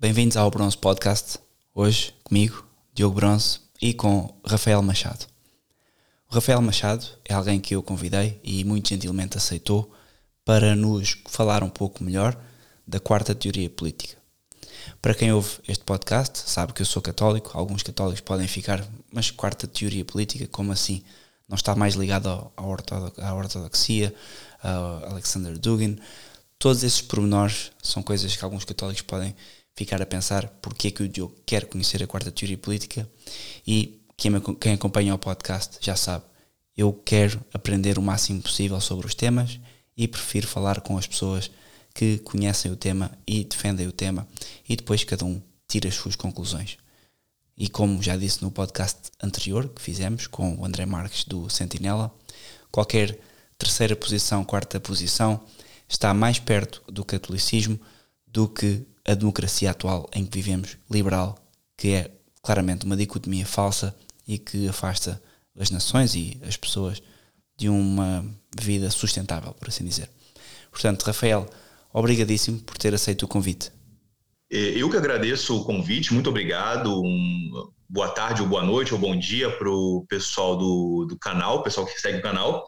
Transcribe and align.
Bem-vindos 0.00 0.36
ao 0.36 0.48
Bronze 0.48 0.78
Podcast. 0.78 1.40
Hoje 1.74 2.14
comigo, 2.22 2.64
Diogo 2.94 3.16
Bronze, 3.16 3.58
e 3.82 3.92
com 3.92 4.32
Rafael 4.46 4.80
Machado. 4.80 5.26
O 6.30 6.34
Rafael 6.36 6.62
Machado 6.62 7.04
é 7.24 7.34
alguém 7.34 7.58
que 7.58 7.74
eu 7.74 7.82
convidei 7.82 8.40
e 8.44 8.62
muito 8.62 8.90
gentilmente 8.90 9.36
aceitou 9.36 9.92
para 10.44 10.76
nos 10.76 11.20
falar 11.26 11.64
um 11.64 11.68
pouco 11.68 12.04
melhor 12.04 12.40
da 12.86 13.00
quarta 13.00 13.34
teoria 13.34 13.68
política. 13.68 14.16
Para 15.02 15.14
quem 15.14 15.32
ouve 15.32 15.58
este 15.66 15.82
podcast, 15.82 16.48
sabe 16.48 16.72
que 16.72 16.82
eu 16.82 16.86
sou 16.86 17.02
católico, 17.02 17.58
alguns 17.58 17.82
católicos 17.82 18.20
podem 18.20 18.46
ficar, 18.46 18.86
mas 19.12 19.32
quarta 19.32 19.66
teoria 19.66 20.04
política, 20.04 20.46
como 20.46 20.70
assim? 20.70 21.02
Não 21.48 21.56
está 21.56 21.74
mais 21.74 21.96
ligado 21.96 22.52
à 22.56 23.34
ortodoxia, 23.34 24.14
a 24.62 25.10
Alexander 25.10 25.58
Dugin. 25.58 25.98
Todos 26.56 26.84
esses 26.84 27.00
pormenores 27.00 27.72
são 27.82 28.00
coisas 28.00 28.36
que 28.36 28.44
alguns 28.44 28.64
católicos 28.64 29.02
podem 29.02 29.34
ficar 29.78 30.02
a 30.02 30.06
pensar 30.06 30.48
porque 30.60 30.88
é 30.88 30.90
que 30.90 31.04
o 31.04 31.08
Diogo 31.08 31.36
quer 31.46 31.66
conhecer 31.66 32.02
a 32.02 32.06
quarta 32.06 32.32
teoria 32.32 32.58
política 32.58 33.08
e 33.64 34.02
quem, 34.16 34.32
me, 34.32 34.40
quem 34.56 34.72
acompanha 34.72 35.14
o 35.14 35.18
podcast 35.18 35.78
já 35.80 35.94
sabe, 35.94 36.24
eu 36.76 36.92
quero 36.92 37.40
aprender 37.54 37.96
o 37.96 38.02
máximo 38.02 38.42
possível 38.42 38.80
sobre 38.80 39.06
os 39.06 39.14
temas 39.14 39.60
e 39.96 40.08
prefiro 40.08 40.48
falar 40.48 40.80
com 40.80 40.98
as 40.98 41.06
pessoas 41.06 41.48
que 41.94 42.18
conhecem 42.18 42.72
o 42.72 42.76
tema 42.76 43.16
e 43.24 43.44
defendem 43.44 43.86
o 43.86 43.92
tema 43.92 44.26
e 44.68 44.74
depois 44.74 45.04
cada 45.04 45.24
um 45.24 45.40
tira 45.68 45.88
as 45.88 45.94
suas 45.94 46.16
conclusões. 46.16 46.76
E 47.56 47.68
como 47.68 48.02
já 48.02 48.16
disse 48.16 48.42
no 48.42 48.50
podcast 48.50 49.12
anterior 49.22 49.68
que 49.68 49.80
fizemos 49.80 50.26
com 50.26 50.56
o 50.56 50.64
André 50.64 50.86
Marques 50.86 51.22
do 51.22 51.48
Sentinela, 51.48 52.12
qualquer 52.72 53.16
terceira 53.56 53.94
posição, 53.94 54.44
quarta 54.44 54.80
posição 54.80 55.40
está 55.88 56.12
mais 56.12 56.40
perto 56.40 56.82
do 56.90 57.04
catolicismo 57.04 57.78
do 58.26 58.48
que 58.48 58.84
a 59.08 59.14
democracia 59.14 59.70
atual 59.70 60.06
em 60.14 60.26
que 60.26 60.36
vivemos, 60.36 60.76
liberal, 60.90 61.38
que 61.78 61.94
é 61.94 62.10
claramente 62.42 62.84
uma 62.84 62.94
dicotomia 62.94 63.46
falsa 63.46 63.96
e 64.26 64.38
que 64.38 64.68
afasta 64.68 65.20
as 65.58 65.70
nações 65.70 66.14
e 66.14 66.38
as 66.46 66.58
pessoas 66.58 67.02
de 67.56 67.70
uma 67.70 68.22
vida 68.60 68.90
sustentável, 68.90 69.54
por 69.54 69.68
assim 69.68 69.82
dizer. 69.82 70.10
Portanto, 70.70 71.04
Rafael, 71.04 71.48
obrigadíssimo 71.90 72.60
por 72.60 72.76
ter 72.76 72.92
aceito 72.92 73.22
o 73.24 73.28
convite. 73.28 73.72
É, 74.52 74.58
eu 74.58 74.90
que 74.90 74.96
agradeço 74.98 75.58
o 75.58 75.64
convite, 75.64 76.12
muito 76.12 76.28
obrigado. 76.28 77.02
Um, 77.02 77.70
boa 77.88 78.10
tarde, 78.10 78.42
ou 78.42 78.48
boa 78.48 78.62
noite, 78.62 78.92
ou 78.92 79.00
bom 79.00 79.18
dia 79.18 79.50
para 79.50 79.70
o 79.70 80.04
pessoal 80.06 80.54
do, 80.54 81.06
do 81.08 81.18
canal, 81.18 81.62
pessoal 81.62 81.86
que 81.86 81.98
segue 81.98 82.18
o 82.18 82.22
canal. 82.22 82.66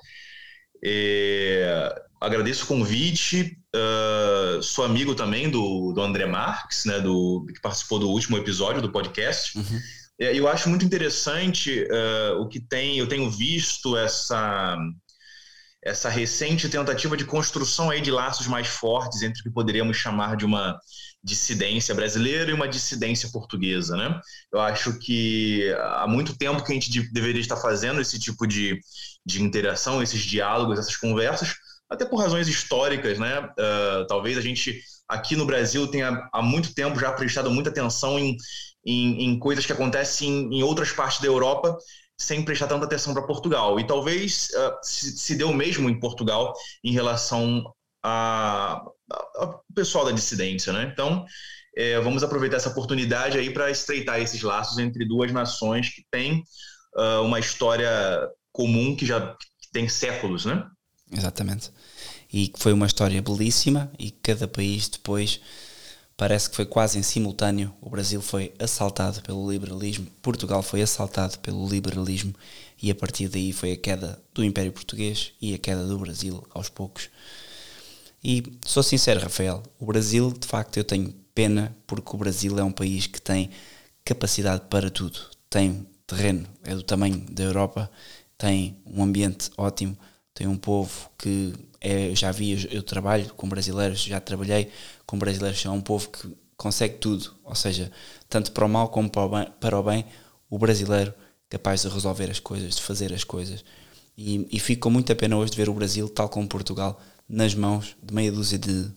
É, 0.83 1.95
agradeço 2.21 2.65
o 2.65 2.67
convite. 2.67 3.57
Uh, 3.75 4.63
sou 4.63 4.85
amigo 4.85 5.15
também 5.15 5.49
do, 5.49 5.93
do 5.93 6.03
André 6.03 6.27
Marques, 6.27 6.85
né, 6.85 7.01
do, 7.01 7.47
que 7.53 7.61
participou 7.61 7.99
do 7.99 8.11
último 8.11 8.37
episódio 8.37 8.83
do 8.83 8.93
podcast. 8.93 9.57
Uhum. 9.57 9.81
É, 10.21 10.37
eu 10.37 10.47
acho 10.47 10.69
muito 10.69 10.85
interessante 10.85 11.85
uh, 11.85 12.41
o 12.41 12.48
que 12.48 12.61
tem. 12.61 12.98
Eu 12.98 13.09
tenho 13.09 13.31
visto 13.31 13.97
essa 13.97 14.77
essa 15.83 16.11
recente 16.11 16.69
tentativa 16.69 17.17
de 17.17 17.25
construção 17.25 17.89
aí 17.89 18.03
de 18.03 18.11
laços 18.11 18.47
mais 18.47 18.67
fortes 18.67 19.23
entre 19.23 19.41
o 19.41 19.43
que 19.45 19.51
poderíamos 19.51 19.97
chamar 19.97 20.37
de 20.37 20.45
uma 20.45 20.79
dissidência 21.25 21.95
brasileira 21.95 22.51
e 22.51 22.55
uma 22.55 22.69
dissidência 22.69 23.31
portuguesa, 23.31 23.97
né? 23.97 24.21
Eu 24.53 24.61
acho 24.61 24.98
que 24.98 25.75
há 25.79 26.07
muito 26.07 26.37
tempo 26.37 26.63
que 26.63 26.73
a 26.73 26.75
gente 26.75 27.11
deveria 27.13 27.41
estar 27.41 27.57
fazendo 27.57 27.98
esse 27.98 28.19
tipo 28.19 28.47
de, 28.47 28.79
de 29.25 29.43
interação, 29.43 30.03
esses 30.03 30.21
diálogos, 30.21 30.79
essas 30.79 30.97
conversas, 30.97 31.55
até 31.91 32.05
por 32.05 32.16
razões 32.16 32.46
históricas, 32.46 33.19
né? 33.19 33.41
Uh, 33.41 34.06
talvez 34.06 34.38
a 34.38 34.41
gente 34.41 34.80
aqui 35.08 35.34
no 35.34 35.44
Brasil 35.44 35.88
tenha 35.88 36.28
há 36.33 36.41
muito 36.41 36.72
tempo 36.72 36.98
já 36.98 37.10
prestado 37.12 37.50
muita 37.50 37.69
atenção 37.70 38.16
em, 38.16 38.36
em, 38.86 39.24
em 39.24 39.38
coisas 39.38 39.66
que 39.66 39.72
acontecem 39.72 40.28
em, 40.28 40.58
em, 40.58 40.62
outras 40.62 40.92
partes 40.92 41.20
da 41.20 41.27
Europa 41.27 41.77
sem 42.16 42.44
prestar 42.44 42.68
tanta 42.68 42.84
atenção 42.84 43.12
para 43.12 43.27
Portugal. 43.27 43.80
E 43.80 43.86
talvez 43.86 44.48
uh, 44.50 44.78
se, 44.83 45.18
se 45.18 45.34
deu 45.34 45.52
mesmo 45.52 45.90
em 45.90 45.98
Portugal 45.98 46.55
em 46.84 46.92
relação 46.92 47.64
ao 48.02 48.95
pessoal 49.74 50.05
da 50.05 50.12
dissidência, 50.12 50.73
né? 50.73 50.89
Então, 50.92 51.27
é, 51.77 52.00
vamos 52.00 52.23
aproveitar 52.23 52.56
essa 52.56 52.70
oportunidade 52.70 53.36
aí 53.36 53.52
para 53.52 53.70
estreitar 53.70 54.20
esses 54.20 54.42
laços 54.42 54.79
entre 54.79 55.06
duas 55.06 55.33
nações 55.33 55.89
que 55.89 56.02
têm 56.11 56.42
uh, 56.96 57.23
uma 57.23 57.39
história 57.39 57.90
comum 58.52 58.96
que 58.96 59.05
já 59.05 59.34
que 59.34 59.70
tem 59.73 59.89
séculos, 59.89 60.45
né? 60.45 60.67
Exatamente. 61.12 61.70
E 62.33 62.48
que 62.48 62.61
foi 62.61 62.73
uma 62.73 62.86
história 62.86 63.20
belíssima 63.20 63.91
e 63.98 64.11
cada 64.11 64.46
país 64.46 64.89
depois 64.89 65.41
parece 66.17 66.51
que 66.51 66.57
foi 66.57 66.67
quase 66.67 66.98
em 66.98 67.02
simultâneo. 67.02 67.74
O 67.80 67.91
Brasil 67.91 68.20
foi 68.20 68.52
assaltado 68.58 69.23
pelo 69.23 69.51
liberalismo, 69.51 70.07
Portugal 70.20 70.63
foi 70.63 70.83
assaltado 70.83 71.39
pelo 71.39 71.67
liberalismo 71.68 72.35
e 72.83 72.91
a 72.91 72.95
partir 72.95 73.29
daí 73.29 73.52
foi 73.52 73.73
a 73.73 73.77
queda 73.77 74.23
do 74.35 74.45
Império 74.45 74.70
Português 74.70 75.33
e 75.41 75.55
a 75.55 75.58
queda 75.58 75.86
do 75.86 75.98
Brasil 75.98 76.46
aos 76.52 76.68
poucos. 76.68 77.08
E 78.23 78.42
sou 78.67 78.83
sincero, 78.83 79.18
Rafael, 79.18 79.62
o 79.79 79.86
Brasil, 79.86 80.30
de 80.39 80.47
facto, 80.47 80.77
eu 80.77 80.85
tenho 80.85 81.14
pena 81.35 81.74
porque 81.86 82.14
o 82.14 82.18
Brasil 82.18 82.58
é 82.58 82.62
um 82.62 82.73
país 82.73 83.07
que 83.07 83.20
tem 83.20 83.51
capacidade 84.05 84.64
para 84.68 84.91
tudo. 84.91 85.18
Tem 85.48 85.86
terreno, 86.07 86.47
é 86.62 86.74
do 86.74 86.83
tamanho 86.83 87.18
da 87.30 87.45
Europa, 87.45 87.91
tem 88.36 88.77
um 88.85 89.02
ambiente 89.02 89.51
ótimo, 89.57 89.97
tem 90.35 90.47
um 90.47 90.57
povo 90.57 91.11
que 91.17 91.55
é, 91.80 92.14
já 92.14 92.30
vi, 92.30 92.68
eu 92.70 92.83
trabalho 92.83 93.33
com 93.35 93.48
brasileiros, 93.48 94.01
já 94.02 94.20
trabalhei 94.20 94.70
com 95.07 95.18
brasileiros, 95.18 95.64
é 95.64 95.70
um 95.70 95.80
povo 95.80 96.11
que 96.11 96.29
consegue 96.57 96.98
tudo, 96.98 97.35
ou 97.42 97.55
seja, 97.55 97.91
tanto 98.29 98.52
para 98.52 98.67
o 98.67 98.68
mal 98.68 98.91
como 98.91 99.08
para 99.08 99.24
o 99.24 99.29
bem, 99.29 99.46
para 99.58 99.79
o 99.79 99.83
bem 99.83 100.05
o 100.51 100.58
brasileiro 100.58 101.14
capaz 101.48 101.83
de 101.83 101.89
resolver 101.89 102.30
as 102.30 102.39
coisas, 102.39 102.77
de 102.77 102.83
fazer 102.83 103.13
as 103.14 103.24
coisas. 103.24 103.64
E, 104.17 104.46
e 104.51 104.61
fico 104.61 104.83
com 104.83 104.91
muita 104.91 105.17
pena 105.17 105.36
hoje 105.36 105.52
de 105.52 105.57
ver 105.57 105.68
o 105.70 105.74
Brasil, 105.74 106.08
tal 106.08 106.29
como 106.29 106.46
Portugal, 106.46 107.01
nas 107.29 107.55
mãos 107.55 107.97
de 108.02 108.12
meia 108.12 108.30
dúzia 108.30 108.58
de 108.58 108.91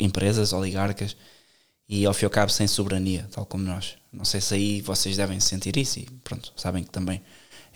empresas, 0.00 0.52
oligarcas, 0.52 1.16
e 1.86 2.06
ao 2.06 2.14
fim 2.14 2.24
e 2.24 2.26
ao 2.26 2.30
cabo 2.30 2.50
sem 2.50 2.66
soberania, 2.66 3.28
tal 3.30 3.44
como 3.44 3.64
nós. 3.64 3.96
Não 4.10 4.24
sei 4.24 4.40
se 4.40 4.54
aí 4.54 4.80
vocês 4.80 5.16
devem 5.16 5.38
sentir 5.40 5.76
isso, 5.76 5.98
e 5.98 6.06
pronto, 6.24 6.52
sabem 6.56 6.82
que 6.82 6.90
também 6.90 7.22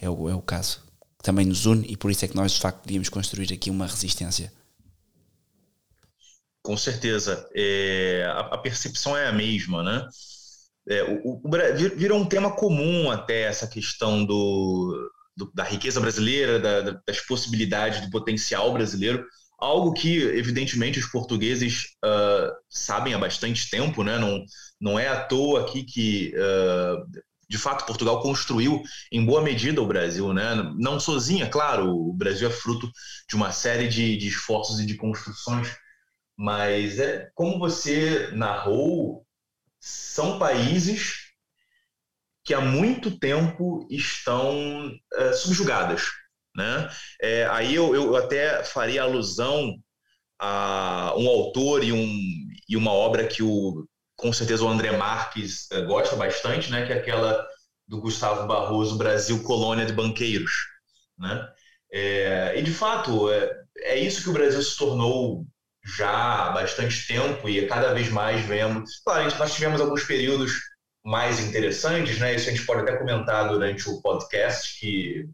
é 0.01 0.09
o, 0.09 0.29
é 0.31 0.35
o 0.35 0.41
caso 0.41 0.88
que 1.19 1.25
também 1.25 1.45
nos 1.45 1.67
une 1.67 1.85
e 1.89 1.97
por 1.97 2.11
isso 2.11 2.25
é 2.25 2.29
que 2.29 2.37
nós 2.37 2.53
de 2.53 2.61
facto 2.61 2.85
devíamos 2.85 3.09
construir 3.09 3.53
aqui 3.53 3.71
uma 3.71 3.87
resistência. 3.87 4.53
Com 6.63 6.77
certeza. 6.77 7.49
É, 7.55 8.25
a, 8.27 8.41
a, 8.41 8.59
percepção 8.59 9.17
é 9.17 9.27
a 9.27 9.33
mesma, 9.33 9.83
né? 9.83 10.07
É, 10.89 11.03
o, 11.03 11.41
o, 11.45 11.51
virou 11.97 12.19
um 12.19 12.27
tema 12.27 12.55
comum 12.55 13.11
até 13.11 13.43
essa 13.43 13.67
questão 13.67 14.25
do, 14.25 15.11
do 15.37 15.51
da 15.55 15.65
riqueza 15.65 16.01
brasileira, 16.01 16.59
da, 16.59 17.01
das 17.07 17.21
possibilidades, 17.21 18.01
do 18.01 18.11
potencial 18.11 18.73
brasileiro, 18.73 19.25
algo 19.59 19.93
que, 19.93 20.19
evidentemente, 20.19 20.99
os 20.99 21.07
portugueses 21.07 21.97
uh, 22.05 22.53
sabem 22.69 23.13
há 23.13 23.19
bastante 23.19 23.69
tempo, 23.69 24.05
né? 24.05 24.19
Não, 24.19 24.45
não 24.81 24.99
é 24.99 25.09
à 25.09 25.25
toa 25.25 25.63
aqui 25.63 25.83
que 25.83 26.33
uh, 26.37 27.05
de 27.49 27.57
fato, 27.59 27.87
Portugal 27.87 28.21
construiu 28.21 28.83
em 29.11 29.25
boa 29.25 29.41
medida 29.41 29.81
o 29.81 29.87
Brasil, 29.87 30.33
né? 30.35 30.55
Não 30.77 31.01
sozinha, 31.01 31.49
claro, 31.49 31.91
o 31.91 32.13
Brasil 32.13 32.49
é 32.49 32.51
fruto 32.51 32.91
de 33.29 33.37
uma 33.37 33.53
série 33.53 33.89
de, 33.89 34.17
de 34.17 34.29
esforços 34.29 34.81
e 34.81 34.87
de 34.87 34.97
construções, 34.97 35.75
mas 36.37 36.99
é 36.99 37.31
como 37.35 37.59
você 37.59 38.31
narrou, 38.33 39.25
são 39.81 40.39
países 40.39 41.29
que 42.45 42.55
há 42.55 42.61
muito 42.61 43.19
tempo 43.19 43.87
estão 43.91 44.91
é, 45.15 45.33
subjugadas, 45.33 46.03
né? 46.55 46.89
É, 47.21 47.47
aí 47.47 47.75
eu, 47.75 47.95
eu 47.95 48.17
até 48.17 48.63
faria 48.65 49.03
alusão 49.03 49.75
a 50.39 51.15
um 51.17 51.29
autor 51.29 51.83
e, 51.83 51.93
um, 51.93 52.19
e 52.69 52.77
uma 52.77 52.93
obra 52.93 53.27
que 53.27 53.43
o 53.43 53.87
com 54.19 54.33
certeza 54.33 54.65
o 54.65 54.69
André 54.69 54.97
Marques 54.97 55.71
eh, 55.71 55.81
gosta 55.83 56.17
bastante, 56.17 56.71
né? 56.71 56.85
Que 56.85 56.93
é 56.93 56.99
aquela 56.99 57.47
do 57.87 58.01
Gustavo 58.01 58.47
Barroso, 58.47 58.99
Brasil 58.99 59.43
Colônia 59.45 59.87
de 59.87 59.93
Banqueiros, 59.93 60.53
né? 61.17 61.49
É, 61.91 62.53
e 62.59 62.63
de 62.63 62.73
fato 62.73 63.31
é, 63.31 63.51
é 63.79 63.99
isso 63.99 64.23
que 64.23 64.29
o 64.29 64.33
Brasil 64.33 64.61
se 64.61 64.77
tornou 64.77 65.47
já 65.97 66.11
há 66.11 66.51
bastante 66.51 67.07
tempo 67.07 67.49
e 67.49 67.67
cada 67.67 67.95
vez 67.95 68.11
mais 68.11 68.45
vemos. 68.45 69.01
Claro, 69.05 69.25
nós 69.39 69.55
tivemos 69.55 69.81
alguns 69.81 70.05
períodos 70.05 70.53
mais 71.05 71.39
interessantes, 71.41 72.19
né? 72.19 72.35
Isso 72.35 72.49
a 72.49 72.53
gente 72.53 72.67
pode 72.67 72.83
até 72.83 72.97
comentar 72.97 73.49
durante 73.49 73.89
o 73.89 74.03
podcast 74.03 74.79
que 74.81 75.25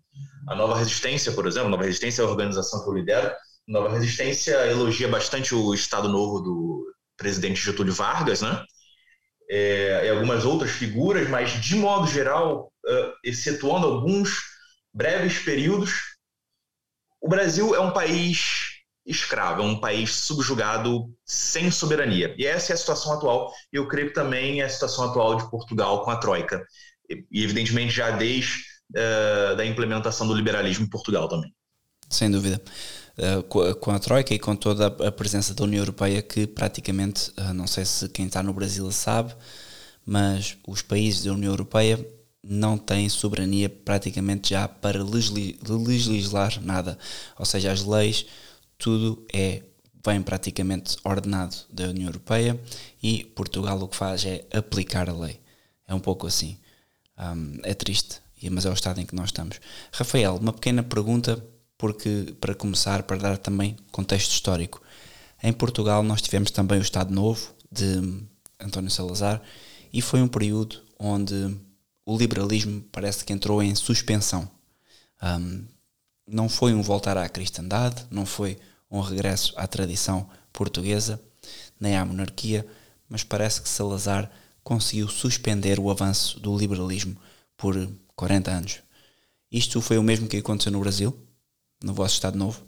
a 0.46 0.54
Nova 0.54 0.76
Resistência, 0.76 1.32
por 1.32 1.46
exemplo, 1.46 1.70
Nova 1.70 1.84
Resistência 1.84 2.22
é 2.22 2.24
a 2.24 2.28
organização 2.28 2.84
que 2.84 2.90
eu 2.90 2.94
lidero. 2.94 3.32
Nova 3.66 3.88
Resistência 3.88 4.54
elogia 4.66 5.08
bastante 5.08 5.54
o 5.54 5.72
Estado 5.72 6.06
Novo 6.06 6.40
do 6.40 6.94
presidente 7.16 7.62
Getúlio 7.62 7.94
Vargas, 7.94 8.42
né? 8.42 8.62
É, 9.50 10.06
e 10.06 10.10
algumas 10.10 10.44
outras 10.44 10.70
figuras, 10.70 11.28
mas 11.28 11.60
de 11.60 11.76
modo 11.76 12.06
geral, 12.06 12.72
uh, 12.86 13.12
excetuando 13.22 13.86
alguns 13.86 14.40
breves 14.92 15.38
períodos, 15.38 15.92
o 17.20 17.28
Brasil 17.28 17.74
é 17.74 17.80
um 17.80 17.90
país 17.90 18.74
escravo, 19.06 19.62
é 19.62 19.64
um 19.64 19.80
país 19.80 20.14
subjugado 20.14 21.10
sem 21.24 21.70
soberania. 21.70 22.34
E 22.38 22.46
essa 22.46 22.72
é 22.72 22.74
a 22.74 22.76
situação 22.76 23.12
atual, 23.12 23.52
e 23.72 23.76
eu 23.76 23.86
creio 23.88 24.08
que 24.08 24.14
também 24.14 24.60
é 24.60 24.64
a 24.64 24.68
situação 24.68 25.04
atual 25.04 25.36
de 25.36 25.50
Portugal 25.50 26.04
com 26.04 26.10
a 26.10 26.16
Troika. 26.16 26.64
E, 27.08 27.44
evidentemente, 27.44 27.92
já 27.92 28.10
desde 28.10 28.62
uh, 28.92 29.56
da 29.56 29.64
implementação 29.64 30.26
do 30.26 30.34
liberalismo 30.34 30.84
em 30.84 30.88
Portugal 30.88 31.28
também. 31.28 31.52
Sem 32.08 32.30
dúvida. 32.30 32.62
Uh, 33.16 33.42
com, 33.44 33.92
a, 33.92 33.98
Troika 34.00 34.34
e 34.34 34.38
com 34.40 34.56
toda 34.56 34.86
a 34.86 35.12
presença 35.12 35.54
da 35.54 35.62
União 35.62 35.80
Europeia, 35.80 36.20
que 36.20 36.48
praticamente, 36.48 37.30
uh, 37.38 37.54
não 37.54 37.66
sei 37.66 37.84
se 37.84 38.08
quem 38.08 38.26
está 38.26 38.42
no 38.42 38.52
Brasil 38.52 38.90
sabe, 38.90 39.32
mas 40.04 40.56
os 40.66 40.82
países 40.82 41.22
da 41.22 41.32
União 41.32 41.52
Europeia 41.52 42.04
não 42.42 42.76
têm 42.76 43.08
soberania 43.08 43.68
praticamente 43.68 44.50
já 44.50 44.68
para 44.68 45.02
legislar 45.02 46.60
nada. 46.60 46.98
Ou 47.38 47.46
seja, 47.46 47.72
as 47.72 47.84
leis 47.84 48.26
tudo 48.76 49.24
é 49.32 49.62
vem 50.04 50.20
praticamente 50.20 50.96
ordenado 51.02 51.56
da 51.70 51.88
União 51.88 52.08
Europeia 52.08 52.60
e 53.02 53.24
Portugal 53.24 53.80
o 53.80 53.88
que 53.88 53.96
faz 53.96 54.24
é 54.26 54.44
aplicar 54.52 55.08
a 55.08 55.14
lei. 55.14 55.40
É 55.88 55.94
um 55.94 56.00
pouco 56.00 56.26
assim. 56.26 56.58
Um, 57.18 57.58
é 57.62 57.72
triste, 57.72 58.20
mas 58.50 58.66
é 58.66 58.70
o 58.70 58.74
estado 58.74 59.00
em 59.00 59.06
que 59.06 59.14
nós 59.14 59.28
estamos. 59.28 59.60
Rafael, 59.92 60.36
uma 60.36 60.52
pequena 60.52 60.82
pergunta, 60.82 61.42
porque 61.84 62.34
para 62.40 62.54
começar, 62.54 63.02
para 63.02 63.18
dar 63.18 63.36
também 63.36 63.76
contexto 63.92 64.30
histórico. 64.30 64.80
Em 65.42 65.52
Portugal 65.52 66.02
nós 66.02 66.22
tivemos 66.22 66.50
também 66.50 66.78
o 66.78 66.82
Estado 66.82 67.12
Novo 67.12 67.54
de 67.70 68.24
António 68.58 68.90
Salazar 68.90 69.42
e 69.92 70.00
foi 70.00 70.22
um 70.22 70.26
período 70.26 70.80
onde 70.98 71.54
o 72.06 72.16
liberalismo 72.16 72.80
parece 72.90 73.22
que 73.22 73.34
entrou 73.34 73.62
em 73.62 73.74
suspensão. 73.74 74.50
Um, 75.22 75.66
não 76.26 76.48
foi 76.48 76.72
um 76.72 76.80
voltar 76.80 77.18
à 77.18 77.28
cristandade, 77.28 78.06
não 78.10 78.24
foi 78.24 78.56
um 78.90 79.00
regresso 79.00 79.52
à 79.54 79.66
tradição 79.66 80.26
portuguesa, 80.54 81.20
nem 81.78 81.98
à 81.98 82.04
monarquia, 82.06 82.66
mas 83.10 83.22
parece 83.22 83.60
que 83.60 83.68
Salazar 83.68 84.30
conseguiu 84.62 85.06
suspender 85.06 85.78
o 85.78 85.90
avanço 85.90 86.40
do 86.40 86.56
liberalismo 86.56 87.14
por 87.58 87.76
40 88.16 88.50
anos. 88.50 88.78
Isto 89.52 89.82
foi 89.82 89.98
o 89.98 90.02
mesmo 90.02 90.26
que 90.26 90.38
aconteceu 90.38 90.72
no 90.72 90.80
Brasil, 90.80 91.14
no 91.82 91.94
vosso 91.94 92.14
Estado 92.14 92.38
Novo? 92.38 92.66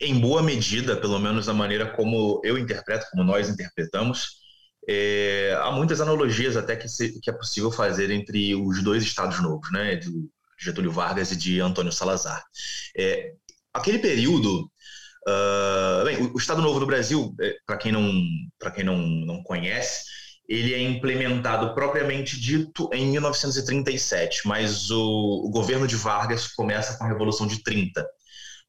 Em 0.00 0.18
boa 0.18 0.42
medida, 0.42 0.96
pelo 0.96 1.18
menos 1.18 1.46
da 1.46 1.52
maneira 1.52 1.90
como 1.94 2.40
eu 2.42 2.56
interpreto, 2.56 3.06
como 3.10 3.22
nós 3.22 3.50
interpretamos, 3.50 4.40
é, 4.88 5.54
há 5.62 5.70
muitas 5.70 6.00
analogias 6.00 6.56
até 6.56 6.74
que, 6.74 6.88
se, 6.88 7.20
que, 7.20 7.28
é 7.28 7.32
possível 7.32 7.70
fazer 7.70 8.10
entre 8.10 8.54
os 8.54 8.82
dois 8.82 9.02
estados 9.02 9.40
novos, 9.40 9.70
né, 9.70 9.96
de 9.96 10.10
Getúlio 10.58 10.90
Vargas 10.90 11.32
e 11.32 11.36
de 11.36 11.60
Antônio 11.60 11.92
Salazar. 11.92 12.42
É, 12.96 13.32
aquele 13.72 13.98
período, 13.98 14.70
uh, 15.28 16.04
bem, 16.04 16.16
o, 16.22 16.34
o, 16.34 16.38
Estado 16.38 16.62
Novo 16.62 16.80
do 16.80 16.86
Brasil, 16.86 17.34
é, 17.40 17.56
para 17.66 17.76
quem 17.76 17.92
não 17.92 18.10
para 18.58 18.70
quem 18.70 18.84
não, 18.84 18.98
não 18.98 19.42
conhece, 19.42 20.04
ele 20.50 20.74
é 20.74 20.82
implementado 20.82 21.72
propriamente 21.74 22.38
dito 22.40 22.90
em 22.92 23.06
1937, 23.12 24.48
mas 24.48 24.90
o, 24.90 25.44
o 25.46 25.48
governo 25.48 25.86
de 25.86 25.94
Vargas 25.94 26.48
começa 26.48 26.98
com 26.98 27.04
a 27.04 27.08
Revolução 27.08 27.46
de 27.46 27.62
30, 27.62 28.04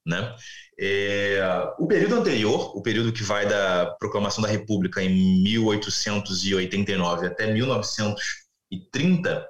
né? 0.05 0.35
É, 0.79 1.41
o 1.79 1.87
período 1.87 2.15
anterior, 2.15 2.77
o 2.77 2.83
período 2.83 3.11
que 3.11 3.23
vai 3.23 3.47
da 3.47 3.95
proclamação 3.99 4.43
da 4.43 4.49
República 4.49 5.01
em 5.01 5.41
1889 5.41 7.25
até 7.25 7.51
1930, 7.51 9.47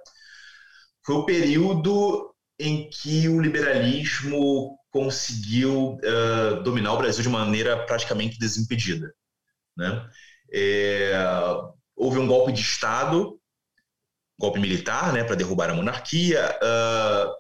foi 1.06 1.16
o 1.16 1.25
período 1.25 2.34
em 2.57 2.89
que 2.89 3.27
o 3.27 3.42
liberalismo 3.42 4.77
conseguiu 4.89 5.98
uh, 5.98 6.63
dominar 6.63 6.94
o 6.94 6.98
Brasil 6.98 7.24
de 7.24 7.30
maneira 7.30 7.86
praticamente 7.86 8.39
desimpedida. 8.39 9.13
Né? 9.75 10.10
É, 10.54 11.13
houve 11.96 12.20
um 12.20 12.28
golpe 12.28 12.52
de 12.52 12.62
Estado, 12.62 13.40
golpe 14.40 14.60
militar, 14.60 15.14
né, 15.14 15.24
para 15.24 15.36
derrubar 15.36 15.70
a 15.70 15.74
monarquia. 15.74 16.58
Uh, 16.62 17.32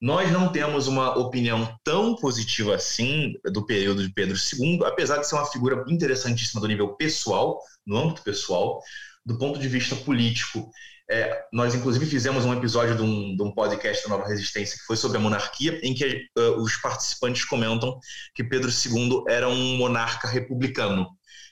nós 0.00 0.30
não 0.32 0.50
temos 0.50 0.86
uma 0.86 1.18
opinião 1.18 1.76
tão 1.84 2.16
positiva 2.16 2.74
assim 2.74 3.34
do 3.52 3.66
período 3.66 4.06
de 4.06 4.12
Pedro 4.12 4.36
II, 4.36 4.80
apesar 4.84 5.18
de 5.18 5.28
ser 5.28 5.34
uma 5.34 5.50
figura 5.50 5.84
interessantíssima 5.88 6.60
do 6.60 6.68
nível 6.68 6.96
pessoal, 6.96 7.60
no 7.86 7.98
âmbito 7.98 8.22
pessoal, 8.22 8.80
do 9.24 9.36
ponto 9.38 9.58
de 9.58 9.68
vista 9.68 9.94
político. 9.96 10.70
É, 11.10 11.44
nós, 11.52 11.74
inclusive, 11.74 12.06
fizemos 12.06 12.44
um 12.44 12.54
episódio 12.54 12.96
de 12.96 13.02
um, 13.02 13.36
de 13.36 13.42
um, 13.42 13.52
podcast 13.52 14.04
da 14.04 14.16
Nova 14.16 14.28
Resistência 14.28 14.78
que 14.78 14.84
foi 14.84 14.96
sobre 14.96 15.18
a 15.18 15.20
monarquia, 15.20 15.80
em 15.82 15.92
que 15.92 16.24
uh, 16.38 16.62
os 16.62 16.76
participantes 16.76 17.44
comentam 17.44 17.98
que 18.34 18.44
Pedro 18.44 18.70
II 18.70 19.24
era 19.28 19.48
um 19.48 19.76
monarca 19.76 20.28
republicano. 20.28 21.08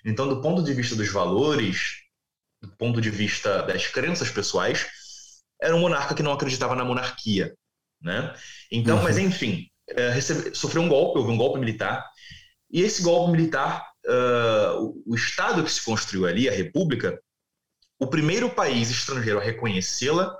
Então, 0.06 0.28
do 0.28 0.40
ponto 0.40 0.62
de 0.62 0.72
vista 0.72 0.94
dos 0.94 1.11
valores, 1.11 1.96
do 2.60 2.76
ponto 2.76 3.00
de 3.00 3.10
vista 3.10 3.62
das 3.62 3.87
crenças 3.87 4.31
pessoais, 4.31 4.87
era 5.60 5.75
um 5.75 5.81
monarca 5.81 6.14
que 6.14 6.22
não 6.22 6.32
acreditava 6.32 6.75
na 6.75 6.84
monarquia 6.84 7.55
né? 8.00 8.34
Então, 8.70 8.99
uhum. 8.99 9.02
mas 9.02 9.19
enfim, 9.19 9.69
uh, 9.90 10.12
recebe, 10.12 10.55
sofreu 10.55 10.82
um 10.82 10.88
golpe, 10.88 11.19
houve 11.19 11.31
um 11.31 11.37
golpe 11.37 11.58
militar, 11.58 12.05
e 12.70 12.82
esse 12.82 13.02
golpe 13.02 13.32
militar, 13.32 13.84
uh, 14.06 14.82
o, 14.82 15.12
o, 15.12 15.14
Estado 15.14 15.64
que 15.64 15.72
se 15.72 15.84
construiu 15.84 16.26
ali, 16.26 16.49
a 16.49 16.52
República, 16.52 17.19
o 17.99 18.06
primeiro 18.06 18.50
país 18.50 18.90
estrangeiro 18.90 19.40
a 19.40 19.43
reconhecê-la 19.43 20.37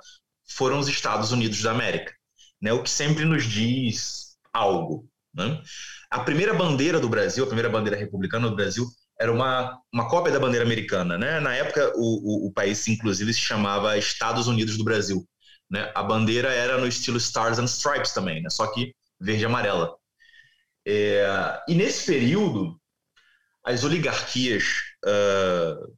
foram 0.47 0.79
os 0.79 0.87
Estados 0.87 1.31
Unidos 1.31 1.61
da 1.61 1.71
América, 1.71 2.13
né? 2.61 2.71
O 2.71 2.81
que 2.81 2.89
sempre 2.89 3.25
nos 3.25 3.43
diz 3.43 4.37
algo, 4.53 5.07
né? 5.33 5.61
A 6.09 6.21
primeira 6.21 6.53
bandeira 6.53 6.99
do 6.99 7.09
Brasil, 7.09 7.43
a 7.43 7.47
primeira 7.47 7.69
bandeira 7.69 7.97
republicana 7.97 8.49
do 8.49 8.55
Brasil, 8.55 8.85
era 9.19 9.31
uma, 9.31 9.77
uma 9.93 10.07
cópia 10.07 10.31
da 10.31 10.39
bandeira 10.39 10.65
americana, 10.65 11.17
né? 11.17 11.39
Na 11.41 11.53
época, 11.53 11.91
o, 11.95 12.45
o, 12.45 12.47
o 12.47 12.53
país, 12.53 12.87
inclusive, 12.87 13.33
se 13.33 13.41
chamava 13.41 13.97
Estados 13.97 14.47
Unidos 14.47 14.77
do 14.77 14.83
Brasil. 14.83 15.27
Né? 15.69 15.91
A 15.93 16.01
bandeira 16.01 16.49
era 16.49 16.77
no 16.77 16.87
estilo 16.87 17.17
Stars 17.17 17.59
and 17.59 17.65
Stripes 17.65 18.13
também, 18.13 18.41
né? 18.41 18.49
só 18.49 18.67
que 18.67 18.95
verde 19.19 19.43
e 19.43 19.45
amarela. 19.45 19.93
É, 20.87 21.61
e 21.67 21.75
nesse 21.75 22.05
período, 22.05 22.79
as 23.63 23.83
oligarquias 23.83 24.63
uh, 25.05 25.93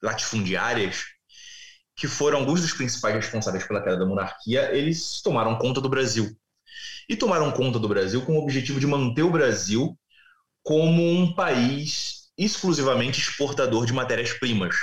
latifundiárias, 0.00 1.04
que 1.96 2.06
foram 2.06 2.38
alguns 2.38 2.60
dos 2.60 2.72
principais 2.72 3.14
responsáveis 3.16 3.66
pela 3.66 3.82
queda 3.82 3.98
da 3.98 4.06
monarquia, 4.06 4.70
eles 4.72 5.20
tomaram 5.20 5.58
conta 5.58 5.80
do 5.80 5.88
Brasil. 5.88 6.34
E 7.08 7.16
tomaram 7.16 7.50
conta 7.52 7.78
do 7.78 7.88
Brasil 7.88 8.24
com 8.24 8.38
o 8.38 8.42
objetivo 8.42 8.78
de 8.78 8.86
manter 8.86 9.22
o 9.22 9.30
Brasil 9.30 9.98
como 10.62 11.02
um 11.02 11.34
país 11.34 12.15
exclusivamente 12.36 13.20
exportador 13.20 13.86
de 13.86 13.92
matérias-primas. 13.92 14.76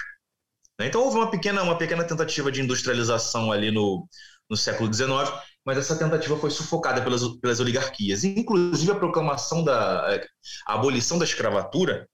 Né? 0.79 0.87
Então 0.87 1.01
houve 1.01 1.17
uma 1.17 1.29
pequena, 1.29 1.61
uma 1.63 1.77
pequena 1.77 2.03
tentativa 2.03 2.51
de 2.51 2.61
industrialização 2.61 3.51
ali 3.51 3.71
no, 3.71 4.07
no 4.49 4.57
século 4.57 4.91
XIX, 4.91 5.31
mas 5.65 5.77
essa 5.77 5.95
tentativa 5.95 6.37
foi 6.37 6.49
sufocada 6.49 7.01
pelas, 7.01 7.27
pelas 7.39 7.59
oligarquias. 7.59 8.23
Inclusive 8.23 8.91
a 8.91 8.95
proclamação 8.95 9.63
da 9.63 10.19
a 10.67 10.73
abolição 10.73 11.17
da 11.17 11.25
escravatura 11.25 12.07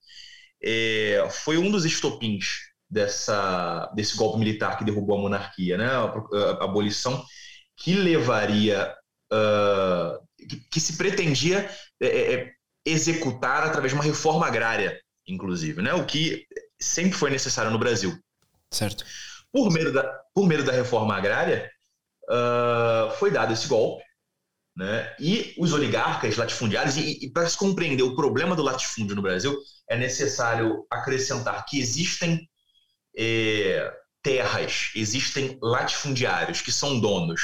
é, 0.61 1.27
foi 1.31 1.57
um 1.57 1.71
dos 1.71 1.85
estopins 1.85 2.69
dessa, 2.89 3.91
desse 3.95 4.17
golpe 4.17 4.39
militar 4.39 4.77
que 4.77 4.83
derrubou 4.83 5.17
a 5.17 5.21
monarquia, 5.21 5.77
né? 5.77 5.85
a, 5.85 6.03
a, 6.03 6.51
a 6.61 6.63
abolição 6.65 7.23
que 7.77 7.93
levaria, 7.95 8.93
uh, 9.31 10.19
que, 10.37 10.57
que, 10.69 10.79
se 10.79 10.97
pretendia 10.97 11.69
é, 12.01 12.07
é, 12.07 12.33
é, 12.33 12.51
executar 12.85 13.63
através 13.63 13.93
de 13.93 13.95
uma 13.97 14.03
reforma 14.03 14.45
agrária, 14.45 14.99
inclusive, 15.33 15.81
né? 15.81 15.93
o 15.93 16.05
que 16.05 16.45
sempre 16.79 17.17
foi 17.17 17.29
necessário 17.29 17.71
no 17.71 17.79
Brasil. 17.79 18.17
Certo. 18.71 19.05
Por 19.51 19.71
meio 19.71 19.91
da, 19.91 20.03
por 20.33 20.48
meio 20.48 20.63
da 20.63 20.71
reforma 20.71 21.15
agrária, 21.15 21.69
uh, 22.29 23.12
foi 23.17 23.31
dado 23.31 23.53
esse 23.53 23.67
golpe, 23.67 24.03
né? 24.75 25.15
e 25.19 25.55
os 25.57 25.74
oligarcas 25.74 26.38
latifundiários, 26.38 26.98
e, 26.98 27.25
e 27.25 27.31
para 27.31 27.48
se 27.48 27.57
compreender 27.57 28.03
o 28.03 28.15
problema 28.15 28.55
do 28.55 28.63
latifúndio 28.63 29.15
no 29.15 29.21
Brasil, 29.21 29.57
é 29.89 29.98
necessário 29.98 30.86
acrescentar 30.89 31.65
que 31.65 31.79
existem 31.79 32.48
eh, 33.17 33.91
terras, 34.21 34.91
existem 34.95 35.57
latifundiários 35.62 36.62
que 36.62 36.71
são 36.71 37.00
donos, 37.00 37.41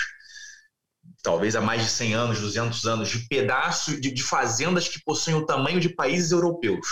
talvez 1.24 1.56
há 1.56 1.62
mais 1.62 1.82
de 1.82 1.90
100 1.90 2.14
anos, 2.14 2.40
200 2.40 2.86
anos, 2.86 3.10
de 3.10 3.28
pedaços 3.28 4.00
de, 4.00 4.12
de 4.12 4.24
fazendas 4.24 4.88
que 4.88 5.02
possuem 5.04 5.36
o 5.36 5.46
tamanho 5.46 5.80
de 5.80 5.90
países 5.90 6.32
europeus. 6.32 6.88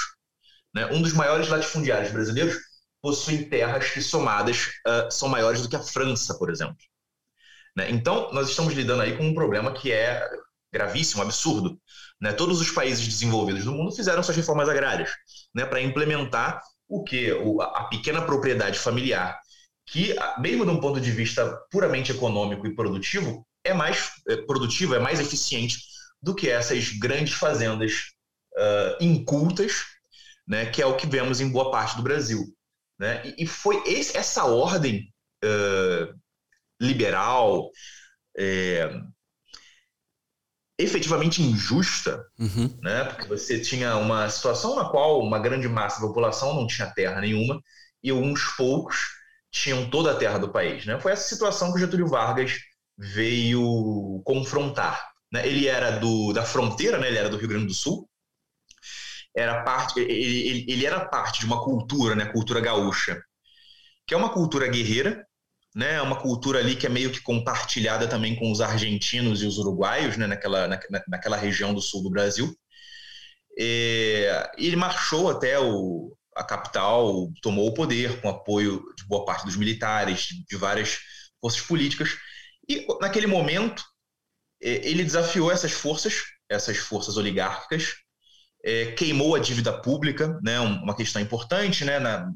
Né? 0.73 0.85
Um 0.87 1.01
dos 1.01 1.13
maiores 1.13 1.47
latifundiários 1.49 2.11
brasileiros 2.11 2.57
possuem 3.01 3.49
terras 3.49 3.89
que 3.89 4.01
somadas 4.01 4.67
uh, 4.87 5.11
são 5.11 5.27
maiores 5.27 5.61
do 5.61 5.69
que 5.69 5.75
a 5.75 5.83
França, 5.83 6.37
por 6.37 6.49
exemplo. 6.49 6.77
Né? 7.75 7.91
Então, 7.91 8.31
nós 8.31 8.49
estamos 8.49 8.73
lidando 8.73 9.01
aí 9.01 9.17
com 9.17 9.27
um 9.27 9.33
problema 9.33 9.73
que 9.73 9.91
é 9.91 10.25
gravíssimo, 10.71 11.21
absurdo. 11.21 11.79
Né? 12.19 12.33
Todos 12.33 12.61
os 12.61 12.71
países 12.71 13.05
desenvolvidos 13.05 13.65
do 13.65 13.71
mundo 13.71 13.95
fizeram 13.95 14.23
suas 14.23 14.37
reformas 14.37 14.69
agrárias 14.69 15.11
né? 15.53 15.65
para 15.65 15.81
implementar 15.81 16.61
o 16.87 17.03
que 17.03 17.31
a 17.61 17.83
pequena 17.85 18.21
propriedade 18.21 18.79
familiar, 18.79 19.39
que 19.85 20.15
mesmo 20.39 20.65
de 20.65 20.71
um 20.71 20.79
ponto 20.79 20.99
de 20.99 21.11
vista 21.11 21.59
puramente 21.71 22.11
econômico 22.11 22.65
e 22.67 22.75
produtivo, 22.75 23.45
é 23.63 23.73
mais 23.73 24.11
é, 24.27 24.37
produtivo, 24.37 24.95
é 24.95 24.99
mais 24.99 25.19
eficiente 25.19 25.77
do 26.21 26.35
que 26.35 26.49
essas 26.49 26.89
grandes 26.89 27.33
fazendas 27.33 28.11
uh, 28.55 29.03
incultas, 29.03 29.83
né, 30.47 30.65
que 30.65 30.81
é 30.81 30.85
o 30.85 30.95
que 30.95 31.07
vemos 31.07 31.39
em 31.39 31.51
boa 31.51 31.71
parte 31.71 31.95
do 31.95 32.03
Brasil. 32.03 32.43
Né? 32.99 33.21
E, 33.25 33.43
e 33.43 33.47
foi 33.47 33.81
esse, 33.85 34.17
essa 34.17 34.45
ordem 34.45 35.07
uh, 35.43 36.13
liberal, 36.79 37.69
é, 38.37 38.89
efetivamente 40.77 41.41
injusta, 41.41 42.25
uhum. 42.39 42.77
né? 42.81 43.05
porque 43.05 43.27
você 43.27 43.59
tinha 43.59 43.95
uma 43.97 44.29
situação 44.29 44.75
na 44.75 44.85
qual 44.89 45.19
uma 45.19 45.39
grande 45.39 45.67
massa 45.67 46.01
da 46.01 46.07
população 46.07 46.53
não 46.53 46.67
tinha 46.67 46.93
terra 46.93 47.21
nenhuma 47.21 47.61
e 48.03 48.11
uns 48.11 48.43
poucos 48.55 48.97
tinham 49.51 49.89
toda 49.89 50.11
a 50.11 50.15
terra 50.15 50.39
do 50.39 50.51
país. 50.51 50.85
Né? 50.85 50.99
Foi 50.99 51.11
essa 51.11 51.27
situação 51.27 51.71
que 51.71 51.79
Getúlio 51.79 52.07
Vargas 52.07 52.57
veio 52.97 54.21
confrontar. 54.25 55.11
Né? 55.31 55.47
Ele 55.47 55.67
era 55.67 55.91
do, 55.91 56.33
da 56.33 56.43
fronteira, 56.43 56.97
né? 56.97 57.07
ele 57.07 57.17
era 57.17 57.29
do 57.29 57.37
Rio 57.37 57.47
Grande 57.47 57.67
do 57.67 57.73
Sul, 57.73 58.09
era 59.35 59.63
parte, 59.63 59.99
ele, 59.99 60.65
ele, 60.67 60.85
era 60.85 61.05
parte 61.05 61.39
de 61.39 61.45
uma 61.45 61.63
cultura, 61.63 62.15
né? 62.15 62.25
cultura 62.25 62.61
gaúcha, 62.61 63.21
que 64.07 64.13
é 64.13 64.17
uma 64.17 64.29
cultura 64.29 64.67
guerreira, 64.67 65.25
né, 65.75 66.01
uma 66.01 66.15
cultura 66.15 66.59
ali 66.59 66.75
que 66.75 66.85
é 66.85 66.89
meio 66.89 67.11
que 67.11 67.21
compartilhada 67.21 68.07
também 68.07 68.35
com 68.35 68.51
os 68.51 68.61
argentinos 68.61 69.41
e 69.41 69.47
os 69.47 69.57
uruguaios, 69.57 70.17
né, 70.17 70.27
naquela, 70.27 70.67
na, 70.67 70.79
naquela 71.07 71.37
região 71.37 71.73
do 71.73 71.81
sul 71.81 72.03
do 72.03 72.11
Brasil. 72.11 72.55
E, 73.57 74.27
ele 74.57 74.75
marchou 74.75 75.29
até 75.31 75.59
o, 75.59 76.15
a 76.35 76.43
capital, 76.43 77.31
tomou 77.41 77.67
o 77.67 77.73
poder 77.73 78.21
com 78.21 78.29
apoio 78.29 78.83
de 78.95 79.05
boa 79.05 79.25
parte 79.25 79.45
dos 79.45 79.55
militares, 79.55 80.27
de 80.47 80.55
várias 80.57 80.99
forças 81.41 81.61
políticas. 81.61 82.17
E 82.69 82.85
naquele 83.01 83.27
momento, 83.27 83.83
ele 84.61 85.03
desafiou 85.03 85.51
essas 85.51 85.71
forças, 85.71 86.21
essas 86.49 86.77
forças 86.77 87.17
oligárquicas, 87.17 87.95
é, 88.63 88.91
queimou 88.93 89.35
a 89.35 89.39
dívida 89.39 89.73
pública, 89.73 90.39
né, 90.41 90.59
uma 90.59 90.95
questão 90.95 91.21
importante 91.21 91.83
né, 91.83 91.99
na, 91.99 92.31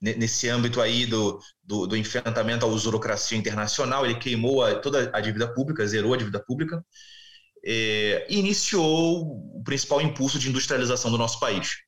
nesse 0.00 0.48
âmbito 0.48 0.80
aí 0.80 1.06
do, 1.06 1.40
do, 1.62 1.86
do, 1.86 1.96
enfrentamento 1.96 2.64
à 2.64 2.68
usurocracia 2.68 3.36
internacional, 3.36 4.04
ele 4.04 4.18
queimou 4.18 4.62
a, 4.62 4.76
toda 4.76 5.10
a 5.12 5.20
dívida 5.20 5.52
pública, 5.52 5.86
zerou 5.86 6.14
a 6.14 6.16
dívida 6.16 6.38
pública, 6.38 6.84
é, 7.64 8.26
e 8.28 8.38
iniciou 8.38 9.58
o 9.58 9.62
principal 9.64 10.00
impulso 10.00 10.38
de 10.38 10.48
industrialização 10.48 11.10
do 11.10 11.18
nosso 11.18 11.40
país. 11.40 11.78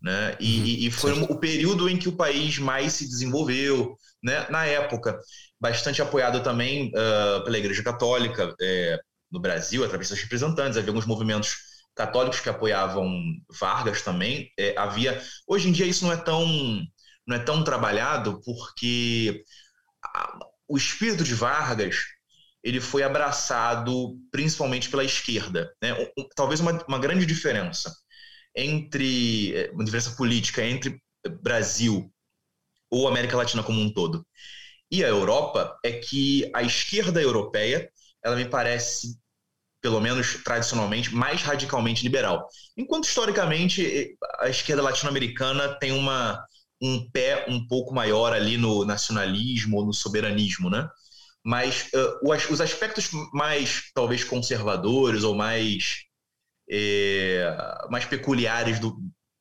Né? 0.00 0.36
E, 0.40 0.58
uhum, 0.58 0.66
e 0.66 0.90
foi 0.90 1.14
certo. 1.14 1.32
o 1.32 1.38
período 1.38 1.88
em 1.88 1.98
que 1.98 2.08
o 2.08 2.16
país 2.16 2.58
mais 2.58 2.94
se 2.94 3.06
desenvolveu, 3.06 3.96
né? 4.22 4.46
na 4.48 4.64
época, 4.64 5.18
bastante 5.60 6.00
apoiado 6.00 6.42
também 6.42 6.88
uh, 6.88 7.44
pela 7.44 7.58
Igreja 7.58 7.82
Católica 7.82 8.54
é, 8.62 8.98
no 9.30 9.40
Brasil, 9.40 9.84
através 9.84 10.08
dos 10.08 10.20
representantes, 10.20 10.78
havia 10.78 10.90
alguns 10.90 11.04
movimentos 11.04 11.69
católicos 11.94 12.40
que 12.40 12.48
apoiavam 12.48 13.10
Vargas 13.58 14.02
também. 14.02 14.50
É, 14.58 14.76
havia 14.76 15.22
hoje 15.46 15.68
em 15.68 15.72
dia 15.72 15.86
isso 15.86 16.04
não 16.04 16.12
é 16.12 16.16
tão 16.16 16.46
não 17.26 17.36
é 17.36 17.38
tão 17.38 17.62
trabalhado 17.62 18.40
porque 18.44 19.44
o 20.68 20.76
espírito 20.76 21.24
de 21.24 21.34
Vargas 21.34 21.96
ele 22.62 22.80
foi 22.80 23.02
abraçado 23.02 24.18
principalmente 24.30 24.88
pela 24.90 25.04
esquerda. 25.04 25.72
Né? 25.82 25.94
Talvez 26.34 26.60
uma, 26.60 26.72
uma 26.86 26.98
grande 26.98 27.24
diferença 27.24 27.94
entre 28.54 29.54
eh, 29.54 29.70
uma 29.72 29.84
diferença 29.84 30.12
política 30.16 30.64
entre 30.64 31.00
Brasil 31.42 32.12
ou 32.90 33.06
América 33.08 33.36
Latina 33.36 33.62
como 33.62 33.80
um 33.80 33.92
todo 33.92 34.26
e 34.90 35.04
a 35.04 35.08
Europa 35.08 35.78
é 35.84 35.92
que 35.92 36.50
a 36.54 36.62
esquerda 36.62 37.22
europeia 37.22 37.90
ela 38.24 38.36
me 38.36 38.44
parece 38.44 39.18
pelo 39.80 40.00
menos 40.00 40.42
tradicionalmente 40.44 41.14
mais 41.14 41.42
radicalmente 41.42 42.02
liberal 42.02 42.46
enquanto 42.76 43.04
historicamente 43.04 44.16
a 44.38 44.48
esquerda 44.48 44.82
latino-americana 44.82 45.78
tem 45.78 45.92
uma 45.92 46.44
um 46.80 47.08
pé 47.10 47.44
um 47.48 47.66
pouco 47.66 47.92
maior 47.92 48.32
ali 48.32 48.56
no 48.56 48.84
nacionalismo 48.84 49.76
ou 49.76 49.86
no 49.86 49.92
soberanismo, 49.92 50.70
né? 50.70 50.88
Mas 51.44 51.88
uh, 51.94 52.52
os 52.52 52.60
aspectos 52.60 53.10
mais, 53.32 53.90
talvez, 53.94 54.24
conservadores 54.24 55.24
ou 55.24 55.34
mais, 55.34 56.04
é, 56.70 57.54
mais 57.90 58.04
peculiares 58.04 58.78
do, 58.78 58.90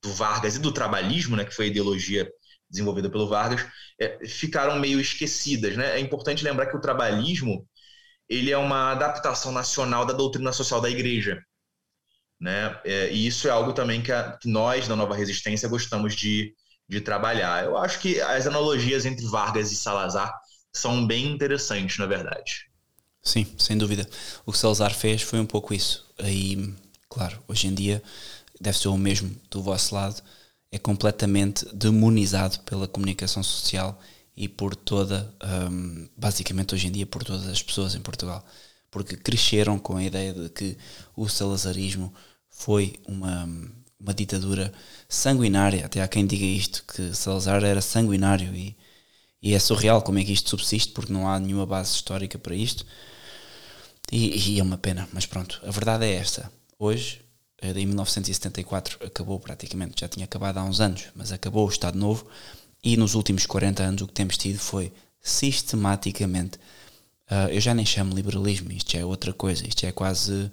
do, 0.01 0.13
Vargas 0.13 0.55
e 0.55 0.59
do 0.59 0.71
trabalhismo, 0.71 1.35
né, 1.35 1.43
que 1.43 1.53
foi 1.53 1.65
a 1.65 1.67
ideologia 1.67 2.29
desenvolvida 2.69 3.09
pelo 3.09 3.27
Vargas, 3.27 3.65
é, 3.99 4.25
ficaram 4.25 4.79
meio 4.79 4.99
esquecidas. 4.99 5.75
Né? 5.75 5.97
É 5.97 5.99
importante 5.99 6.43
lembrar 6.43 6.67
que 6.67 6.77
o 6.77 6.81
trabalhismo 6.81 7.67
ele 8.29 8.51
é 8.51 8.57
uma 8.57 8.91
adaptação 8.91 9.51
nacional 9.51 10.05
da 10.05 10.13
doutrina 10.13 10.53
social 10.53 10.79
da 10.79 10.89
igreja. 10.89 11.41
Né? 12.39 12.79
É, 12.85 13.11
e 13.11 13.25
isso 13.25 13.47
é 13.47 13.51
algo 13.51 13.73
também 13.73 14.01
que, 14.01 14.11
a, 14.11 14.37
que 14.37 14.47
nós, 14.47 14.87
da 14.87 14.95
Nova 14.95 15.15
Resistência, 15.15 15.67
gostamos 15.67 16.15
de, 16.15 16.53
de 16.87 17.01
trabalhar. 17.01 17.65
Eu 17.65 17.77
acho 17.77 17.99
que 17.99 18.21
as 18.21 18.45
analogias 18.45 19.05
entre 19.05 19.25
Vargas 19.25 19.71
e 19.71 19.75
Salazar 19.75 20.33
são 20.71 21.05
bem 21.05 21.27
interessantes, 21.27 21.97
na 21.97 22.05
verdade. 22.05 22.69
Sim, 23.21 23.45
sem 23.57 23.77
dúvida. 23.77 24.07
O 24.45 24.51
que 24.51 24.57
Salazar 24.57 24.93
fez 24.93 25.21
foi 25.21 25.39
um 25.39 25.45
pouco 25.45 25.73
isso. 25.73 26.07
Aí, 26.19 26.73
claro, 27.09 27.43
hoje 27.47 27.67
em 27.67 27.73
dia 27.73 28.01
deve 28.61 28.77
ser 28.77 28.87
o 28.87 28.97
mesmo 28.97 29.35
do 29.49 29.61
vosso 29.61 29.95
lado. 29.95 30.21
É 30.71 30.77
completamente 30.77 31.65
demonizado 31.73 32.59
pela 32.59 32.87
comunicação 32.87 33.41
social 33.41 33.99
e 34.39 34.47
por 34.47 34.73
toda, 34.73 35.29
um, 35.69 36.07
basicamente 36.15 36.73
hoje 36.73 36.87
em 36.87 36.91
dia, 36.91 37.05
por 37.05 37.25
todas 37.25 37.45
as 37.45 37.61
pessoas 37.61 37.93
em 37.93 37.99
Portugal. 37.99 38.41
Porque 38.89 39.17
cresceram 39.17 39.77
com 39.77 39.97
a 39.97 40.03
ideia 40.03 40.33
de 40.33 40.47
que 40.49 40.77
o 41.13 41.27
salazarismo 41.27 42.13
foi 42.49 42.95
uma, 43.05 43.43
uma 43.99 44.13
ditadura 44.13 44.71
sanguinária. 45.09 45.85
Até 45.85 46.01
há 46.01 46.07
quem 46.07 46.25
diga 46.25 46.45
isto, 46.45 46.85
que 46.85 47.13
Salazar 47.13 47.65
era 47.65 47.81
sanguinário 47.81 48.55
e, 48.55 48.77
e 49.41 49.53
é 49.53 49.59
surreal 49.59 50.01
como 50.01 50.19
é 50.19 50.23
que 50.23 50.31
isto 50.31 50.49
subsiste, 50.49 50.93
porque 50.93 51.11
não 51.11 51.27
há 51.27 51.37
nenhuma 51.37 51.65
base 51.65 51.91
histórica 51.91 52.39
para 52.39 52.55
isto. 52.55 52.85
E, 54.09 54.53
e 54.53 54.59
é 54.59 54.63
uma 54.63 54.77
pena, 54.77 55.07
mas 55.11 55.25
pronto, 55.25 55.61
a 55.65 55.69
verdade 55.69 56.05
é 56.05 56.13
esta. 56.13 56.49
Hoje, 56.79 57.21
eh, 57.61 57.71
em 57.71 57.85
1974, 57.85 59.05
acabou 59.05 59.37
praticamente, 59.37 59.99
já 59.99 60.07
tinha 60.07 60.23
acabado 60.23 60.59
há 60.59 60.63
uns 60.63 60.79
anos, 60.79 61.07
mas 61.13 61.33
acabou 61.33 61.67
o 61.67 61.69
Estado 61.69 61.97
Novo 61.97 62.25
e 62.83 62.95
nos 62.97 63.15
últimos 63.15 63.45
40 63.45 63.83
anos 63.83 64.01
o 64.01 64.07
que 64.07 64.13
temos 64.13 64.37
tido 64.37 64.59
foi 64.59 64.91
sistematicamente, 65.21 66.57
uh, 67.29 67.49
eu 67.51 67.59
já 67.59 67.73
nem 67.73 67.85
chamo 67.85 68.15
liberalismo, 68.15 68.71
isto 68.71 68.95
é 68.95 69.03
outra 69.03 69.33
coisa, 69.33 69.67
isto 69.67 69.85
é 69.85 69.91
quase 69.91 70.51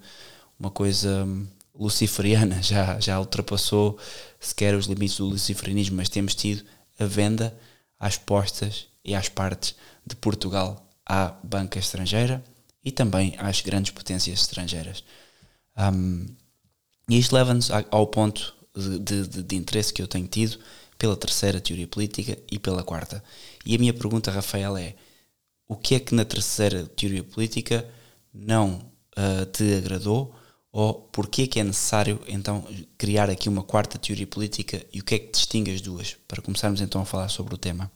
uma 0.58 0.70
coisa 0.70 1.24
hum, 1.24 1.46
luciferiana, 1.74 2.60
já, 2.62 2.98
já 3.00 3.18
ultrapassou 3.18 3.98
sequer 4.40 4.74
os 4.74 4.86
limites 4.86 5.18
do 5.18 5.26
luciferianismo, 5.26 5.96
mas 5.96 6.08
temos 6.08 6.34
tido 6.34 6.64
a 6.98 7.04
venda 7.04 7.56
às 7.98 8.16
postas 8.16 8.86
e 9.04 9.14
às 9.14 9.28
partes 9.28 9.74
de 10.06 10.16
Portugal 10.16 10.84
à 11.04 11.32
banca 11.42 11.78
estrangeira 11.78 12.42
e 12.84 12.90
também 12.90 13.34
às 13.38 13.60
grandes 13.60 13.92
potências 13.92 14.40
estrangeiras. 14.40 15.04
Um, 15.76 16.26
e 17.08 17.18
isto 17.18 17.34
leva-nos 17.34 17.70
ao 17.90 18.06
ponto 18.06 18.54
de, 18.74 18.98
de, 19.26 19.42
de, 19.42 19.56
interesse 19.56 19.92
que 19.92 20.02
eu 20.02 20.08
tenho 20.08 20.26
tido 20.26 20.58
pela 20.98 21.16
terceira 21.16 21.60
teoria 21.60 21.86
política 21.86 22.38
e 22.50 22.58
pela 22.58 22.82
quarta. 22.82 23.22
E 23.64 23.74
a 23.74 23.78
minha 23.78 23.94
pergunta, 23.94 24.30
Rafael, 24.30 24.76
é: 24.76 24.94
o 25.68 25.76
que 25.76 25.94
é 25.94 26.00
que 26.00 26.14
na 26.14 26.24
terceira 26.24 26.86
teoria 26.86 27.24
política 27.24 27.88
não 28.32 28.92
uh, 29.16 29.46
te 29.46 29.76
agradou 29.76 30.34
ou 30.70 30.92
porquê 30.94 31.42
é 31.42 31.46
que 31.46 31.58
é 31.58 31.64
necessário 31.64 32.20
então 32.28 32.66
criar 32.98 33.30
aqui 33.30 33.48
uma 33.48 33.62
quarta 33.62 33.98
teoria 33.98 34.26
política 34.26 34.84
e 34.92 35.00
o 35.00 35.04
que 35.04 35.14
é 35.14 35.18
que 35.18 35.32
distingue 35.32 35.72
as 35.72 35.80
duas? 35.80 36.14
Para 36.28 36.42
começarmos 36.42 36.82
então 36.82 37.00
a 37.00 37.06
falar 37.06 37.28
sobre 37.28 37.54
o 37.54 37.58
tema. 37.58 37.90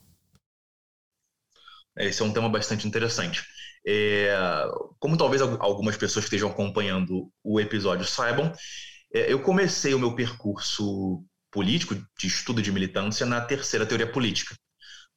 Esse 1.95 2.23
é 2.23 2.25
um 2.25 2.33
tema 2.33 2.49
bastante 2.49 2.88
interessante. 2.88 3.45
É, 3.87 4.35
como 4.99 5.16
talvez 5.16 5.42
algumas 5.42 5.97
pessoas 5.97 6.25
que 6.25 6.28
estejam 6.28 6.50
acompanhando 6.50 7.30
o 7.45 7.61
episódio 7.61 8.07
saibam, 8.07 8.52
é, 9.12 9.30
eu 9.30 9.42
comecei 9.42 9.92
o 9.92 9.99
meu 9.99 10.14
percurso 10.14 11.23
político 11.50 11.95
de 11.95 12.26
estudo 12.26 12.62
de 12.62 12.73
militância 12.73 13.26
na 13.26 13.40
terceira 13.40 13.87
teoria 13.87 14.11
política. 14.11 14.54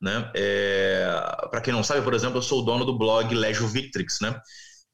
Né? 0.01 0.31
É, 0.35 1.05
Para 1.49 1.61
quem 1.61 1.73
não 1.73 1.83
sabe, 1.83 2.01
por 2.01 2.13
exemplo, 2.13 2.37
eu 2.37 2.41
sou 2.41 2.61
o 2.61 2.65
dono 2.65 2.85
do 2.85 2.97
blog 2.97 3.33
Legio 3.33 3.67
Victrix, 3.67 4.19
né? 4.21 4.39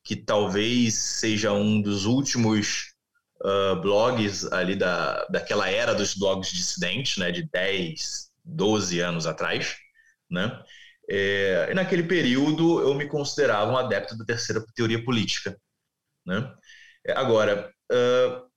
que 0.04 0.16
talvez 0.16 0.96
seja 0.96 1.52
um 1.54 1.82
dos 1.82 2.06
últimos 2.06 2.94
uh, 3.44 3.80
blogs 3.82 4.46
ali 4.52 4.76
da, 4.76 5.26
daquela 5.28 5.70
era 5.70 5.94
dos 5.94 6.16
blogs 6.16 6.52
dissidentes, 6.52 7.18
né, 7.18 7.32
de 7.32 7.44
10, 7.50 8.32
12 8.44 9.00
anos 9.00 9.26
atrás, 9.28 9.76
né? 10.30 10.62
É, 11.12 11.70
e 11.72 11.74
naquele 11.74 12.04
período 12.04 12.82
eu 12.82 12.94
me 12.94 13.08
considerava 13.08 13.72
um 13.72 13.78
adepto 13.78 14.16
da 14.18 14.24
terceira 14.26 14.64
teoria 14.76 15.04
política, 15.04 15.58
né? 16.26 16.54
É, 17.06 17.14
agora, 17.14 17.72
uh, 17.92 18.50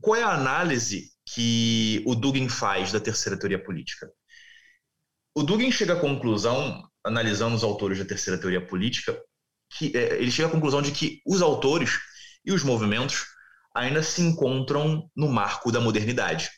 qual 0.00 0.16
é 0.16 0.22
a 0.22 0.34
análise 0.34 1.10
que 1.34 2.02
o 2.06 2.14
Dugin 2.14 2.48
faz 2.48 2.92
da 2.92 3.00
terceira 3.00 3.38
teoria 3.38 3.62
política? 3.62 4.10
O 5.34 5.42
Dugin 5.42 5.70
chega 5.70 5.94
à 5.94 6.00
conclusão, 6.00 6.82
analisando 7.04 7.54
os 7.54 7.62
autores 7.62 7.98
da 7.98 8.04
terceira 8.04 8.40
teoria 8.40 8.64
política, 8.64 9.20
que 9.70 9.96
é, 9.96 10.16
ele 10.16 10.30
chega 10.30 10.48
à 10.48 10.50
conclusão 10.50 10.80
de 10.80 10.92
que 10.92 11.20
os 11.26 11.42
autores 11.42 11.98
e 12.44 12.52
os 12.52 12.62
movimentos 12.62 13.26
ainda 13.74 14.02
se 14.02 14.22
encontram 14.22 15.08
no 15.14 15.28
marco 15.28 15.70
da 15.70 15.80
modernidade. 15.80 16.50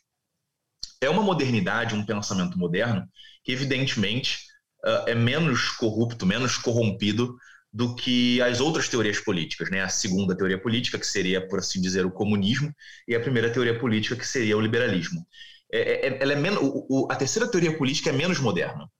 É 1.01 1.11
uma 1.11 1.23
modernidade, 1.23 1.95
um 1.95 2.07
pensamento 2.07 2.59
moderno, 2.59 3.09
que 3.43 3.53
evidentemente 3.53 4.39
uh, 4.85 5.09
é 5.09 5.15
menos 5.15 5.71
corrupto, 5.71 6.25
menos 6.25 6.57
corrompido 6.57 7.37
do 7.73 7.95
que 7.95 8.41
as 8.43 8.61
outras 8.61 8.89
teorias 8.89 9.21
políticas, 9.21 9.71
né? 9.71 9.81
A 9.81 9.89
segunda 9.89 10.37
teoria 10.37 10.61
política, 10.61 10.99
que 10.99 11.07
seria, 11.07 11.47
por 11.47 11.61
assim 11.61 11.81
dizer, 11.81 12.05
o 12.05 12.11
comunismo, 12.11 12.75
e 13.07 13.15
a 13.15 13.21
primeira 13.21 13.51
teoria 13.51 13.79
política, 13.79 14.17
que 14.17 14.27
seria 14.27 14.57
o 14.57 14.61
liberalismo. 14.61 15.25
É, 15.73 16.09
é, 16.09 16.23
ela 16.23 16.33
é 16.33 16.37
menos, 16.37 16.59
o, 16.63 17.07
a 17.11 17.17
terceira 17.17 17.49
teoria 17.49 17.77
política 17.77 18.11
é 18.11 18.13
menos 18.13 18.41
moderna. 18.41 18.91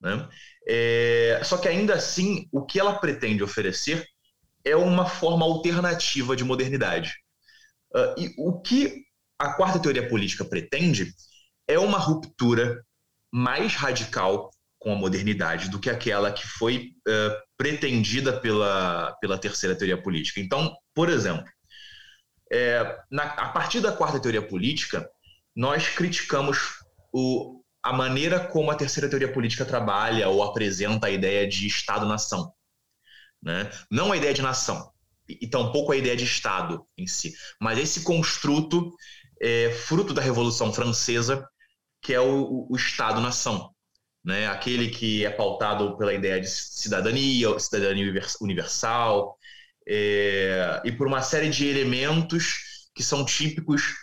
Né? 0.00 0.28
É, 0.66 1.40
só 1.44 1.58
que 1.58 1.68
ainda 1.68 1.94
assim, 1.94 2.48
o 2.50 2.64
que 2.64 2.80
ela 2.80 2.98
pretende 2.98 3.42
oferecer 3.42 4.06
é 4.64 4.74
uma 4.74 5.06
forma 5.06 5.44
alternativa 5.44 6.34
de 6.34 6.44
modernidade. 6.44 7.14
Uh, 7.94 8.20
e 8.20 8.34
o 8.38 8.60
que 8.60 9.02
a 9.38 9.52
quarta 9.54 9.78
teoria 9.78 10.08
política 10.08 10.44
pretende 10.44 11.14
é 11.66 11.78
uma 11.78 11.98
ruptura 11.98 12.84
mais 13.30 13.74
radical 13.74 14.50
com 14.78 14.92
a 14.92 14.96
modernidade 14.96 15.68
do 15.68 15.78
que 15.78 15.90
aquela 15.90 16.32
que 16.32 16.46
foi 16.46 16.92
uh, 17.06 17.36
pretendida 17.56 18.38
pela, 18.40 19.16
pela 19.20 19.36
terceira 19.36 19.76
teoria 19.76 20.00
política. 20.00 20.40
Então, 20.40 20.74
por 20.94 21.08
exemplo, 21.08 21.44
é, 22.50 22.98
na, 23.10 23.24
a 23.24 23.48
partir 23.48 23.80
da 23.80 23.92
quarta 23.92 24.20
teoria 24.20 24.40
política, 24.40 25.08
nós 25.54 25.88
criticamos 25.88 26.58
o, 27.12 27.62
a 27.82 27.92
maneira 27.92 28.40
como 28.40 28.70
a 28.70 28.76
terceira 28.76 29.08
teoria 29.08 29.32
política 29.32 29.64
trabalha 29.64 30.28
ou 30.28 30.42
apresenta 30.42 31.08
a 31.08 31.10
ideia 31.10 31.46
de 31.46 31.66
Estado-nação. 31.66 32.52
Né? 33.42 33.70
Não 33.90 34.12
a 34.12 34.16
ideia 34.16 34.34
de 34.34 34.42
nação, 34.42 34.92
e 35.28 35.46
tampouco 35.46 35.92
a 35.92 35.96
ideia 35.96 36.16
de 36.16 36.24
Estado 36.24 36.86
em 36.96 37.06
si, 37.06 37.34
mas 37.60 37.78
esse 37.78 38.02
construto 38.02 38.92
é 39.40 39.70
fruto 39.70 40.14
da 40.14 40.22
Revolução 40.22 40.72
Francesa, 40.72 41.46
que 42.00 42.14
é 42.14 42.20
o, 42.20 42.66
o 42.70 42.76
Estado-nação 42.76 43.72
né? 44.24 44.46
aquele 44.48 44.88
que 44.88 45.24
é 45.24 45.30
pautado 45.30 45.96
pela 45.96 46.14
ideia 46.14 46.40
de 46.40 46.48
cidadania, 46.48 47.58
cidadania 47.58 48.12
universal, 48.40 49.36
é, 49.88 50.82
e 50.84 50.92
por 50.92 51.06
uma 51.06 51.22
série 51.22 51.48
de 51.48 51.66
elementos 51.66 52.88
que 52.94 53.02
são 53.02 53.24
típicos 53.24 53.94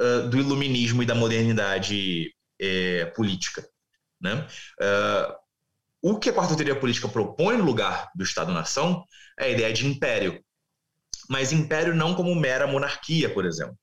uh, 0.00 0.28
do 0.28 0.38
iluminismo 0.38 1.02
e 1.02 1.06
da 1.06 1.14
modernidade 1.14 2.32
é, 2.60 3.06
política. 3.06 3.66
Né? 4.20 4.46
Uh, 4.80 5.34
o 6.02 6.18
que 6.18 6.30
a 6.30 6.32
quarta 6.32 6.54
teoria 6.54 6.78
política 6.78 7.08
propõe 7.08 7.56
no 7.56 7.64
lugar 7.64 8.10
do 8.14 8.22
Estado-nação 8.22 9.04
é 9.38 9.46
a 9.46 9.48
ideia 9.48 9.72
de 9.72 9.86
império. 9.86 10.40
Mas 11.28 11.50
império 11.52 11.94
não 11.94 12.14
como 12.14 12.34
mera 12.34 12.66
monarquia, 12.66 13.32
por 13.32 13.44
exemplo. 13.44 13.76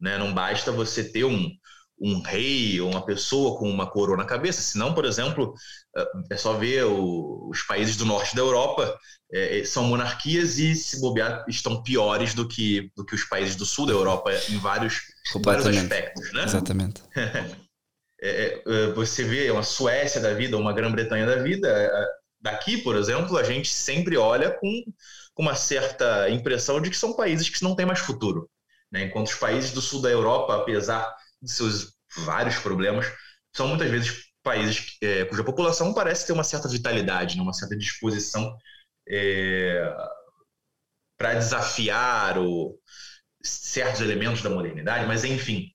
Né? 0.00 0.16
Não 0.16 0.32
basta 0.32 0.72
você 0.72 1.04
ter 1.04 1.24
um, 1.24 1.50
um 2.00 2.20
rei 2.20 2.80
ou 2.80 2.90
uma 2.90 3.04
pessoa 3.04 3.58
com 3.58 3.68
uma 3.68 3.90
coroa 3.90 4.16
na 4.16 4.24
cabeça. 4.24 4.62
Senão, 4.62 4.94
por 4.94 5.04
exemplo, 5.04 5.54
eh, 5.96 6.06
é 6.30 6.36
só 6.36 6.54
ver 6.54 6.84
o, 6.84 7.48
os 7.50 7.62
países 7.62 7.96
do 7.96 8.04
norte 8.04 8.34
da 8.34 8.42
Europa 8.42 8.98
é, 9.32 9.62
são 9.64 9.84
monarquias 9.84 10.58
e, 10.58 10.74
se 10.74 11.00
bobear, 11.00 11.44
estão 11.48 11.82
piores 11.82 12.34
do 12.34 12.48
que, 12.48 12.90
do 12.96 13.04
que 13.04 13.14
os 13.14 13.24
países 13.24 13.56
do 13.56 13.66
sul 13.66 13.86
da 13.86 13.92
Europa 13.92 14.32
em 14.48 14.58
vários, 14.58 15.02
vários 15.42 15.66
aspectos. 15.66 16.32
Né? 16.32 16.44
Exatamente. 16.44 17.02
é, 18.22 18.92
você 18.94 19.24
vê 19.24 19.50
uma 19.50 19.62
Suécia 19.62 20.20
da 20.20 20.32
vida, 20.32 20.56
uma 20.56 20.72
Grã-Bretanha 20.72 21.26
da 21.26 21.36
vida. 21.36 21.68
Daqui, 22.40 22.78
por 22.78 22.96
exemplo, 22.96 23.36
a 23.36 23.42
gente 23.42 23.68
sempre 23.68 24.16
olha 24.16 24.50
com, 24.50 24.70
com 25.34 25.42
uma 25.42 25.54
certa 25.54 26.30
impressão 26.30 26.80
de 26.80 26.88
que 26.88 26.96
são 26.96 27.14
países 27.14 27.48
que 27.50 27.62
não 27.62 27.74
têm 27.74 27.84
mais 27.84 27.98
futuro. 27.98 28.48
Né? 28.90 29.04
Enquanto 29.04 29.26
os 29.26 29.34
países 29.34 29.72
do 29.72 29.82
sul 29.82 30.00
da 30.00 30.08
Europa, 30.08 30.56
apesar 30.56 31.14
seus 31.44 31.94
vários 32.24 32.56
problemas, 32.56 33.06
são 33.54 33.68
muitas 33.68 33.90
vezes 33.90 34.28
países 34.42 34.96
é, 35.02 35.24
cuja 35.26 35.44
população 35.44 35.92
parece 35.92 36.26
ter 36.26 36.32
uma 36.32 36.44
certa 36.44 36.68
vitalidade, 36.68 37.36
né, 37.36 37.42
uma 37.42 37.52
certa 37.52 37.76
disposição 37.76 38.56
é, 39.08 39.94
para 41.16 41.34
desafiar 41.34 42.38
o, 42.38 42.78
certos 43.42 44.00
elementos 44.00 44.42
da 44.42 44.50
modernidade, 44.50 45.06
mas 45.06 45.24
enfim. 45.24 45.70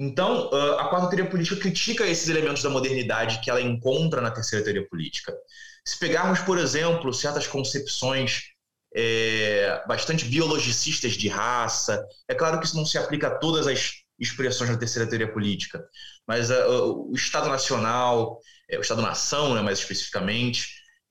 Então, 0.00 0.48
a 0.78 0.88
quarta 0.88 1.08
teoria 1.08 1.28
política 1.28 1.60
critica 1.60 2.06
esses 2.06 2.28
elementos 2.28 2.62
da 2.62 2.70
modernidade 2.70 3.40
que 3.40 3.50
ela 3.50 3.60
encontra 3.60 4.20
na 4.20 4.30
terceira 4.30 4.64
teoria 4.64 4.88
política. 4.88 5.34
Se 5.84 5.98
pegarmos, 5.98 6.38
por 6.40 6.56
exemplo, 6.56 7.12
certas 7.12 7.48
concepções 7.48 8.42
é, 8.94 9.82
bastante 9.88 10.24
biologicistas 10.24 11.14
de 11.14 11.28
raça, 11.28 12.06
é 12.28 12.34
claro 12.34 12.60
que 12.60 12.66
isso 12.66 12.76
não 12.76 12.86
se 12.86 12.96
aplica 12.96 13.26
a 13.26 13.38
todas 13.38 13.66
as 13.66 14.04
expressões 14.18 14.70
da 14.70 14.76
terceira 14.76 15.08
teoria 15.08 15.32
política, 15.32 15.84
mas 16.26 16.50
uh, 16.50 17.08
o 17.10 17.14
Estado 17.14 17.48
Nacional, 17.48 18.40
é, 18.68 18.78
o 18.78 18.80
Estado-nação, 18.80 19.54
né, 19.54 19.62
mais 19.62 19.78
especificamente, 19.78 20.68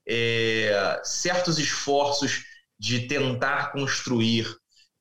é, 0.07 1.01
certos 1.03 1.57
esforços 1.59 2.43
de 2.79 3.07
tentar 3.07 3.71
construir, 3.71 4.47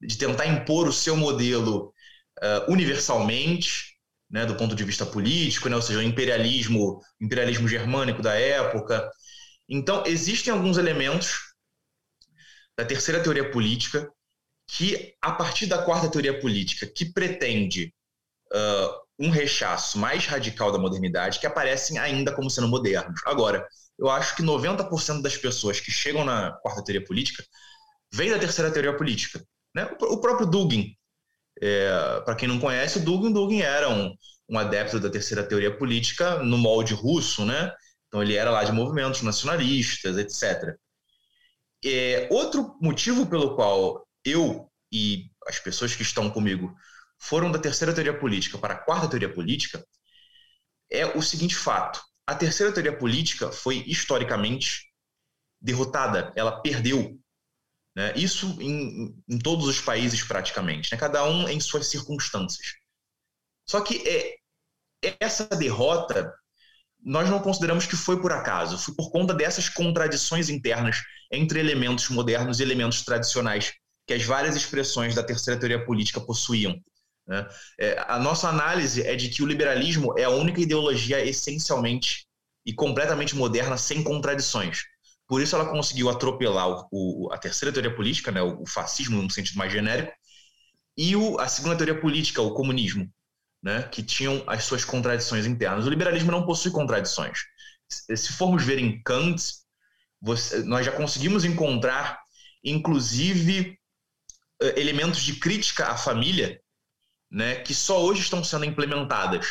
de 0.01 0.17
tentar 0.17 0.47
impor 0.47 0.89
o 0.89 0.93
seu 0.93 1.17
modelo 1.17 1.93
uh, 2.43 2.73
universalmente, 2.73 3.97
né, 4.31 4.45
do 4.45 4.57
ponto 4.57 4.75
de 4.75 4.85
vista 4.85 5.07
político, 5.07 5.69
né, 5.69 5.77
ou 5.77 5.83
seja, 5.83 5.99
o 5.99 6.03
imperialismo, 6.03 7.01
imperialismo 7.21 7.69
germânico 7.69 8.23
da 8.23 8.35
época. 8.35 9.09
Então, 9.69 10.05
existem 10.07 10.53
alguns 10.53 10.79
elementos 10.79 11.55
da 12.77 12.85
terceira 12.85 13.23
teoria 13.23 13.51
política 13.51 14.11
que, 14.67 15.15
a 15.23 15.33
partir 15.33 15.67
da 15.67 15.83
quarta 15.83 16.11
teoria 16.11 16.39
política, 16.41 16.87
que 16.87 17.13
pretende 17.13 17.95
uh, 18.57 19.07
um 19.19 19.31
rechaço 19.31 19.99
mais 19.99 20.27
radical 20.27 20.73
da 20.73 20.79
modernidade 20.79 21.39
que 21.39 21.47
aparecem 21.47 21.99
ainda 21.99 22.33
como 22.33 22.51
sendo 22.51 22.69
modernos. 22.69 23.21
Agora, 23.25 23.67
eu 23.99 24.11
acho 24.11 24.37
que 24.37 24.43
90% 24.43 25.23
das 25.23 25.37
pessoas 25.37 25.81
que 25.81 25.91
chegam 25.91 26.25
na 26.25 26.53
quarta 26.53 26.85
teoria 26.85 27.05
política 27.05 27.45
vêm 28.13 28.31
da 28.31 28.39
terceira 28.39 28.71
teoria 28.71 28.97
política. 28.97 29.43
Né? 29.75 29.89
O 30.01 30.19
próprio 30.19 30.47
Dugin, 30.47 30.95
é, 31.61 32.21
para 32.25 32.35
quem 32.35 32.49
não 32.49 32.61
conhece, 32.61 32.99
o 32.99 33.05
Dugin, 33.05 33.33
Dugin 33.33 33.61
era 33.61 33.89
um, 33.89 34.15
um 34.49 34.59
adepto 34.59 35.01
da 35.01 35.11
terceira 35.11 35.43
teoria 35.43 35.77
política 35.77 36.39
no 36.43 36.59
molde 36.59 36.95
russo, 36.95 37.45
né? 37.45 37.73
Então 38.09 38.23
ele 38.23 38.35
era 38.35 38.51
lá 38.51 38.65
de 38.65 38.73
movimentos 38.73 39.23
nacionalistas, 39.23 40.17
etc. 40.17 40.77
É, 41.85 42.29
outro 42.31 42.77
motivo 42.81 43.27
pelo 43.27 43.55
qual 43.57 44.07
eu 44.25 44.71
e 44.93 45.31
as 45.47 45.59
pessoas 45.59 45.95
que 45.95 46.03
estão 46.03 46.31
comigo 46.31 46.75
foram 47.19 47.51
da 47.51 47.59
terceira 47.59 47.95
teoria 47.95 48.19
política 48.19 48.59
para 48.59 48.75
a 48.75 48.79
quarta 48.79 49.09
teoria 49.09 49.33
política 49.33 49.85
é 50.91 51.07
o 51.07 51.23
seguinte 51.23 51.57
fato: 51.57 52.01
a 52.27 52.35
terceira 52.35 52.73
teoria 52.73 52.97
política 52.97 53.51
foi 53.51 53.85
historicamente 53.87 54.87
derrotada, 55.61 56.33
ela 56.37 56.61
perdeu. 56.61 57.19
Né? 57.95 58.13
Isso 58.17 58.61
em, 58.61 59.17
em, 59.29 59.39
todos 59.39 59.67
os 59.67 59.81
países 59.81 60.23
praticamente, 60.23 60.93
né? 60.93 60.99
cada 60.99 61.25
um 61.25 61.49
em 61.49 61.59
suas 61.61 61.89
circunstâncias. 61.89 62.75
Só 63.67 63.81
que 63.81 64.07
é, 64.07 64.37
essa 65.19 65.47
derrota 65.47 66.33
nós 67.03 67.31
não 67.31 67.41
consideramos 67.41 67.87
que 67.87 67.95
foi 67.95 68.21
por 68.21 68.33
acaso, 68.33 68.77
foi 68.79 68.95
por 68.95 69.11
conta 69.11 69.33
dessas 69.33 69.69
contradições 69.69 70.49
internas 70.49 71.03
entre 71.31 71.61
elementos 71.61 72.09
modernos 72.09 72.59
e 72.59 72.63
elementos 72.63 73.03
tradicionais 73.03 73.73
que 74.07 74.15
as 74.15 74.25
várias 74.25 74.57
expressões 74.57 75.15
da 75.15 75.23
terceira 75.23 75.59
teoria 75.59 75.85
política 75.85 76.21
possuíam. 76.21 76.81
Né? 77.27 77.47
É, 77.79 78.05
a 78.07 78.19
nossa 78.19 78.49
análise 78.49 79.03
é 79.03 79.17
de 79.17 79.29
que 79.29 79.43
o 79.43 79.47
liberalismo 79.47 80.17
é 80.19 80.25
a 80.25 80.31
única 80.31 80.61
ideologia 80.61 81.25
essencialmente 81.25 82.27
e 82.65 82.73
completamente 82.73 83.35
moderna, 83.35 83.77
sem 83.77 84.03
contradições. 84.03 84.85
Por 85.29 85.43
isso 85.43 85.57
ela 85.57 85.71
conseguiu 85.71 86.09
atropelar 86.09 86.69
o, 86.69 86.89
o, 86.93 87.33
a 87.33 87.39
terceira 87.39 87.73
teoria 87.73 87.95
política, 87.95 88.31
né, 88.31 88.41
o, 88.43 88.65
fascismo 88.67 89.21
no 89.21 89.31
sentido 89.31 89.57
mais 89.57 89.73
genérico, 89.73 90.13
e 90.97 91.13
a 91.39 91.49
segunda 91.49 91.77
teoria 91.77 92.01
política, 92.01 92.41
o 92.41 92.55
comunismo, 92.55 93.11
né, 93.63 93.83
que 93.85 94.03
tinham 94.03 94.43
as 94.47 94.65
suas 94.65 94.85
contradições 94.85 95.45
internas. 95.47 95.87
O 95.87 95.91
liberalismo 95.91 96.31
não 96.31 96.47
possui 96.47 96.71
contradições. 96.71 97.41
Se 97.89 98.33
formos 98.33 98.65
ver 98.65 98.79
em 98.79 99.03
Kant, 99.03 99.43
você, 100.21 100.63
nós 100.63 100.87
já 100.87 100.93
conseguimos 100.93 101.45
encontrar, 101.45 102.21
inclusive, 102.65 103.79
eh, 104.63 104.81
elementos 104.81 105.23
de 105.23 105.37
crítica 105.37 105.89
à 105.89 105.97
família 105.97 106.61
né, 107.37 107.57
que 107.57 107.75
só 107.75 108.03
hoje 108.03 108.23
estão 108.23 108.43
sendo 108.43 108.65
implementadas. 108.65 109.49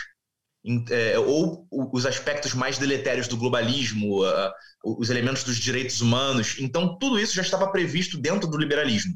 É, 0.90 1.20
ou 1.20 1.68
os 1.72 2.08
aspectos 2.08 2.56
mais 2.56 2.80
deletérios 2.80 3.28
do 3.28 3.38
globalismo, 3.38 4.26
uh, 4.26 4.52
os 4.84 5.12
elementos 5.12 5.44
dos 5.44 5.58
direitos 5.58 6.02
humanos. 6.02 6.56
Então, 6.58 6.98
tudo 6.98 7.20
isso 7.20 7.36
já 7.36 7.44
estava 7.44 7.72
previsto 7.72 8.18
dentro 8.18 8.50
do 8.50 8.58
liberalismo. 8.58 9.14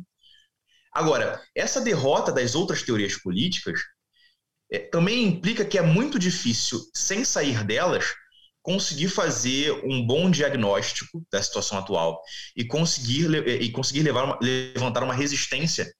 Agora, 0.93 1.41
essa 1.55 1.81
derrota 1.81 2.31
das 2.31 2.53
outras 2.53 2.83
teorias 2.83 3.15
políticas 3.15 3.81
é, 4.71 4.77
também 4.77 5.23
implica 5.23 5.65
que 5.65 5.79
é 5.79 5.81
muito 5.81 6.19
difícil, 6.19 6.79
sem 6.93 7.25
sair 7.25 7.63
delas, 7.63 8.05
conseguir 8.61 9.09
fazer 9.09 9.71
um 9.83 10.05
bom 10.05 10.29
diagnóstico 10.29 11.25
da 11.31 11.41
situação 11.41 11.79
atual 11.79 12.21
e 12.55 12.63
conseguir, 12.63 13.33
e 13.47 13.71
conseguir 13.71 14.03
levar 14.03 14.25
uma, 14.25 14.39
levantar 14.39 15.01
uma 15.01 15.15
resistência 15.15 15.91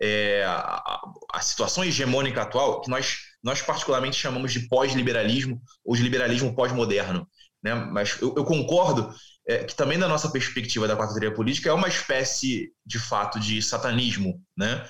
é, 0.00 0.44
à, 0.46 1.00
à 1.32 1.40
situação 1.40 1.84
hegemônica 1.84 2.42
atual, 2.42 2.80
que 2.80 2.90
nós, 2.90 3.18
nós 3.42 3.62
particularmente 3.62 4.16
chamamos 4.16 4.52
de 4.52 4.68
pós-liberalismo 4.68 5.60
ou 5.84 5.96
de 5.96 6.02
liberalismo 6.02 6.54
pós-moderno. 6.54 7.26
Né? 7.62 7.74
Mas 7.74 8.20
eu, 8.20 8.34
eu 8.36 8.44
concordo 8.44 9.12
é, 9.48 9.64
que 9.64 9.74
também 9.74 9.98
da 9.98 10.08
nossa 10.08 10.30
perspectiva 10.30 10.88
da 10.88 10.96
quarta 10.96 11.14
teoria 11.14 11.34
política 11.34 11.70
é 11.70 11.72
uma 11.72 11.88
espécie 11.88 12.70
de 12.84 12.98
fato 12.98 13.40
de 13.40 13.62
satanismo, 13.62 14.40
né? 14.56 14.86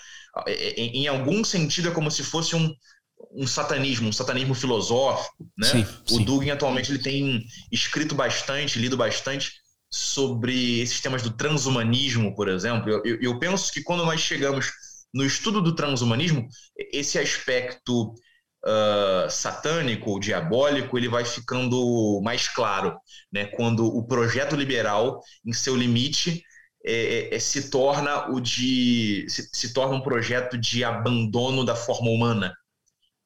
É, 0.46 0.52
é, 0.52 0.80
em, 0.80 1.04
em 1.04 1.08
algum 1.08 1.42
sentido 1.44 1.88
é 1.88 1.92
como 1.92 2.10
se 2.10 2.22
fosse 2.22 2.56
um, 2.56 2.74
um 3.32 3.46
satanismo, 3.46 4.08
um 4.08 4.12
satanismo 4.12 4.54
filosófico, 4.54 5.46
né? 5.56 5.68
Sim, 5.68 5.86
sim. 6.06 6.16
O 6.16 6.24
Dugin 6.24 6.50
atualmente 6.50 6.90
ele 6.90 6.98
tem 6.98 7.46
escrito 7.70 8.14
bastante, 8.14 8.78
lido 8.78 8.96
bastante 8.96 9.52
sobre 9.90 10.80
esses 10.80 11.00
temas 11.00 11.22
do 11.22 11.30
transhumanismo, 11.30 12.34
por 12.34 12.48
exemplo. 12.48 12.90
Eu, 12.90 13.02
eu, 13.04 13.20
eu 13.20 13.38
penso 13.38 13.72
que 13.72 13.82
quando 13.82 14.04
nós 14.04 14.20
chegamos 14.20 14.70
no 15.16 15.24
estudo 15.24 15.62
do 15.62 15.74
transhumanismo, 15.74 16.46
esse 16.92 17.18
aspecto 17.18 18.12
uh, 18.12 19.30
satânico 19.30 20.10
ou 20.10 20.20
diabólico 20.20 20.98
ele 20.98 21.08
vai 21.08 21.24
ficando 21.24 22.20
mais 22.22 22.48
claro, 22.48 22.94
né? 23.32 23.46
Quando 23.46 23.86
o 23.86 24.06
projeto 24.06 24.54
liberal, 24.54 25.22
em 25.44 25.54
seu 25.54 25.74
limite, 25.74 26.42
é, 26.84 26.92
é, 26.92 27.34
é, 27.34 27.38
se 27.38 27.70
torna 27.70 28.30
o 28.30 28.40
de 28.40 29.24
se, 29.26 29.48
se, 29.52 29.72
torna 29.72 29.96
um 29.96 30.02
projeto 30.02 30.58
de 30.58 30.84
abandono 30.84 31.64
da 31.64 31.74
forma 31.74 32.10
humana, 32.10 32.54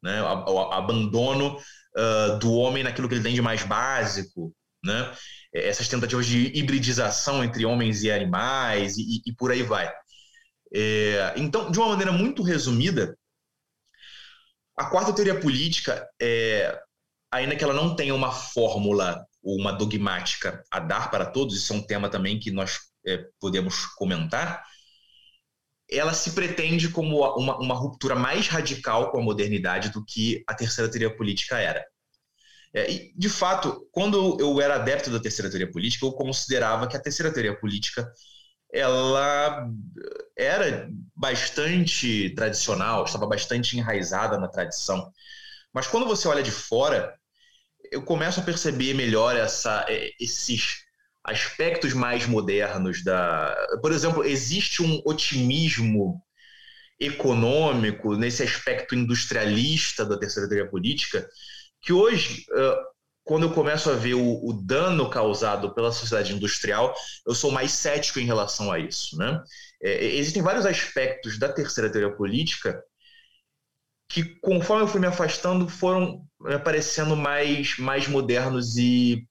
né? 0.00 0.22
O, 0.22 0.52
o 0.52 0.72
abandono 0.72 1.56
uh, 1.56 2.38
do 2.38 2.52
homem 2.52 2.84
naquilo 2.84 3.08
que 3.08 3.16
ele 3.16 3.24
tem 3.24 3.34
de 3.34 3.42
mais 3.42 3.64
básico, 3.64 4.54
né? 4.84 5.12
Essas 5.52 5.88
tentativas 5.88 6.24
de 6.24 6.56
hibridização 6.56 7.42
entre 7.42 7.66
homens 7.66 8.04
e 8.04 8.12
animais 8.12 8.96
e, 8.96 9.20
e 9.26 9.34
por 9.34 9.50
aí 9.50 9.64
vai. 9.64 9.92
É, 10.72 11.34
então, 11.36 11.70
de 11.70 11.78
uma 11.78 11.88
maneira 11.88 12.12
muito 12.12 12.42
resumida, 12.42 13.16
a 14.76 14.86
quarta 14.86 15.12
teoria 15.12 15.38
política, 15.38 16.08
é, 16.20 16.80
ainda 17.30 17.56
que 17.56 17.62
ela 17.62 17.74
não 17.74 17.94
tenha 17.94 18.14
uma 18.14 18.32
fórmula 18.32 19.24
ou 19.42 19.56
uma 19.56 19.72
dogmática 19.72 20.64
a 20.70 20.80
dar 20.80 21.10
para 21.10 21.26
todos, 21.26 21.56
isso 21.56 21.72
é 21.72 21.76
um 21.76 21.82
tema 21.82 22.08
também 22.08 22.38
que 22.38 22.50
nós 22.50 22.78
é, 23.06 23.24
podemos 23.38 23.86
comentar, 23.96 24.64
ela 25.90 26.14
se 26.14 26.32
pretende 26.32 26.88
como 26.88 27.18
uma, 27.36 27.58
uma, 27.58 27.74
ruptura 27.74 28.14
mais 28.14 28.46
radical 28.46 29.10
com 29.10 29.18
a 29.18 29.22
modernidade 29.22 29.90
do 29.90 30.04
que 30.04 30.42
a 30.46 30.54
terceira 30.54 30.90
teoria 30.90 31.14
política 31.14 31.58
era. 31.58 31.84
É, 32.72 32.88
e, 32.90 33.12
de 33.16 33.28
fato, 33.28 33.88
quando 33.90 34.38
eu 34.40 34.60
era 34.60 34.76
adepto 34.76 35.10
da 35.10 35.18
terceira 35.18 35.50
teoria 35.50 35.70
política, 35.70 36.06
eu 36.06 36.12
considerava 36.12 36.86
que 36.86 36.96
a 36.96 37.02
terceira 37.02 37.32
teoria 37.32 37.58
política 37.58 38.08
ela 38.72 39.68
era 40.36 40.88
bastante 41.14 42.30
tradicional, 42.34 43.04
estava 43.04 43.26
bastante 43.26 43.76
enraizada 43.76 44.38
na 44.38 44.48
tradição. 44.48 45.12
Mas 45.72 45.86
quando 45.86 46.06
você 46.06 46.26
olha 46.28 46.42
de 46.42 46.50
fora, 46.50 47.14
eu 47.90 48.02
começo 48.02 48.40
a 48.40 48.42
perceber 48.42 48.94
melhor 48.94 49.36
essa, 49.36 49.84
é, 49.88 50.10
esses 50.20 50.84
aspectos 51.24 51.92
mais 51.92 52.26
modernos 52.26 53.04
da. 53.04 53.54
Por 53.82 53.92
exemplo, 53.92 54.24
existe 54.24 54.82
um 54.82 55.00
otimismo 55.04 56.22
econômico 56.98 58.14
nesse 58.16 58.42
aspecto 58.42 58.94
industrialista 58.94 60.04
da 60.04 60.18
terceira 60.18 60.48
teoria 60.48 60.70
política 60.70 61.26
que 61.80 61.92
hoje 61.92 62.44
quando 63.24 63.44
eu 63.44 63.52
começo 63.52 63.90
a 63.90 63.94
ver 63.94 64.14
o, 64.14 64.44
o, 64.44 64.52
dano 64.52 65.08
causado 65.08 65.74
pela 65.74 65.92
sociedade 65.92 66.34
industrial, 66.34 66.94
eu 67.26 67.34
sou 67.34 67.50
mais 67.50 67.70
cético 67.72 68.18
em 68.18 68.24
relação 68.24 68.72
a 68.72 68.78
isso. 68.78 69.16
Né? 69.16 69.42
É, 69.82 70.04
existem 70.16 70.42
vários 70.42 70.66
aspectos 70.66 71.38
da 71.38 71.52
terceira 71.52 71.90
teoria 71.90 72.16
política 72.16 72.82
que, 74.08 74.24
conforme 74.40 74.82
eu 74.82 74.88
fui 74.88 75.00
me 75.00 75.06
afastando, 75.06 75.68
foram 75.68 76.26
aparecendo 76.46 77.14
mais, 77.14 77.78
mais 77.78 78.08
modernos 78.08 78.76
e, 78.76 79.24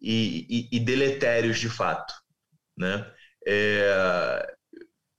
e, 0.00 0.68
e, 0.70 0.76
e 0.76 0.80
deletérios 0.80 1.58
de 1.58 1.68
fato. 1.68 2.12
Né? 2.76 3.10
É, 3.46 4.54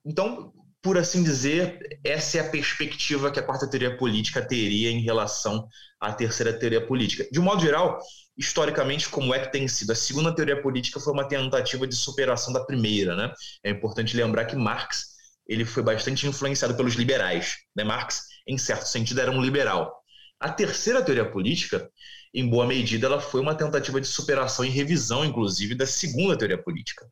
então, 0.05 0.53
por 0.81 0.97
assim 0.97 1.23
dizer, 1.23 1.99
essa 2.03 2.37
é 2.37 2.41
a 2.41 2.49
perspectiva 2.49 3.31
que 3.31 3.39
a 3.39 3.43
quarta 3.43 3.69
teoria 3.69 3.97
política 3.97 4.45
teria 4.45 4.91
em 4.91 5.01
relação 5.01 5.67
à 6.03 6.13
terceira 6.13 6.51
teoria 6.51 6.85
política. 6.85 7.25
De 7.31 7.39
um 7.39 7.43
modo 7.43 7.61
geral, 7.61 7.99
historicamente, 8.37 9.09
como 9.09 9.33
é 9.33 9.39
que 9.39 9.51
tem 9.51 9.67
sido? 9.67 9.91
A 9.91 9.95
segunda 9.95 10.35
teoria 10.35 10.61
política 10.61 10.99
foi 10.99 11.13
uma 11.13 11.27
tentativa 11.27 11.87
de 11.87 11.95
superação 11.95 12.51
da 12.53 12.63
primeira. 12.63 13.15
Né? 13.15 13.33
É 13.63 13.69
importante 13.69 14.15
lembrar 14.15 14.45
que 14.45 14.55
Marx 14.55 15.13
ele 15.47 15.65
foi 15.65 15.83
bastante 15.83 16.27
influenciado 16.27 16.75
pelos 16.75 16.95
liberais. 16.95 17.55
Né? 17.75 17.83
Marx, 17.83 18.23
em 18.47 18.57
certo 18.57 18.85
sentido, 18.85 19.21
era 19.21 19.31
um 19.31 19.41
liberal. 19.41 19.93
A 20.39 20.49
terceira 20.49 21.01
teoria 21.01 21.29
política, 21.29 21.89
em 22.33 22.49
boa 22.49 22.65
medida, 22.65 23.07
ela 23.07 23.21
foi 23.21 23.39
uma 23.39 23.55
tentativa 23.55 24.01
de 24.01 24.07
superação 24.07 24.65
e 24.65 24.69
revisão, 24.69 25.23
inclusive, 25.23 25.75
da 25.75 25.85
segunda 25.85 26.37
teoria 26.37 26.61
política. 26.61 27.07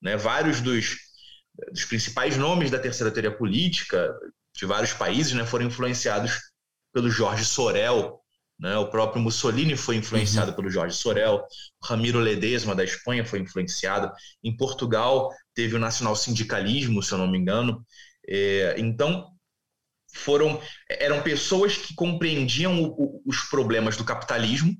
Né? 0.00 0.16
Vários 0.16 0.60
dos 0.60 0.96
dos 1.72 1.84
principais 1.84 2.36
nomes 2.36 2.70
da 2.70 2.78
terceira 2.78 3.10
teoria 3.10 3.34
política 3.34 4.14
de 4.54 4.66
vários 4.66 4.92
países 4.92 5.32
né, 5.32 5.44
foram 5.46 5.66
influenciados 5.66 6.38
pelo 6.92 7.10
Jorge 7.10 7.44
Sorel. 7.44 8.20
Né? 8.58 8.76
O 8.76 8.88
próprio 8.88 9.22
Mussolini 9.22 9.76
foi 9.76 9.96
influenciado 9.96 10.50
uhum. 10.50 10.56
pelo 10.56 10.70
Jorge 10.70 10.96
Sorel. 10.96 11.44
Ramiro 11.82 12.18
Ledesma, 12.18 12.74
da 12.74 12.84
Espanha, 12.84 13.24
foi 13.24 13.40
influenciado. 13.40 14.10
Em 14.42 14.56
Portugal, 14.56 15.30
teve 15.54 15.74
o 15.76 15.78
nacional-sindicalismo, 15.78 17.02
se 17.02 17.12
eu 17.12 17.18
não 17.18 17.28
me 17.28 17.38
engano. 17.38 17.84
É, 18.28 18.74
então, 18.78 19.30
foram 20.12 20.60
eram 20.88 21.22
pessoas 21.22 21.76
que 21.76 21.94
compreendiam 21.94 22.82
o, 22.82 22.86
o, 22.88 23.22
os 23.26 23.42
problemas 23.42 23.96
do 23.96 24.04
capitalismo, 24.04 24.74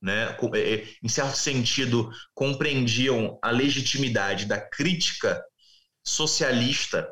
né? 0.00 0.36
É, 0.54 0.86
em 1.02 1.08
certo 1.08 1.36
sentido, 1.36 2.10
compreendiam 2.34 3.38
a 3.42 3.50
legitimidade 3.50 4.46
da 4.46 4.60
crítica 4.60 5.42
socialista 6.04 7.08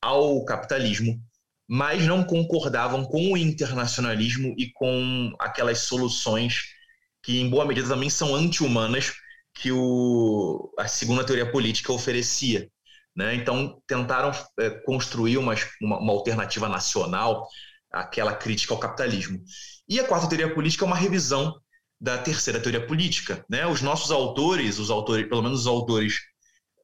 ao 0.00 0.44
capitalismo, 0.44 1.20
mas 1.68 2.06
não 2.06 2.24
concordavam 2.24 3.04
com 3.04 3.32
o 3.32 3.36
internacionalismo 3.36 4.54
e 4.58 4.70
com 4.72 5.32
aquelas 5.38 5.80
soluções 5.80 6.64
que, 7.22 7.40
em 7.40 7.48
boa 7.48 7.64
medida, 7.64 7.88
também 7.88 8.10
são 8.10 8.34
anti-humanas 8.34 9.12
que 9.54 9.70
o, 9.70 10.72
a 10.78 10.88
segunda 10.88 11.24
teoria 11.24 11.50
política 11.50 11.92
oferecia. 11.92 12.68
Né? 13.14 13.34
Então, 13.34 13.80
tentaram 13.86 14.32
é, 14.58 14.70
construir 14.70 15.36
uma, 15.38 15.54
uma, 15.80 15.98
uma 15.98 16.12
alternativa 16.12 16.68
nacional 16.68 17.46
àquela 17.92 18.34
crítica 18.34 18.72
ao 18.72 18.80
capitalismo. 18.80 19.42
E 19.88 20.00
a 20.00 20.04
quarta 20.04 20.28
teoria 20.28 20.52
política 20.52 20.84
é 20.84 20.86
uma 20.86 20.96
revisão 20.96 21.54
da 22.00 22.18
terceira 22.18 22.58
teoria 22.58 22.84
política. 22.84 23.44
Né? 23.48 23.66
Os 23.66 23.82
nossos 23.82 24.10
autores, 24.10 24.78
os 24.78 24.90
autores, 24.90 25.28
pelo 25.28 25.42
menos 25.42 25.60
os 25.60 25.66
autores 25.66 26.18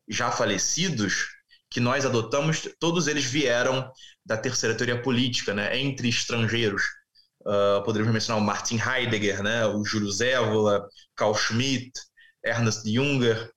já 0.09 0.31
falecidos, 0.31 1.27
que 1.71 1.81
nós 1.81 2.07
adotamos, 2.07 2.69
todos 2.79 3.07
eles 3.07 3.25
vieram 3.25 3.91
da 4.25 4.37
terceira 4.37 4.75
teoria 4.75 5.01
política, 5.01 5.55
né, 5.55 5.79
entre 5.79 6.09
estrangeiros. 6.09 6.83
Uh, 7.41 7.83
poderíamos 7.85 8.13
mencionar 8.13 8.43
o 8.43 8.45
Martin 8.45 8.79
Heidegger, 8.79 9.43
né, 9.43 9.67
o 9.67 9.85
Júlio 9.85 10.11
Zévola, 10.11 10.87
Carl 11.15 11.35
Schmitt, 11.35 11.93
Ernst 12.45 12.87
Junger, 12.87 13.51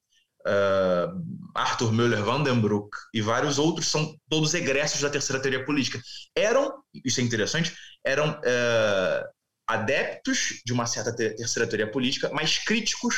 uh, 0.47 1.21
Arthur 1.55 1.91
Müller-Vandenbroek 1.91 2.89
e 3.13 3.21
vários 3.21 3.57
outros 3.57 3.87
são 3.87 4.15
todos 4.29 4.53
egressos 4.53 5.01
da 5.01 5.09
terceira 5.09 5.41
teoria 5.41 5.65
política. 5.65 5.99
Eram, 6.35 6.81
isso 7.05 7.19
é 7.19 7.23
interessante, 7.23 7.75
eram 8.05 8.31
uh, 8.31 9.29
adeptos 9.67 10.61
de 10.65 10.73
uma 10.73 10.85
certa 10.85 11.15
terceira 11.15 11.67
teoria 11.67 11.89
política, 11.89 12.29
mas 12.33 12.57
críticos 12.57 13.15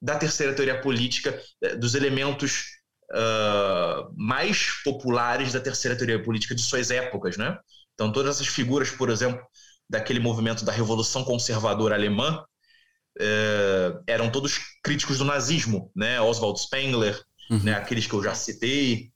da 0.00 0.18
terceira 0.18 0.54
teoria 0.54 0.80
política, 0.80 1.40
eh, 1.62 1.76
dos 1.76 1.94
elementos 1.94 2.64
uh, 3.10 4.12
mais 4.16 4.82
populares 4.84 5.52
da 5.52 5.60
terceira 5.60 5.96
teoria 5.96 6.22
política 6.22 6.54
de 6.54 6.62
suas 6.62 6.90
épocas, 6.90 7.36
né? 7.36 7.58
Então, 7.94 8.12
todas 8.12 8.36
essas 8.36 8.48
figuras, 8.48 8.90
por 8.90 9.10
exemplo, 9.10 9.42
daquele 9.88 10.20
movimento 10.20 10.64
da 10.64 10.72
Revolução 10.72 11.24
Conservadora 11.24 11.94
Alemã, 11.94 12.44
uh, 13.18 14.02
eram 14.06 14.30
todos 14.30 14.58
críticos 14.82 15.18
do 15.18 15.24
nazismo, 15.24 15.90
né? 15.94 16.20
Oswald 16.20 16.60
Spengler, 16.60 17.20
uhum. 17.50 17.62
né? 17.62 17.74
aqueles 17.74 18.06
que 18.06 18.14
eu 18.14 18.22
já 18.22 18.34
citei. 18.34 19.10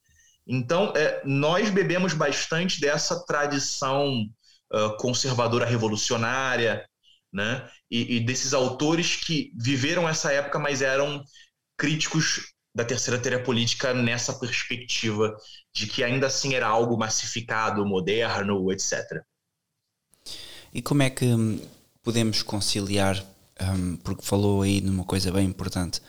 Então, 0.46 0.92
é, 0.96 1.22
nós 1.24 1.70
bebemos 1.70 2.12
bastante 2.12 2.80
dessa 2.80 3.24
tradição 3.24 4.26
uh, 4.72 4.96
conservadora 4.96 5.66
revolucionária, 5.66 6.84
né? 7.32 7.68
E, 7.90 8.16
e, 8.16 8.20
desses 8.20 8.52
autores 8.52 9.16
que 9.16 9.52
viveram 9.56 10.08
essa 10.08 10.32
época, 10.32 10.58
mas 10.58 10.82
eram 10.82 11.22
críticos 11.76 12.52
da 12.74 12.84
terceira 12.84 13.20
teoria 13.20 13.42
política 13.42 13.92
nessa 13.94 14.32
perspectiva 14.34 15.36
de 15.74 15.86
que 15.86 16.04
ainda 16.04 16.26
assim 16.28 16.54
era 16.54 16.68
algo 16.68 16.96
massificado, 16.96 17.84
moderno, 17.84 18.70
etc. 18.72 19.24
E 20.72 20.80
como 20.80 21.02
é 21.02 21.10
que 21.10 21.26
podemos 22.02 22.42
conciliar 22.42 23.24
um, 23.60 23.96
porque 23.96 24.24
falou 24.24 24.62
aí 24.62 24.80
numa 24.80 25.04
coisa 25.04 25.30
bem 25.30 25.46
importante, 25.46 26.00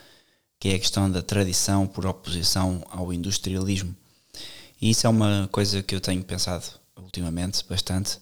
que 0.58 0.70
é 0.70 0.74
a 0.74 0.78
questão 0.78 1.10
da 1.10 1.22
tradição 1.22 1.86
por 1.86 2.06
oposição 2.06 2.84
ao 2.90 3.12
industrialismo. 3.12 3.94
E 4.80 4.90
isso 4.90 5.06
é 5.06 5.10
uma 5.10 5.48
coisa 5.52 5.82
que 5.82 5.94
eu 5.94 6.00
tenho 6.00 6.22
pensado 6.24 6.64
ultimamente 6.96 7.64
bastante, 7.68 8.18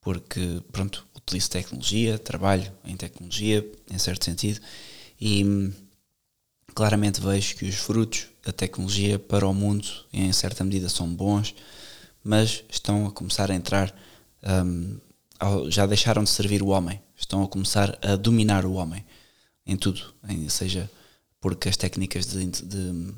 porque, 0.00 0.62
pronto, 0.72 1.06
utilizo 1.16 1.50
tecnologia, 1.50 2.18
trabalho 2.18 2.70
em 2.84 2.96
tecnologia, 2.96 3.66
em 3.90 3.98
certo 3.98 4.24
sentido, 4.24 4.60
e 5.20 5.44
hum, 5.44 5.72
claramente 6.74 7.20
vejo 7.20 7.56
que 7.56 7.64
os 7.64 7.74
frutos 7.74 8.26
da 8.44 8.52
tecnologia 8.52 9.18
para 9.18 9.46
o 9.46 9.54
mundo, 9.54 9.88
em 10.12 10.32
certa 10.32 10.62
medida, 10.62 10.88
são 10.88 11.08
bons, 11.08 11.54
mas 12.22 12.64
estão 12.70 13.06
a 13.06 13.10
começar 13.10 13.50
a 13.50 13.54
entrar, 13.54 13.94
um, 14.42 15.00
já 15.70 15.86
deixaram 15.86 16.22
de 16.24 16.30
servir 16.30 16.62
o 16.62 16.68
homem, 16.68 17.00
estão 17.16 17.42
a 17.42 17.48
começar 17.48 17.98
a 18.02 18.16
dominar 18.16 18.64
o 18.64 18.74
homem 18.74 19.04
em 19.66 19.76
tudo, 19.76 20.14
em, 20.28 20.48
seja 20.48 20.90
porque 21.40 21.68
as 21.68 21.76
técnicas 21.76 22.26
de, 22.26 22.46
de 22.46 23.14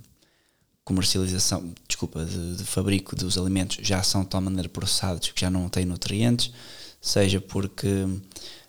comercialização, 0.85 1.74
desculpa, 1.88 2.24
de, 2.24 2.56
de, 2.56 2.64
fabrico 2.64 3.16
dos 3.16 3.37
alimentos 3.37 3.78
já 3.82 4.02
são 4.02 4.22
de 4.22 4.28
tal 4.28 4.40
maneira 4.40 4.68
processados 4.68 5.30
que 5.30 5.40
já 5.40 5.50
não 5.50 5.68
têm 5.68 5.85
nutrientes, 5.85 6.52
seja 7.00 7.40
porque 7.40 7.88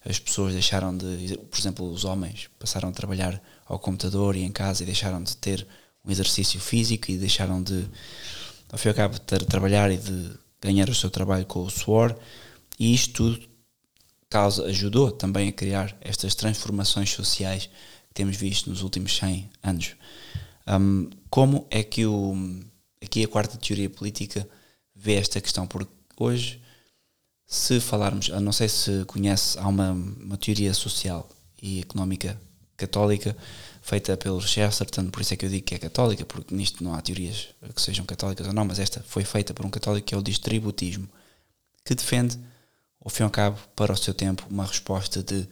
as 0.03 0.19
pessoas 0.19 0.53
deixaram 0.53 0.95
de, 0.97 1.37
por 1.49 1.59
exemplo, 1.59 1.91
os 1.91 2.05
homens 2.05 2.49
passaram 2.57 2.89
a 2.89 2.91
trabalhar 2.91 3.41
ao 3.67 3.79
computador 3.79 4.35
e 4.35 4.43
em 4.43 4.51
casa 4.51 4.83
e 4.83 4.85
deixaram 4.85 5.21
de 5.21 5.35
ter 5.37 5.67
um 6.05 6.11
exercício 6.11 6.59
físico 6.59 7.11
e 7.11 7.17
deixaram 7.17 7.61
de, 7.61 7.85
ao 8.71 8.77
fim 8.77 8.87
e 8.87 8.91
ao 8.91 8.95
cabo, 8.95 9.19
de 9.19 9.45
trabalhar 9.45 9.91
e 9.91 9.97
de 9.97 10.31
ganhar 10.61 10.89
o 10.89 10.95
seu 10.95 11.09
trabalho 11.09 11.45
com 11.45 11.63
o 11.63 11.69
suor, 11.69 12.17
e 12.79 12.93
isto 12.93 13.13
tudo 13.13 13.47
causa, 14.29 14.65
ajudou 14.65 15.11
também 15.11 15.49
a 15.49 15.51
criar 15.51 15.95
estas 16.01 16.35
transformações 16.35 17.11
sociais 17.11 17.67
que 18.07 18.13
temos 18.13 18.35
visto 18.35 18.69
nos 18.69 18.81
últimos 18.81 19.15
100 19.17 19.49
anos. 19.63 19.95
Um, 20.67 21.09
como 21.29 21.65
é 21.69 21.83
que 21.83 22.05
o, 22.05 22.35
aqui 23.01 23.23
a 23.23 23.27
quarta 23.27 23.57
teoria 23.57 23.89
política 23.89 24.47
vê 24.95 25.15
esta 25.15 25.39
questão? 25.39 25.65
Porque 25.65 25.91
hoje, 26.17 26.61
se 27.45 27.79
falarmos, 27.79 28.29
não 28.29 28.51
sei 28.51 28.67
se 28.67 29.05
conhece, 29.05 29.57
há 29.59 29.67
uma, 29.67 29.91
uma 29.91 30.37
teoria 30.37 30.73
social 30.73 31.29
e 31.61 31.79
económica 31.79 32.39
católica 32.77 33.35
feita 33.81 34.15
pelo 34.15 34.41
Chesterton, 34.41 35.09
por 35.09 35.21
isso 35.21 35.33
é 35.33 35.37
que 35.37 35.45
eu 35.45 35.49
digo 35.49 35.65
que 35.65 35.75
é 35.75 35.79
católica, 35.79 36.25
porque 36.25 36.53
nisto 36.53 36.83
não 36.83 36.93
há 36.93 37.01
teorias 37.01 37.47
que 37.73 37.81
sejam 37.81 38.05
católicas 38.05 38.45
ou 38.45 38.53
não, 38.53 38.65
mas 38.65 38.79
esta 38.79 39.03
foi 39.07 39.23
feita 39.23 39.53
por 39.53 39.65
um 39.65 39.69
católico 39.69 40.07
que 40.07 40.13
é 40.13 40.17
o 40.17 40.21
distributismo, 40.21 41.09
que 41.83 41.95
defende, 41.95 42.37
ao 43.03 43.09
fim 43.09 43.23
e 43.23 43.25
ao 43.25 43.29
cabo, 43.29 43.57
para 43.75 43.93
o 43.93 43.97
seu 43.97 44.13
tempo, 44.13 44.45
uma 44.49 44.65
resposta 44.65 45.23
de 45.23 45.47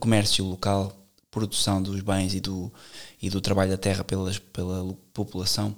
comércio 0.00 0.44
local, 0.44 0.92
produção 1.30 1.80
dos 1.82 2.00
bens 2.00 2.34
e 2.34 2.40
do, 2.40 2.72
e 3.22 3.30
do 3.30 3.40
trabalho 3.40 3.70
da 3.70 3.78
terra 3.78 4.02
pelas, 4.02 4.38
pela 4.38 4.92
população. 5.12 5.76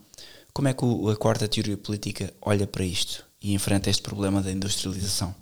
Como 0.53 0.69
é 0.69 0.73
que 0.73 0.85
a 1.13 1.17
quarta 1.17 1.47
teoria 1.47 1.77
política 1.77 2.33
olha 2.41 2.67
para 2.67 2.85
isto 2.85 3.25
e 3.41 3.53
enfrenta 3.53 3.91
este 3.91 4.03
problema 4.03 4.43
da 4.43 4.51
industrialização? 4.51 5.35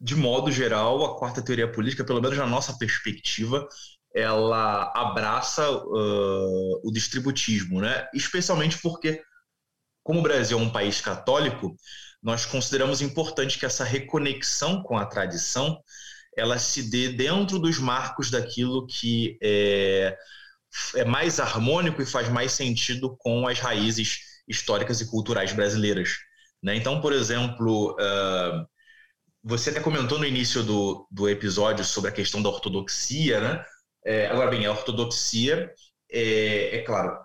De 0.00 0.14
modo 0.14 0.50
geral, 0.52 1.04
a 1.04 1.18
quarta 1.18 1.42
teoria 1.42 1.70
política, 1.70 2.04
pelo 2.04 2.20
menos 2.20 2.38
na 2.38 2.46
nossa 2.46 2.76
perspectiva, 2.78 3.66
ela 4.14 4.92
abraça 4.94 5.70
uh, 5.70 6.80
o 6.84 6.90
distributismo, 6.92 7.80
né? 7.80 8.08
especialmente 8.14 8.78
porque, 8.78 9.22
como 10.02 10.20
o 10.20 10.22
Brasil 10.22 10.58
é 10.58 10.62
um 10.62 10.70
país 10.70 11.00
católico, 11.00 11.76
nós 12.22 12.46
consideramos 12.46 13.00
importante 13.00 13.58
que 13.58 13.66
essa 13.66 13.84
reconexão 13.84 14.82
com 14.82 14.96
a 14.96 15.06
tradição 15.06 15.80
ela 16.36 16.58
se 16.58 16.88
dê 16.88 17.08
dentro 17.08 17.58
dos 17.58 17.78
marcos 17.78 18.30
daquilo 18.30 18.86
que 18.86 19.36
é, 19.42 20.16
é 20.94 21.04
mais 21.04 21.40
harmônico 21.40 22.00
e 22.00 22.06
faz 22.06 22.28
mais 22.28 22.52
sentido 22.52 23.16
com 23.18 23.46
as 23.48 23.58
raízes 23.58 24.18
históricas 24.46 25.00
e 25.00 25.10
culturais 25.10 25.52
brasileiras. 25.52 26.10
Né? 26.62 26.76
Então, 26.76 27.00
por 27.00 27.12
exemplo, 27.12 27.92
uh, 27.94 28.66
você 29.42 29.70
até 29.70 29.80
comentou 29.80 30.18
no 30.18 30.26
início 30.26 30.62
do, 30.62 31.06
do 31.10 31.28
episódio 31.28 31.84
sobre 31.84 32.10
a 32.10 32.12
questão 32.12 32.42
da 32.42 32.48
ortodoxia, 32.48 33.40
né? 33.40 33.64
É, 34.04 34.26
agora 34.26 34.50
bem, 34.50 34.66
a 34.66 34.70
ortodoxia, 34.70 35.72
é, 36.10 36.76
é 36.76 36.82
claro, 36.82 37.18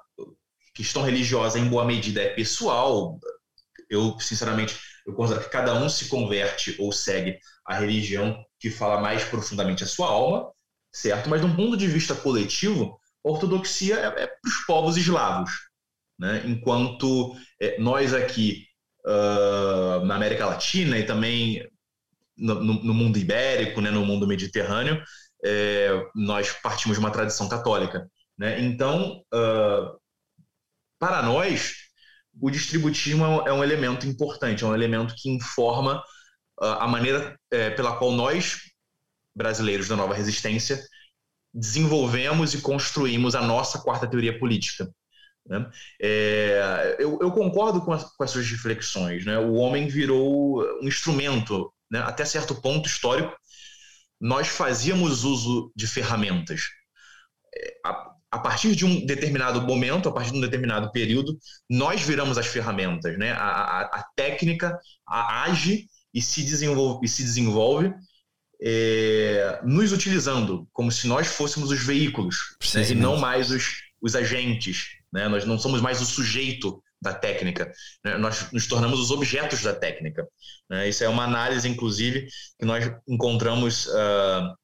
questão 0.73 1.03
religiosa 1.03 1.59
em 1.59 1.67
boa 1.67 1.85
medida 1.85 2.21
é 2.21 2.29
pessoal. 2.29 3.19
Eu, 3.89 4.19
sinceramente, 4.19 4.79
eu 5.05 5.13
considero 5.13 5.43
que 5.43 5.51
cada 5.51 5.73
um 5.75 5.89
se 5.89 6.07
converte 6.07 6.75
ou 6.79 6.91
segue 6.91 7.37
a 7.65 7.75
religião 7.79 8.43
que 8.59 8.69
fala 8.69 9.01
mais 9.01 9.23
profundamente 9.23 9.83
a 9.83 9.87
sua 9.87 10.07
alma, 10.07 10.51
certo? 10.91 11.29
Mas, 11.29 11.41
de 11.41 11.47
um 11.47 11.55
ponto 11.55 11.77
de 11.77 11.87
vista 11.87 12.15
coletivo, 12.15 12.99
a 13.25 13.29
ortodoxia 13.29 13.95
é, 13.95 14.23
é 14.23 14.27
para 14.27 14.49
os 14.49 14.65
povos 14.65 14.97
eslavos, 14.97 15.51
né? 16.19 16.43
Enquanto 16.45 17.35
é, 17.61 17.79
nós 17.79 18.13
aqui 18.13 18.65
uh, 19.05 20.05
na 20.05 20.15
América 20.15 20.45
Latina 20.45 20.97
e 20.97 21.05
também 21.05 21.67
no, 22.43 22.55
no, 22.61 22.93
mundo 22.93 23.17
ibérico, 23.17 23.79
né, 23.79 23.89
no 23.89 24.05
mundo 24.05 24.27
mediterrâneo, 24.27 25.01
é, 25.45 25.89
nós 26.13 26.51
partimos 26.51 26.97
de 26.97 27.03
uma 27.03 27.11
tradição 27.11 27.47
católica. 27.47 28.09
Né? 28.37 28.61
Então, 28.61 29.23
uh, 29.33 29.97
para 30.99 31.21
nós, 31.21 31.75
o 32.41 32.49
distributismo 32.49 33.25
é 33.25 33.53
um 33.53 33.63
elemento 33.63 34.05
importante, 34.05 34.63
é 34.63 34.67
um 34.67 34.75
elemento 34.75 35.15
que 35.17 35.29
informa 35.29 36.03
uh, 36.61 36.65
a 36.79 36.87
maneira 36.87 37.37
é, 37.51 37.69
pela 37.69 37.95
qual 37.97 38.11
nós, 38.11 38.57
brasileiros 39.35 39.87
da 39.87 39.95
nova 39.95 40.13
resistência, 40.13 40.83
desenvolvemos 41.53 42.53
e 42.53 42.61
construímos 42.61 43.35
a 43.35 43.41
nossa 43.41 43.79
quarta 43.79 44.07
teoria 44.07 44.37
política. 44.37 44.89
Né? 45.45 45.69
É, 46.01 46.95
eu, 46.99 47.19
eu, 47.21 47.31
concordo 47.31 47.81
com, 47.81 47.91
as, 47.91 48.03
com 48.15 48.23
essas 48.23 48.49
reflexões. 48.49 49.25
Né? 49.25 49.37
O 49.37 49.53
homem 49.53 49.87
virou 49.87 50.63
um 50.81 50.87
instrumento 50.87 51.71
né, 51.93 51.99
até 51.99 52.25
certo 52.25 52.55
ponto 52.55 52.89
histórico, 52.89 53.31
nós 54.19 54.47
fazíamos 54.47 55.23
uso 55.23 55.71
de 55.75 55.85
ferramentas. 55.85 56.61
É, 57.55 57.73
a, 57.85 58.11
a, 58.31 58.39
partir 58.39 58.75
de 58.75 58.83
um 58.83 59.05
determinado 59.05 59.61
momento, 59.61 60.09
a 60.09 60.11
partir 60.11 60.31
de 60.31 60.37
um 60.37 60.41
determinado 60.41 60.91
período, 60.91 61.37
nós 61.69 62.01
viramos 62.01 62.35
as 62.39 62.47
ferramentas. 62.47 63.15
Né? 63.19 63.31
A, 63.33 63.45
a, 63.45 63.81
a 63.99 64.05
técnica 64.15 64.75
age 65.07 65.87
e 66.11 66.19
se 66.19 66.41
desenvolve, 66.41 67.05
e 67.05 67.07
se 67.07 67.21
desenvolve 67.21 67.93
é, 68.59 69.61
nos 69.63 69.91
utilizando, 69.91 70.67
como 70.73 70.91
se 70.91 71.05
nós 71.07 71.27
fôssemos 71.27 71.69
os 71.69 71.83
veículos 71.83 72.55
né? 72.73 72.89
e 72.89 72.95
não 72.95 73.17
mais 73.17 73.51
os, 73.51 73.81
os 74.01 74.15
agentes. 74.15 74.87
Né? 75.11 75.27
Nós 75.27 75.45
não 75.45 75.59
somos 75.59 75.79
mais 75.79 76.01
o 76.01 76.05
sujeito 76.05 76.82
da 77.03 77.13
técnica. 77.13 77.71
Né? 78.03 78.17
Nós 78.17 78.51
nos 78.51 78.65
tornamos 78.67 78.99
os 78.99 79.11
objetos 79.11 79.61
da 79.61 79.75
técnica. 79.75 80.27
Né? 80.69 80.89
Isso 80.89 81.03
é 81.03 81.09
uma 81.09 81.25
análise, 81.25 81.67
inclusive, 81.67 82.27
que 82.57 82.65
nós 82.65 82.89
encontramos 83.07 83.85
uh, 83.87 84.55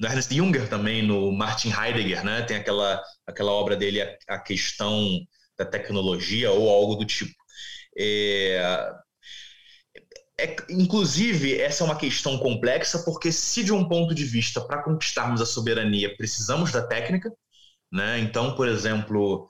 no 0.00 0.08
Ernest 0.08 0.34
Junger 0.34 0.68
também, 0.68 1.02
no 1.02 1.30
Martin 1.30 1.70
Heidegger, 1.70 2.24
né? 2.24 2.42
tem 2.42 2.56
aquela, 2.56 3.00
aquela 3.26 3.52
obra 3.52 3.76
dele, 3.76 4.02
a, 4.02 4.16
a 4.28 4.38
questão 4.38 5.20
da 5.56 5.64
tecnologia 5.64 6.50
ou 6.50 6.68
algo 6.68 6.96
do 6.96 7.04
tipo. 7.04 7.34
É, 7.96 8.90
é, 10.40 10.56
inclusive, 10.70 11.60
essa 11.60 11.84
é 11.84 11.86
uma 11.86 11.96
questão 11.96 12.38
complexa, 12.38 13.00
porque 13.04 13.30
se 13.30 13.62
de 13.62 13.72
um 13.72 13.86
ponto 13.86 14.14
de 14.14 14.24
vista, 14.24 14.60
para 14.60 14.82
conquistarmos 14.82 15.40
a 15.40 15.46
soberania, 15.46 16.16
precisamos 16.16 16.72
da 16.72 16.84
técnica, 16.84 17.30
né? 17.92 18.18
então, 18.18 18.54
por 18.56 18.66
exemplo, 18.66 19.48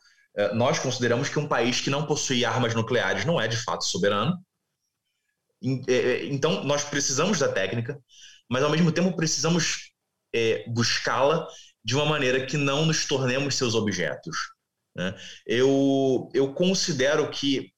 nós 0.54 0.78
consideramos 0.78 1.28
que 1.28 1.38
um 1.38 1.46
país 1.46 1.80
que 1.80 1.90
não 1.90 2.06
possui 2.06 2.44
armas 2.44 2.74
nucleares 2.74 3.24
não 3.24 3.40
é 3.40 3.46
de 3.46 3.56
fato 3.56 3.84
soberano. 3.84 4.38
É, 5.88 5.94
é, 5.94 6.26
então, 6.26 6.64
nós 6.64 6.84
precisamos 6.84 7.38
da 7.38 7.48
técnica, 7.48 7.98
mas 8.48 8.62
ao 8.62 8.70
mesmo 8.70 8.90
tempo 8.90 9.14
precisamos 9.16 9.92
é, 10.34 10.64
buscá-la 10.68 11.46
de 11.84 11.94
uma 11.94 12.06
maneira 12.06 12.44
que 12.46 12.56
não 12.56 12.86
nos 12.86 13.06
tornemos 13.06 13.56
seus 13.56 13.74
objetos. 13.74 14.36
Né? 14.96 15.14
Eu, 15.46 16.28
eu 16.34 16.52
considero 16.52 17.30
que 17.30 17.72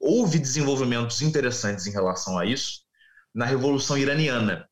houve 0.00 0.38
desenvolvimentos 0.38 1.22
interessantes 1.22 1.86
em 1.86 1.92
relação 1.92 2.38
a 2.38 2.44
isso 2.44 2.82
na 3.34 3.46
Revolução 3.46 3.96
Iraniana. 3.96 4.68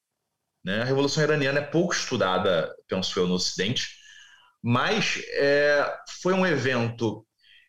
Né? 0.64 0.82
A 0.82 0.84
Revolução 0.84 1.22
Iraniana 1.22 1.60
é 1.60 1.64
pouco 1.64 1.94
estudada, 1.94 2.74
penso 2.88 3.18
eu, 3.18 3.26
no 3.26 3.34
Ocidente, 3.34 3.88
mas 4.62 5.22
é, 5.34 5.84
foi 6.22 6.32
um 6.32 6.46
evento 6.46 7.26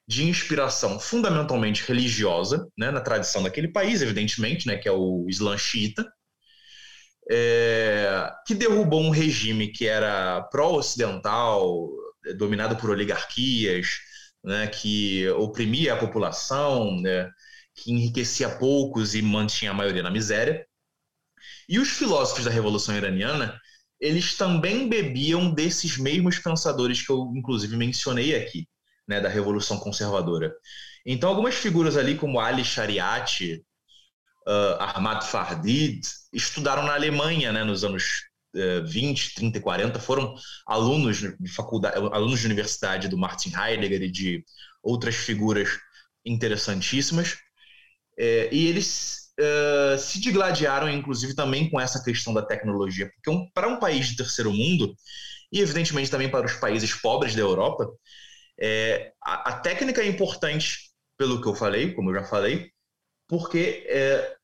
de 0.08 0.28
inspiração 0.28 1.00
fundamentalmente 1.00 1.84
religiosa, 1.88 2.68
né, 2.78 2.92
na 2.92 3.02
tradição 3.02 3.44
daquele 3.44 3.70
país, 3.70 4.02
evidentemente, 4.02 4.68
né, 4.68 4.78
que 4.78 4.88
é 4.90 4.92
o 4.92 5.26
Islã 5.30 5.58
xiita, 5.58 6.06
é, 7.30 8.30
que 8.46 8.54
derrubou 8.54 9.02
um 9.02 9.10
regime 9.10 9.72
que 9.72 9.88
era 9.88 10.42
pró-ocidental, 10.52 11.88
dominado 12.38 12.76
por 12.76 12.90
oligarquias, 12.90 13.88
né, 14.44 14.68
que 14.68 15.30
oprimia 15.32 15.94
a 15.94 15.98
população, 15.98 17.00
né, 17.02 17.30
que 17.76 17.92
enriquecia 17.92 18.50
poucos 18.50 19.16
e 19.16 19.22
mantinha 19.22 19.72
a 19.72 19.74
maioria 19.74 20.04
na 20.04 20.12
miséria. 20.12 20.66
E 21.70 21.80
os 21.80 21.90
filósofos 21.90 22.46
da 22.46 22.52
Revolução 22.52 22.96
Iraniana 22.96 23.60
eles 24.02 24.36
também 24.36 24.90
bebiam 24.90 25.54
desses 25.54 25.98
mesmos 25.98 26.40
pensadores 26.40 27.06
que 27.06 27.12
eu, 27.12 27.32
inclusive, 27.36 27.78
mencionei 27.78 28.36
aqui, 28.36 28.68
né, 29.08 29.22
da 29.22 29.30
Revolução 29.30 29.80
Conservadora. 29.80 30.52
Então, 31.06 31.30
algumas 31.30 31.56
figuras 31.56 31.96
ali, 31.96 32.18
como 32.18 32.40
Ali 32.40 32.66
Shariati, 32.66 33.64
uh, 34.48 34.82
Ahmad 34.82 35.24
Fardid, 35.24 36.02
estudaram 36.34 36.84
na 36.84 36.96
Alemanha 36.96 37.52
né, 37.52 37.64
nos 37.64 37.84
anos 37.84 38.24
uh, 38.56 38.86
20, 38.88 39.36
30 39.36 39.58
e 39.60 39.62
40, 39.62 40.00
foram 40.00 40.34
alunos 40.66 41.18
de 41.18 41.50
faculdade, 41.50 41.96
alunos 41.98 42.40
de 42.40 42.48
universidade 42.48 43.08
do 43.08 43.18
Martin 43.18 43.52
Heidegger 43.56 44.02
e 44.02 44.12
de 44.12 44.44
outras 44.82 45.16
figuras 45.16 45.78
interessantíssimas. 46.26 47.38
É, 48.18 48.50
e 48.52 48.68
eles 48.68 49.21
uh, 49.40 49.98
se 49.98 50.20
digladiaram, 50.20 50.90
inclusive, 50.90 51.36
também 51.36 51.70
com 51.70 51.80
essa 51.80 52.04
questão 52.04 52.34
da 52.34 52.42
tecnologia, 52.42 53.12
porque 53.16 53.30
um, 53.30 53.50
para 53.54 53.68
um 53.68 53.80
país 53.80 54.08
de 54.08 54.18
terceiro 54.18 54.52
mundo, 54.52 54.96
e 55.52 55.60
evidentemente 55.60 56.10
também 56.10 56.30
para 56.30 56.46
os 56.46 56.54
países 56.54 56.94
pobres 56.94 57.36
da 57.36 57.42
Europa, 57.42 57.88
é, 58.60 59.12
a, 59.24 59.50
a, 59.50 59.54
técnica 59.60 60.02
é 60.02 60.08
importante, 60.08 60.92
pelo 61.18 61.42
que 61.42 61.48
eu 61.48 61.56
falei, 61.56 61.94
como 61.94 62.10
eu 62.10 62.22
já 62.22 62.24
falei, 62.24 62.70
porque, 63.28 63.86
é, 63.88 64.36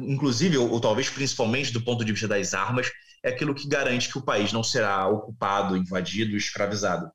inclusive, 0.00 0.58
ou, 0.58 0.70
ou 0.70 0.80
talvez 0.80 1.08
principalmente 1.08 1.72
do 1.72 1.82
ponto 1.82 2.04
de 2.04 2.12
vista 2.12 2.28
das 2.28 2.54
armas, 2.54 2.90
é 3.22 3.30
aquilo 3.30 3.54
que 3.54 3.66
garante 3.66 4.10
que 4.10 4.18
o 4.18 4.24
país 4.24 4.52
não 4.52 4.62
será 4.62 5.08
ocupado, 5.08 5.76
invadido, 5.76 6.36
escravizado. 6.36 7.10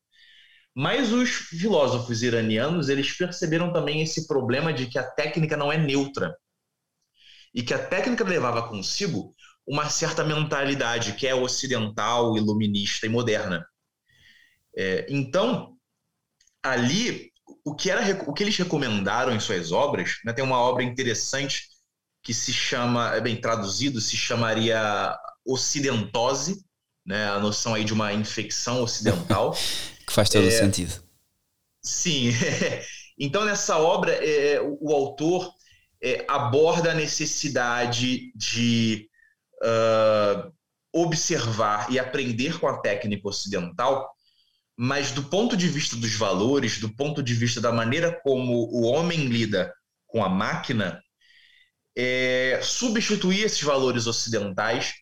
Mas 0.75 1.11
os 1.11 1.29
filósofos 1.29 2.23
iranianos, 2.23 2.89
eles 2.89 3.11
perceberam 3.15 3.71
também 3.73 4.01
esse 4.01 4.27
problema 4.27 4.73
de 4.73 4.87
que 4.87 4.97
a 4.97 5.03
técnica 5.03 5.57
não 5.57 5.71
é 5.71 5.77
neutra. 5.77 6.35
E 7.53 7.63
que 7.63 7.73
a 7.73 7.83
técnica 7.83 8.23
levava 8.23 8.67
consigo 8.67 9.33
uma 9.65 9.89
certa 9.89 10.23
mentalidade 10.23 11.13
que 11.13 11.27
é 11.27 11.35
ocidental, 11.35 12.35
iluminista 12.35 13.05
e 13.05 13.09
moderna. 13.09 13.65
É, 14.75 15.05
então, 15.09 15.75
ali, 16.63 17.31
o 17.65 17.75
que, 17.75 17.89
era, 17.89 18.23
o 18.27 18.33
que 18.33 18.43
eles 18.43 18.57
recomendaram 18.57 19.33
em 19.33 19.39
suas 19.39 19.71
obras, 19.71 20.17
né, 20.25 20.33
tem 20.33 20.43
uma 20.43 20.59
obra 20.59 20.83
interessante 20.83 21.67
que 22.23 22.33
se 22.33 22.51
chama, 22.51 23.15
é 23.15 23.21
bem 23.21 23.39
traduzido, 23.39 24.01
se 24.01 24.17
chamaria 24.17 25.15
ocidentose, 25.45 26.63
né, 27.05 27.29
a 27.29 27.39
noção 27.39 27.73
aí 27.73 27.83
de 27.83 27.93
uma 27.93 28.13
infecção 28.13 28.83
ocidental. 28.83 29.55
que 30.05 30.13
faz 30.13 30.29
todo 30.29 30.47
é, 30.47 30.51
sentido. 30.51 31.03
Sim. 31.83 32.31
então, 33.17 33.45
nessa 33.45 33.77
obra, 33.77 34.11
é, 34.13 34.59
o, 34.61 34.77
o, 34.81 34.93
autor 34.93 35.53
é, 36.01 36.25
aborda 36.27 36.91
a 36.91 36.95
necessidade 36.95 38.31
de 38.35 39.07
uh, 39.63 40.51
observar 40.93 41.91
e 41.91 41.99
aprender 41.99 42.59
com 42.59 42.67
a 42.67 42.79
técnica 42.79 43.27
ocidental, 43.27 44.09
mas 44.77 45.11
do 45.11 45.23
ponto 45.23 45.57
de 45.57 45.67
vista 45.67 45.95
dos 45.95 46.15
valores, 46.15 46.79
do 46.79 46.93
ponto 46.95 47.21
de 47.21 47.33
vista 47.33 47.59
da 47.59 47.71
maneira 47.71 48.17
como 48.23 48.69
o 48.71 48.83
homem 48.83 49.25
lida 49.25 49.73
com 50.07 50.23
a 50.23 50.29
máquina, 50.29 51.01
é, 51.95 52.59
substituir 52.63 53.43
esses 53.43 53.61
valores 53.61 54.07
ocidentais 54.07 54.93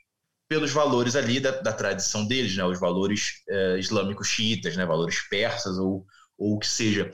pelos 0.47 0.71
valores 0.71 1.15
ali 1.15 1.39
da, 1.39 1.51
da 1.51 1.73
tradição 1.73 2.25
deles, 2.25 2.55
né? 2.55 2.63
os 2.63 2.79
valores 2.79 3.43
eh, 3.49 3.77
islâmicos 3.79 4.29
xiitas, 4.29 4.77
né? 4.77 4.85
valores 4.85 5.19
persas 5.27 5.77
ou, 5.77 6.05
ou 6.37 6.55
o 6.55 6.59
que 6.59 6.67
seja. 6.67 7.11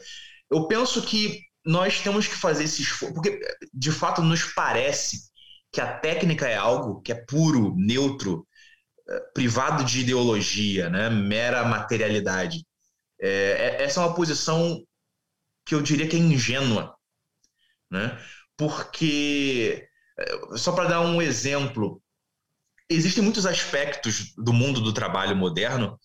Eu 0.52 0.68
penso 0.68 1.02
que 1.02 1.42
nós 1.66 2.02
temos 2.02 2.28
que 2.28 2.36
fazer 2.36 2.66
esse 2.66 2.82
esforço, 2.82 3.14
porque 3.14 3.40
de 3.74 3.92
fato 3.92 4.22
nos 4.22 4.44
parece 4.54 5.32
que 5.72 5.82
a 5.82 5.98
técnica 5.98 6.48
é 6.48 6.56
algo 6.56 7.02
que 7.02 7.12
é 7.12 7.16
puro, 7.16 7.74
neutro, 7.76 8.48
eh, 9.10 9.20
privado 9.34 9.84
de 9.84 10.02
ideologia, 10.02 10.90
né? 10.90 11.10
mera 11.10 11.64
materialidade. 11.66 12.66
É, 13.20 13.84
essa 13.84 14.02
é 14.02 14.06
uma 14.06 14.16
posição 14.16 14.84
que 15.66 15.76
eu 15.76 15.82
diria 15.82 16.08
que 16.08 16.16
é 16.16 16.20
ingênua, 16.20 16.96
né? 17.90 18.20
porque, 18.58 19.88
só 20.58 20.74
para 20.74 20.90
dar 20.90 21.02
um 21.02 21.22
exemplo, 21.22 22.02
existem 22.90 23.24
muitos 23.24 23.46
aspectos 23.46 24.34
do 24.38 24.54
mundo 24.54 24.82
do 24.82 24.94
trabalho 24.94 25.36
moderno 25.36 26.00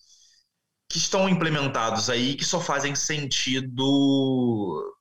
que 0.89 0.97
estão 0.97 1.29
implementados 1.29 2.09
aí 2.09 2.35
que 2.35 2.43
só 2.43 2.59
fazem 2.59 2.95
sentido 2.95 3.85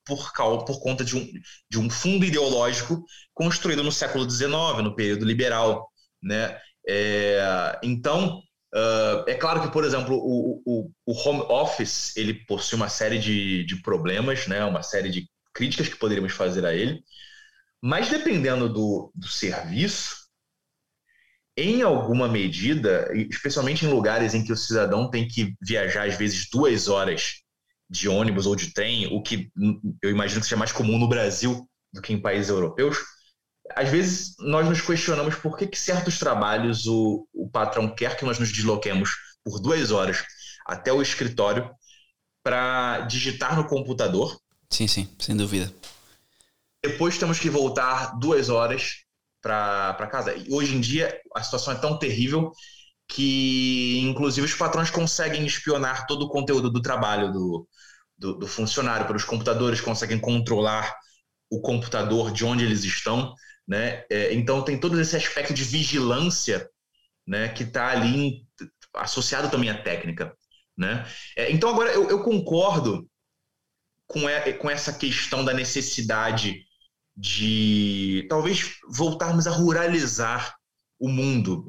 por, 0.08 0.32
por 0.64 0.80
conta 0.80 1.04
de 1.04 1.16
um, 1.16 1.30
de 1.70 1.78
um 1.78 1.90
fundo 1.90 2.24
ideológico 2.24 3.04
construído 3.34 3.84
no 3.84 3.92
século 3.92 4.28
XIX, 4.28 4.82
no 4.82 4.96
período 4.96 5.24
liberal. 5.24 5.88
Né? 6.22 6.58
É, 6.88 7.78
então, 7.82 8.38
uh, 8.74 9.28
é 9.28 9.34
claro 9.34 9.60
que, 9.60 9.70
por 9.70 9.84
exemplo, 9.84 10.16
o, 10.16 10.62
o, 10.64 10.90
o, 11.06 11.12
home 11.12 11.42
office 11.42 12.16
ele 12.16 12.34
possui 12.46 12.76
uma 12.76 12.88
série 12.88 13.18
de, 13.18 13.64
de 13.64 13.82
problemas, 13.82 14.46
né? 14.46 14.64
uma 14.64 14.82
série 14.82 15.10
de 15.10 15.28
críticas 15.52 15.88
que 15.88 15.96
poderíamos 15.96 16.32
fazer 16.32 16.64
a 16.64 16.74
ele, 16.74 17.02
mas 17.82 18.08
dependendo 18.08 18.68
do, 18.68 19.12
do 19.14 19.28
serviço, 19.28 20.16
em 21.56 21.82
alguma 21.82 22.28
medida, 22.28 23.10
especialmente 23.12 23.84
em 23.84 23.88
lugares 23.88 24.32
em 24.32 24.44
que 24.44 24.52
o 24.52 24.56
cidadão 24.56 25.10
tem 25.10 25.26
que 25.26 25.54
viajar 25.60 26.06
às 26.06 26.16
vezes 26.16 26.48
duas 26.50 26.86
horas 26.86 27.42
de 27.88 28.08
ônibus 28.08 28.46
ou 28.46 28.54
de 28.54 28.72
trem, 28.72 29.06
o 29.06 29.22
que 29.22 29.50
eu 30.02 30.10
imagino 30.10 30.40
que 30.40 30.46
seja 30.46 30.56
mais 30.56 30.72
comum 30.72 30.98
no 30.98 31.08
Brasil 31.08 31.68
do 31.92 32.02
que 32.02 32.12
em 32.12 32.20
países 32.20 32.50
europeus, 32.50 32.98
às 33.74 33.88
vezes 33.88 34.34
nós 34.38 34.66
nos 34.66 34.80
questionamos 34.80 35.34
por 35.36 35.56
que, 35.56 35.66
que 35.66 35.78
certos 35.78 36.18
trabalhos 36.18 36.86
o, 36.86 37.26
o 37.32 37.48
patrão 37.48 37.94
quer 37.94 38.16
que 38.16 38.24
nós 38.24 38.38
nos 38.38 38.52
desloquemos 38.52 39.10
por 39.44 39.60
duas 39.60 39.90
horas 39.90 40.24
até 40.66 40.92
o 40.92 41.02
escritório 41.02 41.70
para 42.42 43.00
digitar 43.00 43.56
no 43.56 43.66
computador. 43.66 44.38
Sim, 44.70 44.86
sim, 44.86 45.08
sem 45.18 45.36
dúvida. 45.36 45.72
Depois 46.84 47.18
temos 47.18 47.38
que 47.38 47.50
voltar 47.50 48.18
duas 48.18 48.48
horas 48.48 49.04
para 49.42 50.08
casa. 50.10 50.34
E 50.34 50.46
hoje 50.50 50.74
em 50.74 50.80
dia 50.80 51.18
a 51.34 51.42
situação 51.42 51.72
é 51.72 51.76
tão 51.76 51.98
terrível 51.98 52.52
que, 53.08 54.00
inclusive, 54.00 54.46
os 54.46 54.54
patrões 54.54 54.90
conseguem 54.90 55.46
espionar 55.46 56.06
todo 56.06 56.26
o 56.26 56.28
conteúdo 56.28 56.70
do 56.70 56.82
trabalho 56.82 57.32
do, 57.32 57.66
do, 58.18 58.34
do 58.34 58.46
funcionário 58.46 59.06
pelos 59.06 59.24
computadores, 59.24 59.80
conseguem 59.80 60.18
controlar 60.18 60.94
o 61.50 61.60
computador 61.60 62.32
de 62.32 62.44
onde 62.44 62.64
eles 62.64 62.84
estão, 62.84 63.34
né? 63.66 64.04
É, 64.10 64.34
então 64.34 64.62
tem 64.62 64.78
todo 64.78 65.00
esse 65.00 65.16
aspecto 65.16 65.54
de 65.54 65.64
vigilância, 65.64 66.68
né? 67.26 67.48
Que 67.48 67.62
está 67.62 67.88
ali 67.88 68.44
associado 68.94 69.50
também 69.50 69.70
à 69.70 69.82
técnica, 69.82 70.34
né? 70.76 71.06
É, 71.36 71.50
então 71.52 71.70
agora 71.70 71.92
eu, 71.92 72.08
eu 72.10 72.22
concordo 72.22 73.08
com, 74.06 74.22
com 74.58 74.70
essa 74.70 74.92
questão 74.92 75.44
da 75.44 75.52
necessidade 75.52 76.64
de 77.16 78.26
talvez 78.28 78.76
voltarmos 78.88 79.46
a 79.46 79.50
ruralizar 79.50 80.54
o 80.98 81.08
mundo. 81.08 81.64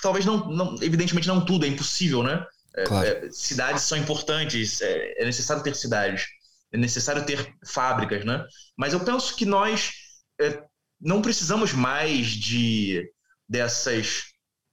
Talvez 0.00 0.24
não, 0.24 0.48
não 0.48 0.74
evidentemente 0.82 1.28
não 1.28 1.44
tudo, 1.44 1.64
é 1.64 1.68
impossível, 1.68 2.22
né? 2.22 2.44
É, 2.76 2.84
claro. 2.84 3.08
É, 3.08 3.30
cidades 3.30 3.82
são 3.82 3.98
importantes, 3.98 4.80
é, 4.80 5.22
é, 5.22 5.24
necessário 5.24 5.62
ter 5.62 5.74
cidades, 5.74 6.26
é 6.72 6.78
necessário 6.78 7.24
ter 7.24 7.54
fábricas, 7.66 8.24
né? 8.24 8.44
Mas 8.76 8.92
eu 8.92 9.00
penso 9.00 9.34
que 9.34 9.44
nós 9.44 9.92
é, 10.40 10.62
não 11.00 11.20
precisamos 11.20 11.72
mais 11.72 12.28
de 12.28 13.10
dessas 13.48 14.24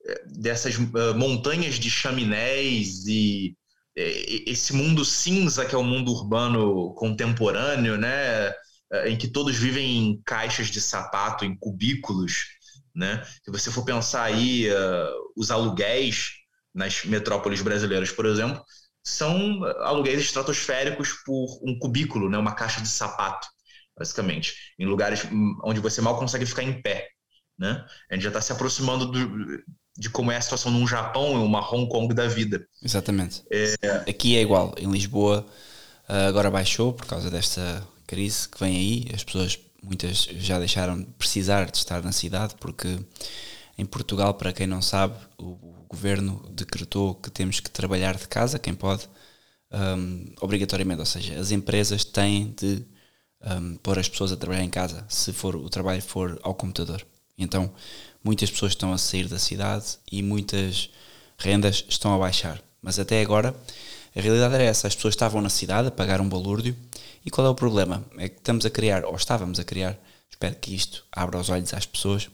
é, 0.06 0.24
dessas 0.28 0.76
uh, 0.76 1.16
montanhas 1.16 1.76
de 1.76 1.90
chaminés 1.90 3.06
e 3.08 3.56
esse 3.96 4.74
mundo 4.74 5.04
cinza 5.04 5.66
que 5.66 5.74
é 5.74 5.78
o 5.78 5.84
mundo 5.84 6.12
urbano 6.12 6.94
contemporâneo, 6.94 7.98
né? 7.98 8.54
Em 9.08 9.18
que 9.18 9.28
todos 9.28 9.56
vivem 9.58 9.98
em 9.98 10.22
caixas 10.24 10.68
de 10.68 10.80
sapato, 10.80 11.44
em 11.44 11.58
cubículos, 11.58 12.46
né? 12.96 13.24
Se 13.44 13.50
você 13.52 13.72
for 13.72 13.84
pensar 13.84 14.24
aí, 14.24 14.70
uh, 14.70 15.34
os 15.36 15.50
aluguéis 15.50 16.37
nas 16.78 17.04
metrópoles 17.06 17.60
brasileiras, 17.60 18.12
por 18.12 18.28
exemplo, 18.28 18.64
são 19.04 19.64
aluguéis 19.82 20.22
estratosféricos 20.22 21.12
por 21.26 21.60
um 21.64 21.80
cubículo, 21.80 22.30
né? 22.30 22.38
Uma 22.38 22.54
caixa 22.54 22.80
de 22.80 22.88
sapato, 22.88 23.48
basicamente, 23.98 24.54
em 24.78 24.86
lugares 24.86 25.28
onde 25.64 25.80
você 25.80 26.02
mal 26.02 26.20
consegue 26.20 26.46
ficar 26.46 26.62
em 26.62 26.80
pé, 26.80 27.08
né? 27.58 27.84
A 28.12 28.14
gente 28.14 28.24
já 28.24 28.30
está 28.30 28.42
se 28.42 28.52
aproximando 28.52 29.08
do, 29.08 29.64
de 29.98 30.10
como 30.12 30.32
é 30.32 30.38
a 30.38 30.42
situação 30.42 30.72
num 30.72 30.88
Japão, 30.88 31.44
uma 31.44 31.68
Hong 31.68 31.90
Kong 31.90 32.14
da 32.14 32.28
vida. 32.28 32.64
Exatamente. 32.84 33.44
É... 33.52 33.74
Aqui 34.08 34.38
é 34.38 34.42
igual. 34.42 34.76
Em 34.78 34.92
Lisboa 34.92 35.44
uh, 36.08 36.28
agora 36.28 36.52
baixou 36.52 36.94
por 36.94 37.08
causa 37.08 37.32
desta 37.32 37.84
crise 38.06 38.48
que 38.48 38.60
vem 38.60 38.76
aí, 38.76 39.12
as 39.16 39.24
pessoas, 39.24 39.58
muitas 39.82 40.26
já 40.38 40.60
deixaram 40.60 41.00
de 41.00 41.08
precisar 41.18 41.66
de 41.72 41.78
estar 41.78 42.04
na 42.04 42.12
cidade, 42.12 42.54
porque 42.60 43.00
em 43.80 43.86
Portugal, 43.86 44.36
para 44.36 44.54
quem 44.54 44.68
não 44.68 44.82
sabe, 44.82 45.16
o 45.40 45.77
governo 45.88 46.50
decretou 46.52 47.16
que 47.16 47.30
temos 47.30 47.60
que 47.60 47.70
trabalhar 47.70 48.16
de 48.16 48.28
casa, 48.28 48.60
quem 48.60 48.74
pode, 48.74 49.08
um, 49.72 50.34
obrigatoriamente, 50.42 51.00
ou 51.00 51.06
seja, 51.06 51.40
as 51.40 51.52
empresas 51.52 52.04
têm 52.04 52.54
de 52.58 52.84
um, 53.42 53.78
pôr 53.78 54.00
as 54.00 54.10
pessoas 54.10 54.32
a 54.32 54.38
trabalhar 54.38 54.64
em 54.64 54.70
casa, 54.70 55.06
se 55.10 55.34
for 55.34 55.56
o 55.56 55.70
trabalho 55.70 56.02
for 56.02 56.40
ao 56.44 56.54
computador. 56.54 57.06
Então, 57.38 57.72
muitas 58.24 58.50
pessoas 58.50 58.72
estão 58.72 58.92
a 58.92 58.98
sair 58.98 59.28
da 59.28 59.40
cidade 59.40 59.98
e 60.12 60.24
muitas 60.24 60.90
rendas 61.38 61.86
estão 61.88 62.14
a 62.14 62.18
baixar. 62.18 62.62
Mas 62.82 63.00
até 63.00 63.22
agora 63.22 63.56
a 64.16 64.20
realidade 64.20 64.56
era 64.56 64.64
essa: 64.64 64.88
as 64.88 64.96
pessoas 64.96 65.14
estavam 65.14 65.42
na 65.42 65.50
cidade 65.50 65.90
a 65.90 65.92
pagar 65.92 66.20
um 66.20 66.28
balúrdio. 66.28 66.76
E 67.26 67.30
qual 67.30 67.46
é 67.46 67.50
o 67.50 67.56
problema? 67.56 68.06
É 68.18 68.30
que 68.30 68.38
estamos 68.38 68.66
a 68.66 68.70
criar, 68.70 69.06
ou 69.06 69.16
estávamos 69.16 69.60
a 69.60 69.64
criar, 69.64 69.98
espero 70.30 70.56
que 70.56 70.74
isto 70.74 71.06
abra 71.12 71.38
os 71.38 71.50
olhos 71.50 71.74
às 71.74 71.86
pessoas, 71.86 72.30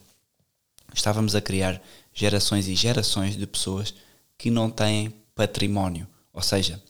estávamos 0.93 1.35
a 1.35 1.41
criar 1.41 1.81
gerações 2.13 2.67
e 2.67 2.75
gerações 2.75 3.35
de 3.35 3.47
pessoas 3.47 3.93
que 4.37 4.51
não 4.51 4.69
têm 4.69 5.13
património, 5.33 6.07
ou 6.31 6.41
seja, 6.41 6.81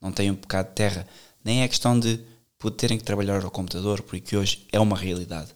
não 0.00 0.10
têm 0.12 0.30
um 0.30 0.34
bocado 0.34 0.68
de 0.68 0.74
terra. 0.74 1.06
Nem 1.44 1.62
é 1.62 1.68
questão 1.68 1.98
de 1.98 2.20
terem 2.76 2.98
que 2.98 3.04
trabalhar 3.04 3.44
ao 3.44 3.50
computador, 3.50 4.02
porque 4.02 4.36
hoje 4.36 4.66
é 4.70 4.78
uma 4.78 4.96
realidade. 4.96 5.50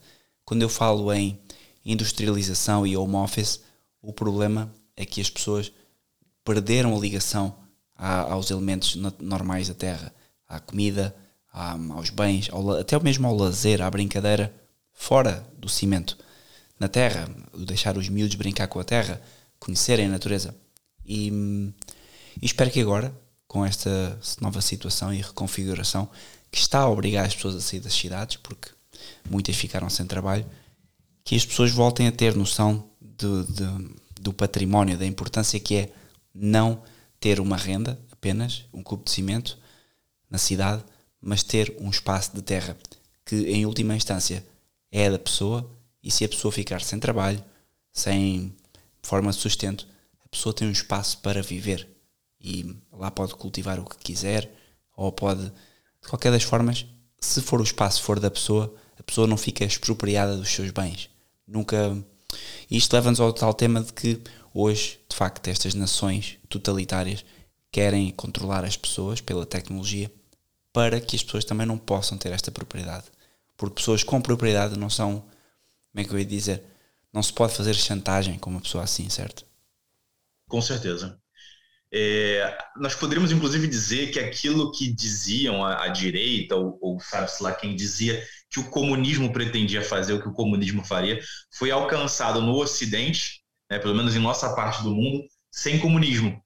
Quando 0.44 0.62
eu 0.62 0.68
falo 0.68 1.12
em 1.12 1.38
industrialização 1.84 2.86
e 2.86 2.96
home 2.96 3.14
office, 3.14 3.60
o 4.02 4.12
problema 4.12 4.72
é 4.96 5.04
que 5.04 5.20
as 5.20 5.30
pessoas 5.30 5.72
perderam 6.44 6.96
a 6.96 6.98
ligação 6.98 7.56
aos 7.94 8.50
elementos 8.50 8.96
normais 9.20 9.68
da 9.68 9.74
terra, 9.74 10.12
à 10.48 10.60
comida, 10.60 11.14
aos 11.52 12.10
bens, 12.10 12.48
ao, 12.52 12.72
até 12.72 12.98
mesmo 13.00 13.26
ao 13.26 13.36
lazer, 13.36 13.80
à 13.82 13.90
brincadeira, 13.90 14.54
fora 14.92 15.46
do 15.58 15.68
cimento. 15.68 16.18
Na 16.78 16.88
terra, 16.88 17.28
deixar 17.56 17.96
os 17.96 18.08
miúdos 18.08 18.36
brincar 18.36 18.68
com 18.68 18.78
a 18.78 18.84
terra, 18.84 19.20
conhecerem 19.58 20.06
a 20.06 20.10
natureza. 20.10 20.54
E, 21.04 21.28
e 22.40 22.46
espero 22.46 22.70
que 22.70 22.80
agora, 22.80 23.16
com 23.46 23.64
esta 23.64 24.18
nova 24.40 24.60
situação 24.60 25.12
e 25.12 25.22
reconfiguração, 25.22 26.08
que 26.50 26.58
está 26.58 26.80
a 26.80 26.88
obrigar 26.88 27.26
as 27.26 27.34
pessoas 27.34 27.56
a 27.56 27.60
sair 27.60 27.80
das 27.80 27.94
cidades, 27.94 28.36
porque 28.36 28.70
muitas 29.28 29.56
ficaram 29.56 29.88
sem 29.88 30.06
trabalho, 30.06 30.46
que 31.24 31.34
as 31.34 31.44
pessoas 31.44 31.70
voltem 31.72 32.06
a 32.06 32.12
ter 32.12 32.34
noção 32.34 32.88
de, 33.00 33.44
de, 33.44 33.94
do 34.20 34.32
património, 34.32 34.98
da 34.98 35.06
importância 35.06 35.58
que 35.58 35.76
é 35.76 35.92
não 36.34 36.82
ter 37.18 37.40
uma 37.40 37.56
renda 37.56 37.98
apenas, 38.12 38.64
um 38.72 38.82
cubo 38.82 39.04
de 39.04 39.10
cimento 39.10 39.58
na 40.30 40.38
cidade, 40.38 40.84
mas 41.20 41.42
ter 41.42 41.74
um 41.80 41.90
espaço 41.90 42.34
de 42.34 42.42
terra 42.42 42.76
que, 43.24 43.36
em 43.50 43.66
última 43.66 43.96
instância, 43.96 44.46
é 44.90 45.10
da 45.10 45.18
pessoa 45.18 45.68
e 46.06 46.10
se 46.12 46.24
a 46.24 46.28
pessoa 46.28 46.52
ficar 46.52 46.80
sem 46.82 47.00
trabalho, 47.00 47.44
sem 47.92 48.54
forma 49.02 49.32
de 49.32 49.38
sustento, 49.38 49.88
a 50.24 50.28
pessoa 50.28 50.54
tem 50.54 50.68
um 50.68 50.70
espaço 50.70 51.18
para 51.18 51.42
viver 51.42 51.88
e 52.40 52.76
lá 52.92 53.10
pode 53.10 53.34
cultivar 53.34 53.80
o 53.80 53.84
que 53.84 53.98
quiser 53.98 54.48
ou 54.96 55.10
pode, 55.10 55.46
de 55.46 56.08
qualquer 56.08 56.30
das 56.30 56.44
formas, 56.44 56.86
se 57.18 57.42
for 57.42 57.60
o 57.60 57.64
espaço 57.64 58.04
for 58.04 58.20
da 58.20 58.30
pessoa, 58.30 58.72
a 58.96 59.02
pessoa 59.02 59.26
não 59.26 59.36
fica 59.36 59.64
expropriada 59.64 60.36
dos 60.36 60.48
seus 60.48 60.70
bens. 60.70 61.10
Nunca. 61.44 61.76
Isto 62.70 62.92
leva-nos 62.94 63.18
ao 63.18 63.32
tal 63.32 63.52
tema 63.52 63.82
de 63.82 63.92
que 63.92 64.20
hoje, 64.54 65.00
de 65.08 65.16
facto, 65.16 65.48
estas 65.48 65.74
nações 65.74 66.38
totalitárias 66.48 67.24
querem 67.72 68.12
controlar 68.12 68.64
as 68.64 68.76
pessoas 68.76 69.20
pela 69.20 69.44
tecnologia 69.44 70.08
para 70.72 71.00
que 71.00 71.16
as 71.16 71.24
pessoas 71.24 71.44
também 71.44 71.66
não 71.66 71.76
possam 71.76 72.16
ter 72.16 72.30
esta 72.30 72.52
propriedade. 72.52 73.06
Porque 73.56 73.74
pessoas 73.74 74.04
com 74.04 74.20
propriedade 74.20 74.78
não 74.78 74.88
são, 74.88 75.24
como 75.96 76.04
é 76.04 76.08
que 76.08 76.14
eu 76.14 76.18
ia 76.18 76.26
dizer, 76.26 76.62
não 77.10 77.22
se 77.22 77.32
pode 77.32 77.56
fazer 77.56 77.72
chantagem 77.72 78.38
com 78.38 78.50
uma 78.50 78.60
pessoa 78.60 78.84
assim, 78.84 79.08
certo? 79.08 79.46
Com 80.46 80.60
certeza. 80.60 81.18
É, 81.90 82.54
nós 82.76 82.94
poderíamos, 82.94 83.32
inclusive, 83.32 83.66
dizer 83.66 84.10
que 84.10 84.20
aquilo 84.20 84.70
que 84.72 84.92
diziam 84.92 85.64
a, 85.64 85.84
a 85.84 85.88
direita, 85.88 86.54
ou, 86.54 86.78
ou 86.82 87.00
sabe-se 87.00 87.42
lá 87.42 87.50
quem 87.54 87.74
dizia 87.74 88.22
que 88.50 88.60
o 88.60 88.68
comunismo 88.68 89.32
pretendia 89.32 89.80
fazer, 89.80 90.12
o 90.12 90.20
que 90.20 90.28
o 90.28 90.34
comunismo 90.34 90.84
faria, 90.84 91.18
foi 91.56 91.70
alcançado 91.70 92.42
no 92.42 92.54
Ocidente, 92.56 93.40
né, 93.70 93.78
pelo 93.78 93.94
menos 93.94 94.14
em 94.14 94.20
nossa 94.20 94.54
parte 94.54 94.82
do 94.82 94.94
mundo, 94.94 95.24
sem 95.50 95.78
comunismo. 95.78 96.38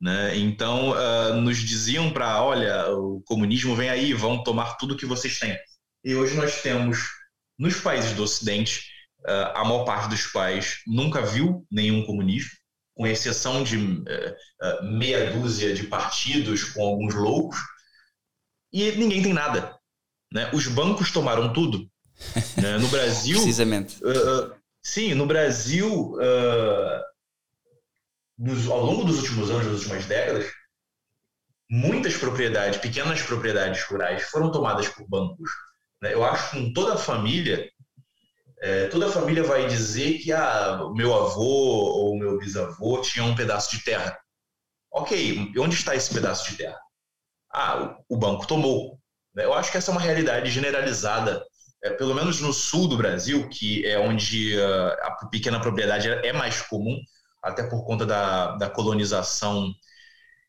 Né? 0.00 0.36
Então, 0.38 0.90
uh, 0.90 1.40
nos 1.40 1.58
diziam 1.58 2.12
para, 2.12 2.42
olha, 2.42 2.90
o 2.90 3.22
comunismo 3.24 3.76
vem 3.76 3.90
aí, 3.90 4.12
vão 4.12 4.42
tomar 4.42 4.76
tudo 4.76 4.96
que 4.96 5.06
vocês 5.06 5.38
têm. 5.38 5.56
E 6.04 6.16
hoje 6.16 6.34
nós 6.34 6.62
temos, 6.62 7.17
nos 7.58 7.80
países 7.80 8.12
do 8.12 8.22
Ocidente, 8.22 8.88
uh, 9.26 9.52
a 9.54 9.64
maior 9.64 9.84
parte 9.84 10.08
dos 10.08 10.26
pais 10.26 10.80
nunca 10.86 11.22
viu 11.22 11.66
nenhum 11.70 12.04
comunismo, 12.04 12.50
com 12.94 13.06
exceção 13.06 13.62
de 13.62 13.76
uh, 13.76 14.84
meia 14.84 15.30
dúzia 15.32 15.74
de 15.74 15.84
partidos 15.84 16.64
com 16.64 16.82
alguns 16.82 17.14
loucos, 17.14 17.58
e 18.72 18.92
ninguém 18.92 19.22
tem 19.22 19.32
nada. 19.32 19.76
Né? 20.32 20.50
Os 20.52 20.66
bancos 20.68 21.10
tomaram 21.10 21.52
tudo. 21.52 21.88
Né? 22.60 22.76
No 22.78 22.88
Brasil. 22.88 23.36
Precisamente. 23.36 24.00
sim, 24.82 25.14
no 25.14 25.24
Brasil 25.24 26.16
nos, 28.38 28.68
ao 28.68 28.80
longo 28.80 29.04
dos 29.04 29.18
últimos 29.18 29.50
anos, 29.50 29.66
das 29.66 29.80
últimas 29.80 30.06
décadas, 30.06 30.50
muitas 31.68 32.16
propriedades, 32.16 32.78
pequenas 32.78 33.20
propriedades 33.22 33.82
rurais, 33.84 34.22
foram 34.24 34.52
tomadas 34.52 34.88
por 34.88 35.06
bancos. 35.08 35.50
Né? 36.02 36.14
Eu 36.14 36.24
acho 36.24 36.50
que 36.50 36.58
com 36.58 36.72
toda 36.72 36.94
a 36.94 36.98
família, 36.98 37.70
é, 38.60 38.88
toda 38.88 39.06
a 39.06 39.12
família 39.12 39.42
vai 39.42 39.66
dizer 39.66 40.18
que 40.18 40.32
ah, 40.32 40.82
o 40.84 40.94
meu 40.94 41.14
avô 41.14 41.44
ou 41.44 42.12
o 42.12 42.18
meu 42.18 42.38
bisavô 42.38 43.00
tinha 43.00 43.24
um 43.24 43.34
pedaço 43.34 43.76
de 43.76 43.84
terra. 43.84 44.18
Ok, 44.90 45.52
onde 45.58 45.74
está 45.74 45.94
esse 45.94 46.12
pedaço 46.12 46.50
de 46.50 46.56
terra? 46.56 46.78
Ah, 47.52 47.96
o, 48.08 48.16
banco 48.16 48.46
tomou. 48.46 48.98
Né? 49.34 49.44
Eu 49.44 49.54
acho 49.54 49.70
que 49.70 49.78
essa 49.78 49.90
é 49.90 49.92
uma 49.92 50.00
realidade 50.00 50.50
generalizada, 50.50 51.44
é, 51.84 51.90
pelo 51.90 52.14
menos 52.14 52.40
no 52.40 52.52
sul 52.52 52.88
do 52.88 52.96
Brasil, 52.96 53.48
que 53.48 53.86
é 53.86 53.98
onde 53.98 54.56
uh, 54.56 54.92
a 55.02 55.26
pequena 55.30 55.60
propriedade 55.60 56.08
é 56.08 56.32
mais 56.32 56.62
comum, 56.62 56.98
até 57.42 57.62
por 57.62 57.84
conta 57.84 58.04
da, 58.04 58.56
da 58.56 58.68
colonização 58.70 59.72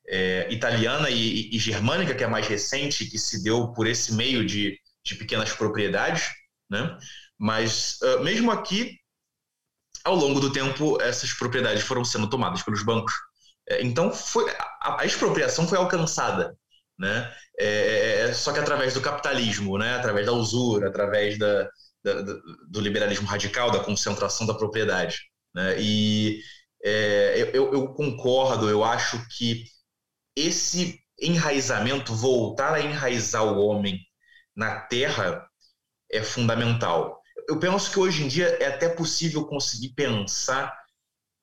é, 0.08 0.48
italiana 0.52 1.10
e, 1.10 1.50
e, 1.56 1.60
germânica, 1.60 2.16
que 2.16 2.24
é 2.24 2.28
mais 2.28 2.48
recente, 2.48 3.06
que 3.06 3.20
se 3.20 3.44
deu 3.44 3.72
por 3.74 3.88
esse 3.88 4.14
meio 4.16 4.46
de, 4.46 4.80
de 5.06 5.16
pequenas 5.16 5.52
propriedades, 5.54 6.30
né? 6.70 6.98
Mas 7.38 7.98
uh, 8.02 8.24
mesmo 8.24 8.52
aqui, 8.52 8.98
ao 10.04 10.16
longo 10.16 10.40
do 10.40 10.52
tempo, 10.52 11.02
essas 11.02 11.34
propriedades 11.34 11.84
foram 11.84 12.04
sendo 12.04 12.30
tomadas 12.30 12.64
pelos 12.64 12.84
bancos. 12.84 13.14
É, 13.70 13.82
então, 13.84 14.12
foi, 14.12 14.50
a, 14.52 15.02
a, 15.02 15.06
expropriação 15.06 15.68
foi 15.68 15.78
alcançada, 15.78 16.58
né? 16.98 17.34
É, 17.58 17.66
é, 17.66 18.22
é, 18.22 18.34
só 18.34 18.52
que 18.52 18.60
através 18.60 18.94
do 18.94 19.02
capitalismo, 19.02 19.78
né? 19.78 19.96
Através 19.96 20.26
da 20.26 20.34
usura, 20.34 20.90
através 20.90 21.38
da, 21.38 21.64
da, 22.04 22.14
do 22.70 22.82
liberalismo 22.82 23.28
radical, 23.28 23.72
da 23.72 23.84
concentração 23.84 24.46
da 24.48 24.54
propriedade, 24.54 25.20
né? 25.54 25.80
E 25.80 26.42
é, 26.84 27.52
eu, 27.54 27.74
eu, 27.74 27.94
concordo, 27.94 28.70
eu 28.70 28.84
acho 28.84 29.22
que 29.38 29.66
esse 30.36 31.00
enraizamento, 31.22 32.14
voltar 32.16 32.74
a 32.74 32.82
enraizar 32.82 33.44
o 33.44 33.60
homem 33.60 34.00
na 34.56 34.80
terra, 34.82 35.48
é 36.12 36.22
fundamental. 36.22 37.22
Eu 37.48 37.60
penso 37.60 37.92
que 37.92 38.00
hoje 38.00 38.24
em 38.24 38.28
dia 38.28 38.48
é 38.60 38.68
até 38.68 38.90
possível 38.90 39.46
conseguir 39.46 39.90
pensar 39.90 40.78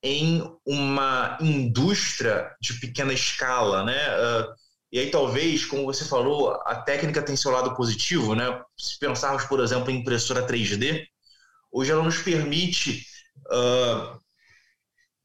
em 0.03 0.43
uma 0.65 1.37
indústria 1.41 2.55
de 2.61 2.75
pequena 2.75 3.13
escala, 3.13 3.85
né? 3.85 3.97
Uh, 4.17 4.55
e 4.93 4.99
aí 5.01 5.11
talvez, 5.11 5.65
como 5.65 5.85
você 5.85 6.05
falou, 6.05 6.53
a 6.65 6.77
técnica 6.77 7.23
tem 7.23 7.37
seu 7.37 7.51
lado 7.51 7.75
positivo, 7.75 8.35
né? 8.35 8.63
Se 8.79 8.99
pensarmos, 8.99 9.45
por 9.45 9.61
exemplo, 9.61 9.91
em 9.91 9.99
impressora 9.99 10.47
3D, 10.47 11.05
hoje 11.73 11.91
ela 11.91 12.03
nos 12.03 12.19
permite 12.19 13.05
uh, 13.51 14.21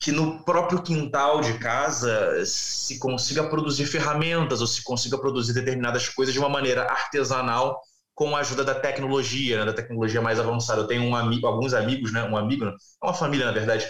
que 0.01 0.11
no 0.11 0.43
próprio 0.43 0.81
quintal 0.81 1.41
de 1.41 1.59
casa 1.59 2.43
se 2.43 2.97
consiga 2.97 3.47
produzir 3.47 3.85
ferramentas 3.85 4.59
ou 4.59 4.65
se 4.65 4.83
consiga 4.83 5.17
produzir 5.19 5.53
determinadas 5.53 6.09
coisas 6.09 6.33
de 6.33 6.39
uma 6.39 6.49
maneira 6.49 6.85
artesanal 6.91 7.79
com 8.15 8.35
a 8.35 8.39
ajuda 8.39 8.63
da 8.63 8.73
tecnologia, 8.73 9.59
né, 9.59 9.65
da 9.65 9.73
tecnologia 9.73 10.19
mais 10.19 10.39
avançada. 10.39 10.81
Eu 10.81 10.87
tenho 10.87 11.03
um 11.03 11.15
amigo, 11.15 11.45
alguns 11.45 11.75
amigos, 11.75 12.11
né, 12.11 12.23
um 12.23 12.35
amigo, 12.35 12.65
é 12.65 12.71
uma 13.03 13.13
família 13.13 13.45
na 13.45 13.51
verdade, 13.51 13.87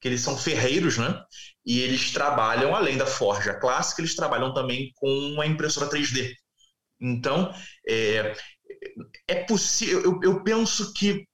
que 0.00 0.08
eles 0.08 0.22
são 0.22 0.36
ferreiros, 0.36 0.98
né? 0.98 1.22
E 1.64 1.80
eles 1.80 2.10
trabalham 2.10 2.74
além 2.74 2.96
da 2.96 3.06
forja 3.06 3.54
clássica, 3.54 4.00
eles 4.00 4.16
trabalham 4.16 4.52
também 4.52 4.92
com 4.96 5.40
a 5.40 5.46
impressora 5.46 5.88
3D. 5.88 6.34
Então, 7.00 7.54
é, 7.86 8.34
é 9.28 9.34
possível. 9.44 10.02
Eu, 10.02 10.20
eu 10.22 10.42
penso 10.42 10.92
que, 10.92 11.26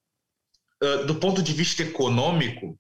uh, 0.83 1.05
do 1.07 1.17
ponto 1.17 1.43
de 1.43 1.53
vista 1.53 1.83
econômico, 1.83 2.79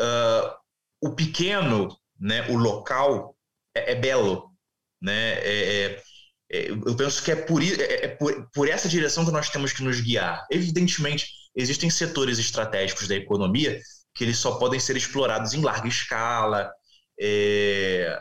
uh, 0.00 0.54
o 1.00 1.14
pequeno, 1.14 1.96
né, 2.18 2.48
o 2.50 2.56
local, 2.56 3.36
é, 3.74 3.92
é 3.92 3.94
belo. 3.94 4.50
Né? 5.00 5.32
É, 5.38 5.84
é, 5.84 6.02
é 6.52 6.70
eu 6.70 6.96
penso 6.96 7.22
que 7.22 7.32
é 7.32 7.36
por, 7.36 7.62
é, 7.62 8.04
é 8.04 8.08
por, 8.08 8.48
por 8.52 8.68
essa 8.68 8.88
direção 8.88 9.24
que 9.24 9.32
nós 9.32 9.50
temos 9.50 9.72
que 9.72 9.82
nos 9.82 10.00
guiar. 10.00 10.46
Evidentemente, 10.50 11.28
existem 11.54 11.90
setores 11.90 12.38
estratégicos 12.38 13.08
da 13.08 13.16
economia 13.16 13.80
que 14.14 14.24
eles 14.24 14.38
só 14.38 14.58
podem 14.58 14.80
ser 14.80 14.96
explorados 14.96 15.52
em 15.52 15.60
larga 15.60 15.88
escala, 15.88 16.72
é, 17.20 18.18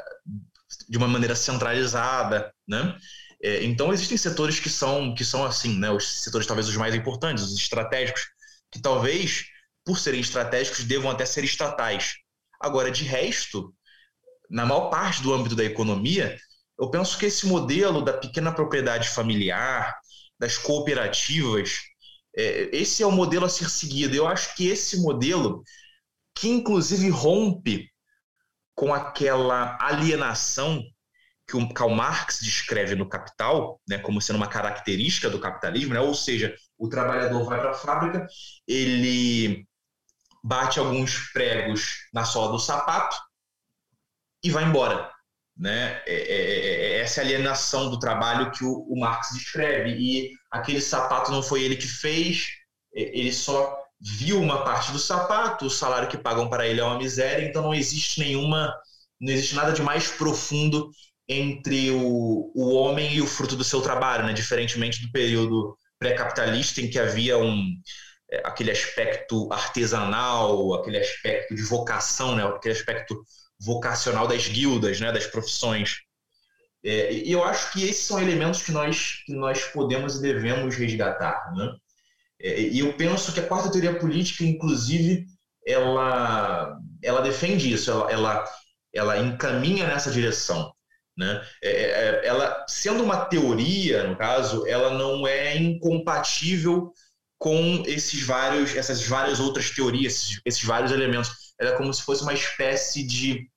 de 0.90 0.98
uma 0.98 1.08
maneira 1.08 1.36
centralizada, 1.36 2.54
né? 2.68 2.98
É, 3.42 3.64
então 3.64 3.94
existem 3.94 4.18
setores 4.18 4.60
que 4.60 4.70
são 4.70 5.14
que 5.14 5.24
são 5.24 5.46
assim, 5.46 5.78
né? 5.80 5.90
Os 5.92 6.24
setores 6.24 6.48
talvez 6.48 6.68
os 6.68 6.76
mais 6.78 6.96
importantes, 6.96 7.44
os 7.44 7.58
estratégicos, 7.58 8.24
que 8.72 8.82
talvez 8.82 9.46
por 9.86 10.00
serem 10.00 10.20
estratégicos, 10.20 10.84
devam 10.84 11.12
até 11.12 11.26
ser 11.26 11.44
estatais. 11.44 12.16
Agora, 12.60 12.90
de 12.90 13.04
resto, 13.04 13.74
na 14.50 14.66
maior 14.66 14.90
parte 14.90 15.22
do 15.22 15.34
âmbito 15.34 15.56
da 15.56 15.64
economia, 15.64 16.38
eu 16.80 16.90
penso 16.90 17.18
que 17.18 17.28
esse 17.28 17.46
modelo 17.46 18.02
da 18.02 18.14
pequena 18.14 18.52
propriedade 18.52 19.10
familiar, 19.10 19.96
das 20.40 20.58
cooperativas, 20.58 21.80
é, 22.36 22.70
esse 22.74 23.02
é 23.02 23.06
o 23.06 23.12
modelo 23.12 23.46
a 23.46 23.50
ser 23.50 23.70
seguido. 23.70 24.16
Eu 24.16 24.28
acho 24.28 24.56
que 24.56 24.68
esse 24.68 25.02
modelo, 25.02 25.64
que 26.36 26.50
inclusive 26.50 27.10
rompe 27.10 27.90
com 28.74 28.94
aquela 28.94 29.78
alienação 29.80 30.84
que 31.48 31.56
o 31.56 31.74
Karl 31.74 31.92
Marx 31.92 32.40
descreve 32.42 32.96
no 32.96 33.08
Capital, 33.08 33.80
né, 33.88 34.00
como 34.00 34.20
sendo 34.20 34.38
uma 34.38 34.48
característica 34.48 35.30
do 35.30 35.40
capitalismo, 35.40 35.94
né, 35.94 36.00
ou 36.00 36.14
seja, 36.14 36.56
o 36.78 36.90
trabalhador 36.90 37.46
vai 37.46 37.60
para 37.60 37.72
a 37.72 37.76
fábrica, 37.76 38.28
ele 38.68 39.66
bate 40.46 40.78
alguns 40.78 41.32
pregos 41.34 42.08
na 42.14 42.24
sola 42.24 42.52
do 42.52 42.60
sapato 42.60 43.18
e 44.44 44.52
vai 44.52 44.64
embora. 44.64 45.12
Né? 45.58 46.04
É, 46.06 46.14
é, 46.14 46.36
é, 46.36 46.98
é 46.98 47.00
essa 47.00 47.22
alienação 47.22 47.90
do 47.90 47.98
trabalho 47.98 48.52
que 48.52 48.64
o, 48.64 48.86
o 48.88 49.00
Marx 49.00 49.30
descreve. 49.34 49.96
E 49.98 50.32
aquele 50.52 50.80
sapato 50.80 51.32
não 51.32 51.42
foi 51.42 51.64
ele 51.64 51.76
que 51.76 51.88
fez, 51.88 52.46
ele 52.94 53.34
só 53.34 53.76
viu 54.00 54.40
uma 54.40 54.64
parte 54.64 54.92
do 54.92 55.00
sapato, 55.00 55.66
o 55.66 55.70
salário 55.70 56.10
que 56.10 56.18
pagam 56.18 56.48
para 56.48 56.68
ele 56.68 56.80
é 56.80 56.84
uma 56.84 56.98
miséria, 56.98 57.44
então 57.44 57.64
não 57.64 57.74
existe 57.74 58.20
nenhuma, 58.20 58.72
não 59.20 59.34
existe 59.34 59.56
nada 59.56 59.72
de 59.72 59.82
mais 59.82 60.12
profundo 60.12 60.92
entre 61.28 61.90
o, 61.90 62.52
o 62.54 62.74
homem 62.76 63.16
e 63.16 63.22
o 63.22 63.26
fruto 63.26 63.56
do 63.56 63.64
seu 63.64 63.82
trabalho, 63.82 64.28
né? 64.28 64.34
diferentemente 64.34 65.02
do 65.02 65.12
período 65.12 65.76
pré-capitalista 65.98 66.82
em 66.82 66.90
que 66.90 67.00
havia 67.00 67.38
um 67.38 67.66
é, 67.66 68.05
aquele 68.44 68.72
aspecto 68.72 69.52
artesanal, 69.52 70.74
aquele 70.74 70.98
aspecto 70.98 71.56
de 71.56 71.62
vocação, 71.64 72.36
né? 72.36 72.46
aquele 72.46 72.76
aspecto 72.76 73.24
vocacional 73.60 74.28
das 74.28 74.48
guildas, 74.48 75.00
né? 75.00 75.12
das 75.12 75.28
profissões. 75.28 75.98
É, 76.84 77.12
e 77.12 77.32
eu 77.32 77.44
acho 77.44 77.72
que 77.74 77.84
esses 77.84 78.06
são 78.06 78.20
elementos 78.20 78.62
que 78.62 78.72
nós, 78.72 79.24
que 79.26 79.34
nós 79.34 79.64
podemos 79.66 80.18
e 80.18 80.22
devemos 80.22 80.76
resgatar. 80.76 81.54
Né? 81.56 81.76
É, 82.40 82.62
e 82.62 82.80
eu 82.80 82.94
penso 82.94 83.34
que 83.34 83.40
a 83.40 83.48
quarta 83.48 83.72
teoria 83.72 83.98
política, 83.98 84.44
inclusive, 84.44 85.26
ela, 85.66 86.78
ela 87.04 87.22
defende 87.22 87.72
isso, 87.74 87.90
ela, 87.90 88.12
ela, 88.12 88.46
ela 88.94 89.18
encaminha 89.18 89.88
nessa 89.88 90.12
direção. 90.12 90.72
Né? 91.18 91.42
É, 91.64 91.70
é, 91.70 91.86
é, 91.86 92.28
ela, 92.28 92.66
sendo 92.68 93.04
uma 93.04 93.26
teoria, 93.26 94.04
no 94.04 94.16
caso, 94.16 94.68
ela 94.68 94.92
não 94.92 95.26
é 95.26 95.56
incompatível 95.58 96.92
com 97.38 97.84
esses 97.86 98.24
vários, 98.24 98.76
essas 98.76 99.06
várias 99.06 99.40
outras 99.40 99.70
teorias, 99.70 100.14
esses, 100.14 100.42
esses 100.46 100.64
vários 100.64 100.92
elementos. 100.92 101.54
Ela 101.60 101.72
é 101.72 101.78
como 101.78 101.94
se 101.94 102.02
fosse 102.02 102.22
uma 102.24 102.34
espécie 102.34 103.06
de 103.06 103.50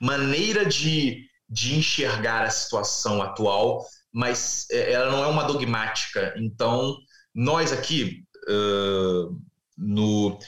maneira 0.00 0.64
de, 0.64 1.26
de 1.48 1.76
enxergar 1.76 2.44
a 2.44 2.50
situação 2.50 3.22
atual, 3.22 3.86
mas 4.12 4.66
ela 4.70 5.10
não 5.10 5.24
é 5.24 5.26
uma 5.26 5.44
dogmática. 5.44 6.34
Então, 6.36 6.96
nós 7.34 7.72
aqui 7.72 8.24
uh, 8.48 9.38
no, 9.76 10.38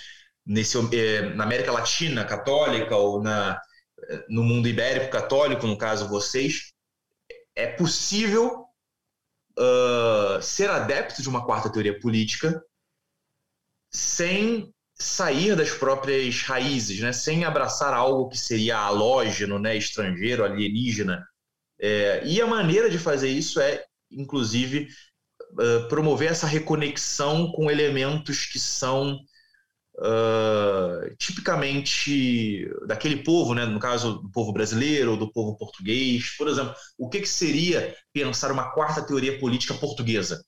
nesse, 0.46 0.78
uh, 0.78 1.34
na 1.34 1.44
América 1.44 1.72
Latina 1.72 2.24
católica 2.24 2.96
ou 2.96 3.22
na, 3.22 3.60
no 4.28 4.42
mundo 4.42 4.68
ibérico 4.68 5.10
católico, 5.10 5.66
no 5.66 5.76
caso 5.76 6.08
vocês, 6.08 6.72
é 7.54 7.66
possível 7.66 8.67
uh, 9.58 10.40
ser 10.40 10.70
adepto 10.70 11.20
de 11.20 11.28
uma 11.28 11.44
quarta 11.44 11.70
teoria 11.70 11.98
política 11.98 12.62
sem 13.90 14.72
sair 14.94 15.54
das 15.54 15.70
próprias 15.70 16.42
raízes, 16.42 17.00
né? 17.00 17.12
sem 17.12 17.44
abraçar 17.44 17.94
algo 17.94 18.28
que 18.28 18.36
seria 18.36 18.78
halógeno, 18.78 19.58
né? 19.58 19.76
estrangeiro, 19.76 20.44
alienígena. 20.44 21.24
É, 21.80 22.22
e 22.26 22.40
a 22.40 22.46
maneira 22.46 22.90
de 22.90 22.98
fazer 22.98 23.28
isso 23.28 23.60
é, 23.60 23.84
inclusive, 24.10 24.88
uh, 25.52 25.88
promover 25.88 26.30
essa 26.30 26.46
reconexão 26.46 27.52
com 27.52 27.70
elementos 27.70 28.46
que 28.46 28.58
são 28.58 29.18
uh, 29.98 31.14
tipicamente 31.16 32.70
daquele 32.86 33.22
povo, 33.22 33.54
né? 33.54 33.64
no 33.66 33.80
caso 33.80 34.20
do 34.20 34.30
povo 34.30 34.52
brasileiro, 34.52 35.16
do 35.16 35.32
povo 35.32 35.56
português. 35.56 36.36
Por 36.36 36.48
exemplo, 36.48 36.74
o 36.96 37.08
que, 37.08 37.20
que 37.20 37.28
seria 37.28 37.94
pensar 38.12 38.52
uma 38.52 38.70
quarta 38.70 39.02
teoria 39.02 39.38
política 39.38 39.74
portuguesa? 39.74 40.42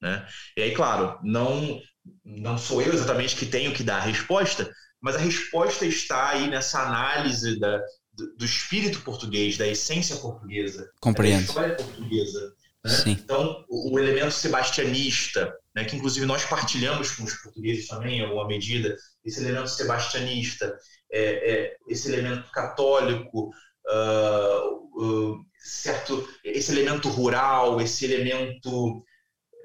Né? 0.00 0.26
E 0.56 0.62
aí, 0.62 0.74
claro, 0.74 1.18
não, 1.22 1.80
não 2.24 2.58
sou 2.58 2.82
eu 2.82 2.92
exatamente 2.92 3.36
que 3.36 3.46
tenho 3.46 3.72
que 3.72 3.84
dar 3.84 3.98
a 3.98 4.04
resposta, 4.04 4.70
mas 5.00 5.16
a 5.16 5.20
resposta 5.20 5.86
está 5.86 6.30
aí 6.30 6.48
nessa 6.48 6.82
análise 6.82 7.58
da, 7.58 7.78
do, 8.12 8.36
do 8.36 8.44
espírito 8.44 9.00
português, 9.00 9.56
da 9.56 9.66
essência 9.66 10.16
portuguesa, 10.16 10.90
Compreendo. 11.00 11.38
da 11.38 11.44
história 11.44 11.74
portuguesa. 11.76 12.54
Né? 12.84 12.92
Então, 13.06 13.64
o, 13.68 13.94
o, 13.94 13.98
elemento 13.98 14.32
sebastianista, 14.32 15.54
né, 15.74 15.84
que 15.84 15.96
inclusive 15.96 16.26
nós 16.26 16.44
partilhamos 16.44 17.12
com 17.12 17.24
os 17.24 17.34
portugueses 17.34 17.86
também, 17.86 18.18
em 18.18 18.24
alguma 18.24 18.46
medida, 18.46 18.96
esse 19.24 19.40
elemento 19.40 19.68
sebastianista, 19.68 20.76
é, 21.10 21.22
é, 21.22 21.76
esse 21.88 22.12
elemento 22.12 22.50
católico, 22.50 23.50
uh, 23.88 25.02
uh, 25.02 25.44
certo, 25.58 26.28
esse 26.44 26.72
elemento 26.72 27.08
rural, 27.08 27.80
esse 27.80 28.04
elemento. 28.04 28.98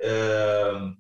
Uh, 0.01 0.95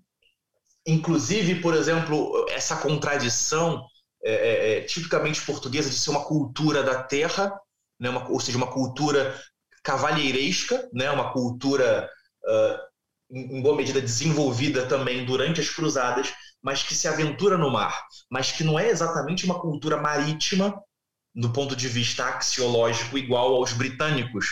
inclusive, 0.85 1.61
por 1.61 1.73
exemplo, 1.75 2.45
essa 2.49 2.77
contradição 2.77 3.85
é, 4.23 4.77
é, 4.77 4.81
tipicamente 4.81 5.45
portuguesa 5.45 5.89
de 5.89 5.95
ser 5.95 6.09
uma 6.09 6.25
cultura 6.25 6.81
da 6.83 7.03
terra, 7.03 7.57
né, 7.99 8.09
uma, 8.09 8.27
ou 8.29 8.39
seja, 8.39 8.57
uma 8.57 8.71
cultura 8.71 9.39
cavalheiresca, 9.83 10.89
né, 10.93 11.11
uma 11.11 11.31
cultura 11.31 12.09
uh, 12.43 12.79
em 13.29 13.61
boa 13.61 13.75
medida 13.75 14.01
desenvolvida 14.01 14.85
também 14.85 15.25
durante 15.25 15.59
as 15.59 15.69
cruzadas, 15.69 16.33
mas 16.61 16.83
que 16.83 16.95
se 16.95 17.07
aventura 17.07 17.57
no 17.57 17.69
mar, 17.69 18.05
mas 18.29 18.51
que 18.51 18.63
não 18.63 18.79
é 18.79 18.89
exatamente 18.89 19.45
uma 19.45 19.59
cultura 19.59 19.97
marítima 19.97 20.81
do 21.35 21.51
ponto 21.51 21.75
de 21.75 21.87
vista 21.87 22.25
axiológico 22.25 23.17
igual 23.17 23.55
aos 23.55 23.73
britânicos, 23.73 24.47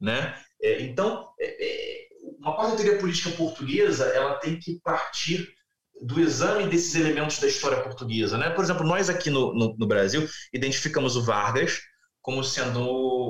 né? 0.00 0.34
É, 0.62 0.82
então, 0.82 1.28
é, 1.38 1.46
é, 1.46 2.06
uma 2.38 2.54
quarta 2.54 2.76
teoria 2.76 2.98
política 2.98 3.30
portuguesa 3.30 4.06
ela 4.06 4.34
tem 4.36 4.58
que 4.58 4.80
partir 4.82 5.52
do 6.00 6.20
exame 6.20 6.66
desses 6.68 6.94
elementos 6.94 7.38
da 7.38 7.46
história 7.46 7.82
portuguesa, 7.82 8.38
né? 8.38 8.50
Por 8.50 8.64
exemplo, 8.64 8.86
nós 8.86 9.08
aqui 9.08 9.30
no, 9.30 9.52
no, 9.54 9.76
no 9.76 9.86
Brasil 9.86 10.26
identificamos 10.52 11.16
o 11.16 11.22
Vargas 11.22 11.80
como 12.20 12.42
sendo 12.42 12.80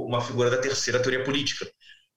uma 0.06 0.20
figura 0.20 0.50
da 0.50 0.58
terceira 0.58 1.00
teoria 1.00 1.24
política. 1.24 1.66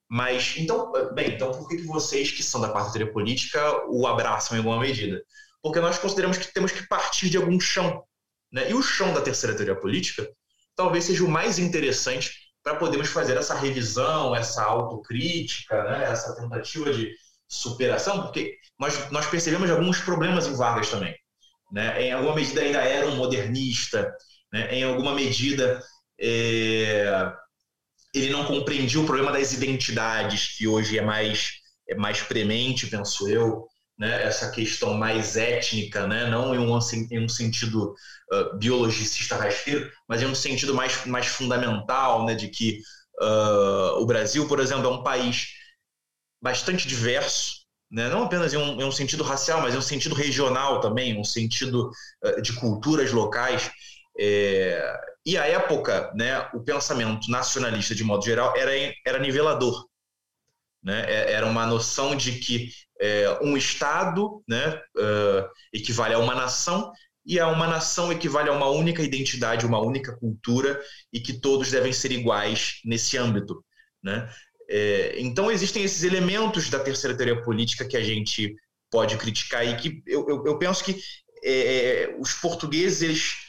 Mas, 0.10 0.54
então, 0.58 0.92
bem, 1.14 1.34
então 1.34 1.52
por 1.52 1.68
que 1.68 1.78
vocês 1.84 2.32
que 2.32 2.44
são 2.44 2.62
da 2.62 2.70
quarta 2.70 2.92
teoria 2.92 3.12
política 3.12 3.86
o 3.88 4.06
abraçam 4.06 4.56
em 4.56 4.60
alguma 4.60 4.80
medida? 4.80 5.22
Porque 5.62 5.80
nós 5.80 5.98
consideramos 5.98 6.38
que 6.38 6.54
temos 6.54 6.72
que 6.72 6.88
partir 6.88 7.30
de 7.30 7.38
algum 7.38 7.60
chão. 7.60 8.04
Né? 8.52 8.70
E 8.70 8.74
o 8.74 8.84
chão 8.84 9.14
da 9.14 9.22
terceira 9.22 9.56
teoria 9.56 9.76
política 9.76 10.30
talvez 10.76 11.06
seja 11.06 11.24
o 11.24 11.30
mais 11.30 11.58
interessante 11.58 12.32
para 12.62 12.76
podermos 12.76 13.10
fazer 13.10 13.38
essa 13.38 13.56
revisão, 13.56 14.36
essa 14.36 14.64
autocrítica, 14.64 15.84
né? 15.84 16.04
essa 16.06 16.36
tentativa 16.36 16.92
de 16.94 17.12
superação, 17.48 18.24
porque 18.24 18.58
nós, 18.80 19.10
nós 19.12 19.26
percebemos 19.28 19.70
alguns 19.70 20.00
problemas 20.00 20.48
em 20.48 20.56
Vargas 20.56 20.90
também. 20.90 21.16
Né? 21.72 22.04
Em 22.04 22.12
alguma 22.12 22.36
medida 22.36 22.62
ainda 22.62 22.82
era 22.82 23.08
um 23.08 23.16
modernista, 23.16 24.14
né? 24.52 24.74
em 24.76 24.84
alguma 24.84 25.14
medida 25.14 25.82
é, 26.20 27.32
ele 28.16 28.30
não 28.30 28.46
compreendia 28.46 29.02
o 29.02 29.06
problema 29.06 29.32
das 29.32 29.52
identidades, 29.52 30.56
que 30.58 30.68
hoje 30.68 30.98
é 30.98 31.02
mais, 31.02 31.52
é 31.88 31.96
mais 31.96 32.22
premente, 32.22 32.88
penso 32.88 33.28
eu, 33.28 33.68
né? 34.00 34.24
essa 34.24 34.50
questão 34.52 34.94
mais 34.94 35.36
étnica, 35.36 36.08
né? 36.08 36.30
não 36.30 36.56
em 36.56 36.58
um, 36.58 36.80
em 37.12 37.20
um 37.20 37.28
sentido 37.28 37.94
uh, 38.32 38.58
biologicista 38.58 39.36
rasteiro, 39.36 39.92
mas 40.08 40.22
em 40.22 40.28
um 40.28 40.36
sentido 40.36 40.74
mais, 40.74 41.06
mais 41.06 41.28
fundamental, 41.28 42.26
né? 42.26 42.36
de 42.36 42.48
que 42.48 42.80
uh, 43.22 44.02
o 44.02 44.06
Brasil, 44.06 44.48
por 44.48 44.62
exemplo, 44.62 44.86
é 44.86 44.90
um 44.90 45.04
país 45.04 45.48
bastante 46.42 46.88
diverso, 46.88 47.66
né? 47.92 48.08
não 48.08 48.24
apenas 48.24 48.54
em 48.54 48.58
um, 48.58 48.80
em 48.80 48.84
um 48.86 48.92
sentido 48.94 49.24
racial, 49.24 49.62
mas 49.62 49.76
em 49.76 49.78
um 49.78 49.82
sentido 49.82 50.16
regional 50.16 50.80
também, 50.80 51.20
um 51.20 51.24
sentido 51.26 51.90
uh, 52.24 52.42
de 52.42 52.54
culturas 52.54 53.12
locais. 53.12 53.70
É, 54.18 55.15
e 55.26 55.38
à 55.38 55.48
época, 55.48 56.14
né, 56.16 56.48
o 56.54 56.62
pensamento 56.62 57.30
nacionalista, 57.30 57.96
de 57.96 58.04
modo 58.04 58.24
geral, 58.24 58.56
era, 58.56 58.72
era 59.06 59.20
nivelador. 59.20 59.88
Né? 60.84 61.04
É, 61.08 61.34
era 61.34 61.48
uma 61.48 61.66
noção 61.66 62.16
de 62.16 62.34
que 62.34 62.70
é, 63.02 63.40
um 63.42 63.58
Estado 63.58 64.44
né, 64.48 64.80
uh, 64.96 65.50
equivale 65.74 66.14
a 66.14 66.20
uma 66.20 66.36
nação 66.36 66.92
e 67.26 67.40
a 67.40 67.48
uma 67.48 67.66
nação 67.66 68.12
equivale 68.12 68.50
a 68.50 68.54
uma 68.54 68.70
única 68.70 69.02
identidade, 69.02 69.66
uma 69.66 69.80
única 69.80 70.16
cultura 70.16 70.80
e 71.12 71.20
que 71.20 71.34
todos 71.34 71.72
devem 71.72 71.92
ser 71.92 72.12
iguais 72.12 72.80
nesse 72.86 73.18
âmbito. 73.18 73.66
Né? 74.04 74.30
É, 74.70 75.16
então 75.20 75.52
existem 75.52 75.84
esses 75.84 76.04
elementos 76.04 76.70
da 76.70 76.80
terceira 76.80 77.18
teoria 77.18 77.42
política 77.42 77.88
que 77.88 77.98
a 77.98 78.04
gente 78.04 78.56
pode 78.92 79.18
criticar 79.18 79.66
e 79.66 79.76
que 79.76 80.04
eu, 80.06 80.30
eu, 80.30 80.46
eu 80.46 80.60
penso 80.60 80.84
que 80.84 81.00
é, 81.44 82.16
os 82.20 82.34
portugueses 82.34 83.02
eles 83.02 83.45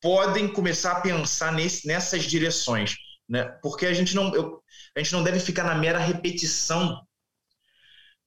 podem 0.00 0.48
começar 0.48 0.92
a 0.92 1.00
pensar 1.00 1.52
nesse, 1.52 1.86
nessas 1.86 2.24
direções, 2.24 2.96
né? 3.28 3.44
Porque 3.62 3.86
a 3.86 3.92
gente 3.92 4.14
não, 4.14 4.34
eu, 4.34 4.62
a 4.96 5.00
gente 5.00 5.12
não 5.12 5.22
deve 5.22 5.40
ficar 5.40 5.64
na 5.64 5.74
mera 5.74 5.98
repetição 5.98 7.00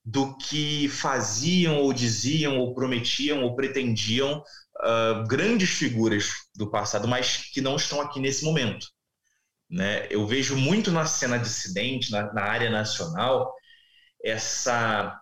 do 0.04 0.36
que 0.36 0.88
faziam 0.88 1.78
ou 1.78 1.92
diziam 1.92 2.58
ou 2.58 2.74
prometiam 2.74 3.42
ou 3.42 3.56
pretendiam 3.56 4.42
uh, 4.82 5.26
grandes 5.26 5.70
figuras 5.70 6.30
do 6.54 6.70
passado, 6.70 7.08
mas 7.08 7.50
que 7.52 7.60
não 7.60 7.76
estão 7.76 8.00
aqui 8.00 8.20
nesse 8.20 8.44
momento. 8.44 8.86
Né? 9.70 10.06
Eu 10.10 10.26
vejo 10.26 10.56
muito 10.56 10.92
na 10.92 11.06
cena 11.06 11.38
dissidente, 11.38 12.10
na, 12.10 12.32
na 12.34 12.42
área 12.42 12.70
nacional, 12.70 13.52
essa 14.22 15.18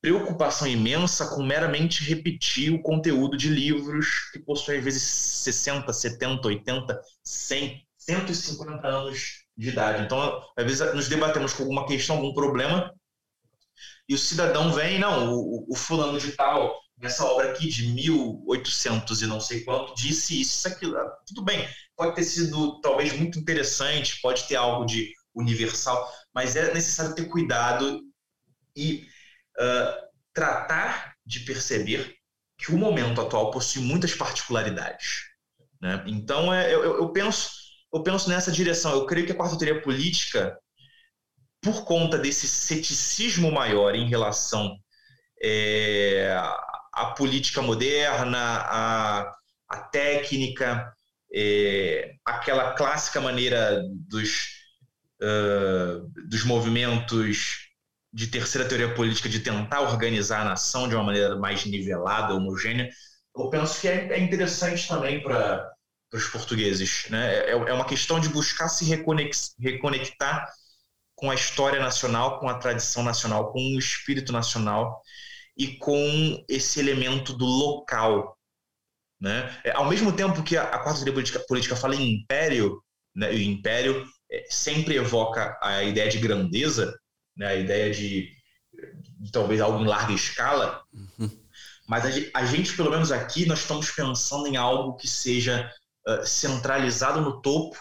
preocupação 0.00 0.68
imensa 0.68 1.26
com 1.28 1.42
meramente 1.42 2.04
repetir 2.04 2.72
o 2.72 2.82
conteúdo 2.82 3.36
de 3.36 3.48
livros 3.48 4.30
que 4.32 4.38
possuem 4.38 4.78
às 4.78 4.84
vezes 4.84 5.02
60, 5.02 5.92
70, 5.92 6.46
80, 6.46 7.00
100, 7.22 7.86
150 7.96 8.86
anos 8.86 9.44
de 9.56 9.70
idade. 9.70 10.04
Então, 10.04 10.42
às 10.56 10.64
vezes 10.64 10.94
nos 10.94 11.08
debatemos 11.08 11.52
com 11.52 11.64
alguma 11.64 11.86
questão, 11.86 12.16
algum 12.16 12.32
problema, 12.32 12.94
e 14.08 14.14
o 14.14 14.18
cidadão 14.18 14.72
vem, 14.72 14.98
não, 14.98 15.34
o, 15.34 15.66
o 15.68 15.74
fulano 15.74 16.18
de 16.18 16.32
tal, 16.32 16.80
nessa 16.96 17.24
obra 17.24 17.50
aqui 17.50 17.68
de 17.68 17.88
1800 17.88 19.22
e 19.22 19.26
não 19.26 19.40
sei 19.40 19.64
quanto, 19.64 19.94
disse 19.94 20.40
isso, 20.40 20.56
isso, 20.56 20.68
aquilo. 20.68 20.96
Ah, 20.96 21.16
tudo 21.26 21.42
bem, 21.42 21.68
pode 21.96 22.14
ter 22.14 22.24
sido 22.24 22.80
talvez 22.80 23.12
muito 23.12 23.38
interessante, 23.38 24.20
pode 24.20 24.44
ter 24.44 24.56
algo 24.56 24.86
de 24.86 25.12
universal, 25.34 26.10
mas 26.34 26.56
é 26.56 26.72
necessário 26.72 27.14
ter 27.14 27.26
cuidado 27.26 28.00
e 28.74 29.06
tratar 30.32 31.14
de 31.26 31.40
perceber 31.40 32.14
que 32.58 32.72
o 32.72 32.78
momento 32.78 33.20
atual 33.20 33.50
possui 33.50 33.82
muitas 33.82 34.14
particularidades. 34.14 35.28
Né? 35.80 36.02
Então, 36.06 36.52
é, 36.52 36.72
eu, 36.74 36.82
eu, 36.82 37.08
penso, 37.10 37.50
eu 37.92 38.02
penso 38.02 38.28
nessa 38.28 38.50
direção. 38.50 38.92
Eu 38.92 39.06
creio 39.06 39.26
que 39.26 39.32
a 39.32 39.36
quarta 39.36 39.56
teoria 39.56 39.80
política, 39.80 40.58
por 41.60 41.84
conta 41.84 42.18
desse 42.18 42.48
ceticismo 42.48 43.50
maior 43.50 43.94
em 43.94 44.08
relação 44.08 44.76
é, 45.40 46.36
à 46.92 47.06
política 47.16 47.62
moderna, 47.62 48.38
à, 48.38 49.34
à 49.68 49.78
técnica, 49.78 50.92
é, 51.32 52.14
aquela 52.24 52.72
clássica 52.72 53.20
maneira 53.20 53.82
dos, 54.08 54.48
uh, 55.22 56.08
dos 56.26 56.42
movimentos 56.44 57.67
de 58.12 58.26
terceira 58.28 58.68
teoria 58.68 58.94
política 58.94 59.28
de 59.28 59.40
tentar 59.40 59.82
organizar 59.82 60.42
a 60.42 60.44
nação 60.44 60.88
de 60.88 60.94
uma 60.94 61.04
maneira 61.04 61.36
mais 61.36 61.64
nivelada, 61.64 62.34
homogênea, 62.34 62.88
eu 63.36 63.50
penso 63.50 63.80
que 63.80 63.88
é, 63.88 64.12
é 64.12 64.18
interessante 64.18 64.88
também 64.88 65.22
para 65.22 65.70
os 66.12 66.26
portugueses. 66.28 67.06
Né? 67.10 67.34
É, 67.44 67.50
é 67.50 67.72
uma 67.72 67.84
questão 67.84 68.18
de 68.18 68.28
buscar 68.28 68.68
se 68.68 68.84
reconectar 69.58 70.48
com 71.14 71.30
a 71.30 71.34
história 71.34 71.80
nacional, 71.80 72.38
com 72.40 72.48
a 72.48 72.58
tradição 72.58 73.02
nacional, 73.02 73.52
com 73.52 73.58
o 73.58 73.78
espírito 73.78 74.32
nacional 74.32 75.02
e 75.56 75.76
com 75.76 76.44
esse 76.48 76.80
elemento 76.80 77.32
do 77.32 77.44
local. 77.44 78.38
Né? 79.20 79.60
É, 79.64 79.72
ao 79.72 79.88
mesmo 79.88 80.12
tempo 80.12 80.42
que 80.42 80.56
a, 80.56 80.62
a 80.62 80.78
quarta 80.78 80.94
teoria 80.94 81.12
política, 81.12 81.44
política 81.48 81.76
fala 81.76 81.96
em 81.96 82.14
império, 82.14 82.80
né? 83.14 83.30
o 83.30 83.38
império 83.38 84.06
é, 84.30 84.46
sempre 84.48 84.94
evoca 84.94 85.58
a 85.60 85.82
ideia 85.82 86.08
de 86.08 86.18
grandeza, 86.18 86.96
né, 87.38 87.46
a 87.46 87.54
ideia 87.54 87.94
de, 87.94 88.28
de, 89.20 89.32
talvez 89.32 89.60
algo 89.60 89.80
em 89.80 89.86
larga 89.86 90.12
escala, 90.12 90.82
uhum. 90.92 91.30
mas 91.86 92.04
a, 92.04 92.40
a, 92.40 92.44
gente, 92.44 92.76
pelo 92.76 92.90
menos 92.90 93.12
aqui, 93.12 93.46
nós 93.46 93.60
estamos 93.60 93.90
pensando 93.92 94.48
em 94.48 94.56
algo 94.56 94.96
que 94.96 95.06
seja 95.06 95.72
uh, 96.06 96.26
centralizado 96.26 97.20
no 97.20 97.40
topo, 97.40 97.78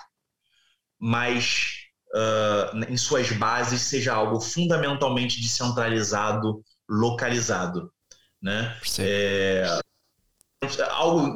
mas 0.99 1.88
uh, 2.14 2.78
em 2.88 2.95
suas 2.97 3.32
bases 3.32 3.82
seja 3.82 4.14
algo 4.14 4.39
fundamentalmente 4.39 5.41
descentralizado, 5.41 6.64
localizado. 6.88 7.91
Né? 8.41 8.78
É, 8.99 9.80
algo 10.89 11.28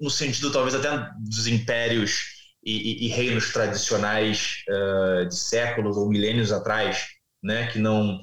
no, 0.00 0.10
sentido 0.10 0.50
talvez 0.50 0.74
até 0.74 1.10
dos 1.18 1.46
impérios 1.46 2.36
e, 2.64 3.04
e, 3.04 3.06
e 3.06 3.08
reinos 3.08 3.52
tradicionais 3.52 4.64
uh, 4.68 5.28
de 5.28 5.36
séculos 5.36 5.96
ou 5.96 6.08
milênios 6.08 6.50
atrás, 6.50 7.06
né, 7.46 7.68
que 7.68 7.78
não 7.78 8.20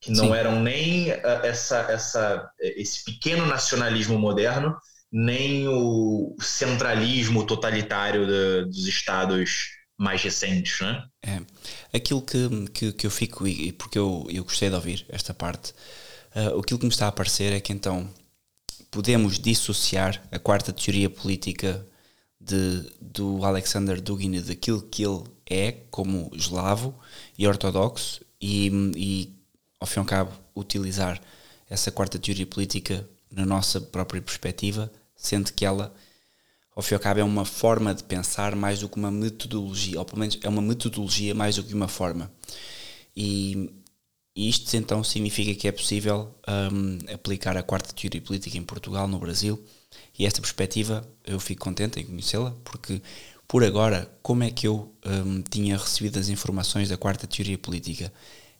que 0.00 0.12
não 0.12 0.34
eram 0.34 0.60
nem 0.60 1.10
uh, 1.10 1.16
essa, 1.42 1.78
essa, 1.90 2.50
esse 2.60 3.02
pequeno 3.04 3.46
nacionalismo 3.46 4.18
moderno, 4.18 4.76
nem 5.10 5.66
o 5.66 6.36
centralismo 6.38 7.46
totalitário 7.46 8.26
de, 8.26 8.66
dos 8.66 8.86
estados 8.86 9.70
mais 9.96 10.22
recentes, 10.22 10.78
né? 10.82 11.02
É. 11.22 11.40
Aquilo 11.96 12.20
que, 12.20 12.66
que, 12.74 12.92
que 12.92 13.06
eu 13.06 13.10
fico, 13.10 13.48
e 13.48 13.72
porque 13.72 13.98
eu, 13.98 14.26
eu 14.28 14.44
gostei 14.44 14.68
de 14.68 14.74
ouvir 14.74 15.06
esta 15.08 15.32
parte, 15.32 15.72
uh, 16.36 16.60
aquilo 16.60 16.78
que 16.78 16.84
me 16.84 16.92
está 16.92 17.08
a 17.08 17.12
parecer 17.12 17.54
é 17.54 17.60
que 17.60 17.72
então 17.72 18.06
podemos 18.90 19.38
dissociar 19.38 20.22
a 20.30 20.38
quarta 20.38 20.70
teoria 20.70 21.08
política 21.08 21.86
de, 22.38 22.92
do 23.00 23.42
Alexander 23.42 23.98
Dugin 24.02 24.38
daquilo 24.42 24.82
que 24.82 25.02
ele 25.02 25.22
é 25.48 25.72
como 25.90 26.30
eslavo 26.34 26.94
e 27.38 27.46
ortodoxo 27.46 28.23
e, 28.44 28.70
e, 28.94 29.32
ao 29.80 29.86
fim 29.86 30.00
e 30.00 30.00
ao 30.00 30.04
cabo, 30.04 30.32
utilizar 30.54 31.18
essa 31.68 31.90
quarta 31.90 32.18
teoria 32.18 32.46
política 32.46 33.08
na 33.30 33.46
nossa 33.46 33.80
própria 33.80 34.20
perspectiva, 34.20 34.92
sendo 35.16 35.50
que 35.50 35.64
ela, 35.64 35.94
ao 36.76 36.82
fim 36.82 36.92
e 36.92 36.96
ao 36.96 37.00
cabo, 37.00 37.20
é 37.20 37.24
uma 37.24 37.46
forma 37.46 37.94
de 37.94 38.04
pensar 38.04 38.54
mais 38.54 38.80
do 38.80 38.88
que 38.88 38.98
uma 38.98 39.10
metodologia, 39.10 39.98
ou 39.98 40.04
pelo 40.04 40.18
menos 40.18 40.38
é 40.42 40.48
uma 40.48 40.60
metodologia 40.60 41.34
mais 41.34 41.56
do 41.56 41.64
que 41.64 41.72
uma 41.72 41.88
forma. 41.88 42.30
E, 43.16 43.70
e 44.36 44.46
isto 44.46 44.76
então 44.76 45.02
significa 45.02 45.54
que 45.54 45.66
é 45.66 45.72
possível 45.72 46.34
um, 46.46 46.98
aplicar 47.14 47.56
a 47.56 47.62
quarta 47.62 47.94
teoria 47.94 48.20
política 48.20 48.58
em 48.58 48.62
Portugal, 48.62 49.08
no 49.08 49.18
Brasil, 49.18 49.58
e 50.18 50.26
esta 50.26 50.42
perspectiva 50.42 51.08
eu 51.24 51.40
fico 51.40 51.64
contente 51.64 51.98
em 51.98 52.04
conhecê-la, 52.04 52.54
porque 52.62 53.00
por 53.46 53.62
agora, 53.62 54.10
como 54.22 54.42
é 54.42 54.50
que 54.50 54.66
eu 54.66 54.92
um, 55.04 55.42
tinha 55.42 55.76
recebido 55.76 56.18
as 56.18 56.28
informações 56.28 56.88
da 56.88 56.96
quarta 56.96 57.26
teoria 57.26 57.58
política? 57.58 58.12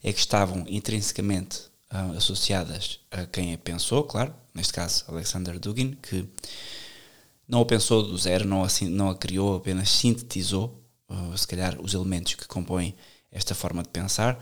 É 0.02 0.12
que 0.12 0.18
estavam 0.18 0.64
intrinsecamente 0.68 1.60
uh, 1.90 2.16
associadas 2.16 3.00
a 3.10 3.26
quem 3.26 3.54
a 3.54 3.58
pensou, 3.58 4.04
claro, 4.04 4.34
neste 4.54 4.72
caso 4.72 5.04
Alexander 5.08 5.58
Dugin, 5.58 5.96
que 6.02 6.28
não 7.48 7.60
a 7.60 7.64
pensou 7.64 8.02
do 8.02 8.16
zero, 8.16 8.46
não 8.46 8.64
a, 8.64 8.68
não 8.82 9.10
a 9.10 9.14
criou, 9.14 9.56
apenas 9.56 9.90
sintetizou, 9.90 10.82
uh, 11.08 11.36
se 11.36 11.46
calhar, 11.46 11.80
os 11.80 11.94
elementos 11.94 12.34
que 12.34 12.46
compõem 12.46 12.94
esta 13.30 13.54
forma 13.54 13.82
de 13.82 13.88
pensar, 13.88 14.38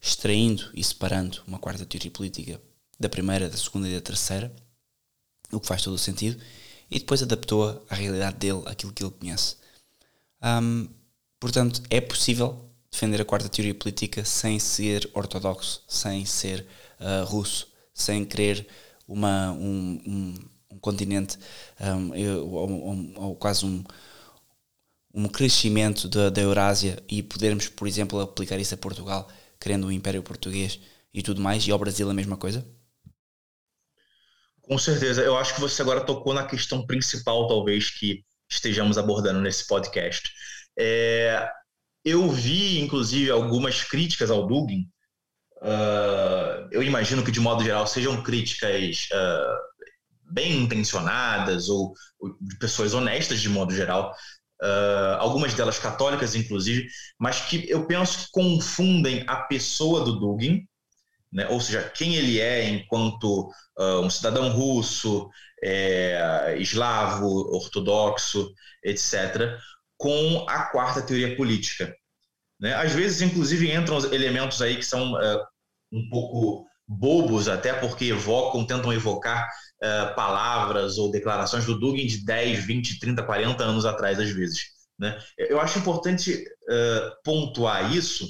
extraindo 0.00 0.70
e 0.74 0.84
separando 0.84 1.42
uma 1.46 1.58
quarta 1.58 1.86
teoria 1.86 2.10
política 2.10 2.60
da 2.98 3.08
primeira, 3.08 3.48
da 3.48 3.56
segunda 3.56 3.88
e 3.88 3.94
da 3.94 4.00
terceira, 4.00 4.54
o 5.50 5.60
que 5.60 5.66
faz 5.66 5.82
todo 5.82 5.94
o 5.94 5.98
sentido, 5.98 6.40
e 6.90 6.98
depois 6.98 7.22
adaptou-a 7.22 7.80
à 7.88 7.94
realidade 7.94 8.36
dele, 8.36 8.62
aquilo 8.66 8.92
que 8.92 9.02
ele 9.02 9.12
conhece. 9.12 9.56
Um, 10.44 10.88
portanto, 11.40 11.82
é 11.88 12.00
possível 12.02 12.70
defender 12.90 13.20
a 13.20 13.24
quarta 13.24 13.48
teoria 13.48 13.74
política 13.74 14.24
sem 14.24 14.58
ser 14.58 15.10
ortodoxo, 15.14 15.82
sem 15.88 16.26
ser 16.26 16.66
uh, 17.00 17.24
russo, 17.24 17.72
sem 17.94 18.24
querer 18.24 18.66
uma, 19.08 19.52
um, 19.52 20.02
um, 20.06 20.34
um 20.72 20.78
continente 20.78 21.38
um, 21.80 23.16
ou, 23.16 23.34
quase 23.36 23.64
um, 23.64 23.82
um 25.14 25.28
crescimento 25.28 26.08
da, 26.08 26.28
da 26.28 26.42
Eurásia 26.42 27.02
e 27.08 27.22
podermos, 27.22 27.68
por 27.68 27.88
exemplo, 27.88 28.20
aplicar 28.20 28.58
isso 28.58 28.74
a 28.74 28.78
Portugal, 28.78 29.28
querendo 29.58 29.86
o 29.86 29.92
Império 29.92 30.22
Português 30.22 30.78
e 31.12 31.22
tudo 31.22 31.40
mais, 31.40 31.66
e 31.66 31.70
ao 31.70 31.78
Brasil 31.78 32.08
a 32.10 32.14
mesma 32.14 32.36
coisa? 32.36 32.66
Com 34.60 34.78
certeza. 34.78 35.22
Eu 35.22 35.36
acho 35.36 35.54
que 35.54 35.60
você 35.60 35.82
agora 35.82 36.00
tocou 36.00 36.34
na 36.34 36.46
questão 36.46 36.86
principal, 36.86 37.46
talvez, 37.46 37.90
que 37.90 38.24
estejamos 38.54 38.98
abordando 38.98 39.40
nesse 39.40 39.66
podcast. 39.66 40.30
É, 40.78 41.48
eu 42.04 42.28
vi, 42.28 42.80
inclusive, 42.80 43.30
algumas 43.30 43.82
críticas 43.82 44.30
ao 44.30 44.46
Dugin. 44.46 44.86
Uh, 45.62 46.68
eu 46.70 46.82
imagino 46.82 47.24
que, 47.24 47.32
de 47.32 47.40
modo 47.40 47.64
geral, 47.64 47.86
sejam 47.86 48.22
críticas 48.22 49.08
uh, 49.12 50.32
bem 50.32 50.62
intencionadas 50.62 51.70
ou, 51.70 51.94
ou, 52.18 52.36
de 52.38 52.58
pessoas 52.58 52.92
honestas, 52.92 53.40
de 53.40 53.48
modo 53.48 53.74
geral. 53.74 54.12
Uh, 54.62 55.16
algumas 55.18 55.54
delas 55.54 55.78
católicas, 55.78 56.34
inclusive, 56.34 56.86
mas 57.18 57.40
que 57.40 57.68
eu 57.68 57.86
penso 57.86 58.26
que 58.26 58.32
confundem 58.32 59.24
a 59.26 59.36
pessoa 59.36 60.04
do 60.04 60.20
Dugin, 60.20 60.66
né? 61.32 61.48
ou 61.48 61.60
seja, 61.60 61.82
quem 61.82 62.16
ele 62.16 62.38
é 62.38 62.68
enquanto 62.68 63.50
um 63.76 64.08
cidadão 64.08 64.50
russo, 64.50 65.28
é, 65.64 66.56
eslavo, 66.58 67.26
ortodoxo, 67.54 68.52
etc., 68.84 69.58
com 69.96 70.44
a 70.48 70.64
quarta 70.64 71.00
teoria 71.00 71.34
política. 71.36 71.94
Né? 72.60 72.74
Às 72.74 72.92
vezes, 72.92 73.22
inclusive, 73.22 73.72
entram 73.72 73.98
elementos 74.12 74.60
aí 74.60 74.76
que 74.76 74.84
são 74.84 75.18
é, 75.20 75.42
um 75.90 76.08
pouco 76.10 76.66
bobos, 76.86 77.48
até 77.48 77.72
porque 77.72 78.06
evocam, 78.06 78.66
tentam 78.66 78.92
evocar 78.92 79.48
uh, 79.82 80.14
palavras 80.14 80.98
ou 80.98 81.10
declarações 81.10 81.64
do 81.64 81.78
Dugin 81.78 82.06
de 82.06 82.24
10, 82.24 82.64
20, 82.64 82.98
30, 82.98 83.22
40 83.22 83.64
anos 83.64 83.86
atrás, 83.86 84.20
às 84.20 84.30
vezes. 84.30 84.64
Né? 84.98 85.18
Eu 85.38 85.60
acho 85.60 85.78
importante 85.78 86.34
uh, 86.34 87.22
pontuar 87.24 87.94
isso, 87.94 88.28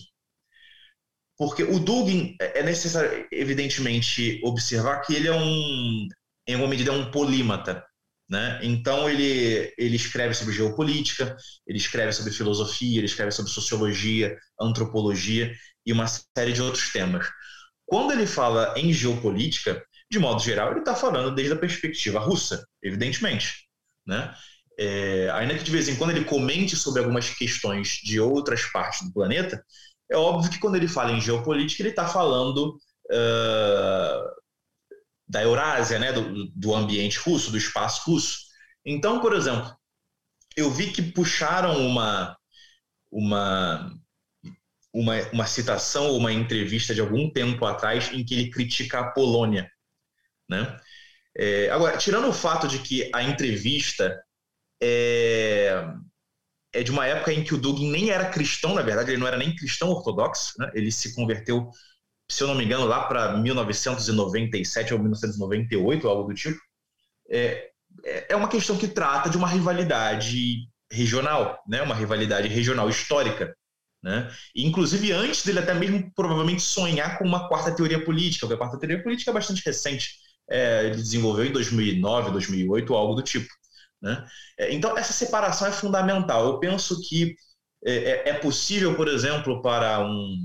porque 1.36 1.64
o 1.64 1.80
Dugin 1.80 2.36
é, 2.40 2.60
é 2.60 2.62
necessário, 2.62 3.26
evidentemente, 3.32 4.40
observar 4.44 5.00
que 5.00 5.14
ele 5.14 5.26
é 5.26 5.34
um, 5.34 6.08
em 6.46 6.54
alguma 6.54 6.70
medida, 6.70 6.90
é 6.90 6.94
um 6.94 7.10
polímata. 7.10 7.84
Né? 8.28 8.58
Então 8.62 9.08
ele, 9.08 9.72
ele 9.76 9.96
escreve 9.96 10.34
sobre 10.34 10.54
geopolítica, 10.54 11.36
ele 11.66 11.78
escreve 11.78 12.12
sobre 12.12 12.32
filosofia, 12.32 12.98
ele 12.98 13.06
escreve 13.06 13.30
sobre 13.30 13.50
sociologia, 13.50 14.36
antropologia 14.60 15.54
e 15.84 15.92
uma 15.92 16.06
série 16.06 16.52
de 16.52 16.62
outros 16.62 16.90
temas. 16.90 17.26
Quando 17.86 18.12
ele 18.12 18.26
fala 18.26 18.74
em 18.76 18.92
geopolítica, 18.92 19.84
de 20.10 20.18
modo 20.18 20.42
geral, 20.42 20.70
ele 20.70 20.80
está 20.80 20.94
falando 20.94 21.34
desde 21.34 21.52
a 21.52 21.58
perspectiva 21.58 22.18
russa, 22.18 22.66
evidentemente. 22.82 23.68
Né? 24.06 24.34
É, 24.78 25.30
ainda 25.34 25.56
que 25.56 25.64
de 25.64 25.70
vez 25.70 25.88
em 25.88 25.96
quando 25.96 26.10
ele 26.10 26.24
comente 26.24 26.76
sobre 26.76 27.00
algumas 27.00 27.30
questões 27.30 28.00
de 28.02 28.18
outras 28.18 28.64
partes 28.72 29.06
do 29.06 29.12
planeta, 29.12 29.62
é 30.10 30.16
óbvio 30.16 30.50
que 30.50 30.58
quando 30.58 30.76
ele 30.76 30.88
fala 30.88 31.12
em 31.12 31.20
geopolítica, 31.20 31.82
ele 31.82 31.90
está 31.90 32.06
falando 32.06 32.76
uh, 33.10 34.43
da 35.34 35.42
Eurásia, 35.42 35.98
né, 35.98 36.12
do, 36.12 36.46
do 36.54 36.72
ambiente 36.72 37.18
russo, 37.18 37.50
do 37.50 37.58
espaço 37.58 38.08
russo. 38.08 38.38
Então, 38.86 39.20
por 39.20 39.34
exemplo, 39.34 39.76
eu 40.56 40.70
vi 40.70 40.92
que 40.92 41.02
puxaram 41.02 41.84
uma, 41.84 42.36
uma, 43.10 43.92
uma, 44.92 45.14
uma 45.32 45.46
citação 45.46 46.06
ou 46.06 46.18
uma 46.18 46.32
entrevista 46.32 46.94
de 46.94 47.00
algum 47.00 47.28
tempo 47.28 47.66
atrás 47.66 48.12
em 48.12 48.24
que 48.24 48.32
ele 48.32 48.50
critica 48.50 49.00
a 49.00 49.10
Polônia. 49.10 49.68
Né? 50.48 50.78
É, 51.36 51.68
agora, 51.70 51.96
tirando 51.96 52.28
o 52.28 52.32
fato 52.32 52.68
de 52.68 52.78
que 52.78 53.10
a 53.12 53.20
entrevista 53.24 54.16
é, 54.80 55.84
é 56.72 56.84
de 56.84 56.92
uma 56.92 57.08
época 57.08 57.32
em 57.32 57.42
que 57.42 57.54
o 57.54 57.58
Dugin 57.58 57.90
nem 57.90 58.10
era 58.10 58.30
cristão, 58.30 58.72
na 58.72 58.82
verdade, 58.82 59.10
ele 59.10 59.18
não 59.18 59.26
era 59.26 59.36
nem 59.36 59.56
cristão 59.56 59.88
ortodoxo, 59.88 60.52
né? 60.60 60.70
ele 60.74 60.92
se 60.92 61.12
converteu 61.12 61.72
se 62.28 62.42
eu 62.42 62.48
não 62.48 62.54
me 62.54 62.64
engano, 62.64 62.86
lá 62.86 63.04
para 63.04 63.36
1997 63.36 64.92
ou 64.94 65.00
1998, 65.00 66.08
algo 66.08 66.28
do 66.28 66.34
tipo, 66.34 66.58
é, 67.30 67.70
é, 68.04 68.32
é 68.32 68.36
uma 68.36 68.48
questão 68.48 68.76
que 68.76 68.88
trata 68.88 69.28
de 69.28 69.36
uma 69.36 69.48
rivalidade 69.48 70.68
regional, 70.90 71.62
né? 71.68 71.82
uma 71.82 71.94
rivalidade 71.94 72.48
regional 72.48 72.88
histórica. 72.88 73.54
Né? 74.02 74.30
Inclusive, 74.54 75.12
antes 75.12 75.44
dele 75.44 75.60
até 75.60 75.74
mesmo 75.74 76.12
provavelmente 76.14 76.62
sonhar 76.62 77.18
com 77.18 77.24
uma 77.24 77.48
quarta 77.48 77.74
teoria 77.74 78.04
política, 78.04 78.46
porque 78.46 78.54
a 78.54 78.58
quarta 78.58 78.78
teoria 78.78 79.02
política 79.02 79.30
é 79.30 79.34
bastante 79.34 79.62
recente, 79.64 80.16
é, 80.50 80.86
ele 80.86 80.96
desenvolveu 80.96 81.46
em 81.46 81.52
2009, 81.52 82.30
2008, 82.32 82.94
algo 82.94 83.14
do 83.14 83.22
tipo. 83.22 83.48
Né? 84.02 84.26
É, 84.58 84.72
então, 84.74 84.96
essa 84.96 85.12
separação 85.12 85.66
é 85.66 85.72
fundamental. 85.72 86.44
Eu 86.44 86.58
penso 86.58 87.00
que 87.08 87.34
é, 87.84 87.94
é, 87.94 88.28
é 88.30 88.34
possível, 88.34 88.94
por 88.94 89.08
exemplo, 89.08 89.62
para 89.62 90.00
um, 90.06 90.36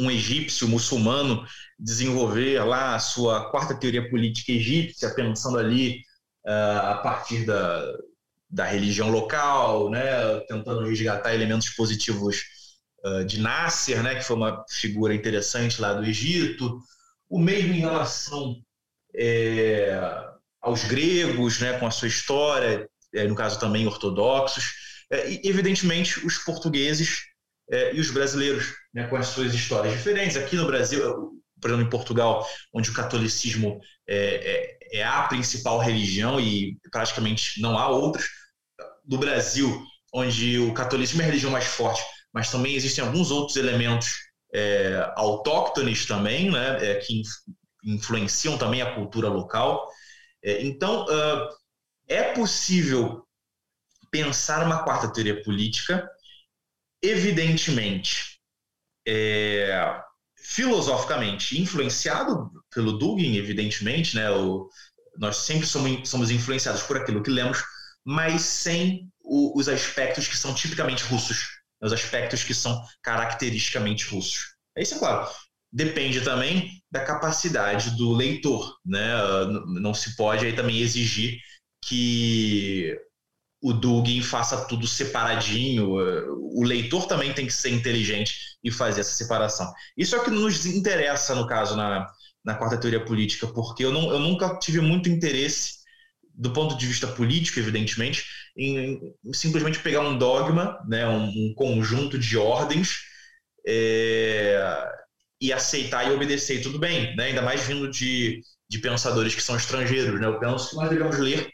um 0.00 0.10
egípcio 0.10 0.68
muçulmano 0.68 1.44
desenvolver 1.78 2.64
lá 2.64 2.94
a 2.94 2.98
sua 2.98 3.50
quarta 3.50 3.74
teoria 3.74 4.08
política 4.08 4.52
egípcia, 4.52 5.14
pensando 5.14 5.58
ali 5.58 5.98
uh, 6.46 6.90
a 6.90 6.94
partir 7.02 7.44
da, 7.44 7.82
da 8.50 8.64
religião 8.64 9.10
local, 9.10 9.90
né, 9.90 10.40
tentando 10.48 10.86
resgatar 10.86 11.34
elementos 11.34 11.70
positivos 11.70 12.42
uh, 13.04 13.24
de 13.24 13.40
Nasser, 13.40 14.02
né, 14.02 14.14
que 14.16 14.24
foi 14.24 14.36
uma 14.36 14.64
figura 14.68 15.14
interessante 15.14 15.80
lá 15.80 15.92
do 15.94 16.04
Egito, 16.04 16.80
o 17.28 17.38
mesmo 17.38 17.72
em 17.72 17.78
relação 17.78 18.56
é, 19.14 19.98
aos 20.60 20.84
gregos, 20.84 21.60
né, 21.60 21.78
com 21.78 21.86
a 21.86 21.90
sua 21.90 22.08
história, 22.08 22.88
é, 23.14 23.26
no 23.26 23.34
caso 23.34 23.58
também 23.58 23.86
ortodoxos, 23.86 24.64
é, 25.10 25.30
e 25.30 25.40
evidentemente 25.44 26.24
os 26.24 26.38
portugueses 26.38 27.29
é, 27.70 27.94
e 27.94 28.00
os 28.00 28.10
brasileiros, 28.10 28.74
né, 28.92 29.06
com 29.06 29.16
as 29.16 29.28
suas 29.28 29.54
histórias 29.54 29.94
diferentes. 29.94 30.36
Aqui 30.36 30.56
no 30.56 30.66
Brasil, 30.66 31.00
por 31.60 31.70
exemplo, 31.70 31.86
em 31.86 31.90
Portugal, 31.90 32.46
onde 32.72 32.90
o 32.90 32.94
catolicismo 32.94 33.78
é, 34.06 34.78
é, 34.92 34.98
é 35.00 35.04
a 35.04 35.22
principal 35.22 35.78
religião 35.78 36.40
e 36.40 36.76
praticamente 36.90 37.60
não 37.60 37.78
há 37.78 37.88
outras. 37.88 38.26
Do 39.04 39.18
Brasil, 39.18 39.84
onde 40.12 40.58
o 40.58 40.74
catolicismo 40.74 41.22
é 41.22 41.24
a 41.24 41.28
religião 41.28 41.50
mais 41.50 41.66
forte, 41.66 42.02
mas 42.32 42.50
também 42.50 42.74
existem 42.74 43.04
alguns 43.04 43.30
outros 43.30 43.56
elementos 43.56 44.14
é, 44.52 45.12
autóctones 45.16 46.06
também, 46.06 46.50
né, 46.50 46.78
é, 46.84 46.94
que 46.96 47.22
influenciam 47.84 48.58
também 48.58 48.82
a 48.82 48.94
cultura 48.94 49.28
local. 49.28 49.88
É, 50.42 50.62
então, 50.62 51.04
uh, 51.04 51.48
é 52.08 52.32
possível 52.32 53.24
pensar 54.10 54.64
uma 54.64 54.82
quarta 54.82 55.12
teoria 55.12 55.42
política 55.42 56.08
evidentemente, 57.02 58.38
é, 59.06 60.00
filosoficamente 60.36 61.60
influenciado 61.60 62.50
pelo 62.72 62.98
Dugin, 62.98 63.36
evidentemente, 63.36 64.16
né? 64.16 64.30
O, 64.30 64.68
nós 65.18 65.36
sempre 65.36 65.66
somos, 65.66 66.08
somos 66.08 66.30
influenciados 66.30 66.82
por 66.82 66.96
aquilo 66.96 67.22
que 67.22 67.30
lemos, 67.30 67.62
mas 68.04 68.42
sem 68.42 69.08
o, 69.20 69.58
os 69.58 69.68
aspectos 69.68 70.26
que 70.26 70.36
são 70.36 70.54
tipicamente 70.54 71.04
russos, 71.04 71.38
né, 71.80 71.86
os 71.86 71.92
aspectos 71.92 72.42
que 72.42 72.54
são 72.54 72.82
caracteristicamente 73.02 74.06
russos. 74.06 74.54
Isso 74.76 74.94
é 74.94 74.98
claro. 74.98 75.30
Depende 75.72 76.20
também 76.22 76.82
da 76.90 77.04
capacidade 77.04 77.96
do 77.96 78.12
leitor, 78.12 78.76
né? 78.84 79.14
Não 79.80 79.94
se 79.94 80.16
pode 80.16 80.44
aí 80.44 80.52
também 80.52 80.80
exigir 80.80 81.38
que 81.84 82.98
o 83.60 83.72
Dugin 83.72 84.22
faça 84.22 84.64
tudo 84.66 84.86
separadinho. 84.86 85.90
O 86.54 86.62
leitor 86.64 87.06
também 87.06 87.32
tem 87.32 87.46
que 87.46 87.52
ser 87.52 87.70
inteligente 87.70 88.34
e 88.64 88.70
fazer 88.70 89.00
essa 89.02 89.12
separação. 89.12 89.70
Isso 89.96 90.14
é 90.14 90.18
o 90.18 90.24
que 90.24 90.30
nos 90.30 90.64
interessa, 90.66 91.34
no 91.34 91.46
caso, 91.46 91.76
na, 91.76 92.06
na 92.44 92.54
quarta 92.54 92.78
teoria 92.78 93.04
política, 93.04 93.46
porque 93.48 93.84
eu, 93.84 93.92
não, 93.92 94.10
eu 94.10 94.18
nunca 94.18 94.58
tive 94.58 94.80
muito 94.80 95.08
interesse, 95.08 95.80
do 96.34 96.52
ponto 96.52 96.76
de 96.76 96.86
vista 96.86 97.06
político, 97.06 97.58
evidentemente, 97.58 98.24
em, 98.56 98.98
em 99.24 99.32
simplesmente 99.32 99.78
pegar 99.80 100.00
um 100.00 100.16
dogma, 100.16 100.78
né, 100.88 101.06
um, 101.06 101.26
um 101.28 101.54
conjunto 101.54 102.18
de 102.18 102.38
ordens, 102.38 102.96
é, 103.66 104.88
e 105.40 105.52
aceitar 105.52 106.08
e 106.08 106.14
obedecer, 106.14 106.62
tudo 106.62 106.78
bem, 106.78 107.14
né, 107.14 107.24
ainda 107.26 107.42
mais 107.42 107.62
vindo 107.62 107.90
de, 107.90 108.40
de 108.68 108.78
pensadores 108.78 109.34
que 109.34 109.42
são 109.42 109.56
estrangeiros. 109.56 110.18
Né, 110.18 110.26
eu 110.26 110.38
penso 110.38 110.70
que 110.70 110.76
nós 110.76 110.88
devemos 110.88 111.18
ler 111.18 111.50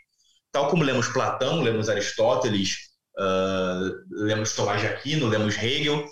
tal 0.56 0.70
como 0.70 0.82
lemos 0.82 1.06
Platão, 1.08 1.60
lemos 1.60 1.90
Aristóteles, 1.90 2.78
uh, 3.18 4.24
lemos 4.24 4.54
Tomás 4.54 4.80
de 4.80 4.86
Aquino, 4.86 5.28
lemos 5.28 5.54
Hegel, 5.54 6.02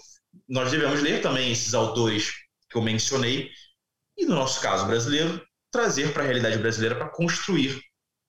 nós 0.47 0.71
devemos 0.71 1.01
ler 1.01 1.23
também 1.23 1.51
esses 1.51 1.73
autores 1.73 2.31
que 2.69 2.77
eu 2.77 2.83
mencionei 2.83 3.51
e, 4.19 4.27
no 4.27 4.35
nosso 4.35 4.61
caso 4.61 4.87
brasileiro, 4.87 5.43
trazer 5.73 6.13
para 6.13 6.25
a 6.25 6.27
realidade 6.27 6.59
brasileira 6.59 6.95
para 6.95 7.09
construir 7.09 7.81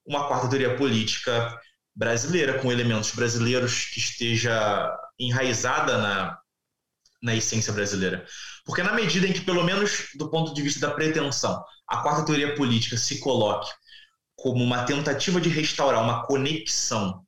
uma 0.05 0.25
quarta 0.29 0.47
teoria 0.47 0.77
política 0.77 1.59
brasileira, 1.93 2.59
com 2.59 2.71
elementos 2.71 3.11
brasileiros 3.11 3.83
que 3.93 3.99
esteja 3.99 4.97
enraizada 5.19 5.97
na, 5.97 6.39
na 7.21 7.35
essência 7.35 7.73
brasileira. 7.73 8.25
Porque 8.65 8.81
na 8.81 8.93
medida 8.93 9.27
em 9.27 9.33
que, 9.33 9.41
pelo 9.41 9.65
menos 9.65 10.07
do 10.15 10.31
ponto 10.31 10.53
de 10.53 10.61
vista 10.61 10.79
da 10.87 10.93
pretensão, 10.93 11.61
a 11.89 11.97
quarta 11.97 12.25
teoria 12.25 12.55
política 12.55 12.95
se 12.95 13.19
coloque 13.19 13.69
como 14.45 14.63
uma 14.63 14.85
tentativa 14.85 15.41
de 15.41 15.49
restaurar 15.49 16.03
uma 16.03 16.23
conexão 16.23 17.25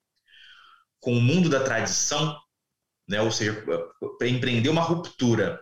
com 0.99 1.13
o 1.17 1.19
mundo 1.19 1.49
da 1.49 1.63
tradição, 1.63 2.37
né? 3.09 3.19
ou 3.19 3.31
seja, 3.31 3.65
empreender 4.21 4.69
uma 4.69 4.83
ruptura 4.83 5.59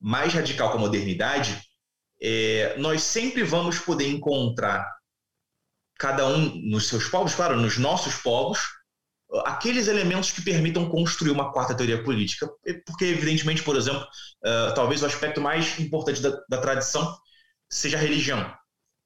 mais 0.00 0.34
radical 0.34 0.72
com 0.72 0.78
a 0.78 0.80
modernidade, 0.80 1.62
é, 2.20 2.76
nós 2.78 3.04
sempre 3.04 3.44
vamos 3.44 3.78
poder 3.78 4.08
encontrar, 4.08 4.92
cada 6.00 6.26
um 6.26 6.52
nos 6.68 6.88
seus 6.88 7.08
povos, 7.08 7.32
claro, 7.32 7.56
nos 7.60 7.78
nossos 7.78 8.16
povos, 8.16 8.58
aqueles 9.44 9.86
elementos 9.86 10.32
que 10.32 10.42
permitam 10.42 10.90
construir 10.90 11.30
uma 11.30 11.52
quarta 11.52 11.76
teoria 11.76 12.02
política. 12.02 12.50
Porque, 12.84 13.04
evidentemente, 13.04 13.62
por 13.62 13.76
exemplo, 13.76 14.02
uh, 14.02 14.74
talvez 14.74 15.00
o 15.00 15.06
aspecto 15.06 15.40
mais 15.40 15.78
importante 15.78 16.20
da, 16.20 16.42
da 16.48 16.60
tradição 16.60 17.16
seja 17.70 17.96
a 17.96 18.00
religião. 18.00 18.52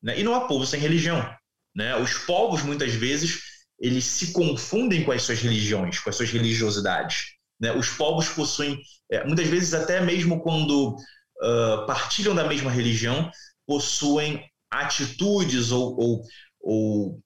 Né? 0.02 0.18
E 0.18 0.24
não 0.24 0.34
há 0.34 0.48
povo 0.48 0.64
sem 0.64 0.80
religião. 0.80 1.36
Né? 1.76 1.94
Os 1.96 2.14
povos, 2.14 2.62
muitas 2.62 2.94
vezes, 2.94 3.42
eles 3.78 4.04
se 4.04 4.32
confundem 4.32 5.04
com 5.04 5.12
as 5.12 5.22
suas 5.22 5.40
religiões, 5.40 5.98
com 6.00 6.08
as 6.08 6.16
suas 6.16 6.30
religiosidades. 6.30 7.34
Né? 7.60 7.70
Os 7.72 7.90
povos 7.90 8.30
possuem, 8.30 8.80
é, 9.12 9.24
muitas 9.26 9.46
vezes, 9.46 9.74
até 9.74 10.00
mesmo 10.00 10.40
quando 10.40 10.96
uh, 10.96 11.86
partilham 11.86 12.34
da 12.34 12.44
mesma 12.44 12.70
religião, 12.70 13.30
possuem 13.66 14.42
atitudes 14.70 15.70
ou, 15.70 15.94
ou, 16.00 16.22
ou, 16.60 17.20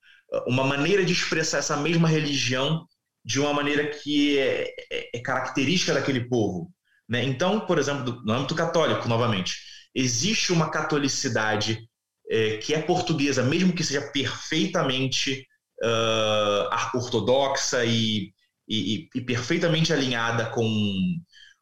uma 0.46 0.64
maneira 0.64 1.04
de 1.04 1.12
expressar 1.12 1.58
essa 1.58 1.76
mesma 1.76 2.08
religião 2.08 2.84
de 3.24 3.38
uma 3.38 3.52
maneira 3.52 3.86
que 3.88 4.38
é, 4.38 4.74
é, 4.90 5.10
é 5.14 5.20
característica 5.20 5.94
daquele 5.94 6.28
povo. 6.28 6.72
Né? 7.08 7.22
Então, 7.22 7.60
por 7.60 7.78
exemplo, 7.78 8.20
no 8.24 8.32
âmbito 8.32 8.54
católico, 8.54 9.08
novamente, 9.08 9.56
existe 9.94 10.52
uma 10.52 10.70
catolicidade 10.70 11.88
é, 12.30 12.58
que 12.58 12.72
é 12.72 12.80
portuguesa, 12.80 13.42
mesmo 13.42 13.72
que 13.72 13.82
seja 13.82 14.02
perfeitamente 14.12 15.44
uh, 15.82 16.96
ortodoxa 16.96 17.84
e, 17.84 18.32
e, 18.68 19.08
e, 19.12 19.20
perfeitamente 19.20 19.92
alinhada 19.92 20.46
com, 20.46 20.70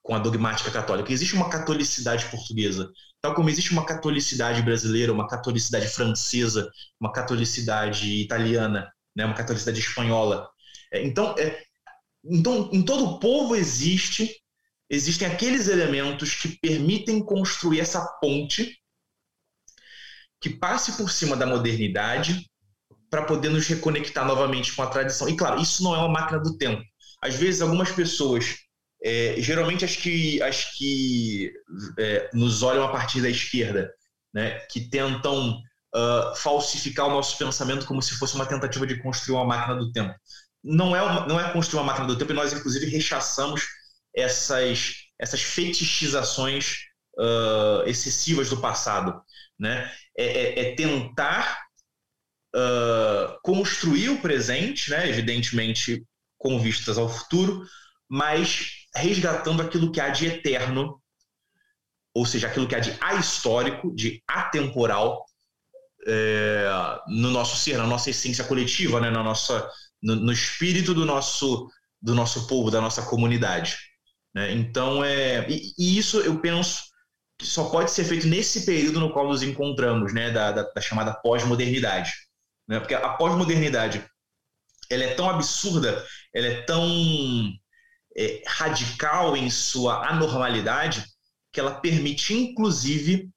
com 0.02 0.14
a 0.14 0.18
dogmática 0.18 0.70
católica. 0.70 1.10
Existe 1.10 1.34
uma 1.34 1.48
catolicidade 1.48 2.26
portuguesa, 2.26 2.90
tal 3.22 3.34
como 3.34 3.48
existe 3.48 3.72
uma 3.72 3.86
catolicidade 3.86 4.60
brasileira, 4.60 5.12
uma 5.12 5.26
catolicidade 5.26 5.88
francesa, 5.88 6.70
uma 7.00 7.12
catolicidade 7.12 8.20
italiana, 8.20 8.92
né, 9.16 9.24
uma 9.24 9.34
catolicidade 9.34 9.80
espanhola. 9.80 10.46
É, 10.92 11.02
então, 11.02 11.34
é, 11.38 11.62
então, 12.22 12.68
em 12.72 12.82
todo 12.82 13.06
o 13.06 13.18
povo 13.18 13.56
existe 13.56 14.36
existem 14.90 15.28
aqueles 15.28 15.68
elementos 15.68 16.34
que 16.34 16.58
permitem 16.60 17.22
construir 17.22 17.80
essa 17.80 18.06
ponte 18.20 18.78
que 20.40 20.50
passe 20.50 20.92
por 20.92 21.10
cima 21.10 21.36
da 21.36 21.46
modernidade 21.46 22.46
para 23.10 23.24
poder 23.24 23.48
nos 23.48 23.66
reconectar 23.66 24.26
novamente 24.26 24.74
com 24.74 24.82
a 24.82 24.86
tradição. 24.86 25.28
E 25.28 25.36
claro, 25.36 25.60
isso 25.60 25.82
não 25.82 25.94
é 25.94 25.98
uma 25.98 26.08
máquina 26.08 26.38
do 26.38 26.56
tempo. 26.56 26.82
Às 27.22 27.34
vezes, 27.34 27.60
algumas 27.60 27.90
pessoas, 27.90 28.56
é, 29.02 29.36
geralmente 29.38 29.84
as 29.84 29.96
que, 29.96 30.40
as 30.42 30.64
que 30.76 31.52
é, 31.98 32.30
nos 32.32 32.62
olham 32.62 32.84
a 32.84 32.92
partir 32.92 33.20
da 33.20 33.30
esquerda, 33.30 33.90
né, 34.32 34.60
que 34.70 34.88
tentam 34.88 35.58
uh, 35.94 36.36
falsificar 36.36 37.06
o 37.06 37.10
nosso 37.10 37.36
pensamento 37.38 37.86
como 37.86 38.02
se 38.02 38.14
fosse 38.14 38.34
uma 38.34 38.46
tentativa 38.46 38.86
de 38.86 39.02
construir 39.02 39.36
uma 39.36 39.46
máquina 39.46 39.76
do 39.76 39.90
tempo. 39.90 40.14
Não 40.62 40.94
é, 40.94 41.02
uma, 41.02 41.26
não 41.26 41.40
é 41.40 41.50
construir 41.52 41.80
uma 41.80 41.86
máquina 41.86 42.06
do 42.06 42.16
tempo, 42.16 42.32
e 42.32 42.34
nós, 42.34 42.52
inclusive, 42.52 42.86
rechaçamos 42.86 43.66
essas, 44.14 44.94
essas 45.18 45.40
fetichizações 45.40 46.88
uh, 47.18 47.82
excessivas 47.86 48.50
do 48.50 48.60
passado. 48.60 49.20
Né? 49.58 49.90
É, 50.16 50.24
é, 50.24 50.60
é 50.60 50.74
tentar 50.74 51.58
uh, 52.54 53.38
construir 53.42 54.10
o 54.10 54.20
presente, 54.20 54.90
né? 54.90 55.08
evidentemente 55.08 56.04
com 56.36 56.58
vistas 56.60 56.98
ao 56.98 57.08
futuro, 57.08 57.64
mas 58.08 58.86
resgatando 58.94 59.60
aquilo 59.62 59.90
que 59.90 60.00
há 60.00 60.08
de 60.08 60.26
eterno, 60.26 61.02
ou 62.14 62.24
seja, 62.24 62.46
aquilo 62.46 62.66
que 62.66 62.74
há 62.74 62.80
de 62.80 62.96
ahistórico, 63.00 63.94
de 63.94 64.22
atemporal 64.26 65.24
é, 66.06 66.66
no 67.08 67.30
nosso 67.30 67.56
ser, 67.56 67.76
na 67.76 67.86
nossa 67.86 68.10
essência 68.10 68.44
coletiva, 68.44 69.00
né? 69.00 69.10
na 69.10 69.22
nossa, 69.22 69.68
no, 70.02 70.14
no 70.16 70.32
espírito 70.32 70.94
do 70.94 71.04
nosso, 71.04 71.68
do 72.00 72.14
nosso 72.14 72.46
povo, 72.46 72.70
da 72.70 72.80
nossa 72.80 73.02
comunidade. 73.02 73.76
Né? 74.34 74.52
Então, 74.52 75.04
é, 75.04 75.46
e, 75.50 75.72
e, 75.78 75.98
isso 75.98 76.20
eu 76.20 76.40
penso 76.40 76.82
que 77.38 77.46
só 77.46 77.70
pode 77.70 77.90
ser 77.90 78.04
feito 78.04 78.26
nesse 78.26 78.66
período 78.66 78.98
no 78.98 79.12
qual 79.12 79.28
nos 79.28 79.42
encontramos, 79.42 80.12
né? 80.12 80.30
da, 80.30 80.50
da, 80.50 80.62
da 80.62 80.80
chamada 80.80 81.14
pós-modernidade. 81.14 82.12
Né? 82.66 82.80
Porque 82.80 82.94
a 82.94 83.10
pós-modernidade 83.10 84.04
ela 84.90 85.04
é 85.04 85.14
tão 85.14 85.30
absurda, 85.30 86.04
ela 86.34 86.46
é 86.46 86.62
tão 86.62 87.52
é, 88.16 88.42
radical 88.46 89.36
em 89.36 89.50
sua 89.50 90.08
anormalidade, 90.08 91.04
que 91.52 91.60
ela 91.60 91.80
permite, 91.80 92.34
inclusive, 92.34 93.30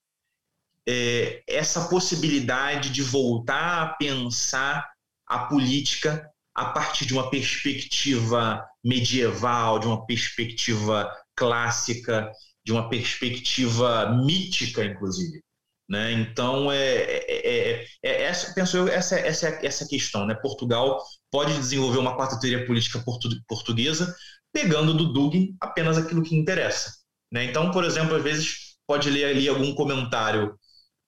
é, 0.88 1.44
essa 1.48 1.88
possibilidade 1.88 2.90
de 2.90 3.04
voltar 3.04 3.84
a 3.84 3.94
pensar 3.94 4.90
a 5.28 5.46
política 5.46 6.28
a 6.56 6.66
partir 6.66 7.06
de 7.06 7.14
uma 7.14 7.30
perspectiva 7.30 8.66
medieval, 8.84 9.80
de 9.80 9.88
uma 9.88 10.06
perspectiva 10.06 11.12
clássica, 11.36 12.32
de 12.66 12.72
uma 12.72 12.90
perspectiva 12.90 14.12
mítica, 14.24 14.84
inclusive. 14.84 15.42
Né? 15.90 16.14
Então, 16.14 16.72
é, 16.72 16.78
é, 16.78 17.82
é, 17.82 17.86
é 18.04 18.24
essa, 18.24 18.54
penso 18.54 18.78
eu, 18.78 18.88
essa, 18.88 19.20
essa, 19.20 19.48
essa 19.62 19.88
questão. 19.88 20.26
Né? 20.26 20.36
Portugal 20.36 21.02
pode 21.30 21.54
desenvolver 21.54 21.98
uma 21.98 22.16
quarta 22.16 22.40
teoria 22.40 22.66
política 22.66 23.00
portu, 23.04 23.30
portuguesa, 23.48 24.16
pegando 24.54 24.94
do 24.94 25.12
Dugin 25.12 25.56
apenas 25.60 25.98
aquilo 25.98 26.24
que 26.24 26.36
interessa. 26.36 26.94
Né? 27.32 27.46
Então, 27.46 27.72
por 27.72 27.84
exemplo, 27.84 28.16
às 28.16 28.24
vezes 28.24 28.78
pode 28.88 29.10
ler 29.10 29.26
ali 29.26 29.48
algum 29.48 29.74
comentário 29.74 30.58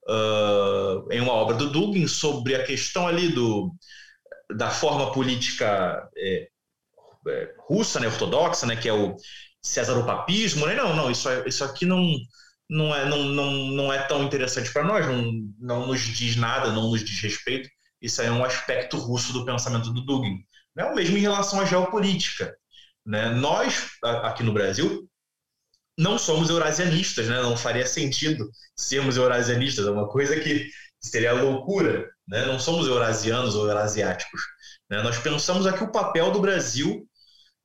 uh, 0.08 1.12
em 1.12 1.22
uma 1.22 1.34
obra 1.34 1.56
do 1.56 1.70
Dugin 1.70 2.08
sobre 2.08 2.56
a 2.56 2.64
questão 2.64 3.08
ali 3.08 3.30
do, 3.30 3.74
da 4.56 4.70
forma 4.70 5.12
política 5.12 6.10
é, 6.18 6.47
é, 7.28 7.56
russa, 7.70 7.99
né, 7.99 8.08
ortodoxa, 8.08 8.66
né, 8.66 8.76
que 8.76 8.88
é 8.89 8.93
o 8.93 9.16
Césaropapismo, 9.64 10.66
né? 10.66 10.76
Não, 10.76 10.95
não, 10.95 11.09
isso, 11.09 11.30
isso 11.45 11.64
aqui 11.64 11.86
não, 11.86 12.05
não, 12.70 12.93
é, 12.93 13.07
não, 13.07 13.24
não, 13.24 13.51
não 13.51 13.93
é 13.93 14.03
tão 14.03 14.24
interessante 14.24 14.72
para 14.72 14.84
nós, 14.84 15.05
não, 15.05 15.32
não 15.59 15.88
nos 15.88 16.01
diz 16.01 16.36
nada, 16.36 16.72
não 16.72 16.89
nos 16.89 17.03
diz 17.03 17.20
respeito. 17.22 17.70
Isso 18.01 18.22
aí 18.22 18.28
é 18.28 18.32
um 18.32 18.43
aspecto 18.43 18.97
russo 18.97 19.32
do 19.32 19.45
pensamento 19.45 19.93
do 19.93 20.03
Dugin. 20.05 20.43
Né? 20.76 20.84
O 20.86 20.95
mesmo 20.95 21.18
em 21.18 21.22
relação 21.22 21.61
à 21.61 21.66
geopolítica. 21.66 22.53
Né? 23.05 23.30
Nós, 23.30 23.91
aqui 24.03 24.43
no 24.43 24.53
Brasil, 24.53 25.09
não 25.97 26.18
somos 26.18 26.49
eurasianistas, 26.49 27.28
né? 27.28 27.41
não 27.41 27.55
faria 27.55 27.86
sentido 27.86 28.49
sermos 28.76 29.16
eurasianistas, 29.16 29.86
é 29.86 29.91
uma 29.91 30.09
coisa 30.09 30.39
que 30.39 30.68
seria 30.99 31.34
loucura. 31.34 32.09
Né? 32.28 32.45
Não 32.45 32.59
somos 32.59 32.88
eurasianos 32.88 33.55
ou 33.55 33.68
eurasiáticos. 33.68 34.41
Né? 34.89 35.01
Nós 35.01 35.18
pensamos 35.20 35.66
aqui 35.66 35.84
o 35.84 35.91
papel 35.91 36.32
do 36.32 36.41
Brasil 36.41 37.07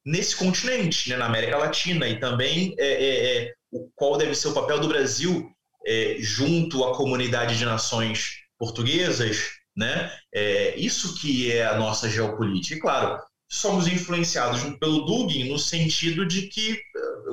nesse 0.09 0.35
continente, 0.35 1.11
né? 1.11 1.17
na 1.17 1.27
América 1.27 1.59
Latina, 1.59 2.09
e 2.09 2.19
também 2.19 2.75
é, 2.79 2.87
é, 2.87 3.45
é, 3.45 3.53
qual 3.95 4.17
deve 4.17 4.35
ser 4.35 4.49
o 4.49 4.55
papel 4.55 4.81
do 4.81 4.89
Brasil 4.89 5.51
é, 5.87 6.17
junto 6.19 6.83
à 6.83 6.97
comunidade 6.97 7.59
de 7.59 7.65
nações 7.67 8.39
portuguesas. 8.59 9.51
Né? 9.77 10.11
É, 10.35 10.75
isso 10.77 11.21
que 11.21 11.53
é 11.53 11.67
a 11.67 11.77
nossa 11.77 12.09
geopolítica. 12.09 12.75
E, 12.75 12.81
claro, 12.81 13.21
somos 13.51 13.87
influenciados 13.87 14.63
pelo 14.79 15.05
Dugin 15.05 15.51
no 15.51 15.59
sentido 15.59 16.27
de 16.27 16.49
que 16.49 16.81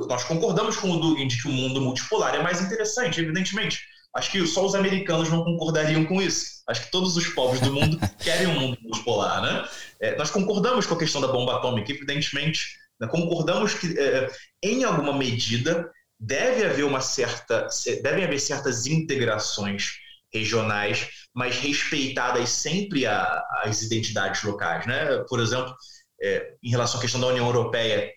nós 0.09 0.25
concordamos 0.25 0.75
com 0.75 0.91
o 0.91 0.99
Dugin 0.99 1.27
de 1.27 1.41
que 1.41 1.47
o 1.47 1.51
mundo 1.51 1.81
multipolar 1.81 2.35
é 2.35 2.43
mais 2.43 2.61
interessante, 2.61 3.21
evidentemente 3.21 3.79
Acho 4.15 4.31
que 4.31 4.47
só 4.47 4.65
os 4.65 4.75
americanos 4.75 5.29
não 5.29 5.43
concordariam 5.43 6.05
com 6.05 6.21
isso. 6.21 6.63
Acho 6.67 6.85
que 6.85 6.91
todos 6.91 7.17
os 7.17 7.27
povos 7.27 7.59
do 7.59 7.73
mundo 7.73 7.99
querem 8.23 8.47
um 8.47 8.59
mundo 8.59 8.77
multipolar, 8.81 9.41
né? 9.41 9.67
É, 9.99 10.15
nós 10.15 10.31
concordamos 10.31 10.85
com 10.85 10.95
a 10.95 10.99
questão 10.99 11.19
da 11.19 11.27
bomba 11.27 11.57
atômica, 11.57 11.91
evidentemente. 11.91 12.77
Né? 12.99 13.07
Concordamos 13.07 13.73
que, 13.73 13.99
é, 13.99 14.31
em 14.63 14.85
alguma 14.85 15.13
medida, 15.13 15.91
deve 16.17 16.63
haver 16.63 16.85
uma 16.85 17.01
certa, 17.01 17.67
devem 18.01 18.23
haver 18.23 18.39
certas 18.39 18.85
integrações 18.85 19.97
regionais, 20.33 21.07
mas 21.33 21.57
respeitadas 21.57 22.49
sempre 22.49 23.05
a, 23.05 23.43
as 23.63 23.81
identidades 23.81 24.43
locais, 24.43 24.85
né? 24.85 25.23
Por 25.27 25.39
exemplo, 25.41 25.75
é, 26.21 26.53
em 26.63 26.69
relação 26.69 26.99
à 26.99 27.01
questão 27.01 27.19
da 27.19 27.27
União 27.27 27.45
Europeia, 27.45 28.11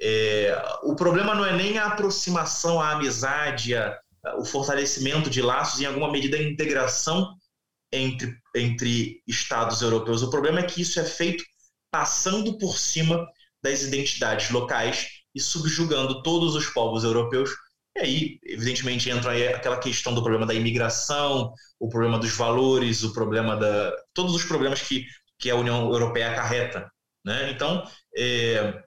é, 0.00 0.62
o 0.82 0.94
problema 0.94 1.34
não 1.34 1.44
é 1.44 1.52
nem 1.52 1.78
a 1.78 1.86
aproximação, 1.86 2.80
a 2.80 2.92
amizade, 2.92 3.74
a, 3.74 3.96
o 4.38 4.44
fortalecimento 4.44 5.28
de 5.28 5.42
laços, 5.42 5.80
em 5.80 5.86
alguma 5.86 6.10
medida, 6.10 6.36
a 6.36 6.42
integração 6.42 7.34
entre, 7.92 8.34
entre 8.54 9.22
Estados 9.26 9.82
europeus. 9.82 10.22
O 10.22 10.30
problema 10.30 10.60
é 10.60 10.62
que 10.62 10.80
isso 10.80 10.98
é 11.00 11.04
feito 11.04 11.44
passando 11.90 12.56
por 12.58 12.78
cima 12.78 13.26
das 13.62 13.82
identidades 13.82 14.50
locais 14.50 15.08
e 15.34 15.40
subjugando 15.40 16.22
todos 16.22 16.54
os 16.54 16.66
povos 16.66 17.04
europeus. 17.04 17.50
E 17.96 18.00
aí, 18.00 18.38
evidentemente, 18.44 19.10
entra 19.10 19.32
aí 19.32 19.48
aquela 19.48 19.78
questão 19.78 20.14
do 20.14 20.22
problema 20.22 20.46
da 20.46 20.54
imigração, 20.54 21.52
o 21.78 21.88
problema 21.88 22.18
dos 22.18 22.34
valores, 22.34 23.02
o 23.02 23.12
problema 23.12 23.56
da. 23.56 23.92
todos 24.14 24.34
os 24.34 24.44
problemas 24.44 24.80
que, 24.80 25.06
que 25.38 25.50
a 25.50 25.56
União 25.56 25.90
Europeia 25.90 26.30
acarreta. 26.30 26.90
Né? 27.24 27.50
Então, 27.50 27.86
é, 28.16 28.82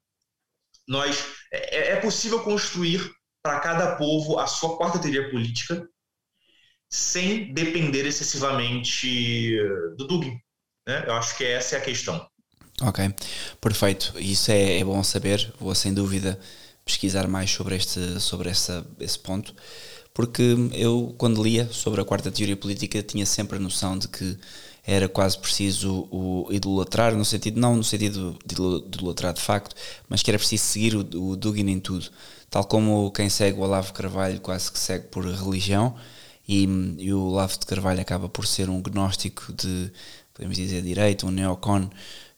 nós, 0.87 1.23
é, 1.51 1.91
é 1.91 1.95
possível 1.97 2.43
construir 2.43 3.14
para 3.45 3.59
cada 3.59 3.95
povo 3.95 4.39
a 4.39 4.47
sua 4.47 4.75
quarta 4.75 4.97
teoria 4.97 5.29
política, 5.29 5.87
sem 6.89 7.53
depender 7.53 8.03
excessivamente 8.03 9.55
do 9.95 10.07
Dugin. 10.07 10.39
Né? 10.87 11.03
Eu 11.05 11.13
acho 11.13 11.37
que 11.37 11.43
essa 11.43 11.75
é 11.75 11.77
a 11.77 11.81
questão. 11.81 12.27
Ok, 12.81 13.13
perfeito. 13.61 14.15
Isso 14.17 14.49
é, 14.49 14.79
é 14.79 14.83
bom 14.83 15.03
saber. 15.03 15.53
Vou 15.59 15.75
sem 15.75 15.93
dúvida 15.93 16.39
pesquisar 16.83 17.27
mais 17.27 17.51
sobre, 17.51 17.75
este, 17.75 18.19
sobre 18.19 18.49
essa, 18.49 18.83
esse 18.99 19.19
ponto, 19.19 19.53
porque 20.11 20.55
eu, 20.73 21.13
quando 21.15 21.43
lia 21.43 21.71
sobre 21.71 22.01
a 22.01 22.05
quarta 22.05 22.31
teoria 22.31 22.57
política, 22.57 23.03
tinha 23.03 23.27
sempre 23.27 23.57
a 23.57 23.61
noção 23.61 23.95
de 23.95 24.07
que 24.07 24.39
era 24.85 25.09
quase 25.09 25.37
preciso 25.37 26.07
o 26.11 26.47
idolatrar, 26.51 27.15
no 27.15 27.25
sentido, 27.25 27.59
não 27.59 27.75
no 27.75 27.83
sentido 27.83 28.37
de 28.45 28.53
idolatrar 28.53 29.33
de 29.33 29.41
facto, 29.41 29.75
mas 30.07 30.21
que 30.21 30.29
era 30.29 30.37
preciso 30.37 30.63
seguir 30.63 30.95
o, 30.95 31.31
o 31.31 31.35
Dugin 31.35 31.67
em 31.69 31.79
tudo 31.79 32.09
tal 32.55 32.63
como 32.63 33.11
quem 33.11 33.29
segue 33.29 33.59
o 33.59 33.63
Olavo 33.63 33.91
Carvalho 33.91 34.39
quase 34.39 34.71
que 34.71 34.79
segue 34.79 35.07
por 35.07 35.25
religião, 35.25 35.93
e, 36.47 36.63
e 36.99 37.11
o 37.13 37.19
Olavo 37.19 37.59
de 37.59 37.65
Carvalho 37.65 37.99
acaba 37.99 38.29
por 38.29 38.47
ser 38.47 38.69
um 38.69 38.81
gnóstico 38.81 39.51
de, 39.51 39.91
podemos 40.33 40.55
dizer, 40.55 40.81
direito, 40.81 41.27
um 41.27 41.31
neocon, 41.31 41.89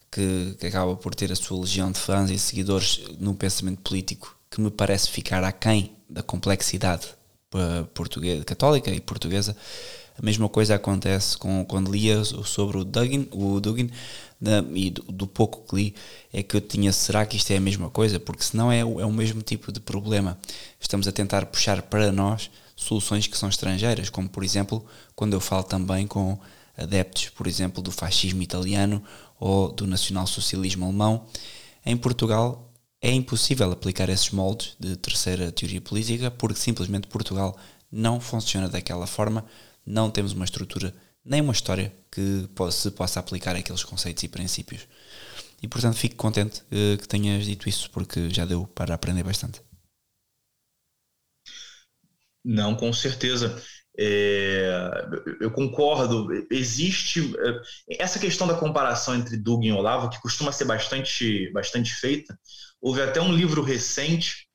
que, 0.10 0.56
que, 0.60 0.66
acaba 0.66 0.96
por 0.96 1.14
ter 1.14 1.32
a 1.32 1.36
sua 1.36 1.60
legião 1.60 1.92
de 1.92 2.00
fãs 2.00 2.32
e 2.32 2.40
seguidores 2.40 3.02
no 3.20 3.36
pensamento 3.36 3.82
político 3.82 4.36
que 4.50 4.60
me 4.60 4.72
parece 4.72 5.08
ficar 5.10 5.44
aquém 5.44 5.96
da 6.10 6.24
complexidade 6.24 7.10
portuguesa, 7.94 8.44
católica 8.44 8.90
e 8.90 9.00
portuguesa. 9.00 9.56
A 10.18 10.26
mesma 10.26 10.50
coisa 10.50 10.76
acontece 10.76 11.38
com, 11.38 11.64
quando 11.66 11.92
lia 11.92 12.24
sobre 12.24 12.78
o 12.78 12.84
Dugin, 12.84 13.28
o 13.32 13.60
Dugin 13.60 13.92
na, 14.42 14.64
e 14.74 14.90
do, 14.90 15.04
do, 15.04 15.28
pouco 15.28 15.64
que 15.68 15.76
li, 15.76 15.96
é 16.34 16.42
que 16.42 16.56
eu 16.56 16.62
tinha, 16.62 16.92
será 16.92 17.26
que 17.26 17.38
isto 17.38 17.52
é 17.52 17.58
a 17.58 17.62
mesma 17.62 17.90
coisa? 17.90 18.20
Porque 18.20 18.44
senão 18.44 18.72
é, 18.72 18.80
é 18.80 18.84
o 18.84 19.12
mesmo 19.12 19.42
tipo 19.42 19.72
de 19.72 19.80
problema. 19.80 20.38
Estamos 20.80 21.08
a 21.08 21.12
tentar 21.12 21.46
puxar 21.46 21.84
para 21.84 22.12
nós 22.12 22.50
soluções 22.76 23.28
que 23.28 23.38
são 23.38 23.50
estrangeiras, 23.50 24.10
como 24.10 24.28
por 24.28 24.44
exemplo, 24.44 24.86
quando 25.16 25.34
eu 25.34 25.40
falo 25.40 25.64
também 25.64 26.08
com 26.08 26.38
adeptos, 26.76 27.30
por 27.30 27.48
exemplo, 27.48 27.82
do 27.82 27.92
fascismo 27.92 28.42
italiano 28.42 29.04
ou 29.40 29.72
do 29.72 29.86
nacionalsocialismo 29.86 30.86
alemão, 30.86 31.26
em 31.86 31.96
Portugal 31.96 32.72
é 33.02 33.12
impossível 33.12 33.72
aplicar 33.72 34.10
esses 34.10 34.32
moldes 34.32 34.76
de 34.80 34.96
terceira 34.96 35.52
teoria 35.52 35.82
política 35.82 36.32
porque 36.32 36.60
simplesmente 36.60 37.08
Portugal 37.08 37.56
não 37.92 38.20
funciona 38.20 38.68
daquela 38.68 39.08
forma, 39.08 39.46
não 39.88 40.12
temos 40.12 40.34
uma 40.34 40.46
estrutura 40.46 40.94
nem 41.24 41.42
uma 41.42 41.54
história 41.54 41.94
que 42.12 42.48
se 42.72 42.92
possa 42.92 43.20
aplicar 43.20 43.56
aqueles 43.56 43.84
conceitos 43.84 44.24
e 44.24 44.28
princípios. 44.28 44.88
E 45.62 45.68
portanto 45.68 45.96
fico 45.96 46.16
contente 46.16 46.62
uh, 46.62 46.98
que 46.98 47.08
tenhas 47.08 47.46
dito 47.46 47.68
isso, 47.68 47.90
porque 47.92 48.30
já 48.30 48.46
deu 48.46 48.68
para 48.68 48.94
aprender 48.94 49.24
bastante. 49.24 49.62
Não, 52.44 52.76
com 52.76 52.94
certeza. 52.94 53.62
É, 54.00 54.70
eu 55.42 55.52
concordo. 55.52 56.28
Existe 56.52 57.34
é, 57.40 58.04
essa 58.04 58.20
questão 58.20 58.48
da 58.48 58.54
comparação 58.54 59.16
entre 59.16 59.36
Doug 59.36 59.66
e 59.66 59.72
Olavo, 59.72 60.10
que 60.10 60.22
costuma 60.22 60.52
ser 60.52 60.66
bastante, 60.66 61.52
bastante 61.52 61.94
feita. 61.94 62.40
Houve 62.80 63.02
até 63.02 63.20
um 63.20 63.34
livro 63.34 63.64
recente 63.64 64.48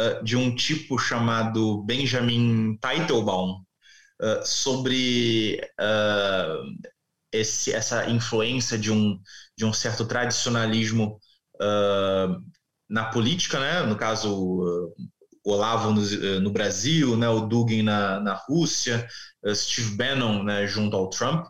uh, 0.00 0.24
de 0.24 0.36
um 0.36 0.54
tipo 0.54 0.98
chamado 0.98 1.84
Benjamin 1.84 2.76
Teitelbaum, 2.80 3.62
uh, 4.24 4.44
sobre 4.44 5.60
uh, 5.78 6.88
esse, 7.30 7.72
essa 7.72 8.08
influência 8.08 8.78
de 8.78 8.90
um, 8.90 9.20
de 9.56 9.64
um 9.64 9.72
certo 9.72 10.06
tradicionalismo 10.06 11.20
na 12.90 13.04
política, 13.06 13.60
né? 13.60 13.82
no 13.82 13.96
caso, 13.96 14.92
Olavo 15.44 15.92
no, 15.92 16.40
no, 16.40 16.50
Brasil, 16.50 17.16
né? 17.16 17.28
o 17.28 17.46
Dugin 17.46 17.82
na, 17.82 18.18
na 18.18 18.34
Rússia, 18.34 19.06
Steve 19.54 19.96
Bannon 19.96 20.42
né? 20.42 20.66
junto 20.66 20.96
ao 20.96 21.08
Trump. 21.08 21.46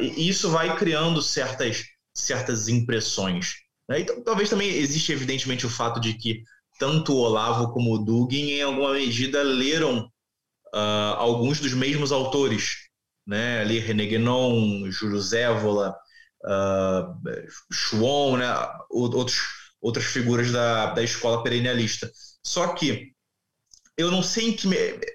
e 0.00 0.28
isso 0.28 0.50
vai 0.50 0.76
criando 0.76 1.20
certas, 1.20 1.84
certas 2.14 2.68
impressões. 2.68 3.54
Né? 3.88 4.00
Então, 4.00 4.22
talvez 4.24 4.48
também 4.48 4.68
existe, 4.68 5.12
evidentemente, 5.12 5.66
o 5.66 5.70
fato 5.70 6.00
de 6.00 6.14
que 6.14 6.42
tanto 6.78 7.12
o 7.12 7.18
Olavo 7.18 7.72
como 7.72 7.94
o 7.94 7.98
Dugin, 7.98 8.50
em 8.50 8.62
alguma 8.62 8.94
medida, 8.94 9.42
leram 9.42 10.10
uh, 10.74 11.14
alguns 11.16 11.60
dos 11.60 11.72
mesmos 11.72 12.10
autores, 12.10 12.88
né? 13.26 13.60
Ali 13.60 13.78
René 13.78 14.06
Guénon, 14.06 14.90
Júlio 14.90 15.20
Zévola, 15.20 15.94
uh, 16.44 18.36
né? 18.36 18.68
Outros, 18.90 19.36
outras 19.80 20.04
figuras 20.04 20.50
da, 20.50 20.92
da 20.92 21.02
escola 21.02 21.42
perennialista. 21.42 22.10
Só 22.42 22.68
que 22.74 23.12
eu 23.96 24.10
não 24.10 24.22
sei 24.22 24.48
em 24.48 24.52
que, 24.52 24.68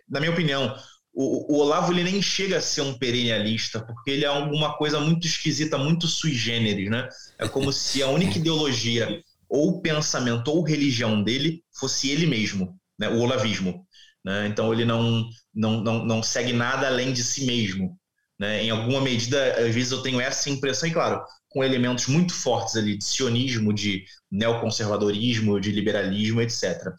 na 0.10 0.20
minha 0.20 0.32
opinião, 0.32 0.76
o, 1.14 1.54
o, 1.54 1.60
Olavo 1.60 1.92
ele 1.92 2.04
nem 2.04 2.22
chega 2.22 2.58
a 2.58 2.62
ser 2.62 2.82
um 2.82 2.98
perennialista, 2.98 3.82
porque 3.86 4.12
ele 4.12 4.24
é 4.24 4.28
alguma 4.28 4.78
coisa 4.78 5.00
muito 5.00 5.28
esquisita, 5.28 5.78
muito 5.78 6.08
sui 6.08 6.34
generis, 6.34 6.90
né? 6.90 7.10
É 7.38 7.48
como 7.48 7.74
se 7.74 8.02
a 8.02 8.08
única 8.08 8.38
ideologia 8.38 9.22
ou 9.50 9.82
pensamento 9.82 10.50
ou 10.50 10.64
religião 10.64 11.22
dele 11.22 11.64
fosse 11.74 12.10
ele 12.10 12.26
mesmo, 12.26 12.80
né? 12.98 13.10
o 13.10 13.20
olavismo. 13.20 13.86
Né? 14.24 14.48
Então 14.48 14.74
ele 14.74 14.86
não, 14.86 15.26
não, 15.54 15.82
não, 15.82 16.06
não 16.06 16.24
segue 16.24 16.54
nada 16.54 16.88
além 16.88 17.14
de 17.14 17.24
si 17.24 17.46
mesmo. 17.46 17.98
Né? 18.40 18.64
Em 18.64 18.70
alguma 18.70 19.02
medida, 19.02 19.54
às 19.60 19.74
vezes 19.74 19.92
eu 19.92 20.02
tenho 20.02 20.20
essa 20.20 20.50
impressão, 20.50 20.88
e 20.88 20.94
claro, 20.94 21.22
com 21.50 21.64
elementos 21.64 22.08
muito 22.08 22.34
fortes 22.34 22.76
ali 22.76 22.98
de 22.98 23.04
sionismo, 23.04 23.74
de 23.74 24.04
neoconservadorismo, 24.32 25.60
de 25.60 25.72
liberalismo, 25.72 26.42
etc. 26.42 26.94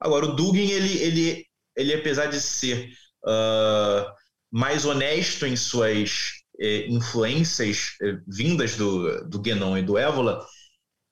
Agora, 0.00 0.26
o 0.26 0.34
Dugin, 0.34 0.70
ele, 0.70 0.98
ele, 0.98 1.46
ele 1.76 1.94
apesar 1.94 2.26
de 2.26 2.40
ser 2.40 2.90
uh, 3.24 4.10
mais 4.50 4.84
honesto 4.84 5.46
em 5.46 5.56
suas 5.56 6.32
eh, 6.58 6.86
influências 6.88 7.96
eh, 8.00 8.16
vindas 8.26 8.76
do, 8.76 9.28
do 9.28 9.40
Guénon 9.40 9.76
e 9.76 9.82
do 9.82 9.98
Évola, 9.98 10.46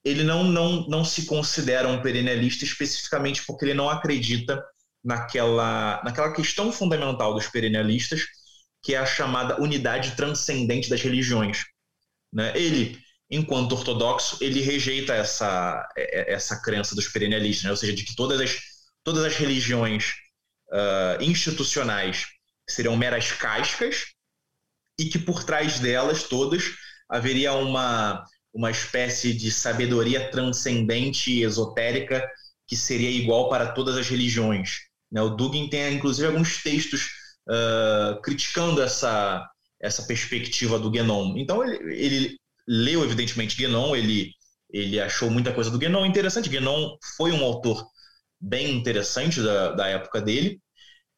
ele 0.05 0.23
não, 0.23 0.45
não, 0.45 0.87
não 0.89 1.05
se 1.05 1.27
considera 1.27 1.89
um 1.89 2.01
perennialista 2.01 2.65
especificamente 2.65 3.45
porque 3.47 3.65
ele 3.67 3.75
não 3.75 3.89
acredita 3.89 4.63
naquela, 5.05 6.01
naquela 6.05 6.33
questão 6.33 6.73
fundamental 6.73 7.35
dos 7.35 7.49
perennialistas, 7.49 8.23
que 8.83 8.95
é 8.95 8.99
a 8.99 9.07
chamada 9.07 9.61
unidade 9.61 10.17
transcendente 10.17 10.89
das 10.89 11.03
religiões. 11.03 11.65
Né? 12.33 12.53
Ele, 12.57 12.99
enquanto 13.31 13.73
ortodoxo, 13.73 14.39
ele 14.41 14.61
rejeita 14.61 15.15
essa, 15.15 15.87
essa 15.97 16.61
crença 16.63 16.95
dos 16.95 17.09
perennialistas, 17.09 17.65
né? 17.65 17.71
ou 17.71 17.77
seja, 17.77 17.93
de 17.93 18.05
que 18.05 18.15
todas 18.15 18.41
as, 18.41 18.59
todas 19.03 19.25
as 19.25 19.37
religiões 19.37 20.15
uh, 20.73 21.23
institucionais 21.23 22.27
seriam 22.69 22.97
meras 22.97 23.33
cascas 23.33 24.07
e 24.99 25.07
que 25.07 25.19
por 25.19 25.45
trás 25.45 25.81
delas 25.81 26.23
todas 26.25 26.65
haveria 27.09 27.53
uma 27.53 28.25
uma 28.55 28.71
espécie 28.71 29.35
de 29.35 29.51
sabedoria 29.51 30.31
transcendente 30.31 31.33
e 31.33 31.43
esotérica 31.43 32.25
que 32.69 32.77
seria 32.77 33.11
igual 33.11 33.49
para 33.49 33.73
todas 33.73 33.97
as 33.97 34.09
religiões. 34.09 34.79
Né? 35.15 35.23
O 35.23 35.31
Dugin 35.31 35.69
tem, 35.69 35.95
inclusive, 35.95 36.27
alguns 36.27 36.61
textos 36.61 37.07
uh, 37.49 38.21
criticando 38.21 38.83
essa, 38.83 39.49
essa 39.81 40.03
perspectiva 40.03 40.77
do 40.77 40.91
Guénon. 40.91 41.37
Então, 41.37 41.65
ele, 41.65 41.95
ele 41.95 42.37
leu, 42.67 43.05
evidentemente, 43.05 43.57
Guénon, 43.57 43.95
ele, 43.95 44.33
ele 44.73 45.01
achou 45.01 45.31
muita 45.31 45.53
coisa 45.53 45.71
do 45.71 45.79
Guénon 45.79 46.05
interessante. 46.05 46.49
Guénon 46.49 46.97
foi 47.17 47.31
um 47.31 47.45
autor 47.45 47.87
bem 48.41 48.75
interessante 48.75 49.41
da, 49.41 49.73
da 49.73 49.87
época 49.87 50.21
dele, 50.21 50.61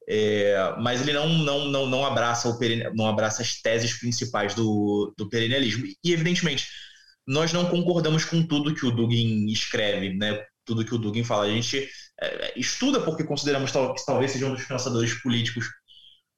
é, 0.08 0.76
mas 0.78 1.00
ele 1.00 1.14
não, 1.14 1.28
não, 1.28 1.64
não, 1.64 1.86
não, 1.86 2.06
abraça 2.06 2.48
o 2.48 2.58
não 2.94 3.08
abraça 3.08 3.42
as 3.42 3.60
teses 3.60 3.98
principais 3.98 4.54
do, 4.54 5.12
do 5.16 5.28
perennialismo. 5.28 5.86
E, 6.04 6.12
evidentemente, 6.12 6.66
nós 7.26 7.52
não 7.52 7.68
concordamos 7.70 8.24
com 8.24 8.46
tudo 8.46 8.74
que 8.74 8.86
o 8.86 8.90
Dugin 8.90 9.46
escreve, 9.46 10.14
né? 10.14 10.44
Tudo 10.64 10.84
que 10.84 10.94
o 10.94 10.98
Dugin 10.98 11.24
fala. 11.24 11.46
A 11.46 11.50
gente 11.50 11.88
estuda 12.56 13.00
porque 13.00 13.24
consideramos 13.24 13.70
que 13.70 14.06
talvez 14.06 14.32
seja 14.32 14.46
um 14.46 14.54
dos 14.54 14.64
pensadores 14.64 15.14
políticos 15.22 15.66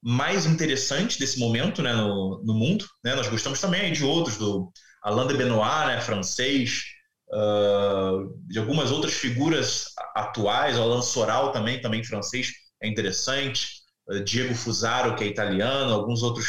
mais 0.02 0.46
interessantes 0.46 1.18
desse 1.18 1.38
momento 1.38 1.82
né, 1.82 1.92
no, 1.92 2.42
no 2.44 2.54
mundo. 2.54 2.84
Né? 3.04 3.14
Nós 3.14 3.28
gostamos 3.28 3.60
também 3.60 3.92
de 3.92 4.04
outros, 4.04 4.36
do 4.36 4.70
Alain 5.02 5.26
de 5.26 5.34
Benoit, 5.34 5.86
né, 5.86 6.00
francês, 6.00 6.82
uh, 7.30 8.32
de 8.46 8.58
algumas 8.58 8.90
outras 8.90 9.14
figuras 9.14 9.86
atuais, 10.14 10.78
o 10.78 10.82
Alain 10.82 11.02
Soral 11.02 11.52
também, 11.52 11.80
também 11.80 12.04
francês, 12.04 12.52
é 12.82 12.88
interessante, 12.88 13.68
uh, 14.08 14.22
Diego 14.22 14.54
Fusaro, 14.54 15.16
que 15.16 15.24
é 15.24 15.26
italiano, 15.26 15.92
alguns 15.92 16.22
outros 16.22 16.46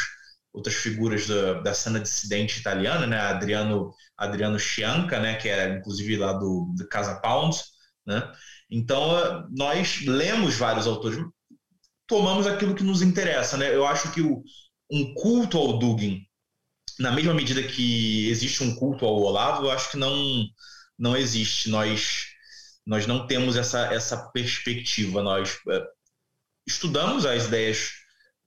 outras 0.52 0.74
figuras 0.74 1.28
da, 1.28 1.60
da 1.60 1.72
cena 1.74 2.00
dissidente 2.00 2.58
italiana, 2.58 3.06
né? 3.06 3.20
Adriano 3.20 3.94
Adriano 4.18 4.58
Chianca, 4.58 5.20
né, 5.20 5.36
que 5.36 5.48
era 5.48 5.76
inclusive 5.78 6.16
lá 6.16 6.32
do, 6.32 6.74
do 6.76 6.88
Casa 6.88 7.20
Pound, 7.20 7.56
né? 8.04 8.32
Então, 8.70 9.48
nós 9.50 10.02
lemos 10.06 10.56
vários 10.56 10.86
autores, 10.86 11.18
tomamos 12.06 12.46
aquilo 12.46 12.74
que 12.74 12.84
nos 12.84 13.02
interessa, 13.02 13.56
né? 13.56 13.74
Eu 13.74 13.86
acho 13.86 14.12
que 14.12 14.20
o, 14.20 14.42
um 14.90 15.14
culto 15.14 15.58
ao 15.58 15.78
Dugin, 15.78 16.22
na 16.98 17.10
mesma 17.12 17.34
medida 17.34 17.62
que 17.62 18.28
existe 18.28 18.62
um 18.62 18.74
culto 18.76 19.04
ao 19.04 19.20
Olavo, 19.20 19.64
eu 19.64 19.70
acho 19.70 19.90
que 19.90 19.96
não 19.96 20.44
não 20.98 21.16
existe. 21.16 21.70
Nós 21.70 22.26
nós 22.86 23.06
não 23.06 23.26
temos 23.26 23.56
essa 23.56 23.92
essa 23.92 24.30
perspectiva. 24.32 25.22
Nós 25.22 25.58
é, 25.68 25.86
estudamos 26.66 27.26
as 27.26 27.46
ideias 27.46 27.90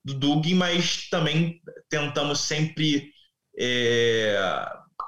do 0.06 0.14
Dugin, 0.14 0.56
mas 0.56 1.10
também 1.10 1.62
tentamos 1.90 2.42
sempre 2.42 3.12
é, 3.58 4.38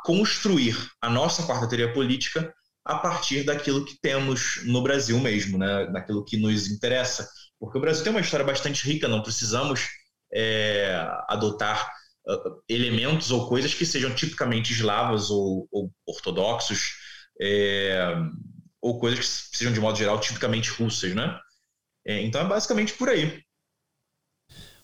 construir 0.03 0.76
a 1.01 1.09
nossa 1.09 1.43
quarta 1.43 1.68
teoria 1.68 1.93
política 1.93 2.53
a 2.86 3.00
partir 3.00 3.44
daquilo 3.44 3.84
que 3.84 4.00
temos 4.00 4.62
no 4.66 4.84
Brasil 4.84 5.20
mesmo, 5.20 5.58
né? 5.58 5.88
daquilo 5.88 6.24
que 6.24 6.38
nos 6.38 6.70
interessa. 6.70 7.28
Porque 7.60 7.80
o 7.80 7.82
Brasil 7.82 8.04
tem 8.04 8.14
uma 8.14 8.22
história 8.22 8.46
bastante 8.46 8.86
rica, 8.86 9.08
não 9.08 9.24
precisamos 9.24 9.88
é, 10.32 10.96
adotar 11.28 11.92
uh, 12.28 12.62
elementos 12.70 13.32
ou 13.32 13.50
coisas 13.50 13.74
que 13.74 13.86
sejam 13.86 14.14
tipicamente 14.14 14.72
eslavas 14.72 15.32
ou, 15.32 15.68
ou 15.72 15.92
ortodoxos, 16.06 16.92
é, 17.42 18.14
ou 18.80 19.00
coisas 19.00 19.20
que 19.50 19.58
sejam, 19.58 19.74
de 19.74 19.80
modo 19.80 19.98
geral, 19.98 20.20
tipicamente 20.20 20.70
russas. 20.70 21.16
Né? 21.16 21.40
É, 22.06 22.22
então 22.22 22.42
é 22.42 22.46
basicamente 22.46 22.94
por 22.94 23.10
aí. 23.10 23.44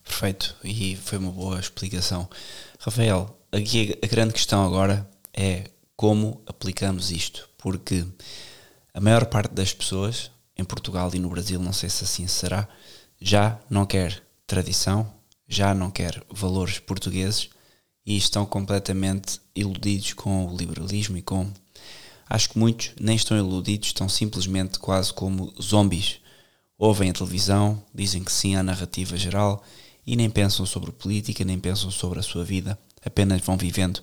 Perfeito, 0.03 0.55
e 0.63 0.95
foi 0.95 1.19
uma 1.19 1.31
boa 1.31 1.59
explicação. 1.59 2.27
Rafael, 2.79 3.39
aqui 3.51 3.95
a 4.01 4.07
grande 4.07 4.33
questão 4.33 4.65
agora 4.65 5.07
é 5.31 5.65
como 6.01 6.41
aplicamos 6.47 7.11
isto, 7.11 7.47
porque 7.59 8.03
a 8.91 8.99
maior 8.99 9.27
parte 9.27 9.53
das 9.53 9.71
pessoas 9.71 10.31
em 10.57 10.63
Portugal 10.63 11.11
e 11.13 11.19
no 11.19 11.29
Brasil, 11.29 11.59
não 11.59 11.71
sei 11.71 11.91
se 11.91 12.03
assim 12.03 12.25
será, 12.25 12.67
já 13.21 13.59
não 13.69 13.85
quer 13.85 14.19
tradição, 14.47 15.13
já 15.47 15.75
não 15.75 15.91
quer 15.91 16.25
valores 16.27 16.79
portugueses 16.79 17.51
e 18.03 18.17
estão 18.17 18.47
completamente 18.47 19.39
iludidos 19.55 20.13
com 20.13 20.47
o 20.47 20.57
liberalismo 20.57 21.17
e 21.17 21.21
com. 21.21 21.51
Acho 22.27 22.49
que 22.49 22.57
muitos 22.57 22.93
nem 22.99 23.15
estão 23.15 23.37
iludidos, 23.37 23.89
estão 23.89 24.09
simplesmente 24.09 24.79
quase 24.79 25.13
como 25.13 25.53
zombies. 25.61 26.19
Ouvem 26.79 27.11
a 27.11 27.13
televisão, 27.13 27.79
dizem 27.93 28.23
que 28.23 28.31
sim 28.31 28.55
à 28.55 28.63
narrativa 28.63 29.15
geral 29.15 29.63
e 30.03 30.15
nem 30.15 30.31
pensam 30.31 30.65
sobre 30.65 30.91
política, 30.91 31.45
nem 31.45 31.59
pensam 31.59 31.91
sobre 31.91 32.17
a 32.17 32.23
sua 32.23 32.43
vida, 32.43 32.75
apenas 33.05 33.39
vão 33.41 33.55
vivendo 33.55 34.01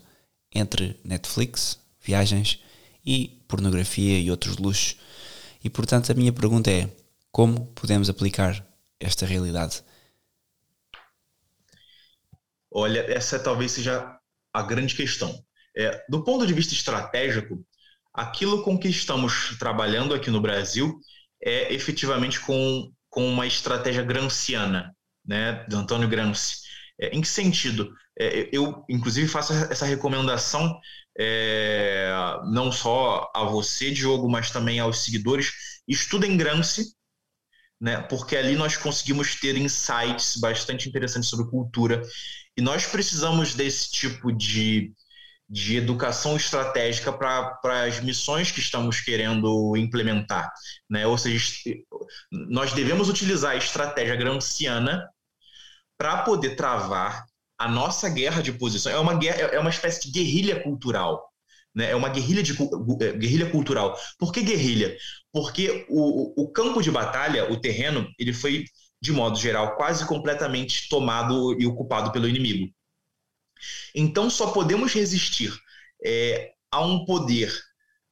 entre 0.54 0.96
Netflix, 1.02 1.76
viagens 2.00 2.62
e 3.04 3.42
pornografia 3.48 4.18
e 4.18 4.30
outros 4.30 4.56
luxos. 4.56 4.96
E 5.62 5.70
portanto 5.70 6.10
a 6.10 6.14
minha 6.14 6.32
pergunta 6.32 6.70
é: 6.70 6.90
como 7.30 7.66
podemos 7.74 8.08
aplicar 8.08 8.64
esta 9.00 9.26
realidade? 9.26 9.82
Olha, 12.70 13.00
essa 13.10 13.38
talvez 13.38 13.72
seja 13.72 14.18
a 14.52 14.62
grande 14.62 14.94
questão. 14.94 15.42
É, 15.76 16.04
do 16.08 16.22
ponto 16.24 16.46
de 16.46 16.52
vista 16.52 16.74
estratégico, 16.74 17.64
aquilo 18.12 18.62
com 18.62 18.78
que 18.78 18.88
estamos 18.88 19.56
trabalhando 19.58 20.14
aqui 20.14 20.30
no 20.30 20.40
Brasil 20.40 20.98
é 21.42 21.72
efetivamente 21.72 22.40
com, 22.40 22.92
com 23.08 23.26
uma 23.26 23.46
estratégia 23.46 24.02
granciana, 24.02 24.94
né, 25.24 25.64
de 25.68 25.76
Antônio 25.76 26.08
Gramsci. 26.08 26.58
É, 27.00 27.16
em 27.16 27.20
que 27.20 27.28
sentido? 27.28 27.92
É, 28.18 28.48
eu, 28.52 28.84
inclusive, 28.88 29.28
faço 29.28 29.52
essa 29.52 29.86
recomendação 29.86 30.78
é, 31.18 32.12
não 32.44 32.70
só 32.70 33.30
a 33.34 33.44
você, 33.44 33.90
Diogo, 33.90 34.28
mas 34.28 34.50
também 34.50 34.78
aos 34.78 35.00
seguidores. 35.00 35.52
Estudem 35.86 36.36
Gramsci, 36.36 36.84
né, 37.80 38.00
porque 38.02 38.36
ali 38.36 38.54
nós 38.56 38.76
conseguimos 38.76 39.34
ter 39.34 39.56
insights 39.56 40.36
bastante 40.36 40.88
interessantes 40.88 41.28
sobre 41.28 41.50
cultura. 41.50 42.02
E 42.56 42.62
nós 42.62 42.86
precisamos 42.86 43.54
desse 43.54 43.90
tipo 43.90 44.32
de, 44.32 44.92
de 45.48 45.76
educação 45.76 46.36
estratégica 46.36 47.12
para 47.12 47.84
as 47.84 48.00
missões 48.00 48.52
que 48.52 48.60
estamos 48.60 49.00
querendo 49.00 49.76
implementar. 49.76 50.52
Né? 50.88 51.06
Ou 51.06 51.18
seja, 51.18 51.52
nós 52.30 52.72
devemos 52.72 53.08
utilizar 53.08 53.52
a 53.52 53.56
estratégia 53.56 54.16
gramsciana 54.16 55.08
para 55.96 56.22
poder 56.22 56.54
travar 56.54 57.24
a 57.58 57.68
nossa 57.68 58.08
guerra 58.08 58.40
de 58.40 58.52
posição. 58.52 58.92
É 58.92 58.98
uma, 58.98 59.14
guerra, 59.14 59.40
é 59.52 59.58
uma 59.58 59.70
espécie 59.70 60.02
de 60.02 60.10
guerrilha 60.12 60.62
cultural. 60.62 61.28
Né? 61.74 61.90
É 61.90 61.96
uma 61.96 62.08
guerrilha, 62.08 62.42
de, 62.42 62.52
é, 62.52 63.12
guerrilha 63.12 63.50
cultural. 63.50 63.98
Por 64.18 64.32
que 64.32 64.42
guerrilha? 64.42 64.96
Porque 65.32 65.86
o, 65.88 66.42
o 66.42 66.50
campo 66.50 66.80
de 66.80 66.90
batalha, 66.90 67.50
o 67.50 67.60
terreno, 67.60 68.08
ele 68.18 68.32
foi, 68.32 68.64
de 69.00 69.12
modo 69.12 69.38
geral, 69.38 69.76
quase 69.76 70.06
completamente 70.06 70.88
tomado 70.88 71.60
e 71.60 71.66
ocupado 71.66 72.12
pelo 72.12 72.28
inimigo. 72.28 72.72
Então, 73.94 74.30
só 74.30 74.52
podemos 74.52 74.92
resistir 74.92 75.52
é, 76.04 76.52
a 76.70 76.80
um 76.80 77.04
poder 77.04 77.52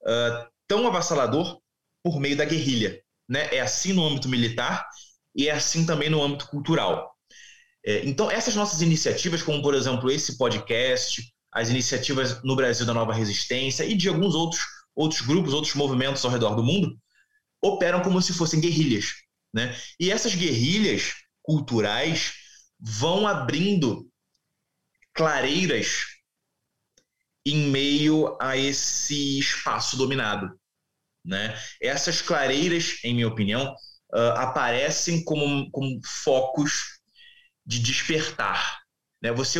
uh, 0.02 0.46
tão 0.66 0.86
avassalador 0.86 1.60
por 2.02 2.18
meio 2.18 2.36
da 2.36 2.44
guerrilha. 2.44 3.00
Né? 3.28 3.54
É 3.54 3.60
assim 3.60 3.92
no 3.92 4.04
âmbito 4.04 4.28
militar 4.28 4.86
e 5.34 5.48
é 5.48 5.52
assim 5.52 5.86
também 5.86 6.10
no 6.10 6.22
âmbito 6.22 6.48
cultural. 6.48 7.15
É, 7.86 8.04
então, 8.04 8.28
essas 8.28 8.56
nossas 8.56 8.82
iniciativas, 8.82 9.42
como 9.42 9.62
por 9.62 9.72
exemplo 9.72 10.10
esse 10.10 10.36
podcast, 10.36 11.22
as 11.52 11.70
iniciativas 11.70 12.42
no 12.42 12.56
Brasil 12.56 12.84
da 12.84 12.92
Nova 12.92 13.14
Resistência 13.14 13.84
e 13.84 13.94
de 13.94 14.08
alguns 14.08 14.34
outros, 14.34 14.60
outros 14.94 15.20
grupos, 15.20 15.54
outros 15.54 15.74
movimentos 15.74 16.24
ao 16.24 16.30
redor 16.32 16.56
do 16.56 16.64
mundo, 16.64 16.98
operam 17.62 18.02
como 18.02 18.20
se 18.20 18.32
fossem 18.32 18.60
guerrilhas. 18.60 19.12
Né? 19.54 19.74
E 20.00 20.10
essas 20.10 20.34
guerrilhas 20.34 21.14
culturais 21.42 22.32
vão 22.78 23.26
abrindo 23.26 24.10
clareiras 25.14 26.04
em 27.46 27.68
meio 27.68 28.36
a 28.40 28.56
esse 28.56 29.38
espaço 29.38 29.96
dominado. 29.96 30.50
Né? 31.24 31.56
Essas 31.80 32.20
clareiras, 32.20 32.98
em 33.04 33.14
minha 33.14 33.28
opinião, 33.28 33.72
uh, 34.12 34.36
aparecem 34.36 35.24
como, 35.24 35.70
como 35.70 36.00
focos 36.04 36.95
de 37.66 37.80
despertar. 37.80 38.80
Né? 39.20 39.32
Você 39.32 39.58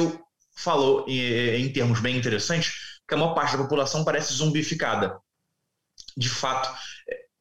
falou, 0.57 1.05
em, 1.09 1.71
termos 1.73 2.01
bem 2.01 2.17
interessantes, 2.17 2.75
que 3.07 3.15
a 3.15 3.17
maior 3.17 3.35
parte 3.35 3.57
da 3.57 3.63
população 3.63 4.05
parece 4.05 4.33
zumbificada. 4.33 5.19
De 6.17 6.29
fato, 6.29 6.75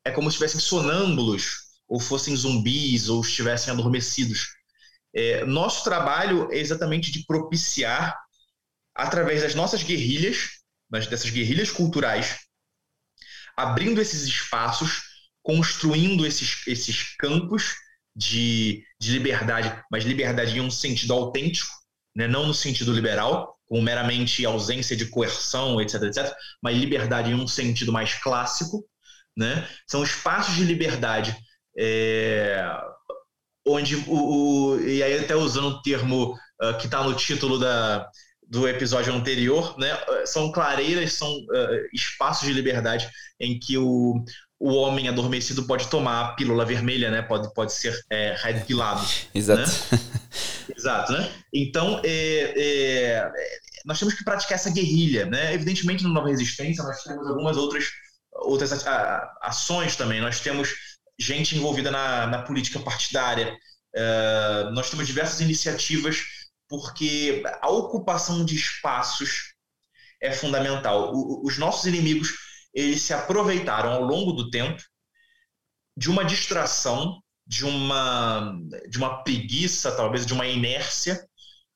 é 0.04 0.12
como 0.12 0.30
se 0.30 0.36
estivessem 0.36 0.60
sonâmbulos, 0.60 1.66
ou 1.88 2.00
fossem 2.00 2.36
zumbis, 2.36 3.10
ou 3.10 3.22
estivessem 3.22 3.72
adormecidos. 3.72 4.48
É, 5.14 5.46
nosso 5.46 5.84
trabalho 5.84 6.52
é 6.52 6.58
exatamente 6.58 7.12
de 7.12 7.26
propiciar 7.26 8.18
através 8.94 9.42
das 9.42 9.56
nossas 9.56 9.84
guerrilhas, 9.84 10.50
dessas 10.90 11.30
guerrilhas 11.30 11.72
culturais, 11.72 12.38
abrindo 13.56 14.02
esses 14.02 14.24
espaços, 14.24 15.02
construindo 15.42 16.26
esses, 16.26 16.66
esses 16.68 17.16
campos 17.18 17.76
de, 18.16 18.84
de 19.00 19.12
liberdade, 19.12 19.84
mas 19.92 20.06
liberdade 20.06 20.58
em 20.58 20.62
um 20.62 20.72
sentido 20.72 21.14
autêntico, 21.14 21.72
né? 22.16 22.28
não 22.28 22.48
no 22.48 22.54
sentido 22.54 22.94
liberal, 22.94 23.56
com 23.68 23.82
meramente 23.82 24.46
ausência 24.46 24.96
de 24.96 25.08
coerção, 25.08 25.82
etc, 25.82 26.04
etc, 26.04 26.34
mas 26.62 26.78
liberdade 26.78 27.32
em 27.32 27.36
um 27.36 27.48
sentido 27.48 27.92
mais 27.92 28.14
clássico. 28.16 28.86
Né? 29.36 29.68
São 29.88 30.04
espaços 30.04 30.56
de 30.56 30.64
liberdade 30.64 31.36
é, 31.78 32.64
onde 33.68 33.96
o, 33.96 34.04
o, 34.08 34.82
e 34.82 35.02
aí 35.02 35.20
até 35.20 35.36
usando 35.36 35.68
o 35.68 35.82
termo 35.82 36.34
uh, 36.62 36.78
que 36.78 36.86
está 36.86 37.04
no 37.04 37.16
título 37.16 37.58
da, 37.58 38.08
do 38.48 38.68
episódio 38.68 39.14
anterior, 39.14 39.76
né? 39.78 39.90
São 40.26 40.52
clareiras, 40.52 41.14
são 41.14 41.30
uh, 41.30 41.88
espaços 41.94 42.48
de 42.48 42.54
liberdade 42.54 43.10
em 43.40 43.60
que 43.60 43.78
o, 43.78 44.24
o 44.60 44.74
homem 44.74 45.08
adormecido 45.08 45.64
pode 45.64 45.88
tomar 45.88 46.22
a 46.22 46.28
pílula 46.34 46.66
vermelha, 46.66 47.12
né? 47.12 47.22
Pode, 47.22 47.54
pode 47.54 47.74
ser 47.74 47.94
é, 48.10 48.36
red 48.38 48.62
pilado. 48.62 49.06
Exato. 49.34 49.62
Né? 49.62 50.00
Exato, 50.76 51.12
né? 51.12 51.32
Então, 51.54 52.02
é, 52.04 52.54
é, 52.56 53.32
nós 53.86 54.00
temos 54.00 54.14
que 54.14 54.24
praticar 54.24 54.56
essa 54.56 54.72
guerrilha, 54.72 55.26
né? 55.26 55.54
Evidentemente, 55.54 56.04
no 56.04 56.14
Nova 56.14 56.30
Resistência, 56.30 56.84
nós 56.84 57.04
temos 57.04 57.28
algumas 57.28 57.58
outras, 57.58 57.86
outras 58.32 58.86
ações 59.42 59.96
também. 59.96 60.22
Nós 60.22 60.40
temos 60.40 60.74
gente 61.20 61.56
envolvida 61.56 61.92
na, 61.92 62.28
na 62.28 62.42
política 62.42 62.80
partidária, 62.80 63.54
uh, 63.96 64.72
nós 64.72 64.90
temos 64.90 65.08
diversas 65.08 65.40
iniciativas 65.40 66.24
porque 66.68 67.44
a 67.62 67.70
ocupação 67.70 68.44
de 68.44 68.56
espaços 68.56 69.54
é 70.22 70.32
fundamental. 70.32 71.14
O, 71.14 71.46
os 71.46 71.58
nossos 71.58 71.86
inimigos 71.86 72.34
eles 72.76 73.02
se 73.02 73.14
aproveitaram 73.14 73.94
ao 73.94 74.04
longo 74.04 74.34
do 74.34 74.50
tempo 74.50 74.84
de 75.98 76.10
uma 76.10 76.26
distração, 76.26 77.22
de 77.48 77.64
uma, 77.66 78.54
de 78.90 78.98
uma 78.98 79.24
preguiça, 79.24 79.92
talvez 79.94 80.26
de 80.26 80.34
uma 80.34 80.46
inércia 80.46 81.26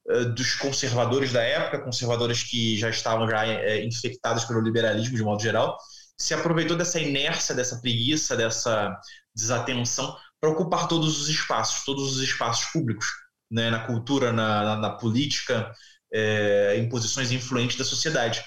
uh, 0.10 0.26
dos 0.34 0.56
conservadores 0.56 1.32
da 1.32 1.42
época, 1.42 1.84
conservadores 1.84 2.44
que 2.44 2.78
já 2.78 2.90
estavam 2.90 3.30
já 3.30 3.46
uh, 3.46 3.80
infectados 3.86 4.44
pelo 4.44 4.60
liberalismo 4.60 5.16
de 5.16 5.24
modo 5.24 5.42
geral, 5.42 5.78
se 6.18 6.34
aproveitou 6.34 6.76
dessa 6.76 7.00
inércia, 7.00 7.56
dessa 7.56 7.80
preguiça, 7.80 8.36
dessa 8.36 8.94
desatenção 9.34 10.18
para 10.42 10.50
ocupar 10.50 10.88
todos 10.88 11.22
os 11.22 11.30
espaços, 11.30 11.86
todos 11.86 12.18
os 12.18 12.22
espaços 12.22 12.66
públicos 12.72 13.08
né, 13.50 13.70
na 13.70 13.86
cultura, 13.86 14.34
na, 14.34 14.64
na, 14.64 14.76
na 14.76 14.90
política, 14.92 15.72
é, 16.14 16.76
em 16.78 16.90
posições 16.90 17.32
influentes 17.32 17.78
da 17.78 17.86
sociedade. 17.86 18.44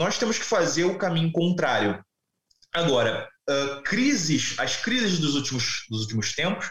Nós 0.00 0.16
temos 0.16 0.38
que 0.38 0.44
fazer 0.46 0.84
o 0.84 0.96
caminho 0.96 1.30
contrário. 1.30 2.02
Agora, 2.72 3.28
uh, 3.46 3.82
crises, 3.82 4.58
as 4.58 4.74
crises 4.74 5.18
dos 5.18 5.34
últimos, 5.34 5.84
dos 5.90 6.00
últimos 6.04 6.32
tempos, 6.32 6.70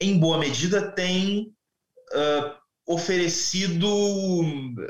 em 0.00 0.18
boa 0.18 0.38
medida, 0.38 0.92
têm 0.92 1.54
uh, 2.14 2.56
oferecido 2.86 3.86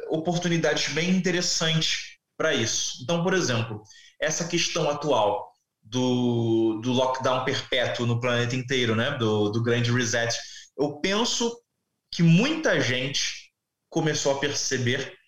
oportunidades 0.09 0.93
bem 0.93 1.11
interessantes 1.11 2.17
para 2.37 2.55
isso. 2.55 3.03
Então, 3.03 3.25
por 3.25 3.35
exemplo, 3.35 3.83
essa 4.21 4.47
questão 4.47 4.89
atual 4.89 5.51
do, 5.83 6.81
do 6.81 6.93
lockdown 6.93 7.45
perpétuo 7.45 8.07
no 8.07 8.21
planeta 8.21 8.55
inteiro, 8.55 8.95
né? 8.95 9.19
do, 9.19 9.51
do 9.51 9.65
grande 9.65 9.91
reset, 9.91 10.33
eu 10.79 11.01
penso 11.01 11.61
que 12.09 12.23
muita 12.23 12.81
gente 12.81 13.51
começou 13.91 14.31
a 14.31 14.39
perceber 14.39 15.19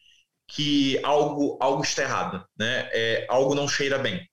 que 0.48 0.98
algo, 1.04 1.58
algo 1.60 1.82
está 1.82 2.02
errado, 2.02 2.44
né? 2.58 2.88
É, 2.92 3.26
algo 3.28 3.54
não 3.54 3.68
cheira 3.68 3.98
bem. 3.98 4.26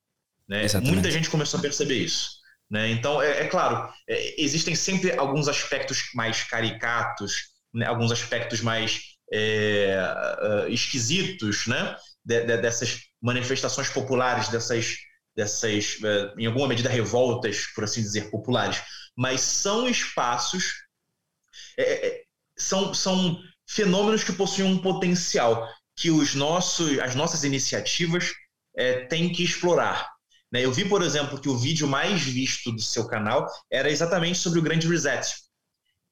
Né? 0.48 0.66
Muita 0.82 1.12
gente 1.12 1.30
começou 1.30 1.60
a 1.60 1.62
perceber 1.62 1.96
isso. 1.96 2.30
Né? 2.70 2.90
Então, 2.92 3.22
é, 3.22 3.42
é 3.42 3.48
claro, 3.48 3.92
é, 4.08 4.42
existem 4.42 4.76
sempre 4.76 5.18
alguns 5.18 5.48
aspectos 5.48 6.10
mais 6.14 6.44
caricatos, 6.44 7.50
né? 7.74 7.86
alguns 7.86 8.12
aspectos 8.12 8.62
mais 8.62 9.02
é, 9.32 9.98
uh, 10.42 10.72
esquisitos 10.72 11.68
né? 11.68 11.96
De, 12.24 12.46
de, 12.46 12.58
dessas 12.58 13.02
manifestações 13.22 13.90
populares, 13.90 14.48
dessas, 14.48 14.96
dessas 15.36 15.96
uh, 15.96 16.40
em 16.40 16.46
alguma 16.46 16.68
medida, 16.68 16.90
revoltas, 16.90 17.66
por 17.76 17.84
assim 17.84 18.02
dizer, 18.02 18.32
populares. 18.32 18.82
Mas 19.16 19.42
são 19.42 19.88
espaços 19.88 20.74
é, 21.78 22.24
são, 22.58 22.94
são 22.94 23.38
fenômenos 23.68 24.24
que 24.24 24.34
possuem 24.34 24.72
um 24.72 24.78
potencial 24.78 25.68
que 25.96 26.12
os 26.12 26.36
nossos, 26.36 27.00
as 27.00 27.16
nossas 27.16 27.44
iniciativas 27.44 28.32
é, 28.76 29.06
têm 29.06 29.32
que 29.32 29.44
explorar. 29.44 30.10
Né? 30.52 30.64
Eu 30.64 30.72
vi, 30.72 30.88
por 30.88 31.02
exemplo, 31.02 31.40
que 31.40 31.50
o 31.50 31.58
vídeo 31.58 31.88
mais 31.88 32.22
visto 32.22 32.72
do 32.72 32.82
seu 32.82 33.08
canal 33.08 33.48
era 33.72 33.90
exatamente 33.90 34.38
sobre 34.38 34.60
o 34.60 34.62
Grande 34.62 34.88
Reset. 34.88 35.34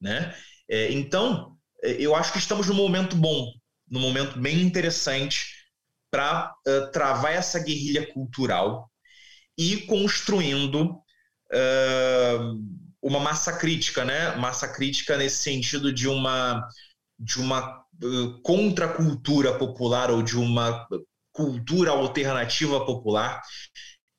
Né? 0.00 0.34
É, 0.68 0.92
então, 0.92 1.56
é, 1.82 1.92
eu 1.92 2.14
acho 2.14 2.32
que 2.32 2.38
estamos 2.38 2.66
num 2.66 2.74
momento 2.74 3.14
bom, 3.16 3.52
num 3.88 4.00
momento 4.00 4.38
bem 4.38 4.60
interessante 4.62 5.64
para 6.10 6.54
uh, 6.66 6.90
travar 6.92 7.32
essa 7.32 7.58
guerrilha 7.58 8.06
cultural 8.12 8.88
e 9.58 9.78
construindo 9.78 10.92
uh, 10.92 12.84
uma 13.02 13.18
massa 13.18 13.52
crítica, 13.56 14.04
né? 14.04 14.34
Massa 14.36 14.68
crítica 14.68 15.16
nesse 15.16 15.42
sentido 15.42 15.92
de 15.92 16.08
uma 16.08 16.66
de 17.18 17.40
uma 17.40 17.84
uh, 18.02 18.42
contracultura 18.42 19.56
popular 19.56 20.10
ou 20.10 20.22
de 20.22 20.36
uma 20.36 20.86
cultura 21.32 21.90
alternativa 21.90 22.84
popular 22.84 23.42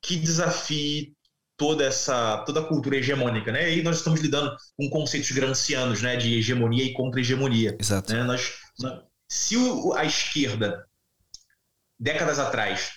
que 0.01 0.15
desafie 0.17 1.15
toda 1.57 1.85
essa 1.85 2.43
toda 2.45 2.59
a 2.59 2.65
cultura 2.65 2.97
hegemônica, 2.97 3.51
né? 3.51 3.73
E 3.73 3.81
nós 3.81 3.97
estamos 3.97 4.19
lidando 4.19 4.55
com 4.77 4.89
conceitos 4.89 5.31
grancianos, 5.31 6.01
né, 6.01 6.17
de 6.17 6.38
hegemonia 6.38 6.84
e 6.84 6.93
contra-hegemonia. 6.93 7.77
Exato. 7.80 8.13
Né? 8.13 8.23
Nós, 8.23 8.53
se 9.30 9.55
o, 9.55 9.93
a 9.93 10.03
esquerda 10.03 10.85
décadas 11.97 12.39
atrás 12.39 12.91